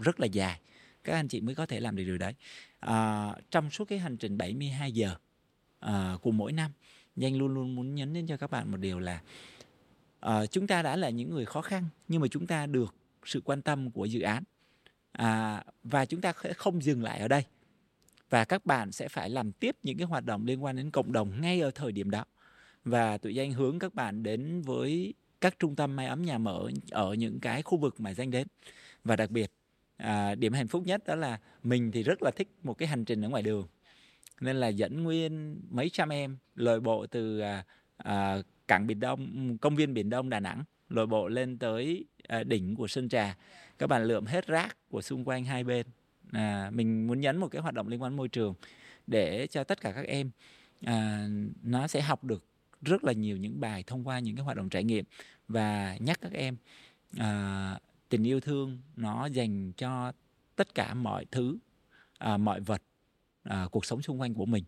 rất 0.00 0.20
là 0.20 0.26
dài. 0.26 0.60
Các 1.04 1.12
anh 1.12 1.28
chị 1.28 1.40
mới 1.40 1.54
có 1.54 1.66
thể 1.66 1.80
làm 1.80 1.96
được 1.96 2.04
điều 2.04 2.18
đấy. 2.18 2.34
À, 2.80 3.28
trong 3.50 3.70
suốt 3.70 3.84
cái 3.84 3.98
hành 3.98 4.16
trình 4.16 4.38
72 4.38 4.92
giờ 4.92 5.14
à, 5.80 6.16
của 6.22 6.30
mỗi 6.30 6.52
năm 6.52 6.70
danh 7.16 7.38
luôn 7.38 7.54
luôn 7.54 7.74
muốn 7.74 7.94
nhấn 7.94 8.12
đến 8.12 8.26
cho 8.26 8.36
các 8.36 8.50
bạn 8.50 8.70
một 8.70 8.76
điều 8.76 8.98
là 8.98 9.20
à, 10.20 10.46
chúng 10.46 10.66
ta 10.66 10.82
đã 10.82 10.96
là 10.96 11.10
những 11.10 11.30
người 11.30 11.44
khó 11.44 11.62
khăn 11.62 11.84
nhưng 12.08 12.20
mà 12.20 12.28
chúng 12.28 12.46
ta 12.46 12.66
được 12.66 12.94
sự 13.24 13.40
quan 13.44 13.62
tâm 13.62 13.90
của 13.90 14.04
dự 14.04 14.20
án. 14.20 14.44
À, 15.12 15.64
và 15.82 16.06
chúng 16.06 16.20
ta 16.20 16.32
sẽ 16.44 16.52
không 16.52 16.82
dừng 16.82 17.02
lại 17.02 17.18
ở 17.18 17.28
đây. 17.28 17.44
Và 18.30 18.44
các 18.44 18.66
bạn 18.66 18.92
sẽ 18.92 19.08
phải 19.08 19.30
làm 19.30 19.52
tiếp 19.52 19.76
những 19.82 19.98
cái 19.98 20.06
hoạt 20.06 20.24
động 20.24 20.46
liên 20.46 20.64
quan 20.64 20.76
đến 20.76 20.90
cộng 20.90 21.12
đồng 21.12 21.40
ngay 21.40 21.60
ở 21.60 21.70
thời 21.70 21.92
điểm 21.92 22.10
đó. 22.10 22.24
Và 22.84 23.18
tụi 23.18 23.34
danh 23.34 23.52
hướng 23.52 23.78
các 23.78 23.94
bạn 23.94 24.22
đến 24.22 24.62
với 24.62 25.14
các 25.40 25.58
trung 25.58 25.76
tâm 25.76 25.96
may 25.96 26.06
ấm 26.06 26.22
nhà 26.22 26.38
mở 26.38 26.70
ở 26.90 27.14
những 27.14 27.40
cái 27.40 27.62
khu 27.62 27.78
vực 27.78 28.00
mà 28.00 28.14
danh 28.14 28.30
đến. 28.30 28.46
Và 29.04 29.16
đặc 29.16 29.30
biệt 29.30 29.52
à, 29.96 30.34
điểm 30.34 30.52
hạnh 30.52 30.68
phúc 30.68 30.82
nhất 30.86 31.06
đó 31.06 31.14
là 31.14 31.38
mình 31.62 31.92
thì 31.92 32.02
rất 32.02 32.22
là 32.22 32.30
thích 32.30 32.48
một 32.62 32.74
cái 32.74 32.88
hành 32.88 33.04
trình 33.04 33.24
ở 33.24 33.28
ngoài 33.28 33.42
đường. 33.42 33.66
Nên 34.40 34.56
là 34.56 34.68
dẫn 34.68 35.02
nguyên 35.02 35.60
mấy 35.70 35.90
trăm 35.90 36.08
em 36.08 36.36
lội 36.54 36.80
bộ 36.80 37.06
từ 37.06 37.40
à, 37.40 37.64
à, 37.96 38.36
cảng 38.70 38.86
biển 38.86 39.00
đông 39.00 39.30
ừ, 39.34 39.56
công 39.60 39.76
viên 39.76 39.94
biển 39.94 40.10
đông 40.10 40.30
đà 40.30 40.40
nẵng 40.40 40.64
lội 40.88 41.06
bộ 41.06 41.28
lên 41.28 41.58
tới 41.58 42.04
à, 42.28 42.44
đỉnh 42.44 42.74
của 42.74 42.88
sơn 42.88 43.08
trà. 43.08 43.36
Các 43.78 43.86
bạn 43.86 44.04
lượm 44.04 44.26
hết 44.26 44.46
rác 44.46 44.76
của 44.90 45.02
xung 45.02 45.24
quanh 45.24 45.44
hai 45.44 45.64
bên. 45.64 45.86
À, 46.32 46.70
mình 46.74 47.06
muốn 47.06 47.20
nhấn 47.20 47.36
một 47.36 47.48
cái 47.48 47.62
hoạt 47.62 47.74
động 47.74 47.88
liên 47.88 48.02
quan 48.02 48.16
môi 48.16 48.28
trường 48.28 48.54
để 49.06 49.46
cho 49.46 49.64
tất 49.64 49.80
cả 49.80 49.92
các 49.92 50.06
em 50.06 50.30
à, 50.84 51.28
nó 51.62 51.86
sẽ 51.86 52.00
học 52.00 52.24
được 52.24 52.44
rất 52.82 53.04
là 53.04 53.12
nhiều 53.12 53.36
những 53.36 53.60
bài 53.60 53.84
thông 53.86 54.08
qua 54.08 54.18
những 54.18 54.36
cái 54.36 54.44
hoạt 54.44 54.56
động 54.56 54.68
trải 54.68 54.84
nghiệm 54.84 55.04
và 55.48 55.96
nhắc 56.00 56.18
các 56.20 56.32
em 56.32 56.56
à, 57.16 57.78
tình 58.08 58.26
yêu 58.26 58.40
thương 58.40 58.78
nó 58.96 59.26
dành 59.26 59.72
cho 59.72 60.12
tất 60.56 60.74
cả 60.74 60.94
mọi 60.94 61.26
thứ 61.30 61.58
à, 62.18 62.36
mọi 62.36 62.60
vật 62.60 62.82
à, 63.42 63.66
cuộc 63.70 63.84
sống 63.84 64.02
xung 64.02 64.20
quanh 64.20 64.34
của 64.34 64.46
mình. 64.46 64.64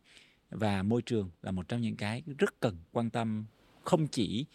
Và 0.50 0.82
môi 0.82 1.03
trường 1.03 1.30
là 1.42 1.50
một 1.50 1.68
trong 1.68 1.80
những 1.80 1.96
cái 1.96 2.22
rất 2.38 2.61
cần 2.61 2.76
quan 2.92 3.11
tâm 3.11 3.44
không 3.85 4.07
chỉ 4.07 4.47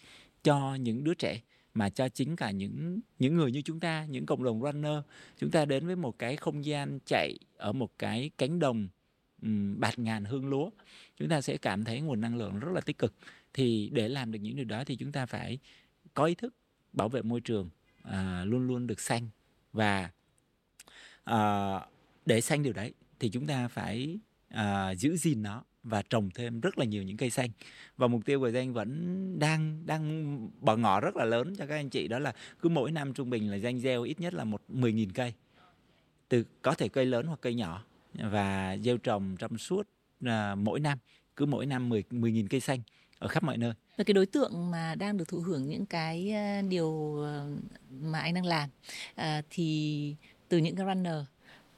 cho 0.42 0.74
những 0.74 1.04
đứa 1.04 1.14
trẻ 1.14 1.40
mà 1.74 1.90
cho 1.90 2.08
chính 2.08 2.36
cả 2.36 2.50
những 2.50 3.00
những 3.18 3.34
người 3.34 3.52
như 3.52 3.62
chúng 3.62 3.80
ta 3.80 4.04
những 4.04 4.26
cộng 4.26 4.44
đồng 4.44 4.62
runner. 4.62 4.96
Chúng 5.38 5.50
ta 5.50 5.64
đến 5.64 5.86
với 5.86 5.96
một 5.96 6.18
cái 6.18 6.36
không 6.36 6.64
gian 6.64 6.98
chạy 7.06 7.38
ở 7.56 7.72
một 7.72 7.98
cái 7.98 8.30
cánh 8.38 8.58
đồng 8.58 8.88
um, 9.42 9.80
bạt 9.80 9.98
ngàn 9.98 10.24
hương 10.24 10.46
lúa. 10.46 10.70
Chúng 11.16 11.28
ta 11.28 11.40
sẽ 11.40 11.56
cảm 11.56 11.84
thấy 11.84 12.00
nguồn 12.00 12.20
năng 12.20 12.36
lượng 12.36 12.58
rất 12.58 12.72
là 12.74 12.80
tích 12.80 12.98
cực. 12.98 13.14
Thì 13.54 13.90
để 13.92 14.08
làm 14.08 14.32
được 14.32 14.38
những 14.42 14.56
điều 14.56 14.64
đó 14.64 14.84
thì 14.84 14.96
chúng 14.96 15.12
ta 15.12 15.26
phải 15.26 15.58
có 16.14 16.24
ý 16.24 16.34
thức 16.34 16.54
bảo 16.92 17.08
vệ 17.08 17.22
môi 17.22 17.40
trường 17.40 17.70
à, 18.02 18.44
luôn 18.44 18.66
luôn 18.66 18.86
được 18.86 19.00
xanh. 19.00 19.28
Và 19.72 20.10
à, 21.24 21.40
để 22.26 22.40
xanh 22.40 22.62
điều 22.62 22.72
đấy 22.72 22.94
thì 23.18 23.30
chúng 23.30 23.46
ta 23.46 23.68
phải 23.68 24.18
à, 24.48 24.94
giữ 24.94 25.16
gìn 25.16 25.42
nó 25.42 25.64
và 25.88 26.02
trồng 26.02 26.30
thêm 26.34 26.60
rất 26.60 26.78
là 26.78 26.84
nhiều 26.84 27.02
những 27.02 27.16
cây 27.16 27.30
xanh 27.30 27.50
và 27.96 28.06
mục 28.06 28.24
tiêu 28.24 28.40
của 28.40 28.50
danh 28.50 28.72
vẫn 28.72 29.38
đang 29.38 29.86
đang 29.86 30.38
bỏ 30.60 30.76
ngỏ 30.76 31.00
rất 31.00 31.16
là 31.16 31.24
lớn 31.24 31.54
cho 31.58 31.66
các 31.66 31.74
anh 31.74 31.90
chị 31.90 32.08
đó 32.08 32.18
là 32.18 32.32
cứ 32.60 32.68
mỗi 32.68 32.92
năm 32.92 33.14
trung 33.14 33.30
bình 33.30 33.50
là 33.50 33.56
danh 33.56 33.80
gieo 33.80 34.02
ít 34.02 34.20
nhất 34.20 34.34
là 34.34 34.44
một 34.44 34.62
10.000 34.68 35.08
cây 35.14 35.34
từ 36.28 36.44
có 36.62 36.74
thể 36.74 36.88
cây 36.88 37.06
lớn 37.06 37.26
hoặc 37.26 37.38
cây 37.42 37.54
nhỏ 37.54 37.84
và 38.12 38.76
gieo 38.84 38.98
trồng 38.98 39.36
trong 39.38 39.58
suốt 39.58 39.88
à, 40.24 40.54
mỗi 40.54 40.80
năm 40.80 40.98
cứ 41.36 41.46
mỗi 41.46 41.66
năm 41.66 41.88
10 41.88 42.04
10.000 42.10 42.46
cây 42.50 42.60
xanh 42.60 42.80
ở 43.18 43.28
khắp 43.28 43.42
mọi 43.42 43.56
nơi. 43.56 43.72
Và 43.98 44.04
cái 44.04 44.14
đối 44.14 44.26
tượng 44.26 44.70
mà 44.70 44.94
đang 44.94 45.16
được 45.16 45.28
thụ 45.28 45.38
hưởng 45.38 45.68
những 45.68 45.86
cái 45.86 46.30
à, 46.30 46.62
điều 46.62 47.22
à, 47.24 47.46
mà 47.90 48.20
anh 48.20 48.34
đang 48.34 48.44
làm 48.44 48.70
à, 49.14 49.42
thì 49.50 50.14
từ 50.48 50.58
những 50.58 50.76
cái 50.76 50.86
runner 50.86 51.16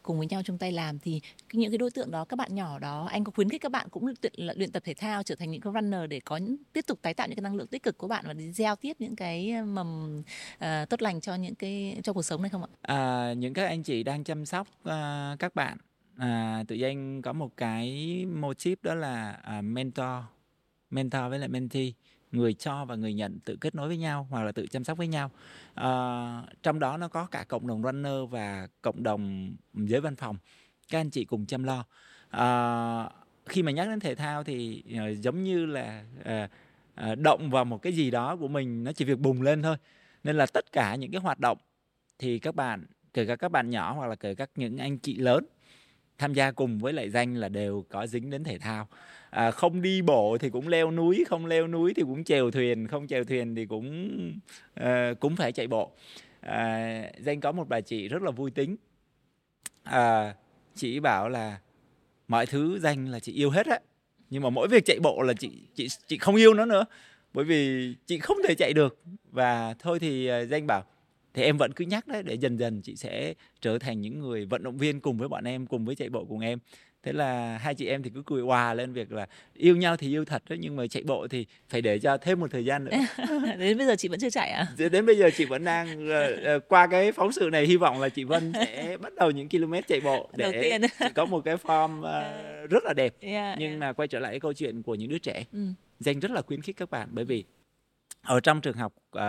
cùng 0.03 0.19
với 0.19 0.27
nhau 0.27 0.43
chung 0.45 0.59
tay 0.59 0.73
làm 0.73 0.99
thì 0.99 1.21
những 1.53 1.71
cái 1.71 1.79
đối 1.79 1.91
tượng 1.91 2.11
đó 2.11 2.25
các 2.25 2.37
bạn 2.37 2.55
nhỏ 2.55 2.79
đó 2.79 3.09
anh 3.11 3.25
có 3.25 3.33
khuyến 3.33 3.49
khích 3.49 3.63
các 3.63 3.73
bạn 3.73 3.89
cũng 3.91 4.07
luyện, 4.07 4.59
luyện 4.59 4.73
tập 4.73 4.83
thể 4.87 4.95
thao 4.95 5.23
trở 5.23 5.35
thành 5.35 5.51
những 5.51 5.61
cái 5.61 5.73
runner 5.75 6.11
để 6.11 6.21
có 6.21 6.37
những, 6.37 6.57
tiếp 6.73 6.85
tục 6.87 6.99
tái 7.03 7.15
tạo 7.15 7.27
những 7.29 7.37
cái 7.37 7.43
năng 7.43 7.57
lượng 7.57 7.67
tích 7.67 7.83
cực 7.83 7.99
của 7.99 8.09
bạn 8.09 8.25
và 8.27 8.35
gieo 8.53 8.77
tiếp 8.77 8.97
những 8.99 9.17
cái 9.17 9.51
ờ, 9.51 9.65
mầm 9.65 10.19
uh, 10.55 10.89
tốt 10.89 11.03
lành 11.03 11.21
cho 11.21 11.35
những 11.35 11.55
cái 11.55 12.01
cho 12.03 12.13
cuộc 12.13 12.23
sống 12.23 12.43
này 12.43 12.51
không 12.51 12.63
ạ? 12.63 12.69
À, 12.83 13.33
những 13.33 13.55
các 13.55 13.67
anh 13.67 13.83
chị 13.83 14.03
đang 14.03 14.25
chăm 14.25 14.47
sóc 14.47 14.69
uh, 14.83 15.39
các 15.39 15.55
bạn 15.55 15.79
à, 16.17 16.65
tự 16.69 16.75
danh 16.75 17.23
có 17.23 17.33
một 17.33 17.57
cái 17.57 17.89
motif 18.41 18.77
đó 18.83 18.95
là 18.95 19.41
uh, 19.59 19.65
mentor 19.65 20.25
mentor 20.91 21.23
với 21.31 21.39
lại 21.39 21.49
mentee 21.49 21.91
người 22.33 22.55
cho 22.55 22.85
và 22.85 22.95
người 22.95 23.15
nhận 23.15 23.41
tự 23.41 23.57
kết 23.61 23.75
nối 23.75 23.89
với 23.89 23.97
nhau 23.97 24.27
hoặc 24.31 24.43
là 24.43 24.53
tự 24.53 24.67
chăm 24.67 24.85
sóc 24.85 24.99
với 24.99 25.09
nhau. 25.09 25.31
À, 25.75 26.43
trong 26.63 26.79
đó 26.79 26.97
nó 26.97 27.09
có 27.09 27.27
cả 27.27 27.45
cộng 27.49 27.67
đồng 27.67 27.83
runner 27.83 28.31
và 28.31 28.69
cộng 28.83 29.03
đồng 29.03 29.53
giới 29.75 30.01
văn 30.01 30.17
phòng. 30.17 30.37
Các 30.89 31.01
anh 31.01 31.11
chị 31.11 31.25
cùng 31.25 31.47
chăm 31.47 31.65
lo. 31.65 31.85
À, 32.31 33.11
khi 33.47 33.63
mà 33.63 33.73
nhắc 33.73 33.89
đến 33.89 34.01
thể 34.01 34.15
thao 34.15 34.45
thì 34.45 34.85
uh, 34.95 35.19
giống 35.19 35.45
như 35.45 35.67
là 35.67 36.05
uh, 36.21 36.51
uh, 37.13 37.19
động 37.19 37.51
vào 37.51 37.65
một 37.65 37.83
cái 37.83 37.93
gì 37.93 38.11
đó 38.11 38.37
của 38.37 38.49
mình 38.49 38.85
nó 38.85 38.93
chỉ 38.93 39.05
việc 39.05 39.19
bùng 39.19 39.43
lên 39.43 39.63
thôi. 39.63 39.77
Nên 40.25 40.37
là 40.37 40.47
tất 40.47 40.73
cả 40.73 40.95
những 40.95 41.11
cái 41.11 41.21
hoạt 41.21 41.41
động 41.41 41.59
thì 42.19 42.39
các 42.39 42.55
bạn 42.55 42.85
kể 43.13 43.27
cả 43.27 43.37
các 43.37 43.49
bạn 43.49 43.71
nhỏ 43.71 43.93
hoặc 43.93 44.07
là 44.07 44.15
kể 44.15 44.35
các 44.35 44.51
những 44.57 44.77
anh 44.77 44.99
chị 44.99 45.17
lớn 45.17 45.47
tham 46.21 46.35
gia 46.35 46.51
cùng 46.51 46.79
với 46.79 46.93
lại 46.93 47.11
danh 47.11 47.35
là 47.35 47.49
đều 47.49 47.85
có 47.89 48.07
dính 48.07 48.31
đến 48.31 48.45
thể 48.45 48.59
thao. 48.59 48.89
À, 49.31 49.51
không 49.51 49.83
đi 49.83 50.03
bộ 50.03 50.39
thì 50.41 50.51
cũng 50.51 50.69
leo 50.69 50.91
núi 50.91 51.25
không 51.29 51.47
leo 51.47 51.69
núi 51.69 51.93
thì 51.97 52.03
cũng 52.03 52.25
chèo 52.25 52.51
thuyền 52.51 52.87
không 52.87 53.07
chèo 53.07 53.25
thuyền 53.25 53.55
thì 53.55 53.67
cũng 53.67 54.09
à, 54.75 55.15
cũng 55.21 55.37
phải 55.37 55.53
chạy 55.53 55.67
bộ. 55.67 55.93
À, 56.41 57.03
danh 57.19 57.41
có 57.41 57.53
một 57.53 57.69
bà 57.69 57.81
chị 57.81 58.09
rất 58.09 58.23
là 58.23 58.31
vui 58.31 58.51
tính. 58.51 58.77
À, 59.83 60.35
chị 60.75 61.01
bảo 61.01 61.29
là 61.29 61.59
mọi 62.29 62.47
thứ 62.47 62.79
danh 62.79 63.09
là 63.09 63.21
chị 63.21 63.33
yêu 63.33 63.51
hết 63.51 63.67
á 63.67 63.79
nhưng 64.31 64.43
mà 64.43 64.51
mỗi 64.51 64.69
việc 64.69 64.85
chạy 64.85 64.99
bộ 65.03 65.23
là 65.23 65.33
chị 65.35 65.51
chị 65.75 65.89
chị 66.07 66.19
không 66.19 66.37
yêu 66.37 66.55
nó 66.55 66.65
nữa 66.65 66.85
bởi 67.35 67.45
vì 67.45 67.95
chị 68.07 68.19
không 68.19 68.37
thể 68.49 68.55
chạy 68.55 68.73
được. 68.73 68.99
Và 69.33 69.75
thôi 69.79 69.99
thì 69.99 70.27
ờ, 70.27 70.47
danh 70.47 70.67
bảo 70.67 70.85
thì 71.35 71.43
em 71.43 71.57
vẫn 71.57 71.73
cứ 71.73 71.85
nhắc 71.85 72.09
đấy 72.09 72.23
để 72.23 72.35
dần 72.35 72.57
dần 72.57 72.83
chị 72.83 72.97
sẽ 72.97 73.35
trở 73.61 73.79
thành 73.79 74.01
những 74.01 74.21
người 74.21 74.47
vận 74.47 74.63
động 74.63 74.79
viên 74.79 75.01
cùng 75.01 75.19
với 75.19 75.29
bọn 75.29 75.45
em 75.45 75.67
cùng 75.67 75.85
với 75.85 75.95
chạy 75.95 76.09
bộ 76.09 76.25
cùng 76.25 76.41
em. 76.41 76.59
Thế 77.03 77.13
là 77.13 77.59
hai 77.59 77.75
chị 77.75 77.87
em 77.87 78.03
thì 78.03 78.11
cứ 78.15 78.23
cười 78.27 78.43
hòa 78.43 78.75
lên 78.75 78.93
việc 78.93 79.13
là 79.13 79.27
yêu 79.55 79.77
nhau 79.77 79.97
thì 79.97 80.09
yêu 80.09 80.25
thật 80.25 80.43
đấy 80.49 80.59
nhưng 80.63 80.77
mà 80.77 80.87
chạy 80.87 81.03
bộ 81.03 81.29
thì 81.29 81.47
phải 81.69 81.83
để 81.83 81.99
cho 81.99 82.17
thêm 82.17 82.41
một 82.41 82.51
thời 82.51 82.65
gian 82.65 82.85
nữa. 82.85 82.91
Đến 83.59 83.79
bây 83.79 83.87
giờ 83.87 83.97
chị 83.97 84.09
vẫn 84.09 84.21
chưa 84.21 84.31
chạy 84.31 84.51
à? 84.51 84.67
Đến 84.91 85.07
bây 85.07 85.19
giờ 85.19 85.31
chị 85.37 85.45
vẫn 85.45 85.65
đang 85.65 86.09
uh, 86.57 86.63
qua 86.69 86.87
cái 86.87 87.13
phóng 87.13 87.33
sự 87.33 87.49
này 87.53 87.67
hy 87.67 87.77
vọng 87.77 88.01
là 88.01 88.09
chị 88.09 88.25
Vân 88.25 88.53
sẽ 88.53 88.97
bắt 89.01 89.15
đầu 89.15 89.31
những 89.31 89.49
km 89.49 89.75
chạy 89.89 90.01
bộ 90.01 90.31
để 90.37 90.79
có 91.15 91.25
một 91.25 91.41
cái 91.45 91.57
form 91.57 91.99
uh, 91.99 92.71
rất 92.71 92.85
là 92.85 92.93
đẹp. 92.93 93.15
Yeah, 93.21 93.59
nhưng 93.59 93.69
yeah. 93.69 93.81
mà 93.81 93.93
quay 93.93 94.09
trở 94.09 94.19
lại 94.19 94.33
cái 94.33 94.41
câu 94.41 94.53
chuyện 94.53 94.83
của 94.83 94.95
những 94.95 95.09
đứa 95.09 95.19
trẻ. 95.19 95.45
Ừ. 95.53 95.61
danh 96.01 96.21
rất 96.21 96.31
là 96.31 96.43
khuyến 96.43 96.63
khích 96.63 96.77
các 96.77 96.91
bạn 96.91 97.09
bởi 97.13 97.25
vì 97.25 97.45
ở 98.23 98.41
trong 98.41 98.61
trường 98.61 98.77
học 98.77 98.95
uh, 99.17 99.21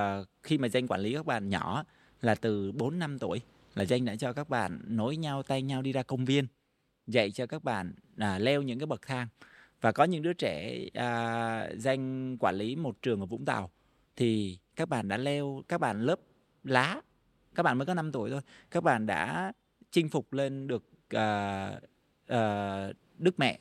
khi 0.44 0.58
mà 0.58 0.68
danh 0.68 0.88
quản 0.88 1.02
lý 1.02 1.14
các 1.14 1.26
bạn 1.26 1.50
nhỏ 1.50 1.84
là 2.22 2.36
từ 2.36 2.72
4 2.72 3.00
năm 3.00 3.20
tuổi 3.20 3.42
là 3.76 3.86
danh 3.86 4.06
đã 4.06 4.16
cho 4.16 4.34
các 4.34 4.50
bạn 4.50 4.82
nối 4.88 5.18
nhau 5.18 5.44
tay 5.44 5.62
nhau 5.62 5.82
đi 5.82 5.92
ra 5.92 6.04
công 6.04 6.26
viên 6.26 6.48
dạy 7.08 7.32
cho 7.32 7.46
các 7.46 7.64
bạn 7.64 7.94
à, 8.18 8.40
leo 8.40 8.62
những 8.62 8.80
cái 8.80 8.86
bậc 8.86 9.02
thang. 9.02 9.28
Và 9.82 9.92
có 9.92 10.04
những 10.04 10.22
đứa 10.22 10.34
trẻ 10.34 10.80
à, 10.94 11.70
danh 11.78 12.38
quản 12.38 12.56
lý 12.56 12.76
một 12.76 13.02
trường 13.02 13.20
ở 13.20 13.26
Vũng 13.26 13.46
Tàu 13.46 13.72
thì 14.16 14.58
các 14.76 14.90
bạn 14.90 15.08
đã 15.08 15.18
leo 15.18 15.64
các 15.68 15.78
bạn 15.78 16.02
lớp 16.02 16.20
lá 16.64 17.02
các 17.56 17.64
bạn 17.64 17.78
mới 17.78 17.86
có 17.86 17.94
5 17.94 18.12
tuổi 18.12 18.30
thôi 18.30 18.42
các 18.72 18.84
bạn 18.84 19.06
đã 19.06 19.54
chinh 19.92 20.10
phục 20.10 20.34
lên 20.34 20.68
được 20.68 20.84
à, 21.10 21.72
à, 22.28 22.88
Đức 23.18 23.40
Mẹ 23.40 23.60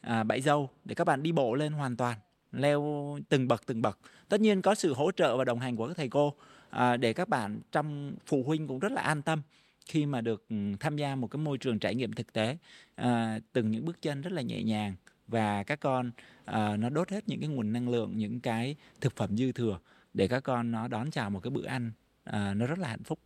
à, 0.00 0.24
Bãi 0.24 0.40
Dâu 0.40 0.70
để 0.84 0.94
các 0.94 1.04
bạn 1.04 1.22
đi 1.22 1.32
bộ 1.32 1.54
lên 1.54 1.72
hoàn 1.72 1.96
toàn 1.96 2.18
leo 2.52 3.18
từng 3.28 3.48
bậc 3.48 3.66
từng 3.66 3.82
bậc. 3.82 3.98
Tất 4.28 4.40
nhiên 4.40 4.62
có 4.62 4.74
sự 4.74 4.94
hỗ 4.94 5.12
trợ 5.12 5.36
và 5.36 5.44
đồng 5.44 5.58
hành 5.58 5.76
của 5.76 5.88
các 5.88 5.96
thầy 5.96 6.08
cô 6.08 6.34
à, 6.70 6.96
để 6.96 7.12
các 7.12 7.28
bạn 7.28 7.60
trong 7.72 8.12
phụ 8.26 8.42
huynh 8.42 8.68
cũng 8.68 8.78
rất 8.78 8.92
là 8.92 9.02
an 9.02 9.22
tâm 9.22 9.42
khi 9.86 10.06
mà 10.06 10.20
được 10.20 10.48
ừ, 10.48 10.56
tham 10.80 10.96
gia 10.96 11.14
một 11.14 11.26
cái 11.30 11.38
môi 11.38 11.58
trường 11.58 11.78
trải 11.78 11.94
nghiệm 11.94 12.12
thực 12.12 12.32
tế 12.32 12.56
à, 12.94 13.38
từng 13.52 13.70
những 13.70 13.84
bước 13.84 14.02
chân 14.02 14.20
rất 14.20 14.32
là 14.32 14.42
nhẹ 14.42 14.62
nhàng 14.62 14.94
và 15.28 15.62
các 15.62 15.80
con 15.80 16.10
à, 16.44 16.76
nó 16.76 16.88
đốt 16.90 17.10
hết 17.10 17.28
những 17.28 17.40
cái 17.40 17.48
nguồn 17.48 17.72
năng 17.72 17.88
lượng 17.88 18.16
những 18.16 18.40
cái 18.40 18.76
thực 19.00 19.16
phẩm 19.16 19.36
dư 19.36 19.52
thừa 19.52 19.78
để 20.14 20.28
các 20.28 20.40
con 20.40 20.70
nó 20.70 20.88
đón 20.88 21.10
chào 21.10 21.30
một 21.30 21.40
cái 21.40 21.50
bữa 21.50 21.66
ăn 21.66 21.92
à, 22.24 22.54
nó 22.54 22.66
rất 22.66 22.78
là 22.78 22.88
hạnh 22.88 23.02
phúc 23.04 23.18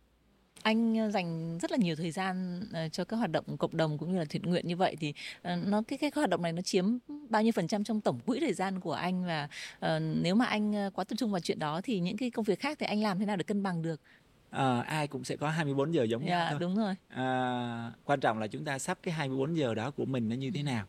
anh 0.63 0.97
ờ, 0.97 1.11
dành 1.11 1.57
rất 1.61 1.71
là 1.71 1.77
nhiều 1.77 1.95
thời 1.95 2.11
gian 2.11 2.59
uh, 2.69 2.93
cho 2.93 3.05
các 3.05 3.17
hoạt 3.17 3.31
động 3.31 3.57
cộng 3.57 3.77
đồng 3.77 3.97
cũng 3.97 4.11
như 4.11 4.19
là 4.19 4.25
thiện 4.29 4.41
nguyện 4.41 4.67
như 4.67 4.75
vậy 4.75 4.95
thì 4.99 5.13
uh, 5.53 5.67
nó 5.67 5.81
cái 5.87 5.97
cái 5.97 6.11
hoạt 6.15 6.29
động 6.29 6.41
này 6.41 6.53
nó 6.53 6.61
chiếm 6.61 6.97
bao 7.29 7.43
nhiêu 7.43 7.51
phần 7.51 7.67
trăm 7.67 7.83
trong 7.83 8.01
tổng 8.01 8.19
quỹ 8.25 8.39
thời 8.39 8.53
gian 8.53 8.79
của 8.79 8.93
anh 8.93 9.25
và 9.25 9.49
uh, 9.85 10.01
nếu 10.21 10.35
mà 10.35 10.45
anh 10.45 10.91
quá 10.93 11.03
tập 11.03 11.15
trung 11.15 11.31
vào 11.31 11.39
chuyện 11.39 11.59
đó 11.59 11.81
thì 11.83 11.99
những 11.99 12.17
cái 12.17 12.31
công 12.31 12.45
việc 12.45 12.59
khác 12.59 12.77
thì 12.79 12.85
anh 12.85 13.01
làm 13.01 13.19
thế 13.19 13.25
nào 13.25 13.35
để 13.35 13.43
cân 13.43 13.63
bằng 13.63 13.81
được 13.81 14.01
à, 14.49 14.81
ai 14.81 15.07
cũng 15.07 15.23
sẽ 15.23 15.35
có 15.35 15.49
24 15.49 15.93
giờ 15.93 16.03
giống 16.03 16.21
yeah, 16.21 16.31
nhau 16.31 16.47
thôi. 16.51 16.59
đúng 16.59 16.75
rồi. 16.75 16.95
À, 17.09 17.91
quan 18.05 18.19
trọng 18.19 18.39
là 18.39 18.47
chúng 18.47 18.65
ta 18.65 18.79
sắp 18.79 18.99
cái 19.03 19.13
24 19.13 19.57
giờ 19.57 19.73
đó 19.73 19.91
của 19.91 20.05
mình 20.05 20.29
nó 20.29 20.35
như 20.35 20.51
thế 20.51 20.63
nào. 20.63 20.85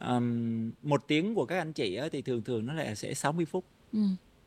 Um, 0.00 0.70
một 0.82 1.04
tiếng 1.06 1.34
của 1.34 1.46
các 1.46 1.58
anh 1.58 1.72
chị 1.72 1.94
á, 1.94 2.08
thì 2.12 2.22
thường 2.22 2.42
thường 2.42 2.66
nó 2.66 2.72
lại 2.72 2.96
sẽ 2.96 3.14
60 3.14 3.44
phút. 3.44 3.64
Ừ. 3.92 4.00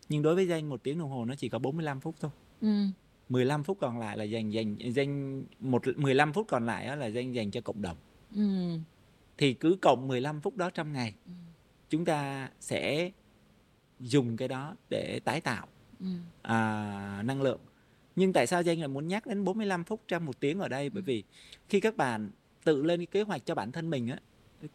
Nhưng 0.09 0.21
đối 0.21 0.35
với 0.35 0.47
danh 0.47 0.69
một 0.69 0.83
tiếng 0.83 0.99
đồng 0.99 1.09
hồ 1.09 1.25
nó 1.25 1.35
chỉ 1.35 1.49
có 1.49 1.59
45 1.59 1.99
phút 1.99 2.15
thôi. 2.19 2.31
Ừ. 2.61 2.85
15 3.31 3.63
phút 3.63 3.77
còn 3.81 3.99
lại 3.99 4.17
là 4.17 4.23
dành 4.23 4.49
dành 4.49 4.77
dành 4.77 5.43
một 5.59 5.83
15 5.95 6.33
phút 6.33 6.47
còn 6.49 6.65
lại 6.65 6.97
là 6.97 7.05
dành 7.05 7.35
dành 7.35 7.51
cho 7.51 7.61
cộng 7.61 7.81
đồng. 7.81 7.97
Ừ. 8.35 8.77
Thì 9.37 9.53
cứ 9.53 9.77
cộng 9.81 10.07
15 10.07 10.41
phút 10.41 10.57
đó 10.57 10.69
trong 10.69 10.93
ngày. 10.93 11.13
Ừ. 11.25 11.31
Chúng 11.89 12.05
ta 12.05 12.49
sẽ 12.59 13.11
dùng 13.99 14.37
cái 14.37 14.47
đó 14.47 14.75
để 14.89 15.19
tái 15.23 15.41
tạo 15.41 15.67
ừ. 15.99 16.05
à, 16.41 17.23
năng 17.25 17.41
lượng 17.41 17.59
nhưng 18.15 18.33
tại 18.33 18.47
sao 18.47 18.61
Danh 18.61 18.79
lại 18.79 18.87
muốn 18.87 19.07
nhắc 19.07 19.25
đến 19.25 19.43
45 19.43 19.83
phút 19.83 20.01
trong 20.07 20.25
một 20.25 20.39
tiếng 20.39 20.59
ở 20.59 20.67
đây 20.67 20.89
bởi 20.89 21.01
vì 21.01 21.23
khi 21.69 21.79
các 21.79 21.97
bạn 21.97 22.29
tự 22.63 22.83
lên 22.83 22.99
cái 22.99 23.05
kế 23.05 23.21
hoạch 23.21 23.45
cho 23.45 23.55
bản 23.55 23.71
thân 23.71 23.89
mình 23.89 24.07
á 24.07 24.17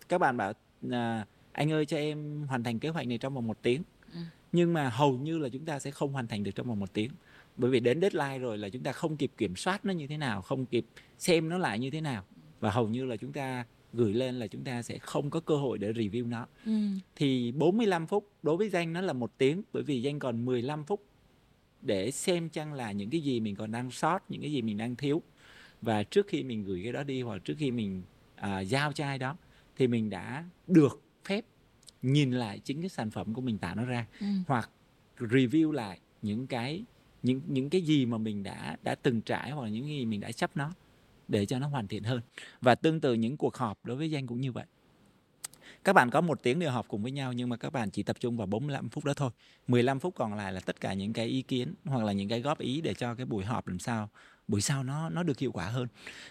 các 0.09 0.19
bạn 0.19 0.37
bảo 0.37 0.53
à, 0.91 1.27
anh 1.53 1.73
ơi 1.73 1.87
cho 1.87 1.97
em 1.97 2.47
hoàn 2.49 2.63
thành 2.63 2.79
kế 2.79 2.89
hoạch 2.89 3.07
này 3.07 3.19
trong 3.19 3.35
vòng 3.35 3.47
một 3.47 3.59
tiếng 3.63 3.83
ừ. 4.13 4.19
nhưng 4.53 4.73
mà 4.73 4.89
hầu 4.89 5.19
như 5.19 5.39
là 5.39 5.49
chúng 5.49 5.65
ta 5.65 5.79
sẽ 5.79 5.91
không 5.91 6.13
hoàn 6.13 6.27
thành 6.27 6.43
được 6.43 6.51
trong 6.55 6.67
vòng 6.67 6.81
một 6.81 6.93
tiếng 6.93 7.11
bởi 7.57 7.71
vì 7.71 7.81
đến 7.81 8.01
deadline 8.01 8.39
rồi 8.39 8.59
là 8.59 8.69
chúng 8.69 8.83
ta 8.83 8.93
không 8.93 9.17
kịp 9.17 9.31
kiểm 9.37 9.57
soát 9.57 9.85
nó 9.85 9.93
như 9.93 10.07
thế 10.07 10.17
nào 10.17 10.43
không 10.43 10.67
kịp 10.67 10.87
xem 11.19 11.49
nó 11.49 11.59
lại 11.59 11.79
như 11.79 11.91
thế 11.91 12.01
nào 12.01 12.25
và 12.61 12.71
hầu 12.71 12.89
như 12.89 13.05
là 13.05 13.17
chúng 13.17 13.33
ta 13.33 13.65
gửi 13.93 14.15
lên 14.15 14.35
là 14.35 14.47
chúng 14.47 14.65
ta 14.65 14.83
sẽ 14.83 14.99
không 14.99 15.31
có 15.31 15.41
cơ 15.41 15.57
hội 15.57 15.79
để 15.79 15.93
review 15.93 16.29
nó 16.29 16.47
ừ. 16.67 16.73
thì 17.17 17.53
45 17.53 18.07
phút 18.07 18.31
đối 18.43 18.57
với 18.57 18.69
danh 18.69 18.93
nó 18.93 19.01
là 19.01 19.13
một 19.13 19.39
tiếng 19.39 19.63
bởi 19.73 19.83
vì 19.83 20.03
danh 20.03 20.19
còn 20.19 20.45
15 20.45 20.85
phút 20.85 21.05
để 21.83 22.11
xem 22.11 22.49
chăng 22.49 22.75
là 22.75 22.93
những 22.93 23.11
cái 23.11 23.21
gì 23.21 23.41
mình 23.41 23.57
còn 23.57 23.73
đang 23.73 23.91
sót 23.91 24.31
những 24.31 24.41
cái 24.41 24.53
gì 24.53 24.63
mình 24.63 24.77
đang 24.77 24.97
thiếu 24.97 25.23
và 25.83 26.03
trước 26.03 26.27
khi 26.29 26.43
mình 26.43 26.65
gửi 26.65 26.81
cái 26.83 26.93
đó 26.93 27.03
đi 27.03 27.23
hoặc 27.23 27.45
trước 27.45 27.55
khi 27.59 27.71
mình 27.71 28.03
à, 28.35 28.61
giao 28.61 28.93
cho 28.93 29.05
ai 29.05 29.19
đó 29.19 29.37
thì 29.77 29.87
mình 29.87 30.11
đã 30.11 30.45
được 30.67 31.03
phép 31.25 31.45
nhìn 32.03 32.33
lại 32.33 32.59
chính 32.59 32.81
cái 32.81 32.89
sản 32.89 33.11
phẩm 33.11 33.35
của 33.35 33.41
mình 33.41 33.59
tạo 33.59 33.75
nó 33.75 33.85
ra 33.85 34.07
ừ. 34.21 34.27
hoặc 34.47 34.71
review 35.19 35.73
lại 35.73 36.01
những 36.23 36.47
cái 36.47 36.85
những 37.27 37.41
những 37.47 37.71
cái 37.71 37.81
gì 37.81 38.07
mà 38.07 38.19
mình 38.19 38.43
đã 38.43 38.77
đã 38.83 38.95
từng 38.95 39.21
trải 39.21 39.51
hoặc 39.51 39.63
là 39.63 39.69
những 39.69 39.87
gì 39.87 40.05
mình 40.05 40.21
đã 40.21 40.33
chấp 40.33 40.57
nó 40.57 40.73
để 41.29 41.47
cho 41.47 41.59
nó 41.59 41.69
hoàn 41.69 41.89
thiện 41.89 42.03
hơn. 42.03 42.21
Và 42.61 42.75
tương 42.75 43.01
tự 43.01 43.15
những 43.15 43.37
cuộc 43.37 43.57
họp 43.57 43.85
đối 43.85 43.97
với 43.97 44.11
danh 44.11 44.27
cũng 44.27 44.41
như 44.41 44.53
vậy. 44.53 44.65
Các 45.85 45.93
bạn 45.93 46.11
có 46.11 46.21
một 46.21 46.43
tiếng 46.43 46.59
để 46.59 46.67
họp 46.67 46.89
cùng 46.89 47.03
với 47.03 47.13
nhau 47.13 47.33
nhưng 47.33 47.49
mà 47.49 47.57
các 47.57 47.73
bạn 47.73 47.91
chỉ 47.91 48.03
tập 48.03 48.17
trung 48.21 48.37
vào 48.37 48.47
45 48.47 48.89
phút 48.89 49.05
đó 49.05 49.15
thôi. 49.15 49.31
15 49.69 50.01
phút 50.01 50.15
còn 50.15 50.35
lại 50.35 50.53
là 50.53 50.61
tất 50.61 50.81
cả 50.81 50.95
những 50.95 51.13
cái 51.13 51.27
ý 51.27 51.43
kiến 51.43 51.75
hoặc 51.85 52.05
là 52.05 52.13
những 52.13 52.29
cái 52.29 52.41
góp 52.41 52.59
ý 52.59 52.81
để 52.81 52.95
cho 52.95 53.15
cái 53.15 53.27
buổi 53.27 53.45
họp 53.45 53.69
làm 53.69 53.79
sao 53.79 54.09
buổi 54.49 54.61
sau 54.61 54.85
nó 54.85 55.09
nó 55.09 55.23
được 55.23 55.39
hiệu 55.39 55.53
quả 55.53 55.65
hơn. 55.65 55.89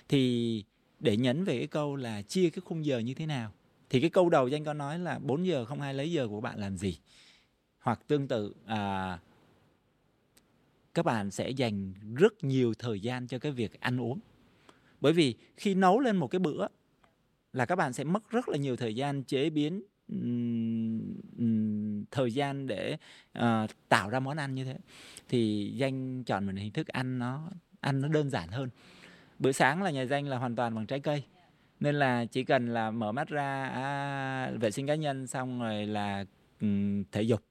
Thì 0.09 0.63
để 0.99 1.17
nhấn 1.17 1.43
về 1.43 1.57
cái 1.57 1.67
câu 1.67 1.95
là 1.95 2.21
chia 2.21 2.49
cái 2.49 2.61
khung 2.65 2.85
giờ 2.85 2.99
như 2.99 3.13
thế 3.13 3.25
nào 3.25 3.51
thì 3.89 4.01
cái 4.01 4.09
câu 4.09 4.29
đầu 4.29 4.47
danh 4.47 4.63
có 4.63 4.73
nói 4.73 4.99
là 4.99 5.19
4 5.19 5.45
giờ 5.45 5.65
không 5.65 5.81
ai 5.81 5.93
lấy 5.93 6.11
giờ 6.11 6.27
của 6.27 6.41
bạn 6.41 6.59
làm 6.59 6.77
gì. 6.77 6.97
Hoặc 7.79 7.99
tương 8.07 8.27
tự 8.27 8.55
à, 8.65 9.19
các 10.95 11.05
bạn 11.05 11.31
sẽ 11.31 11.49
dành 11.49 11.93
rất 12.15 12.43
nhiều 12.43 12.73
thời 12.79 12.99
gian 12.99 13.27
cho 13.27 13.39
cái 13.39 13.51
việc 13.51 13.79
ăn 13.79 14.01
uống. 14.01 14.19
Bởi 15.01 15.13
vì 15.13 15.35
khi 15.57 15.75
nấu 15.75 15.99
lên 15.99 16.17
một 16.17 16.27
cái 16.27 16.39
bữa 16.39 16.67
là 17.53 17.65
các 17.65 17.75
bạn 17.75 17.93
sẽ 17.93 18.03
mất 18.03 18.29
rất 18.29 18.49
là 18.49 18.57
nhiều 18.57 18.75
thời 18.75 18.95
gian 18.95 19.23
chế 19.23 19.49
biến 19.49 19.83
thời 22.11 22.33
gian 22.33 22.67
để 22.67 22.97
uh, 23.39 23.43
tạo 23.89 24.09
ra 24.09 24.19
món 24.19 24.37
ăn 24.37 24.55
như 24.55 24.65
thế. 24.65 24.77
Thì 25.29 25.71
danh 25.75 26.23
chọn 26.23 26.45
một 26.45 26.51
hình 26.55 26.71
thức 26.71 26.87
ăn 26.87 27.19
nó 27.19 27.49
ăn 27.79 28.01
nó 28.01 28.07
đơn 28.07 28.29
giản 28.29 28.49
hơn. 28.49 28.69
Bữa 29.39 29.51
sáng 29.51 29.83
là 29.83 29.91
nhà 29.91 30.05
danh 30.05 30.27
là 30.27 30.37
hoàn 30.37 30.55
toàn 30.55 30.75
bằng 30.75 30.85
trái 30.85 30.99
cây. 30.99 31.23
Nên 31.79 31.95
là 31.95 32.25
chỉ 32.25 32.43
cần 32.43 32.73
là 32.73 32.91
mở 32.91 33.11
mắt 33.11 33.27
ra 33.27 33.67
à, 33.67 34.51
vệ 34.59 34.71
sinh 34.71 34.87
cá 34.87 34.95
nhân 34.95 35.27
xong 35.27 35.59
rồi 35.59 35.85
là 35.85 36.25
um, 36.61 37.03
thể 37.11 37.21
dục 37.21 37.41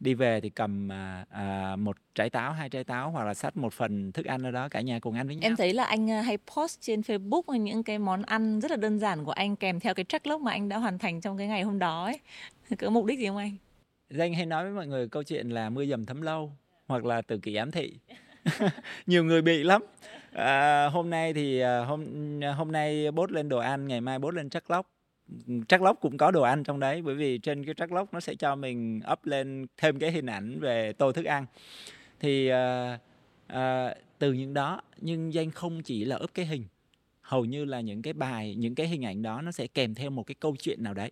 đi 0.00 0.14
về 0.14 0.40
thì 0.40 0.50
cầm 0.50 0.92
à, 0.92 1.24
à, 1.30 1.76
một 1.76 1.96
trái 2.14 2.30
táo 2.30 2.52
hai 2.52 2.68
trái 2.68 2.84
táo 2.84 3.10
hoặc 3.10 3.24
là 3.24 3.34
sắt 3.34 3.56
một 3.56 3.72
phần 3.72 4.12
thức 4.12 4.26
ăn 4.26 4.42
ở 4.42 4.50
đó 4.50 4.68
cả 4.68 4.80
nhà 4.80 4.98
cùng 4.98 5.14
ăn 5.14 5.26
với 5.26 5.36
nhau. 5.36 5.46
em 5.46 5.56
thấy 5.56 5.72
là 5.72 5.84
anh 5.84 6.10
à, 6.10 6.22
hay 6.22 6.38
post 6.56 6.80
trên 6.80 7.00
facebook 7.00 7.56
những 7.56 7.82
cái 7.82 7.98
món 7.98 8.22
ăn 8.22 8.60
rất 8.60 8.70
là 8.70 8.76
đơn 8.76 8.98
giản 8.98 9.24
của 9.24 9.32
anh 9.32 9.56
kèm 9.56 9.80
theo 9.80 9.94
cái 9.94 10.04
checklist 10.04 10.40
mà 10.40 10.52
anh 10.52 10.68
đã 10.68 10.76
hoàn 10.76 10.98
thành 10.98 11.20
trong 11.20 11.38
cái 11.38 11.46
ngày 11.46 11.62
hôm 11.62 11.78
đó 11.78 12.04
ấy. 12.04 12.20
Có 12.78 12.90
mục 12.90 13.04
đích 13.04 13.18
gì 13.18 13.26
không 13.26 13.36
anh? 13.36 13.56
Danh 14.10 14.34
hay 14.34 14.46
nói 14.46 14.64
với 14.64 14.72
mọi 14.72 14.86
người 14.86 15.08
câu 15.08 15.22
chuyện 15.22 15.48
là 15.48 15.70
mưa 15.70 15.86
dầm 15.86 16.06
thấm 16.06 16.22
lâu 16.22 16.52
hoặc 16.86 17.04
là 17.04 17.22
từ 17.22 17.38
kỳ 17.38 17.54
ám 17.54 17.70
thị. 17.70 17.94
Nhiều 19.06 19.24
người 19.24 19.42
bị 19.42 19.62
lắm. 19.62 19.82
À, 20.32 20.86
hôm 20.86 21.10
nay 21.10 21.32
thì 21.34 21.60
à, 21.60 21.78
hôm 21.84 22.04
hôm 22.56 22.72
nay 22.72 23.10
bốt 23.10 23.30
lên 23.30 23.48
đồ 23.48 23.58
ăn 23.58 23.88
ngày 23.88 24.00
mai 24.00 24.18
bốt 24.18 24.34
lên 24.34 24.50
chắc 24.50 24.70
lóc 24.70 24.97
trắc 25.68 25.82
lóc 25.82 26.00
cũng 26.00 26.16
có 26.16 26.30
đồ 26.30 26.42
ăn 26.42 26.64
trong 26.64 26.80
đấy 26.80 27.02
bởi 27.02 27.14
vì 27.14 27.38
trên 27.38 27.64
cái 27.64 27.74
trắc 27.74 27.92
lóc 27.92 28.14
nó 28.14 28.20
sẽ 28.20 28.34
cho 28.34 28.56
mình 28.56 29.00
up 29.12 29.26
lên 29.26 29.66
thêm 29.76 29.98
cái 29.98 30.12
hình 30.12 30.26
ảnh 30.26 30.60
về 30.60 30.92
tô 30.92 31.12
thức 31.12 31.24
ăn. 31.24 31.46
Thì 32.20 32.50
uh, 32.52 33.00
uh, 33.52 33.58
từ 34.18 34.32
những 34.32 34.54
đó 34.54 34.80
nhưng 35.00 35.34
danh 35.34 35.50
không 35.50 35.82
chỉ 35.82 36.04
là 36.04 36.16
up 36.16 36.34
cái 36.34 36.46
hình 36.46 36.64
hầu 37.22 37.44
như 37.44 37.64
là 37.64 37.80
những 37.80 38.02
cái 38.02 38.12
bài 38.12 38.54
những 38.54 38.74
cái 38.74 38.88
hình 38.88 39.04
ảnh 39.04 39.22
đó 39.22 39.42
nó 39.42 39.52
sẽ 39.52 39.66
kèm 39.66 39.94
theo 39.94 40.10
một 40.10 40.22
cái 40.22 40.34
câu 40.34 40.56
chuyện 40.56 40.82
nào 40.82 40.94
đấy. 40.94 41.10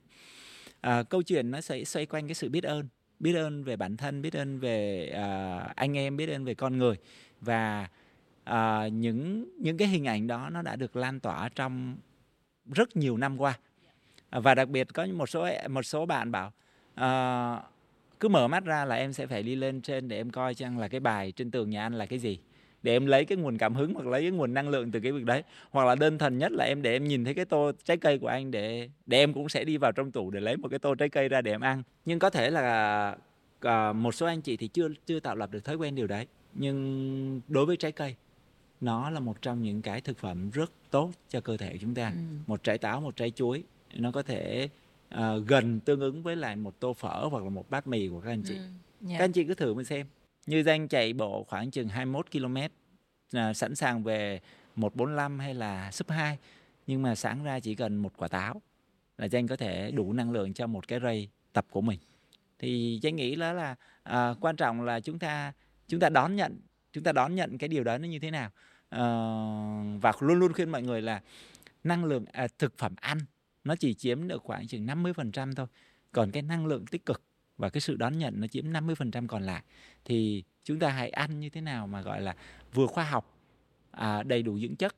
Uh, 0.87 1.09
câu 1.09 1.23
chuyện 1.23 1.51
nó 1.51 1.61
sẽ 1.61 1.85
xoay 1.85 2.07
quanh 2.07 2.29
cái 2.29 2.35
sự 2.35 2.49
biết 2.49 2.65
ơn 2.65 2.89
biết 3.21 3.35
ơn 3.35 3.65
về 3.65 3.77
bản 3.77 3.97
thân 3.97 4.23
biết 4.23 4.37
ơn 4.37 4.59
về 4.59 5.09
uh, 5.13 5.77
anh 5.77 5.97
em 5.97 6.17
biết 6.17 6.29
ơn 6.29 6.45
về 6.45 6.55
con 6.55 6.79
người. 6.79 6.97
Và 7.41 7.89
uh, 8.51 8.93
những 8.93 9.49
những 9.59 9.77
cái 9.77 9.89
hình 9.89 10.05
ảnh 10.05 10.27
đó 10.27 10.51
nó 10.51 10.63
đã 10.63 10.77
được 10.77 10.97
lan 10.97 11.21
tỏa 11.21 11.49
trong 11.49 11.97
rất 12.75 12.97
nhiều 12.97 13.17
năm 13.17 13.41
qua 13.41 13.59
và 14.31 14.55
đặc 14.55 14.69
biệt 14.69 14.89
có 14.95 15.07
một 15.07 15.27
số 15.29 15.49
một 15.69 15.83
số 15.83 16.07
bạn 16.07 16.33
bảo 16.33 16.53
uh, 17.01 17.65
cứ 18.21 18.29
mở 18.29 18.49
mắt 18.49 18.65
ra 18.65 18.85
là 18.85 18.95
em 18.95 19.13
sẽ 19.13 19.27
phải 19.27 19.43
đi 19.43 19.57
lên 19.57 19.81
trên 19.81 20.09
để 20.09 20.17
em 20.17 20.31
coi 20.31 20.55
chăng 20.55 20.79
là 20.79 20.89
cái 20.89 21.01
bài 21.01 21.33
trên 21.33 21.51
tường 21.51 21.71
nhà 21.71 21.83
anh 21.83 21.95
là 21.95 22.07
cái 22.07 22.19
gì. 22.19 22.39
Để 22.83 22.93
em 22.93 23.07
lấy 23.07 23.25
cái 23.25 23.39
nguồn 23.39 23.59
cảm 23.59 23.75
hứng 23.75 23.95
hoặc 23.95 24.07
lấy 24.07 24.23
cái 24.23 24.31
nguồn 24.31 24.55
năng 24.55 24.69
lượng 24.69 24.91
từ 24.91 25.01
cái 25.01 25.13
việc 25.13 25.25
đấy. 25.25 25.43
Hoặc 25.71 25.85
là 25.85 25.95
đơn 25.95 26.19
thuần 26.19 26.39
nhất 26.39 26.53
là 26.53 26.65
em 26.65 26.83
để 26.83 26.93
em 26.93 27.05
nhìn 27.05 27.25
thấy 27.25 27.35
cái 27.35 27.45
tô 27.45 27.73
trái 27.85 27.97
cây 27.97 28.19
của 28.19 28.27
anh 28.27 28.51
để 28.51 28.89
để 29.07 29.19
em 29.19 29.33
cũng 29.33 29.49
sẽ 29.49 29.65
đi 29.65 29.77
vào 29.77 29.93
trong 29.93 30.11
tủ 30.11 30.31
để 30.31 30.41
lấy 30.41 30.57
một 30.57 30.69
cái 30.69 30.79
tô 30.79 30.95
trái 30.95 31.09
cây 31.09 31.29
ra 31.29 31.41
để 31.41 31.51
em 31.51 31.61
ăn. 31.61 31.83
Nhưng 32.05 32.19
có 32.19 32.31
thể 32.31 32.51
là 32.51 33.17
uh, 33.67 33.97
một 33.97 34.15
số 34.15 34.27
anh 34.27 34.41
chị 34.41 34.57
thì 34.57 34.69
chưa 34.69 34.89
chưa 35.07 35.21
tạo 35.21 35.37
lập 35.37 35.51
được 35.53 35.65
thói 35.65 35.77
quen 35.77 35.95
điều 35.95 36.07
đấy. 36.07 36.27
Nhưng 36.55 37.41
đối 37.49 37.67
với 37.67 37.77
trái 37.77 37.93
cây 37.93 38.17
nó 38.81 39.11
là 39.11 39.21
một 39.21 39.43
trong 39.43 39.63
những 39.63 39.83
cái 39.83 40.01
thực 40.01 40.19
phẩm 40.19 40.51
rất 40.51 40.73
tốt 40.91 41.11
cho 41.29 41.41
cơ 41.41 41.57
thể 41.57 41.79
chúng 41.81 41.95
ta. 41.95 42.09
Ừ. 42.09 42.21
một 42.47 42.63
trái 42.63 42.79
táo 42.79 43.01
một 43.01 43.17
trái 43.17 43.31
chuối 43.31 43.65
nó 44.01 44.11
có 44.11 44.23
thể 44.23 44.69
uh, 45.15 45.21
gần 45.47 45.81
tương 45.81 46.01
ứng 46.01 46.23
với 46.23 46.37
lại 46.37 46.57
một 46.57 46.81
tô 46.81 46.95
phở 46.95 47.29
hoặc 47.31 47.45
là 47.45 47.51
một 47.51 47.71
bát 47.71 47.87
mì 47.87 48.09
của 48.09 48.21
các 48.21 48.31
anh 48.31 48.43
chị. 48.47 48.55
Ừ, 48.55 48.61
yeah. 49.09 49.19
Các 49.19 49.25
anh 49.25 49.33
chị 49.33 49.45
cứ 49.45 49.55
thử 49.55 49.75
mà 49.75 49.85
xem. 49.85 50.07
Như 50.47 50.63
danh 50.63 50.89
chạy 50.89 51.13
bộ 51.13 51.45
khoảng 51.49 51.71
chừng 51.71 51.89
21 51.89 52.33
km 52.33 52.57
uh, 52.57 53.57
sẵn 53.57 53.75
sàng 53.75 54.03
về 54.03 54.41
145 54.77 55.39
hay 55.39 55.55
là 55.55 55.91
sub 55.91 56.11
2 56.11 56.39
nhưng 56.87 57.03
mà 57.03 57.15
sáng 57.15 57.45
ra 57.45 57.61
chỉ 57.61 57.75
cần 57.75 57.97
một 57.97 58.13
quả 58.17 58.29
táo 58.29 58.63
là 59.19 59.29
danh 59.29 59.47
có 59.47 59.57
thể 59.57 59.91
đủ 59.91 60.13
năng 60.13 60.33
lượng 60.33 60.55
cho 60.55 60.67
một 60.67 60.89
cái 60.89 61.01
ray 61.01 61.29
tập 61.53 61.67
của 61.71 61.81
mình. 61.81 61.99
Thì 62.59 62.99
danh 63.03 63.17
nghĩ 63.17 63.37
đó 63.37 63.53
là 63.53 63.75
uh, 64.09 64.37
quan 64.41 64.57
trọng 64.57 64.83
là 64.83 65.01
chúng 65.01 65.19
ta 65.19 65.53
chúng 65.89 66.01
ta 66.01 66.09
đón 66.09 66.37
nhận 66.37 66.61
chúng 66.93 67.05
ta 67.05 67.13
đón 67.13 67.35
nhận 67.35 67.59
cái 67.59 67.69
điều 67.69 67.85
đó 67.85 67.99
nó 67.99 68.09
như 68.09 68.19
thế 68.19 68.31
nào 68.31 68.51
uh, 68.95 70.03
và 70.03 70.13
luôn 70.21 70.39
luôn 70.39 70.53
khuyên 70.53 70.71
mọi 70.71 70.83
người 70.83 71.03
là 71.03 71.21
năng 71.85 72.05
lượng 72.05 72.25
à, 72.33 72.47
thực 72.59 72.79
phẩm 72.79 72.95
ăn 73.01 73.19
nó 73.67 73.77
chỉ 73.77 73.95
chiếm 73.95 74.29
được 74.29 74.43
khoảng 74.43 74.67
chừng 74.67 74.87
50% 74.87 75.55
thôi 75.55 75.67
còn 76.13 76.31
cái 76.31 76.43
năng 76.43 76.67
lượng 76.67 76.87
tích 76.87 77.07
cực 77.07 77.23
và 77.57 77.69
cái 77.69 77.81
sự 77.81 77.97
đón 77.97 78.19
nhận 78.19 78.41
nó 78.41 78.47
chiếm 78.47 78.73
50% 78.73 79.27
còn 79.27 79.43
lại 79.43 79.63
thì 80.05 80.45
chúng 80.65 80.79
ta 80.79 80.89
hãy 80.89 81.11
ăn 81.11 81.41
như 81.41 81.49
thế 81.51 81.61
nào 81.61 81.87
mà 81.87 82.03
gọi 82.03 82.21
là 82.21 82.37
vừa 82.75 82.87
khoa 82.87 83.05
học 83.05 83.39
à, 83.91 84.23
đầy 84.23 84.43
đủ 84.43 84.59
dưỡng 84.59 84.77
chất 84.77 84.97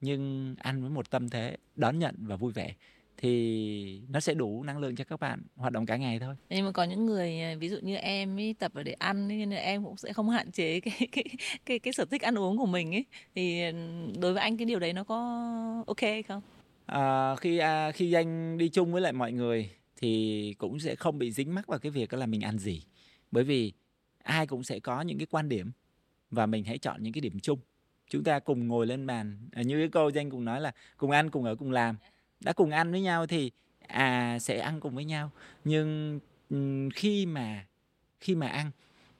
nhưng 0.00 0.54
ăn 0.58 0.80
với 0.80 0.90
một 0.90 1.10
tâm 1.10 1.28
thế 1.28 1.56
đón 1.76 1.98
nhận 1.98 2.14
và 2.18 2.36
vui 2.36 2.52
vẻ 2.52 2.74
thì 3.16 4.02
nó 4.08 4.20
sẽ 4.20 4.34
đủ 4.34 4.62
năng 4.62 4.78
lượng 4.78 4.96
cho 4.96 5.04
các 5.04 5.20
bạn 5.20 5.42
hoạt 5.56 5.72
động 5.72 5.86
cả 5.86 5.96
ngày 5.96 6.18
thôi. 6.18 6.34
Nhưng 6.50 6.64
mà 6.64 6.72
có 6.72 6.84
những 6.84 7.06
người 7.06 7.40
à, 7.40 7.54
ví 7.58 7.68
dụ 7.68 7.76
như 7.82 7.96
em 7.96 8.38
ấy 8.38 8.54
tập 8.58 8.72
để 8.84 8.92
ăn 8.92 9.28
nên 9.28 9.50
em 9.50 9.84
cũng 9.84 9.96
sẽ 9.96 10.12
không 10.12 10.30
hạn 10.30 10.52
chế 10.52 10.80
cái 10.80 11.08
cái 11.12 11.24
cái 11.66 11.78
cái 11.78 11.92
sở 11.92 12.04
thích 12.04 12.22
ăn 12.22 12.38
uống 12.38 12.58
của 12.58 12.66
mình 12.66 12.94
ấy 12.94 13.04
thì 13.34 13.62
ừ, 13.62 13.72
đối 14.20 14.32
với 14.32 14.42
anh 14.42 14.56
cái 14.56 14.64
điều 14.66 14.78
đấy 14.78 14.92
nó 14.92 15.04
có 15.04 15.16
ok 15.86 15.96
không? 16.28 16.42
À, 16.90 17.36
khi 17.36 17.58
à, 17.58 17.92
khi 17.92 18.10
danh 18.10 18.58
đi 18.58 18.68
chung 18.68 18.92
với 18.92 19.02
lại 19.02 19.12
mọi 19.12 19.32
người 19.32 19.70
thì 19.96 20.54
cũng 20.58 20.78
sẽ 20.80 20.94
không 20.94 21.18
bị 21.18 21.32
dính 21.32 21.54
mắc 21.54 21.66
vào 21.66 21.78
cái 21.78 21.90
việc 21.90 22.10
đó 22.10 22.18
là 22.18 22.26
mình 22.26 22.40
ăn 22.40 22.58
gì. 22.58 22.82
Bởi 23.30 23.44
vì 23.44 23.72
ai 24.22 24.46
cũng 24.46 24.62
sẽ 24.62 24.80
có 24.80 25.00
những 25.00 25.18
cái 25.18 25.26
quan 25.30 25.48
điểm 25.48 25.70
và 26.30 26.46
mình 26.46 26.64
hãy 26.64 26.78
chọn 26.78 27.02
những 27.02 27.12
cái 27.12 27.20
điểm 27.20 27.40
chung. 27.40 27.58
Chúng 28.08 28.24
ta 28.24 28.38
cùng 28.38 28.68
ngồi 28.68 28.86
lên 28.86 29.06
bàn 29.06 29.48
à, 29.52 29.62
như 29.62 29.78
cái 29.78 29.88
câu 29.88 30.10
danh 30.10 30.30
cũng 30.30 30.44
nói 30.44 30.60
là 30.60 30.72
cùng 30.96 31.10
ăn 31.10 31.30
cùng 31.30 31.44
ở 31.44 31.54
cùng 31.54 31.70
làm. 31.70 31.96
Đã 32.40 32.52
cùng 32.52 32.70
ăn 32.70 32.90
với 32.90 33.00
nhau 33.00 33.26
thì 33.26 33.50
à 33.80 34.38
sẽ 34.38 34.58
ăn 34.58 34.80
cùng 34.80 34.94
với 34.94 35.04
nhau. 35.04 35.30
Nhưng 35.64 36.20
khi 36.94 37.26
mà 37.26 37.66
khi 38.20 38.34
mà 38.34 38.48
ăn 38.48 38.70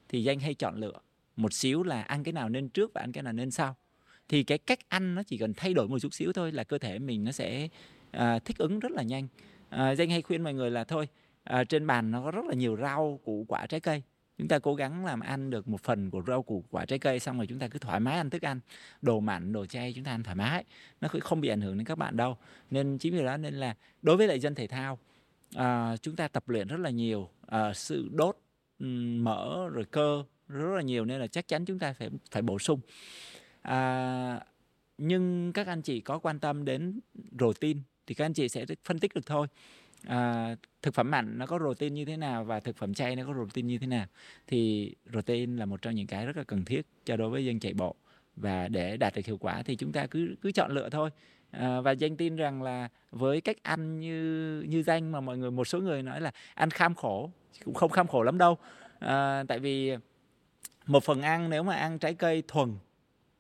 thì 0.09 0.25
danh 0.25 0.41
hay 0.41 0.55
chọn 0.55 0.77
lựa 0.77 1.01
một 1.37 1.53
xíu 1.53 1.83
là 1.83 2.03
ăn 2.03 2.25
cái 2.25 2.33
nào 2.33 2.49
nên 2.49 2.69
trước 2.69 2.91
và 2.95 3.01
ăn 3.01 3.13
cái 3.13 3.23
nào 3.23 3.33
nên 3.33 3.51
sau 3.51 3.77
thì 4.31 4.43
cái 4.43 4.59
cách 4.59 4.79
ăn 4.89 5.15
nó 5.15 5.23
chỉ 5.23 5.39
cần 5.39 5.55
thay 5.55 5.75
đổi 5.75 5.89
một 5.89 5.99
chút 5.99 6.15
xíu 6.15 6.33
thôi 6.33 6.53
là 6.53 6.65
cơ 6.65 6.79
thể 6.79 6.99
mình 6.99 7.25
nó 7.25 7.33
sẽ 7.33 7.69
à, 8.11 8.39
thích 8.39 8.59
ứng 8.59 8.79
rất 8.79 8.93
là 8.93 9.03
nhanh. 9.03 9.29
À, 9.69 9.95
danh 9.95 10.11
hay 10.11 10.23
khuyên 10.23 10.43
mọi 10.43 10.55
người 10.55 10.71
là 10.71 10.85
thôi 10.85 11.09
à, 11.45 11.65
trên 11.65 11.87
bàn 11.87 12.11
nó 12.11 12.23
có 12.23 12.31
rất 12.31 12.45
là 12.45 12.55
nhiều 12.55 12.77
rau 12.77 13.21
củ 13.25 13.45
quả 13.49 13.67
trái 13.67 13.81
cây. 13.81 14.03
Chúng 14.39 14.49
ta 14.49 14.59
cố 14.59 14.75
gắng 14.75 15.05
làm 15.05 15.21
ăn 15.21 15.51
được 15.51 15.69
một 15.69 15.81
phần 15.81 16.11
của 16.11 16.23
rau 16.27 16.43
củ 16.43 16.65
quả 16.71 16.85
trái 16.85 16.99
cây 16.99 17.21
xong 17.21 17.37
rồi 17.37 17.47
chúng 17.47 17.59
ta 17.59 17.69
cứ 17.69 17.79
thoải 17.79 18.01
mái 18.01 18.17
ăn 18.17 18.31
thức 18.31 18.43
ăn. 18.43 18.61
Đồ 19.03 19.21
mặn 19.21 19.53
đồ 19.53 19.67
chay 19.67 19.93
chúng 19.93 20.05
ta 20.05 20.11
ăn 20.11 20.23
thoải 20.23 20.37
mái. 20.37 20.65
Nó 21.01 21.09
không 21.21 21.41
bị 21.41 21.49
ảnh 21.49 21.61
hưởng 21.61 21.79
đến 21.79 21.85
các 21.85 21.99
bạn 21.99 22.17
đâu. 22.17 22.37
Nên 22.71 22.99
chính 22.99 23.17
vì 23.17 23.25
đó 23.25 23.37
nên 23.37 23.55
là 23.55 23.75
đối 24.03 24.17
với 24.17 24.27
lại 24.27 24.41
dân 24.41 24.55
thể 24.55 24.67
thao 24.67 24.99
à, 25.55 25.97
chúng 25.97 26.17
ta 26.17 26.29
tập 26.29 26.49
luyện 26.49 26.69
rất 26.69 26.81
là 26.81 26.91
nhiều 26.91 27.29
à, 27.47 27.73
sự 27.75 28.09
đốt 28.13 28.39
mỡ 29.19 29.69
rồi 29.69 29.85
cơ 29.85 30.25
rất 30.49 30.75
là 30.77 30.83
nhiều 30.83 31.05
nên 31.05 31.21
là 31.21 31.27
chắc 31.27 31.49
chắn 31.49 31.65
chúng 31.65 31.79
ta 31.79 31.93
phải 31.93 32.11
phải 32.31 32.43
bổ 32.43 32.59
sung 32.59 32.81
à, 33.63 34.41
nhưng 34.99 35.53
các 35.53 35.67
anh 35.67 35.83
chị 35.83 36.01
có 36.01 36.19
quan 36.19 36.39
tâm 36.39 36.65
đến 36.65 37.01
protein 37.39 37.79
thì 38.07 38.15
các 38.15 38.25
anh 38.25 38.33
chị 38.33 38.49
sẽ 38.49 38.65
phân 38.85 38.99
tích 38.99 39.15
được 39.15 39.27
thôi. 39.27 39.47
À, 40.07 40.57
thực 40.83 40.95
phẩm 40.95 41.11
mặn 41.11 41.39
nó 41.39 41.47
có 41.47 41.59
protein 41.59 41.95
như 41.95 42.05
thế 42.05 42.17
nào 42.17 42.45
và 42.45 42.61
thực 42.61 42.77
phẩm 42.77 42.95
chay 42.95 43.17
nó 43.17 43.25
có 43.27 43.33
protein 43.33 43.67
như 43.67 43.79
thế 43.79 43.87
nào? 43.87 44.07
Thì 44.47 44.93
protein 45.11 45.57
là 45.57 45.65
một 45.65 45.83
trong 45.83 45.95
những 45.95 46.07
cái 46.07 46.27
rất 46.27 46.37
là 46.37 46.45
cần 46.45 46.65
thiết 46.65 46.87
cho 47.05 47.17
đối 47.17 47.31
với 47.31 47.45
dân 47.45 47.61
chạy 47.61 47.75
bộ. 47.75 47.95
Và 48.37 48.69
để 48.69 48.97
đạt 48.97 49.15
được 49.15 49.27
hiệu 49.27 49.37
quả 49.37 49.63
thì 49.63 49.77
chúng 49.77 49.93
ta 49.93 50.07
cứ 50.07 50.35
cứ 50.43 50.53
chọn 50.53 50.71
lựa 50.71 50.89
thôi. 50.89 51.11
À, 51.51 51.81
và 51.81 51.91
danh 51.91 52.17
tin 52.17 52.37
rằng 52.37 52.63
là 52.63 52.89
với 53.11 53.41
cách 53.41 53.57
ăn 53.63 54.01
như 54.01 54.61
như 54.69 54.83
danh 54.83 55.13
mà 55.13 55.21
mọi 55.21 55.39
người 55.39 55.51
một 55.51 55.65
số 55.65 55.81
người 55.81 56.03
nói 56.03 56.21
là 56.21 56.31
ăn 56.55 56.71
kham 56.71 56.95
khổ 56.95 57.31
cũng 57.65 57.75
không 57.75 57.91
kham 57.91 58.07
khổ 58.07 58.23
lắm 58.23 58.39
đâu. 58.39 58.59
À, 58.99 59.45
tại 59.49 59.59
vì 59.59 59.97
một 60.87 61.05
phần 61.05 61.23
ăn 61.23 61.51
nếu 61.51 61.63
mà 61.63 61.75
ăn 61.75 61.99
trái 61.99 62.15
cây 62.15 62.43
thuần 62.49 62.75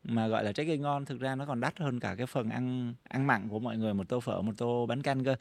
mà 0.04 0.28
gọi 0.28 0.44
là 0.44 0.52
trái 0.52 0.66
cây 0.66 0.78
ngon 0.78 1.04
thực 1.04 1.20
ra 1.20 1.34
nó 1.34 1.46
còn 1.46 1.60
đắt 1.60 1.78
hơn 1.78 2.00
cả 2.00 2.14
cái 2.14 2.26
phần 2.26 2.50
ăn 2.50 2.94
ăn 3.08 3.26
mặn 3.26 3.48
của 3.48 3.58
mọi 3.58 3.76
người 3.76 3.94
một 3.94 4.08
tô 4.08 4.20
phở 4.20 4.42
một 4.42 4.52
tô 4.56 4.86
bánh 4.86 5.02
canh 5.02 5.24
cơ 5.24 5.36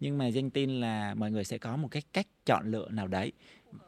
nhưng 0.00 0.18
mà 0.18 0.26
danh 0.26 0.50
tin 0.50 0.80
là 0.80 1.14
mọi 1.14 1.30
người 1.30 1.44
sẽ 1.44 1.58
có 1.58 1.76
một 1.76 1.88
cái 1.90 2.02
cách 2.12 2.26
chọn 2.46 2.70
lựa 2.70 2.88
nào 2.88 3.06
đấy 3.06 3.32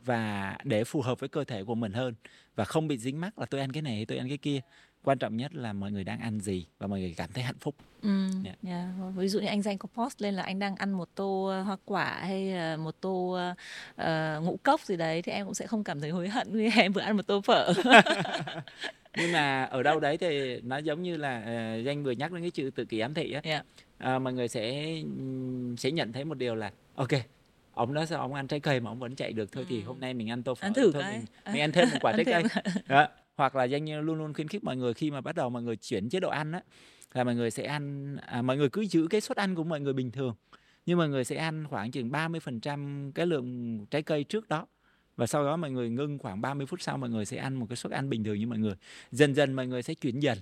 và 0.04 0.56
để 0.64 0.84
phù 0.84 1.02
hợp 1.02 1.20
với 1.20 1.28
cơ 1.28 1.44
thể 1.44 1.64
của 1.64 1.74
mình 1.74 1.92
hơn 1.92 2.14
và 2.54 2.64
không 2.64 2.88
bị 2.88 2.98
dính 2.98 3.20
mắc 3.20 3.38
là 3.38 3.46
tôi 3.46 3.60
ăn 3.60 3.72
cái 3.72 3.82
này 3.82 4.06
tôi 4.06 4.18
ăn 4.18 4.28
cái 4.28 4.38
kia 4.38 4.60
quan 5.04 5.18
trọng 5.18 5.36
nhất 5.36 5.54
là 5.54 5.72
mọi 5.72 5.92
người 5.92 6.04
đang 6.04 6.20
ăn 6.20 6.40
gì 6.40 6.66
và 6.78 6.86
mọi 6.86 7.00
người 7.00 7.14
cảm 7.16 7.30
thấy 7.32 7.44
hạnh 7.44 7.58
phúc. 7.60 7.74
Ừ, 8.02 8.28
yeah. 8.44 8.58
Dạ. 8.62 8.70
Yeah. 8.70 9.16
Ví 9.16 9.28
dụ 9.28 9.40
như 9.40 9.46
anh 9.46 9.62
danh 9.62 9.78
có 9.78 9.88
post 9.94 10.22
lên 10.22 10.34
là 10.34 10.42
anh 10.42 10.58
đang 10.58 10.76
ăn 10.76 10.92
một 10.92 11.08
tô 11.14 11.44
ờ, 11.44 11.62
hoa 11.62 11.76
quả 11.84 12.18
hay 12.20 12.54
một 12.76 13.00
tô 13.00 13.38
uh, 13.94 14.44
ngũ 14.44 14.56
cốc 14.62 14.80
gì 14.80 14.96
đấy 14.96 15.22
thì 15.22 15.32
em 15.32 15.46
cũng 15.46 15.54
sẽ 15.54 15.66
không 15.66 15.84
cảm 15.84 16.00
thấy 16.00 16.10
hối 16.10 16.28
hận 16.28 16.52
vì 16.52 16.70
em 16.76 16.92
vừa 16.92 17.00
ăn 17.00 17.16
một 17.16 17.26
tô 17.26 17.40
phở. 17.40 17.72
Nhưng 19.16 19.32
mà 19.32 19.64
ở 19.64 19.82
đâu 19.82 20.00
đấy 20.00 20.16
thì 20.16 20.60
nó 20.60 20.76
giống 20.76 21.02
như 21.02 21.16
là 21.16 21.38
uh, 21.38 21.84
danh 21.84 22.04
vừa 22.04 22.10
nhắc 22.10 22.32
đến 22.32 22.42
cái 22.42 22.50
chữ 22.50 22.70
tự 22.74 22.84
kỷ 22.84 22.98
ám 22.98 23.14
thị 23.14 23.32
á. 23.32 23.40
Yeah. 23.44 23.64
Uh, 24.16 24.22
mọi 24.22 24.32
người 24.32 24.48
sẽ 24.48 24.94
sẽ 25.78 25.90
nhận 25.90 26.12
thấy 26.12 26.24
một 26.24 26.38
điều 26.38 26.54
là 26.54 26.72
ok 26.94 27.08
ông 27.74 27.94
đó 27.94 28.04
sao 28.04 28.20
ông 28.20 28.34
ăn 28.34 28.46
trái 28.46 28.60
cây 28.60 28.80
mà 28.80 28.90
ông 28.90 28.98
vẫn 28.98 29.14
chạy 29.14 29.32
được 29.32 29.52
thôi 29.52 29.64
ừ. 29.64 29.66
thì 29.70 29.82
hôm 29.82 30.00
nay 30.00 30.14
mình 30.14 30.30
ăn 30.30 30.42
tô 30.42 30.54
phở 30.54 30.66
ăn 30.66 30.74
thử 30.74 30.92
thôi 30.92 31.02
cái. 31.02 31.12
mình, 31.18 31.52
mình 31.52 31.62
ăn 31.62 31.72
thêm 31.72 31.88
một 31.92 31.98
quả 32.00 32.12
trái 32.16 32.24
cây 32.24 32.42
đó 32.88 33.06
hoặc 33.36 33.56
là 33.56 33.64
danh 33.64 33.84
như 33.84 34.00
luôn 34.00 34.18
luôn 34.18 34.34
khuyến 34.34 34.48
khích 34.48 34.64
mọi 34.64 34.76
người 34.76 34.94
khi 34.94 35.10
mà 35.10 35.20
bắt 35.20 35.34
đầu 35.34 35.50
mọi 35.50 35.62
người 35.62 35.76
chuyển 35.76 36.08
chế 36.08 36.20
độ 36.20 36.28
ăn 36.28 36.52
á 36.52 36.62
là 37.12 37.24
mọi 37.24 37.34
người 37.34 37.50
sẽ 37.50 37.64
ăn 37.64 38.16
à, 38.16 38.42
mọi 38.42 38.56
người 38.56 38.68
cứ 38.68 38.80
giữ 38.86 39.06
cái 39.10 39.20
suất 39.20 39.36
ăn 39.36 39.54
của 39.54 39.64
mọi 39.64 39.80
người 39.80 39.92
bình 39.92 40.10
thường 40.10 40.34
nhưng 40.86 40.98
mọi 40.98 41.08
người 41.08 41.24
sẽ 41.24 41.36
ăn 41.36 41.64
khoảng 41.68 41.90
chừng 41.90 42.10
30% 42.10 43.12
cái 43.12 43.26
lượng 43.26 43.78
trái 43.90 44.02
cây 44.02 44.24
trước 44.24 44.48
đó 44.48 44.66
và 45.16 45.26
sau 45.26 45.44
đó 45.44 45.56
mọi 45.56 45.70
người 45.70 45.90
ngưng 45.90 46.18
khoảng 46.18 46.40
30 46.40 46.66
phút 46.66 46.82
sau 46.82 46.98
mọi 46.98 47.10
người 47.10 47.24
sẽ 47.24 47.36
ăn 47.36 47.54
một 47.54 47.66
cái 47.68 47.76
suất 47.76 47.92
ăn 47.92 48.10
bình 48.10 48.24
thường 48.24 48.38
như 48.38 48.46
mọi 48.46 48.58
người. 48.58 48.74
Dần 49.10 49.34
dần 49.34 49.52
mọi 49.52 49.66
người 49.66 49.82
sẽ 49.82 49.94
chuyển 49.94 50.20
dần 50.20 50.38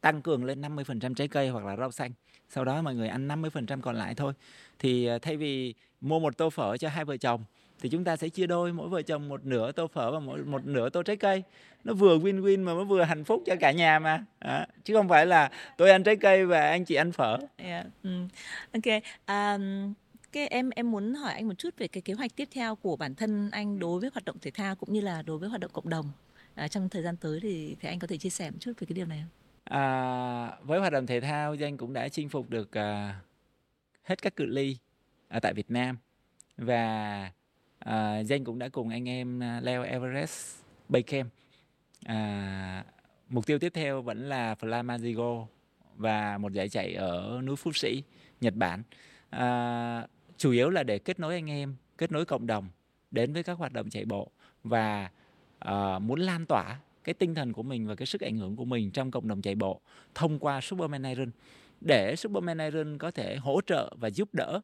tăng 0.00 0.22
cường 0.22 0.44
lên 0.44 0.60
50% 0.60 1.14
trái 1.14 1.28
cây 1.28 1.48
hoặc 1.48 1.64
là 1.64 1.76
rau 1.76 1.90
xanh. 1.90 2.12
Sau 2.48 2.64
đó 2.64 2.82
mọi 2.82 2.94
người 2.94 3.08
ăn 3.08 3.28
50% 3.28 3.80
còn 3.80 3.96
lại 3.96 4.14
thôi. 4.14 4.32
Thì 4.78 5.06
à, 5.06 5.18
thay 5.18 5.36
vì 5.36 5.74
mua 6.00 6.18
một 6.18 6.36
tô 6.36 6.50
phở 6.50 6.76
cho 6.76 6.88
hai 6.88 7.04
vợ 7.04 7.16
chồng 7.16 7.44
thì 7.80 7.88
chúng 7.88 8.04
ta 8.04 8.16
sẽ 8.16 8.28
chia 8.28 8.46
đôi 8.46 8.72
mỗi 8.72 8.88
vợ 8.88 9.02
chồng 9.02 9.28
một 9.28 9.44
nửa 9.44 9.72
tô 9.72 9.86
phở 9.86 10.10
và 10.10 10.18
một, 10.18 10.38
một 10.46 10.66
nửa 10.66 10.88
tô 10.88 11.02
trái 11.02 11.16
cây. 11.16 11.42
Nó 11.84 11.94
vừa 11.94 12.18
win 12.18 12.42
win 12.42 12.64
mà 12.64 12.74
nó 12.74 12.84
vừa 12.84 13.02
hạnh 13.02 13.24
phúc 13.24 13.42
cho 13.46 13.56
cả 13.60 13.72
nhà 13.72 13.98
mà. 13.98 14.24
À, 14.38 14.66
chứ 14.84 14.94
không 14.94 15.08
phải 15.08 15.26
là 15.26 15.50
tôi 15.76 15.90
ăn 15.90 16.02
trái 16.02 16.16
cây 16.16 16.46
và 16.46 16.68
anh 16.68 16.84
chị 16.84 16.94
ăn 16.94 17.12
phở. 17.12 17.38
Yeah. 17.56 17.86
ok 18.72 19.02
um, 19.26 19.94
cái 20.32 20.48
em 20.48 20.70
em 20.70 20.90
muốn 20.90 21.14
hỏi 21.14 21.32
anh 21.32 21.48
một 21.48 21.54
chút 21.58 21.74
về 21.78 21.88
cái 21.88 22.02
kế 22.02 22.14
hoạch 22.14 22.36
tiếp 22.36 22.48
theo 22.52 22.76
của 22.76 22.96
bản 22.96 23.14
thân 23.14 23.50
anh 23.50 23.78
đối 23.78 24.00
với 24.00 24.10
hoạt 24.14 24.24
động 24.24 24.36
thể 24.42 24.50
thao 24.50 24.74
cũng 24.76 24.92
như 24.92 25.00
là 25.00 25.22
đối 25.22 25.38
với 25.38 25.48
hoạt 25.48 25.60
động 25.60 25.70
cộng 25.74 25.88
đồng. 25.88 26.12
À, 26.54 26.68
trong 26.68 26.88
thời 26.88 27.02
gian 27.02 27.16
tới 27.16 27.40
thì 27.42 27.76
thì 27.80 27.88
anh 27.88 27.98
có 27.98 28.06
thể 28.06 28.16
chia 28.16 28.30
sẻ 28.30 28.50
một 28.50 28.56
chút 28.60 28.72
về 28.78 28.86
cái 28.88 28.94
điều 28.94 29.06
này 29.06 29.18
không? 29.22 29.30
À, 29.64 30.56
với 30.62 30.80
hoạt 30.80 30.92
động 30.92 31.06
thể 31.06 31.20
thao 31.20 31.54
danh 31.54 31.76
cũng 31.76 31.92
đã 31.92 32.08
chinh 32.08 32.28
phục 32.28 32.50
được 32.50 32.72
à, 32.72 33.20
hết 34.02 34.22
các 34.22 34.36
cự 34.36 34.46
ly 34.46 34.76
ở 35.28 35.40
tại 35.40 35.54
Việt 35.54 35.70
Nam. 35.70 35.98
Và 36.56 37.30
à, 37.78 38.18
danh 38.18 38.44
cũng 38.44 38.58
đã 38.58 38.68
cùng 38.68 38.88
anh 38.88 39.08
em 39.08 39.42
à, 39.42 39.60
leo 39.60 39.82
Everest 39.82 40.56
Base 40.88 41.02
Camp 41.02 41.30
à, 42.04 42.84
mục 43.28 43.46
tiêu 43.46 43.58
tiếp 43.58 43.72
theo 43.74 44.02
vẫn 44.02 44.28
là 44.28 44.54
Flamazigo 44.54 45.46
và 45.96 46.38
một 46.38 46.52
giải 46.52 46.68
chạy 46.68 46.94
ở 46.94 47.40
núi 47.44 47.56
Phú 47.56 47.72
Sĩ 47.72 48.02
Nhật 48.40 48.54
Bản. 48.54 48.82
À, 49.30 50.06
chủ 50.36 50.50
yếu 50.50 50.70
là 50.70 50.82
để 50.82 50.98
kết 50.98 51.20
nối 51.20 51.34
anh 51.34 51.50
em 51.50 51.76
kết 51.98 52.12
nối 52.12 52.24
cộng 52.24 52.46
đồng 52.46 52.68
đến 53.10 53.32
với 53.32 53.42
các 53.42 53.58
hoạt 53.58 53.72
động 53.72 53.90
chạy 53.90 54.04
bộ 54.04 54.30
và 54.64 55.10
uh, 55.68 56.02
muốn 56.02 56.20
lan 56.20 56.46
tỏa 56.46 56.80
cái 57.04 57.14
tinh 57.14 57.34
thần 57.34 57.52
của 57.52 57.62
mình 57.62 57.86
và 57.86 57.94
cái 57.94 58.06
sức 58.06 58.20
ảnh 58.20 58.36
hưởng 58.36 58.56
của 58.56 58.64
mình 58.64 58.90
trong 58.90 59.10
cộng 59.10 59.28
đồng 59.28 59.42
chạy 59.42 59.54
bộ 59.54 59.80
thông 60.14 60.38
qua 60.38 60.60
Superman 60.60 61.02
Iron. 61.02 61.30
Để 61.80 62.16
Superman 62.16 62.58
Iron 62.58 62.98
có 62.98 63.10
thể 63.10 63.36
hỗ 63.36 63.60
trợ 63.66 63.94
và 64.00 64.10
giúp 64.10 64.28
đỡ 64.32 64.60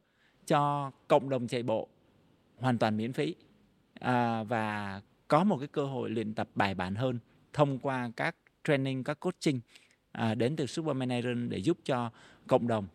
cho 0.47 0.91
cộng 1.07 1.29
đồng 1.29 1.47
chạy 1.47 1.63
bộ 1.63 1.87
hoàn 2.57 2.77
toàn 2.77 2.97
miễn 2.97 3.13
phí 3.13 3.35
à, 3.99 4.43
và 4.43 5.01
có 5.27 5.43
một 5.43 5.57
cái 5.57 5.67
cơ 5.67 5.85
hội 5.85 6.09
luyện 6.09 6.33
tập 6.33 6.49
bài 6.55 6.75
bản 6.75 6.95
hơn 6.95 7.19
thông 7.53 7.79
qua 7.79 8.11
các 8.15 8.35
training 8.63 9.03
các 9.03 9.19
coaching 9.19 9.59
à, 10.11 10.35
đến 10.35 10.55
từ 10.55 10.65
Superman 10.65 11.09
Iron 11.09 11.49
để 11.49 11.57
giúp 11.57 11.77
cho 11.83 12.11
cộng 12.47 12.67
đồng 12.67 12.87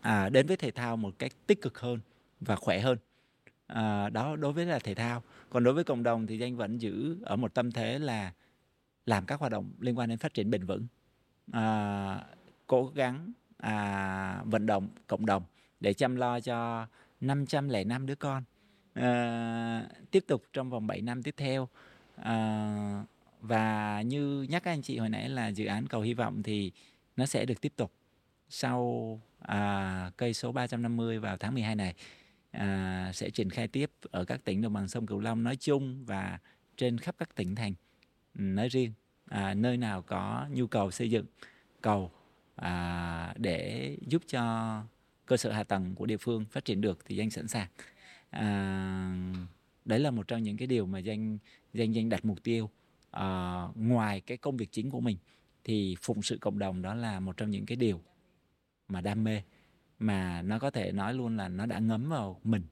à, 0.00 0.28
đến 0.28 0.46
với 0.46 0.56
thể 0.56 0.70
thao 0.70 0.96
một 0.96 1.18
cách 1.18 1.32
tích 1.46 1.62
cực 1.62 1.78
hơn 1.78 2.00
và 2.40 2.56
khỏe 2.56 2.80
hơn. 2.80 2.98
À, 3.66 4.08
đó 4.08 4.36
đối 4.36 4.52
với 4.52 4.66
là 4.66 4.78
thể 4.78 4.94
thao. 4.94 5.22
Còn 5.50 5.64
đối 5.64 5.74
với 5.74 5.84
cộng 5.84 6.02
đồng 6.02 6.26
thì 6.26 6.38
danh 6.38 6.56
vẫn 6.56 6.78
giữ 6.78 7.16
ở 7.22 7.36
một 7.36 7.54
tâm 7.54 7.72
thế 7.72 7.98
là 7.98 8.32
làm 9.06 9.26
các 9.26 9.40
hoạt 9.40 9.52
động 9.52 9.72
liên 9.80 9.98
quan 9.98 10.08
đến 10.08 10.18
phát 10.18 10.34
triển 10.34 10.50
bền 10.50 10.66
vững. 10.66 10.86
À, 11.52 12.24
cố 12.66 12.92
gắng 12.94 13.32
à, 13.56 14.42
vận 14.44 14.66
động 14.66 14.88
cộng 15.06 15.26
đồng 15.26 15.42
để 15.80 15.92
chăm 15.92 16.16
lo 16.16 16.40
cho 16.40 16.86
505 17.20 18.06
đứa 18.06 18.14
con 18.14 18.42
à, 18.94 19.88
tiếp 20.10 20.24
tục 20.26 20.42
trong 20.52 20.70
vòng 20.70 20.86
7 20.86 21.00
năm 21.00 21.22
tiếp 21.22 21.34
theo. 21.36 21.68
À, 22.16 23.04
và 23.40 24.02
như 24.02 24.46
nhắc 24.50 24.62
các 24.62 24.70
anh 24.70 24.82
chị 24.82 24.98
hồi 24.98 25.08
nãy 25.08 25.28
là 25.28 25.48
dự 25.48 25.66
án 25.66 25.86
cầu 25.86 26.00
hy 26.00 26.14
vọng 26.14 26.42
thì 26.42 26.72
nó 27.16 27.26
sẽ 27.26 27.44
được 27.44 27.60
tiếp 27.60 27.72
tục 27.76 27.92
sau 28.48 29.20
à, 29.40 30.10
cây 30.16 30.34
số 30.34 30.52
350 30.52 31.18
vào 31.18 31.36
tháng 31.36 31.54
12 31.54 31.74
này 31.74 31.94
à, 32.50 33.10
sẽ 33.14 33.30
triển 33.30 33.50
khai 33.50 33.68
tiếp 33.68 33.90
ở 34.10 34.24
các 34.24 34.44
tỉnh 34.44 34.62
đồng 34.62 34.72
bằng 34.72 34.88
sông 34.88 35.06
Cửu 35.06 35.20
Long 35.20 35.42
nói 35.42 35.56
chung 35.56 36.04
và 36.04 36.38
trên 36.76 36.98
khắp 36.98 37.14
các 37.18 37.34
tỉnh 37.34 37.54
thành 37.54 37.74
ừ, 38.38 38.42
nói 38.42 38.68
riêng. 38.68 38.92
À, 39.26 39.54
nơi 39.54 39.76
nào 39.76 40.02
có 40.02 40.46
nhu 40.50 40.66
cầu 40.66 40.90
xây 40.90 41.10
dựng 41.10 41.26
cầu 41.80 42.10
à, 42.56 43.34
để 43.36 43.96
giúp 44.06 44.22
cho 44.26 44.82
cơ 45.26 45.36
sở 45.36 45.52
hạ 45.52 45.64
tầng 45.64 45.94
của 45.94 46.06
địa 46.06 46.16
phương 46.16 46.44
phát 46.44 46.64
triển 46.64 46.80
được 46.80 46.98
thì 47.04 47.16
danh 47.16 47.30
sẵn 47.30 47.48
sàng. 47.48 47.68
À, 48.30 49.14
đấy 49.84 50.00
là 50.00 50.10
một 50.10 50.28
trong 50.28 50.42
những 50.42 50.56
cái 50.56 50.66
điều 50.66 50.86
mà 50.86 50.98
danh 50.98 51.38
danh 51.74 51.94
danh 51.94 52.08
đặt 52.08 52.24
mục 52.24 52.42
tiêu 52.42 52.70
à, 53.10 53.62
ngoài 53.74 54.20
cái 54.20 54.36
công 54.36 54.56
việc 54.56 54.72
chính 54.72 54.90
của 54.90 55.00
mình 55.00 55.16
thì 55.64 55.96
phụng 56.02 56.22
sự 56.22 56.38
cộng 56.40 56.58
đồng 56.58 56.82
đó 56.82 56.94
là 56.94 57.20
một 57.20 57.36
trong 57.36 57.50
những 57.50 57.66
cái 57.66 57.76
điều 57.76 58.00
mà 58.90 59.00
đam 59.00 59.24
mê 59.24 59.42
mà 59.98 60.42
nó 60.42 60.58
có 60.58 60.70
thể 60.70 60.92
nói 60.92 61.14
luôn 61.14 61.36
là 61.36 61.48
nó 61.48 61.66
đã 61.66 61.78
ngấm 61.78 62.08
vào 62.08 62.40
mình 62.44 62.62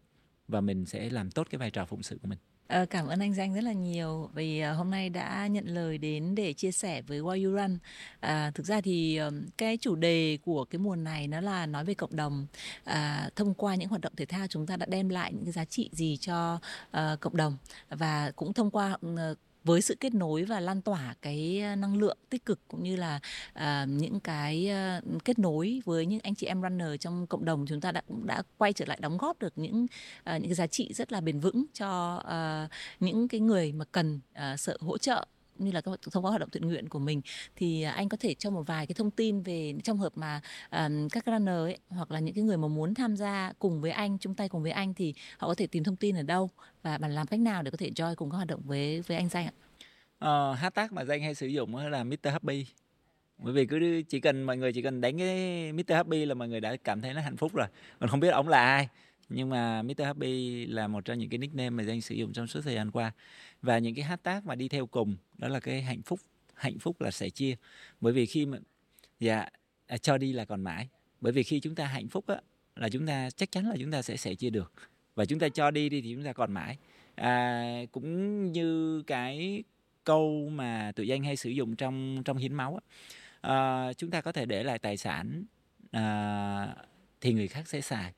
và 0.49 0.61
mình 0.61 0.87
sẽ 0.87 1.11
làm 1.11 1.31
tốt 1.31 1.47
cái 1.51 1.59
vai 1.59 1.71
trò 1.71 1.85
phụng 1.85 2.03
sự 2.03 2.19
của 2.23 2.29
mình 2.29 2.39
À, 2.69 2.85
cảm 2.91 3.07
ơn 3.07 3.21
anh 3.21 3.35
Danh 3.35 3.55
rất 3.55 3.65
là 3.65 3.73
nhiều 3.73 4.31
vì 4.35 4.61
ờ, 4.61 4.73
hôm 4.73 4.91
nay 4.91 5.11
đã 5.11 5.47
nhận 5.47 5.67
lời 5.67 5.99
đến 5.99 6.35
để 6.35 6.53
chia 6.53 6.73
sẻ 6.73 7.03
với 7.03 7.21
Why 7.21 7.45
You 7.45 7.57
Run. 7.57 7.79
À, 8.21 8.51
thực 8.55 8.67
ra 8.67 8.81
thì 8.81 9.21
cái 9.57 9.77
chủ 9.77 9.97
đề 9.97 10.39
của 10.45 10.65
cái 10.65 10.79
mùa 10.79 10.97
này 10.97 11.29
nó 11.29 11.41
là 11.41 11.67
nói 11.67 11.85
về 11.85 11.95
cộng 11.95 12.17
đồng. 12.17 12.47
À, 12.85 13.31
thông 13.37 13.55
qua 13.55 13.75
những 13.75 13.89
hoạt 13.89 14.01
động 14.01 14.13
thể 14.17 14.27
thao 14.27 14.47
chúng 14.47 14.67
ta 14.67 14.77
đã 14.77 14.87
đem 14.87 15.09
lại 15.09 15.33
những 15.33 15.45
cái 15.45 15.53
giá 15.53 15.65
trị 15.65 15.91
gì 15.93 16.17
cho 16.17 16.61
uh, 16.91 17.21
cộng 17.21 17.37
đồng 17.37 17.57
và 17.89 18.33
cũng 18.37 18.53
thông 18.53 18.71
qua 18.71 18.99
uh, 19.07 19.39
với 19.69 19.83
sự 19.83 19.95
kết 20.01 20.15
nối 20.15 20.45
và 20.45 20.61
lan 20.61 20.83
tỏa 20.83 21.15
cái 21.23 21.61
ờ, 21.61 21.77
năng 21.77 21.97
lượng 21.97 22.19
tích 22.31 22.45
cực 22.45 22.61
cũng 22.69 22.83
như 22.83 22.97
là 22.97 23.21
uh, 23.59 23.89
những 23.89 24.21
cái 24.21 24.71
uh, 24.99 25.25
kết 25.25 25.39
nối 25.39 25.81
với 25.85 26.07
những 26.07 26.21
anh 26.23 26.35
chị 26.35 26.47
em 26.47 26.63
runner 26.63 26.89
trong 27.01 27.27
cộng 27.27 27.45
đồng 27.45 27.67
chúng 27.69 27.81
ta 27.81 27.93
đã 27.93 28.03
cũng 28.09 28.27
đã 28.27 28.43
quay 28.59 28.73
trở 28.73 28.85
lại 28.89 28.99
đóng 29.01 29.19
góp 29.19 29.39
được 29.39 29.53
những 29.57 29.85
uh, 29.85 30.27
những 30.27 30.43
cái 30.43 30.55
giá 30.55 30.67
trị 30.67 30.93
rất 30.95 31.13
là 31.13 31.21
bền 31.21 31.41
vững 31.41 31.65
cho 31.75 32.17
uh, 32.17 32.71
những 33.01 33.29
cái 33.29 33.41
người 33.41 33.73
mà 33.73 33.85
cần 33.93 34.21
uh, 34.33 34.61
sự 34.61 34.79
hỗ 34.81 34.99
trợ 34.99 35.27
như 35.61 35.73
là 35.73 35.81
thông 35.81 36.25
qua 36.25 36.31
hoạt 36.31 36.41
động 36.41 36.51
thiện 36.51 36.67
nguyện 36.67 36.89
của 36.89 36.99
mình 36.99 37.21
thì 37.57 37.83
à, 37.83 37.93
anh 37.93 38.09
có 38.09 38.17
thể 38.21 38.35
cho 38.35 38.51
một 38.51 38.63
vài 38.63 38.87
cái 38.87 38.95
thông 38.95 39.11
tin 39.11 39.43
về 39.43 39.75
trong 39.85 39.99
hợp 39.99 40.13
mà 40.17 40.41
um, 40.71 41.09
các 41.09 41.25
runner 41.27 41.55
ấy 41.55 41.79
hoặc 41.89 42.11
là 42.11 42.21
những 42.21 42.35
cái 42.35 42.45
người 42.45 42.57
mà 42.57 42.69
muốn 42.69 42.95
tham 42.95 43.17
gia 43.17 43.53
cùng 43.59 43.81
với 43.81 43.91
anh 43.91 44.19
chung 44.19 44.35
tay 44.35 44.49
cùng 44.49 44.63
với 44.63 44.73
anh 44.73 44.95
thì 44.95 45.15
họ 45.39 45.49
có 45.49 45.55
thể 45.55 45.67
tìm 45.67 45.85
thông 45.85 45.97
tin 45.97 46.17
ở 46.17 46.23
đâu 46.23 46.51
và 46.83 46.99
bạn 46.99 47.15
làm 47.15 47.27
cách 47.27 47.41
nào 47.41 47.63
để 47.63 47.71
có 47.71 47.77
thể 47.77 47.91
join 47.91 48.15
cùng 48.15 48.31
các 48.31 48.37
hoạt 48.37 48.49
động 48.49 48.61
với 48.65 49.01
với 49.01 49.17
anh 49.17 49.29
danh 49.29 49.47
ạ? 49.47 49.53
Uh, 50.25 50.59
hashtag 50.59 50.89
mà 50.91 51.05
danh 51.05 51.23
hay 51.23 51.35
sử 51.35 51.47
dụng 51.47 51.77
là 51.77 52.05
Mr 52.05 52.15
Happy. 52.25 52.67
Bởi 53.39 53.53
vì 53.53 53.67
cứ 53.67 54.03
chỉ 54.09 54.21
cần 54.21 54.43
mọi 54.43 54.57
người 54.57 54.73
chỉ 54.73 54.83
cần 54.83 55.01
đánh 55.01 55.19
cái 55.19 55.73
Mr 55.73 55.93
Happy 55.93 56.25
là 56.25 56.35
mọi 56.35 56.49
người 56.49 56.61
đã 56.61 56.77
cảm 56.85 57.01
thấy 57.01 57.15
nó 57.15 57.21
hạnh 57.21 57.37
phúc 57.37 57.53
rồi. 57.55 57.67
Mình 58.01 58.09
không 58.09 58.21
biết 58.21 58.29
ông 58.29 58.49
là 58.49 58.65
ai 58.65 58.89
nhưng 59.29 59.49
mà 59.49 59.83
Mr 59.83 60.01
Happy 60.05 60.67
là 60.67 60.89
một 60.89 61.05
trong 61.05 61.19
những 61.19 61.31
cái 61.31 61.39
nickname 61.39 61.71
mà 61.71 61.83
danh 61.83 62.01
sử 62.01 62.15
dụng 62.15 62.33
trong 62.33 62.47
suốt 62.47 62.61
thời 62.65 62.75
gian 62.75 62.91
qua. 62.91 63.13
Và 63.63 63.79
những 63.79 63.95
cái 63.95 64.05
hashtag 64.05 64.41
mà 64.45 64.55
đi 64.55 64.69
theo 64.69 64.87
cùng 64.87 65.17
đó 65.39 65.49
là 65.49 65.61
cái 65.61 65.83
hạnh 65.83 66.03
phúc 66.03 66.21
hạnh 66.55 66.79
phúc 66.79 67.01
là 67.01 67.11
sẻ 67.11 67.31
chia. 67.31 67.57
Bởi 68.01 68.13
vì 68.13 68.27
khi 68.27 68.47
mà 68.47 68.59
dạ 69.21 69.49
à, 69.87 69.99
cho 69.99 70.19
đi 70.19 70.33
là 70.33 70.45
còn 70.45 70.65
mãi. 70.65 70.89
Bởi 71.21 71.33
vì 71.33 71.43
khi 71.43 71.61
chúng 71.61 71.75
ta 71.75 71.85
hạnh 71.85 72.09
phúc 72.09 72.27
á 72.27 72.37
là 72.77 72.89
chúng 72.89 73.07
ta 73.07 73.31
chắc 73.31 73.53
chắn 73.53 73.69
là 73.69 73.77
chúng 73.81 73.91
ta 73.91 74.03
sẽ 74.03 74.17
sẻ 74.17 74.35
chia 74.35 74.51
được. 74.51 74.73
Và 75.15 75.25
chúng 75.25 75.39
ta 75.39 75.49
cho 75.49 75.71
đi 75.71 75.89
đi 75.89 76.01
thì 76.01 76.15
chúng 76.15 76.25
ta 76.25 76.33
còn 76.33 76.53
mãi. 76.53 76.77
À, 77.15 77.85
cũng 77.93 78.53
như 78.53 79.03
cái 79.03 79.63
câu 80.05 80.49
mà 80.53 80.93
tụi 80.97 81.07
danh 81.07 81.23
hay 81.23 81.37
sử 81.37 81.51
dụng 81.51 81.77
trong 81.77 82.23
trong 82.25 82.37
hiến 82.37 82.55
máu 82.55 82.81
à, 83.41 83.93
chúng 83.93 84.11
ta 84.11 84.21
có 84.21 84.33
thể 84.33 84.47
để 84.47 84.63
lại 84.63 84.79
tài 84.79 84.97
sản 84.97 85.45
à, 85.91 86.75
thì 87.21 87.33
người 87.33 87.49
khác 87.49 87.69
sẽ 87.69 87.81
xài 87.81 88.13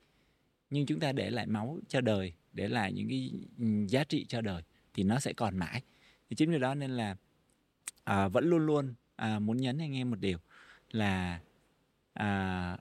nhưng 0.71 0.85
chúng 0.85 0.99
ta 0.99 1.11
để 1.11 1.29
lại 1.29 1.47
máu 1.47 1.79
cho 1.87 2.01
đời 2.01 2.33
để 2.53 2.67
lại 2.67 2.93
những 2.93 3.09
cái 3.09 3.31
ừ, 3.59 3.65
giá 3.87 4.03
trị 4.03 4.25
cho 4.25 4.41
đời 4.41 4.63
thì 4.93 5.03
nó 5.03 5.19
sẽ 5.19 5.33
còn 5.33 5.57
mãi 5.57 5.81
thì 6.29 6.35
chính 6.35 6.51
vì 6.51 6.59
đó 6.59 6.75
nên 6.75 6.91
là 6.91 7.15
à, 8.03 8.27
vẫn 8.27 8.49
luôn 8.49 8.65
luôn 8.65 8.93
à, 9.15 9.39
muốn 9.39 9.57
nhấn 9.57 9.77
anh 9.77 9.95
em 9.95 10.09
một 10.09 10.19
điều 10.19 10.37
là 10.91 11.39
à, 12.13 12.77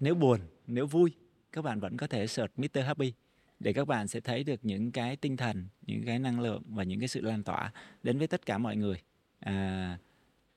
nếu 0.00 0.14
buồn 0.14 0.40
nếu 0.66 0.86
vui 0.86 1.12
các 1.52 1.62
bạn 1.62 1.80
vẫn 1.80 1.96
có 1.96 2.06
thể 2.06 2.26
search 2.26 2.58
Mr. 2.58 2.80
Happy 2.86 3.12
để 3.60 3.72
các 3.72 3.88
bạn 3.88 4.08
sẽ 4.08 4.20
thấy 4.20 4.44
được 4.44 4.60
những 4.62 4.92
cái 4.92 5.16
tinh 5.16 5.36
thần 5.36 5.66
những 5.86 6.04
cái 6.06 6.18
năng 6.18 6.40
lượng 6.40 6.62
và 6.66 6.82
những 6.82 7.00
cái 7.00 7.08
sự 7.08 7.20
lan 7.20 7.42
tỏa 7.42 7.72
đến 8.02 8.18
với 8.18 8.26
tất 8.26 8.46
cả 8.46 8.58
mọi 8.58 8.76
người 8.76 9.02
à, 9.40 9.98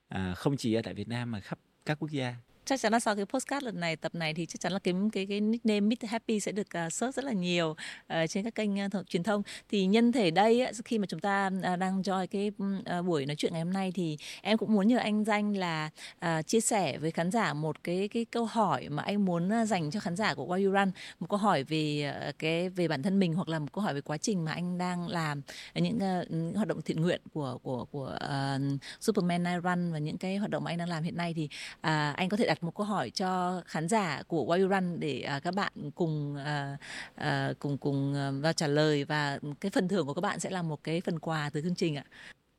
à, 0.08 0.34
không 0.34 0.58
chỉ 0.58 0.74
ở 0.74 0.82
tại 0.82 0.94
Việt 0.94 1.08
Nam 1.08 1.32
mà 1.32 1.40
khắp 1.40 1.60
các 1.86 2.00
quốc 2.00 2.12
gia 2.12 2.36
chắc 2.68 2.80
chắn 2.80 2.92
là 2.92 3.00
sau 3.00 3.16
cái 3.16 3.26
postcard 3.26 3.66
lần 3.66 3.80
này 3.80 3.96
tập 3.96 4.16
này 4.16 4.34
thì 4.34 4.46
chắc 4.46 4.60
chắn 4.60 4.72
là 4.72 4.80
cái 4.80 4.94
cái 5.14 5.26
cái 5.26 5.42
nickname 5.42 5.80
Mr 5.80 6.10
Happy 6.10 6.40
sẽ 6.40 6.52
được 6.52 6.68
uh, 6.86 6.94
search 6.94 7.16
rất 7.16 7.26
là 7.26 7.32
nhiều 7.32 7.70
uh, 7.70 8.30
trên 8.30 8.44
các 8.44 8.56
kênh 8.56 8.86
uh, 8.86 9.10
truyền 9.10 9.24
thông. 9.24 9.44
Thì 9.70 9.86
nhân 9.86 10.12
thể 10.12 10.32
đây 10.32 10.68
khi 10.86 11.00
mà 11.00 11.06
chúng 11.06 11.20
ta 11.20 11.50
uh, 11.74 11.80
đang 11.80 12.02
join 12.02 12.28
cái 12.28 12.52
uh, 13.00 13.06
buổi 13.06 13.26
nói 13.26 13.36
chuyện 13.36 13.54
ngày 13.54 13.62
hôm 13.62 13.74
nay 13.74 13.92
thì 13.96 14.18
em 14.42 14.58
cũng 14.58 14.74
muốn 14.74 14.88
nhờ 14.88 14.98
anh 14.98 15.24
danh 15.24 15.58
là 15.58 15.90
uh, 16.26 16.48
chia 16.48 16.62
sẻ 16.62 16.98
với 16.98 17.12
khán 17.12 17.32
giả 17.32 17.54
một 17.54 17.84
cái 17.84 18.08
cái 18.08 18.26
câu 18.26 18.46
hỏi 18.46 18.90
mà 18.90 19.04
anh 19.04 19.26
muốn 19.26 19.62
uh, 19.62 19.68
dành 19.68 19.92
cho 19.92 20.00
khán 20.00 20.16
giả 20.16 20.34
của 20.34 20.46
Why 20.46 20.66
You 20.66 20.74
Run. 20.74 20.92
Một 21.20 21.28
câu 21.30 21.38
hỏi 21.38 21.64
về 21.64 22.14
uh, 22.30 22.40
cái 22.40 22.70
về 22.70 22.88
bản 22.88 23.04
thân 23.04 23.20
mình 23.20 23.34
hoặc 23.34 23.50
là 23.50 23.60
một 23.60 23.74
câu 23.74 23.84
hỏi 23.84 23.94
về 23.94 24.02
quá 24.02 24.18
trình 24.18 24.46
mà 24.46 24.52
anh 24.52 24.78
đang 24.78 25.08
làm 25.08 25.42
những, 25.76 25.96
uh, 25.96 26.32
những 26.32 26.54
hoạt 26.56 26.68
động 26.68 26.82
thiện 26.82 27.02
nguyện 27.02 27.22
của 27.34 27.58
của 27.64 27.86
của 27.86 28.18
uh, 28.26 28.82
Superman 29.00 29.44
Night 29.44 29.64
Run 29.64 29.92
và 29.92 29.98
những 29.98 30.18
cái 30.18 30.38
hoạt 30.38 30.52
động 30.52 30.64
mà 30.64 30.72
anh 30.72 30.78
đang 30.78 30.90
làm 30.90 31.04
hiện 31.04 31.18
nay 31.18 31.34
thì 31.36 31.44
uh, 31.74 31.82
anh 32.16 32.30
có 32.30 32.38
thể 32.38 32.46
đặt 32.48 32.57
đặt 32.58 32.64
một 32.64 32.76
câu 32.76 32.86
hỏi 32.86 33.10
cho 33.10 33.62
khán 33.66 33.88
giả 33.88 34.24
của 34.28 34.46
Why 34.46 34.62
You 34.62 34.70
Run 34.70 35.00
để 35.00 35.30
uh, 35.38 35.44
các 35.44 35.54
bạn 35.56 35.92
cùng 35.96 36.36
uh, 36.36 36.80
uh, 37.22 37.60
cùng 37.60 37.78
cùng 37.78 38.14
uh, 38.14 38.44
vào 38.44 38.54
trả 38.54 38.68
lời 38.68 39.04
và 39.04 39.40
cái 39.60 39.72
phần 39.72 39.88
thưởng 39.88 40.08
của 40.08 40.14
các 40.14 40.22
bạn 40.22 40.40
sẽ 40.40 40.50
là 40.50 40.62
một 40.62 40.84
cái 40.84 41.02
phần 41.02 41.20
quà 41.20 41.50
từ 41.54 41.62
chương 41.62 41.76
trình 41.76 41.96
ạ. 41.96 42.06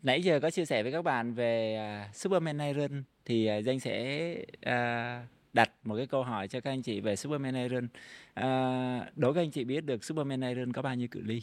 Nãy 0.03 0.23
giờ 0.23 0.41
có 0.41 0.51
chia 0.51 0.65
sẻ 0.65 0.83
với 0.83 0.93
các 0.93 1.03
bạn 1.03 1.35
về 1.35 1.79
uh, 2.11 2.17
Superman 2.17 2.59
Iron 2.59 3.03
thì 3.25 3.51
uh, 3.59 3.65
danh 3.65 3.81
sẽ 3.81 4.35
uh, 4.57 5.29
đặt 5.53 5.71
một 5.85 5.97
cái 5.97 6.07
câu 6.07 6.23
hỏi 6.23 6.49
cho 6.49 6.61
các 6.61 6.71
anh 6.71 6.83
chị 6.83 7.01
về 7.01 7.17
Superman 7.17 7.55
Iron. 7.55 7.85
Uh, 7.85 9.17
đố 9.17 9.33
các 9.33 9.41
anh 9.41 9.51
chị 9.51 9.65
biết 9.65 9.85
được 9.85 10.05
Superman 10.05 10.41
Iron 10.41 10.73
có 10.73 10.83
bao 10.83 10.95
nhiêu 10.95 11.09
cự 11.09 11.21
ly? 11.21 11.43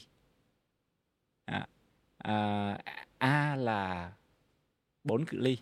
À, 1.45 1.67
uh, 2.27 2.79
A 3.17 3.55
là 3.55 4.11
4 5.03 5.25
cự 5.25 5.37
ly, 5.37 5.57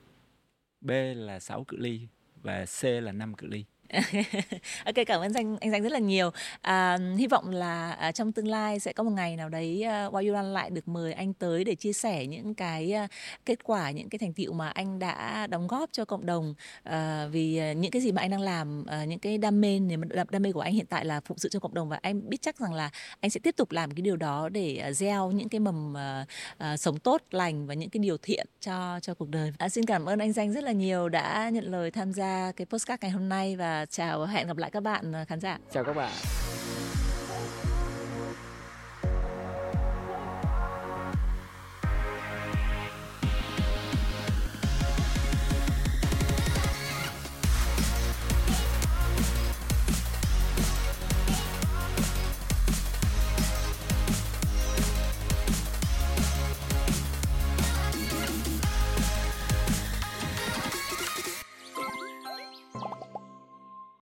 B 0.82 0.92
là 1.16 1.40
6 1.40 1.64
cự 1.64 1.78
ly 1.78 2.08
và 2.44 2.66
C 2.66 2.84
là 2.84 3.12
5 3.12 3.36
cự 3.36 3.48
ly. 3.48 3.66
ok 4.86 4.96
cảm 5.08 5.22
ơn 5.22 5.34
anh 5.34 5.58
anh 5.62 5.72
danh 5.72 5.84
rất 5.84 5.92
là 5.92 6.00
nhiều 6.00 6.32
à, 6.62 6.98
hy 7.18 7.28
vọng 7.28 7.50
là 7.50 7.92
à, 7.92 8.12
trong 8.12 8.32
tương 8.32 8.48
lai 8.48 8.80
sẽ 8.80 8.94
có 8.94 9.04
một 9.04 9.12
ngày 9.12 9.36
nào 9.36 9.50
đấy 9.50 9.84
à, 9.84 10.06
uh, 10.06 10.14
Why 10.14 10.28
You 10.28 10.36
Run 10.36 10.54
lại 10.54 10.70
được 10.70 10.88
mời 10.88 11.14
anh 11.14 11.34
tới 11.34 11.64
để 11.64 11.76
chia 11.76 11.94
sẻ 11.94 12.28
những 12.28 12.56
cái 12.56 12.94
uh, 13.04 13.10
kết 13.46 13.64
quả 13.64 13.92
những 13.92 14.10
cái 14.10 14.20
thành 14.20 14.34
tựu 14.34 14.54
mà 14.54 14.70
anh 14.70 15.00
đã 15.00 15.48
đóng 15.48 15.68
góp 15.68 15.90
cho 15.92 16.06
cộng 16.06 16.26
đồng 16.26 16.56
uh, 16.90 16.94
vì 17.32 17.62
uh, 17.72 17.78
những 17.78 17.92
cái 17.92 18.02
gì 18.02 18.12
mà 18.12 18.22
anh 18.22 18.32
đang 18.32 18.42
làm 18.42 18.82
uh, 18.82 19.08
những 19.08 19.20
cái 19.20 19.38
đam 19.38 19.62
mê 19.62 19.80
niềm 19.80 20.02
đam 20.32 20.42
mê 20.42 20.52
của 20.52 20.60
anh 20.60 20.74
hiện 20.74 20.86
tại 20.86 21.06
là 21.06 21.20
phụng 21.20 21.38
sự 21.38 21.50
cho 21.50 21.60
cộng 21.60 21.74
đồng 21.74 21.90
và 21.90 22.00
em 22.02 22.30
biết 22.30 22.42
chắc 22.42 22.58
rằng 22.58 22.74
là 22.74 22.90
anh 23.20 23.32
sẽ 23.32 23.40
tiếp 23.40 23.56
tục 23.58 23.72
làm 23.72 23.92
cái 23.92 24.02
điều 24.02 24.16
đó 24.16 24.50
để 24.50 24.86
uh, 24.90 24.96
gieo 24.96 25.32
những 25.32 25.50
cái 25.50 25.60
mầm 25.60 25.94
uh, 25.94 26.28
uh, 26.74 26.80
sống 26.80 27.00
tốt 27.00 27.22
lành 27.32 27.68
và 27.68 27.74
những 27.74 27.90
cái 27.90 28.00
điều 28.00 28.18
thiện 28.18 28.48
cho 28.60 29.00
cho 29.02 29.14
cuộc 29.14 29.30
đời. 29.30 29.54
À, 29.58 29.70
xin 29.70 29.86
cảm 29.86 30.06
ơn 30.06 30.20
anh 30.20 30.34
danh 30.34 30.54
rất 30.54 30.64
là 30.64 30.72
nhiều 30.72 31.10
đã 31.10 31.50
nhận 31.50 31.72
lời 31.72 31.92
tham 31.92 32.14
gia 32.14 32.52
cái 32.56 32.66
postcard 32.66 33.02
ngày 33.02 33.12
hôm 33.12 33.30
nay 33.30 33.56
và 33.56 33.83
chào 33.86 34.26
hẹn 34.26 34.48
gặp 34.48 34.58
lại 34.58 34.72
các 34.72 34.84
bạn 34.84 35.16
à, 35.16 35.26
khán 35.26 35.40
giả. 35.40 35.58
Chào 35.72 35.84
các 35.84 35.96
bạn. 35.96 36.12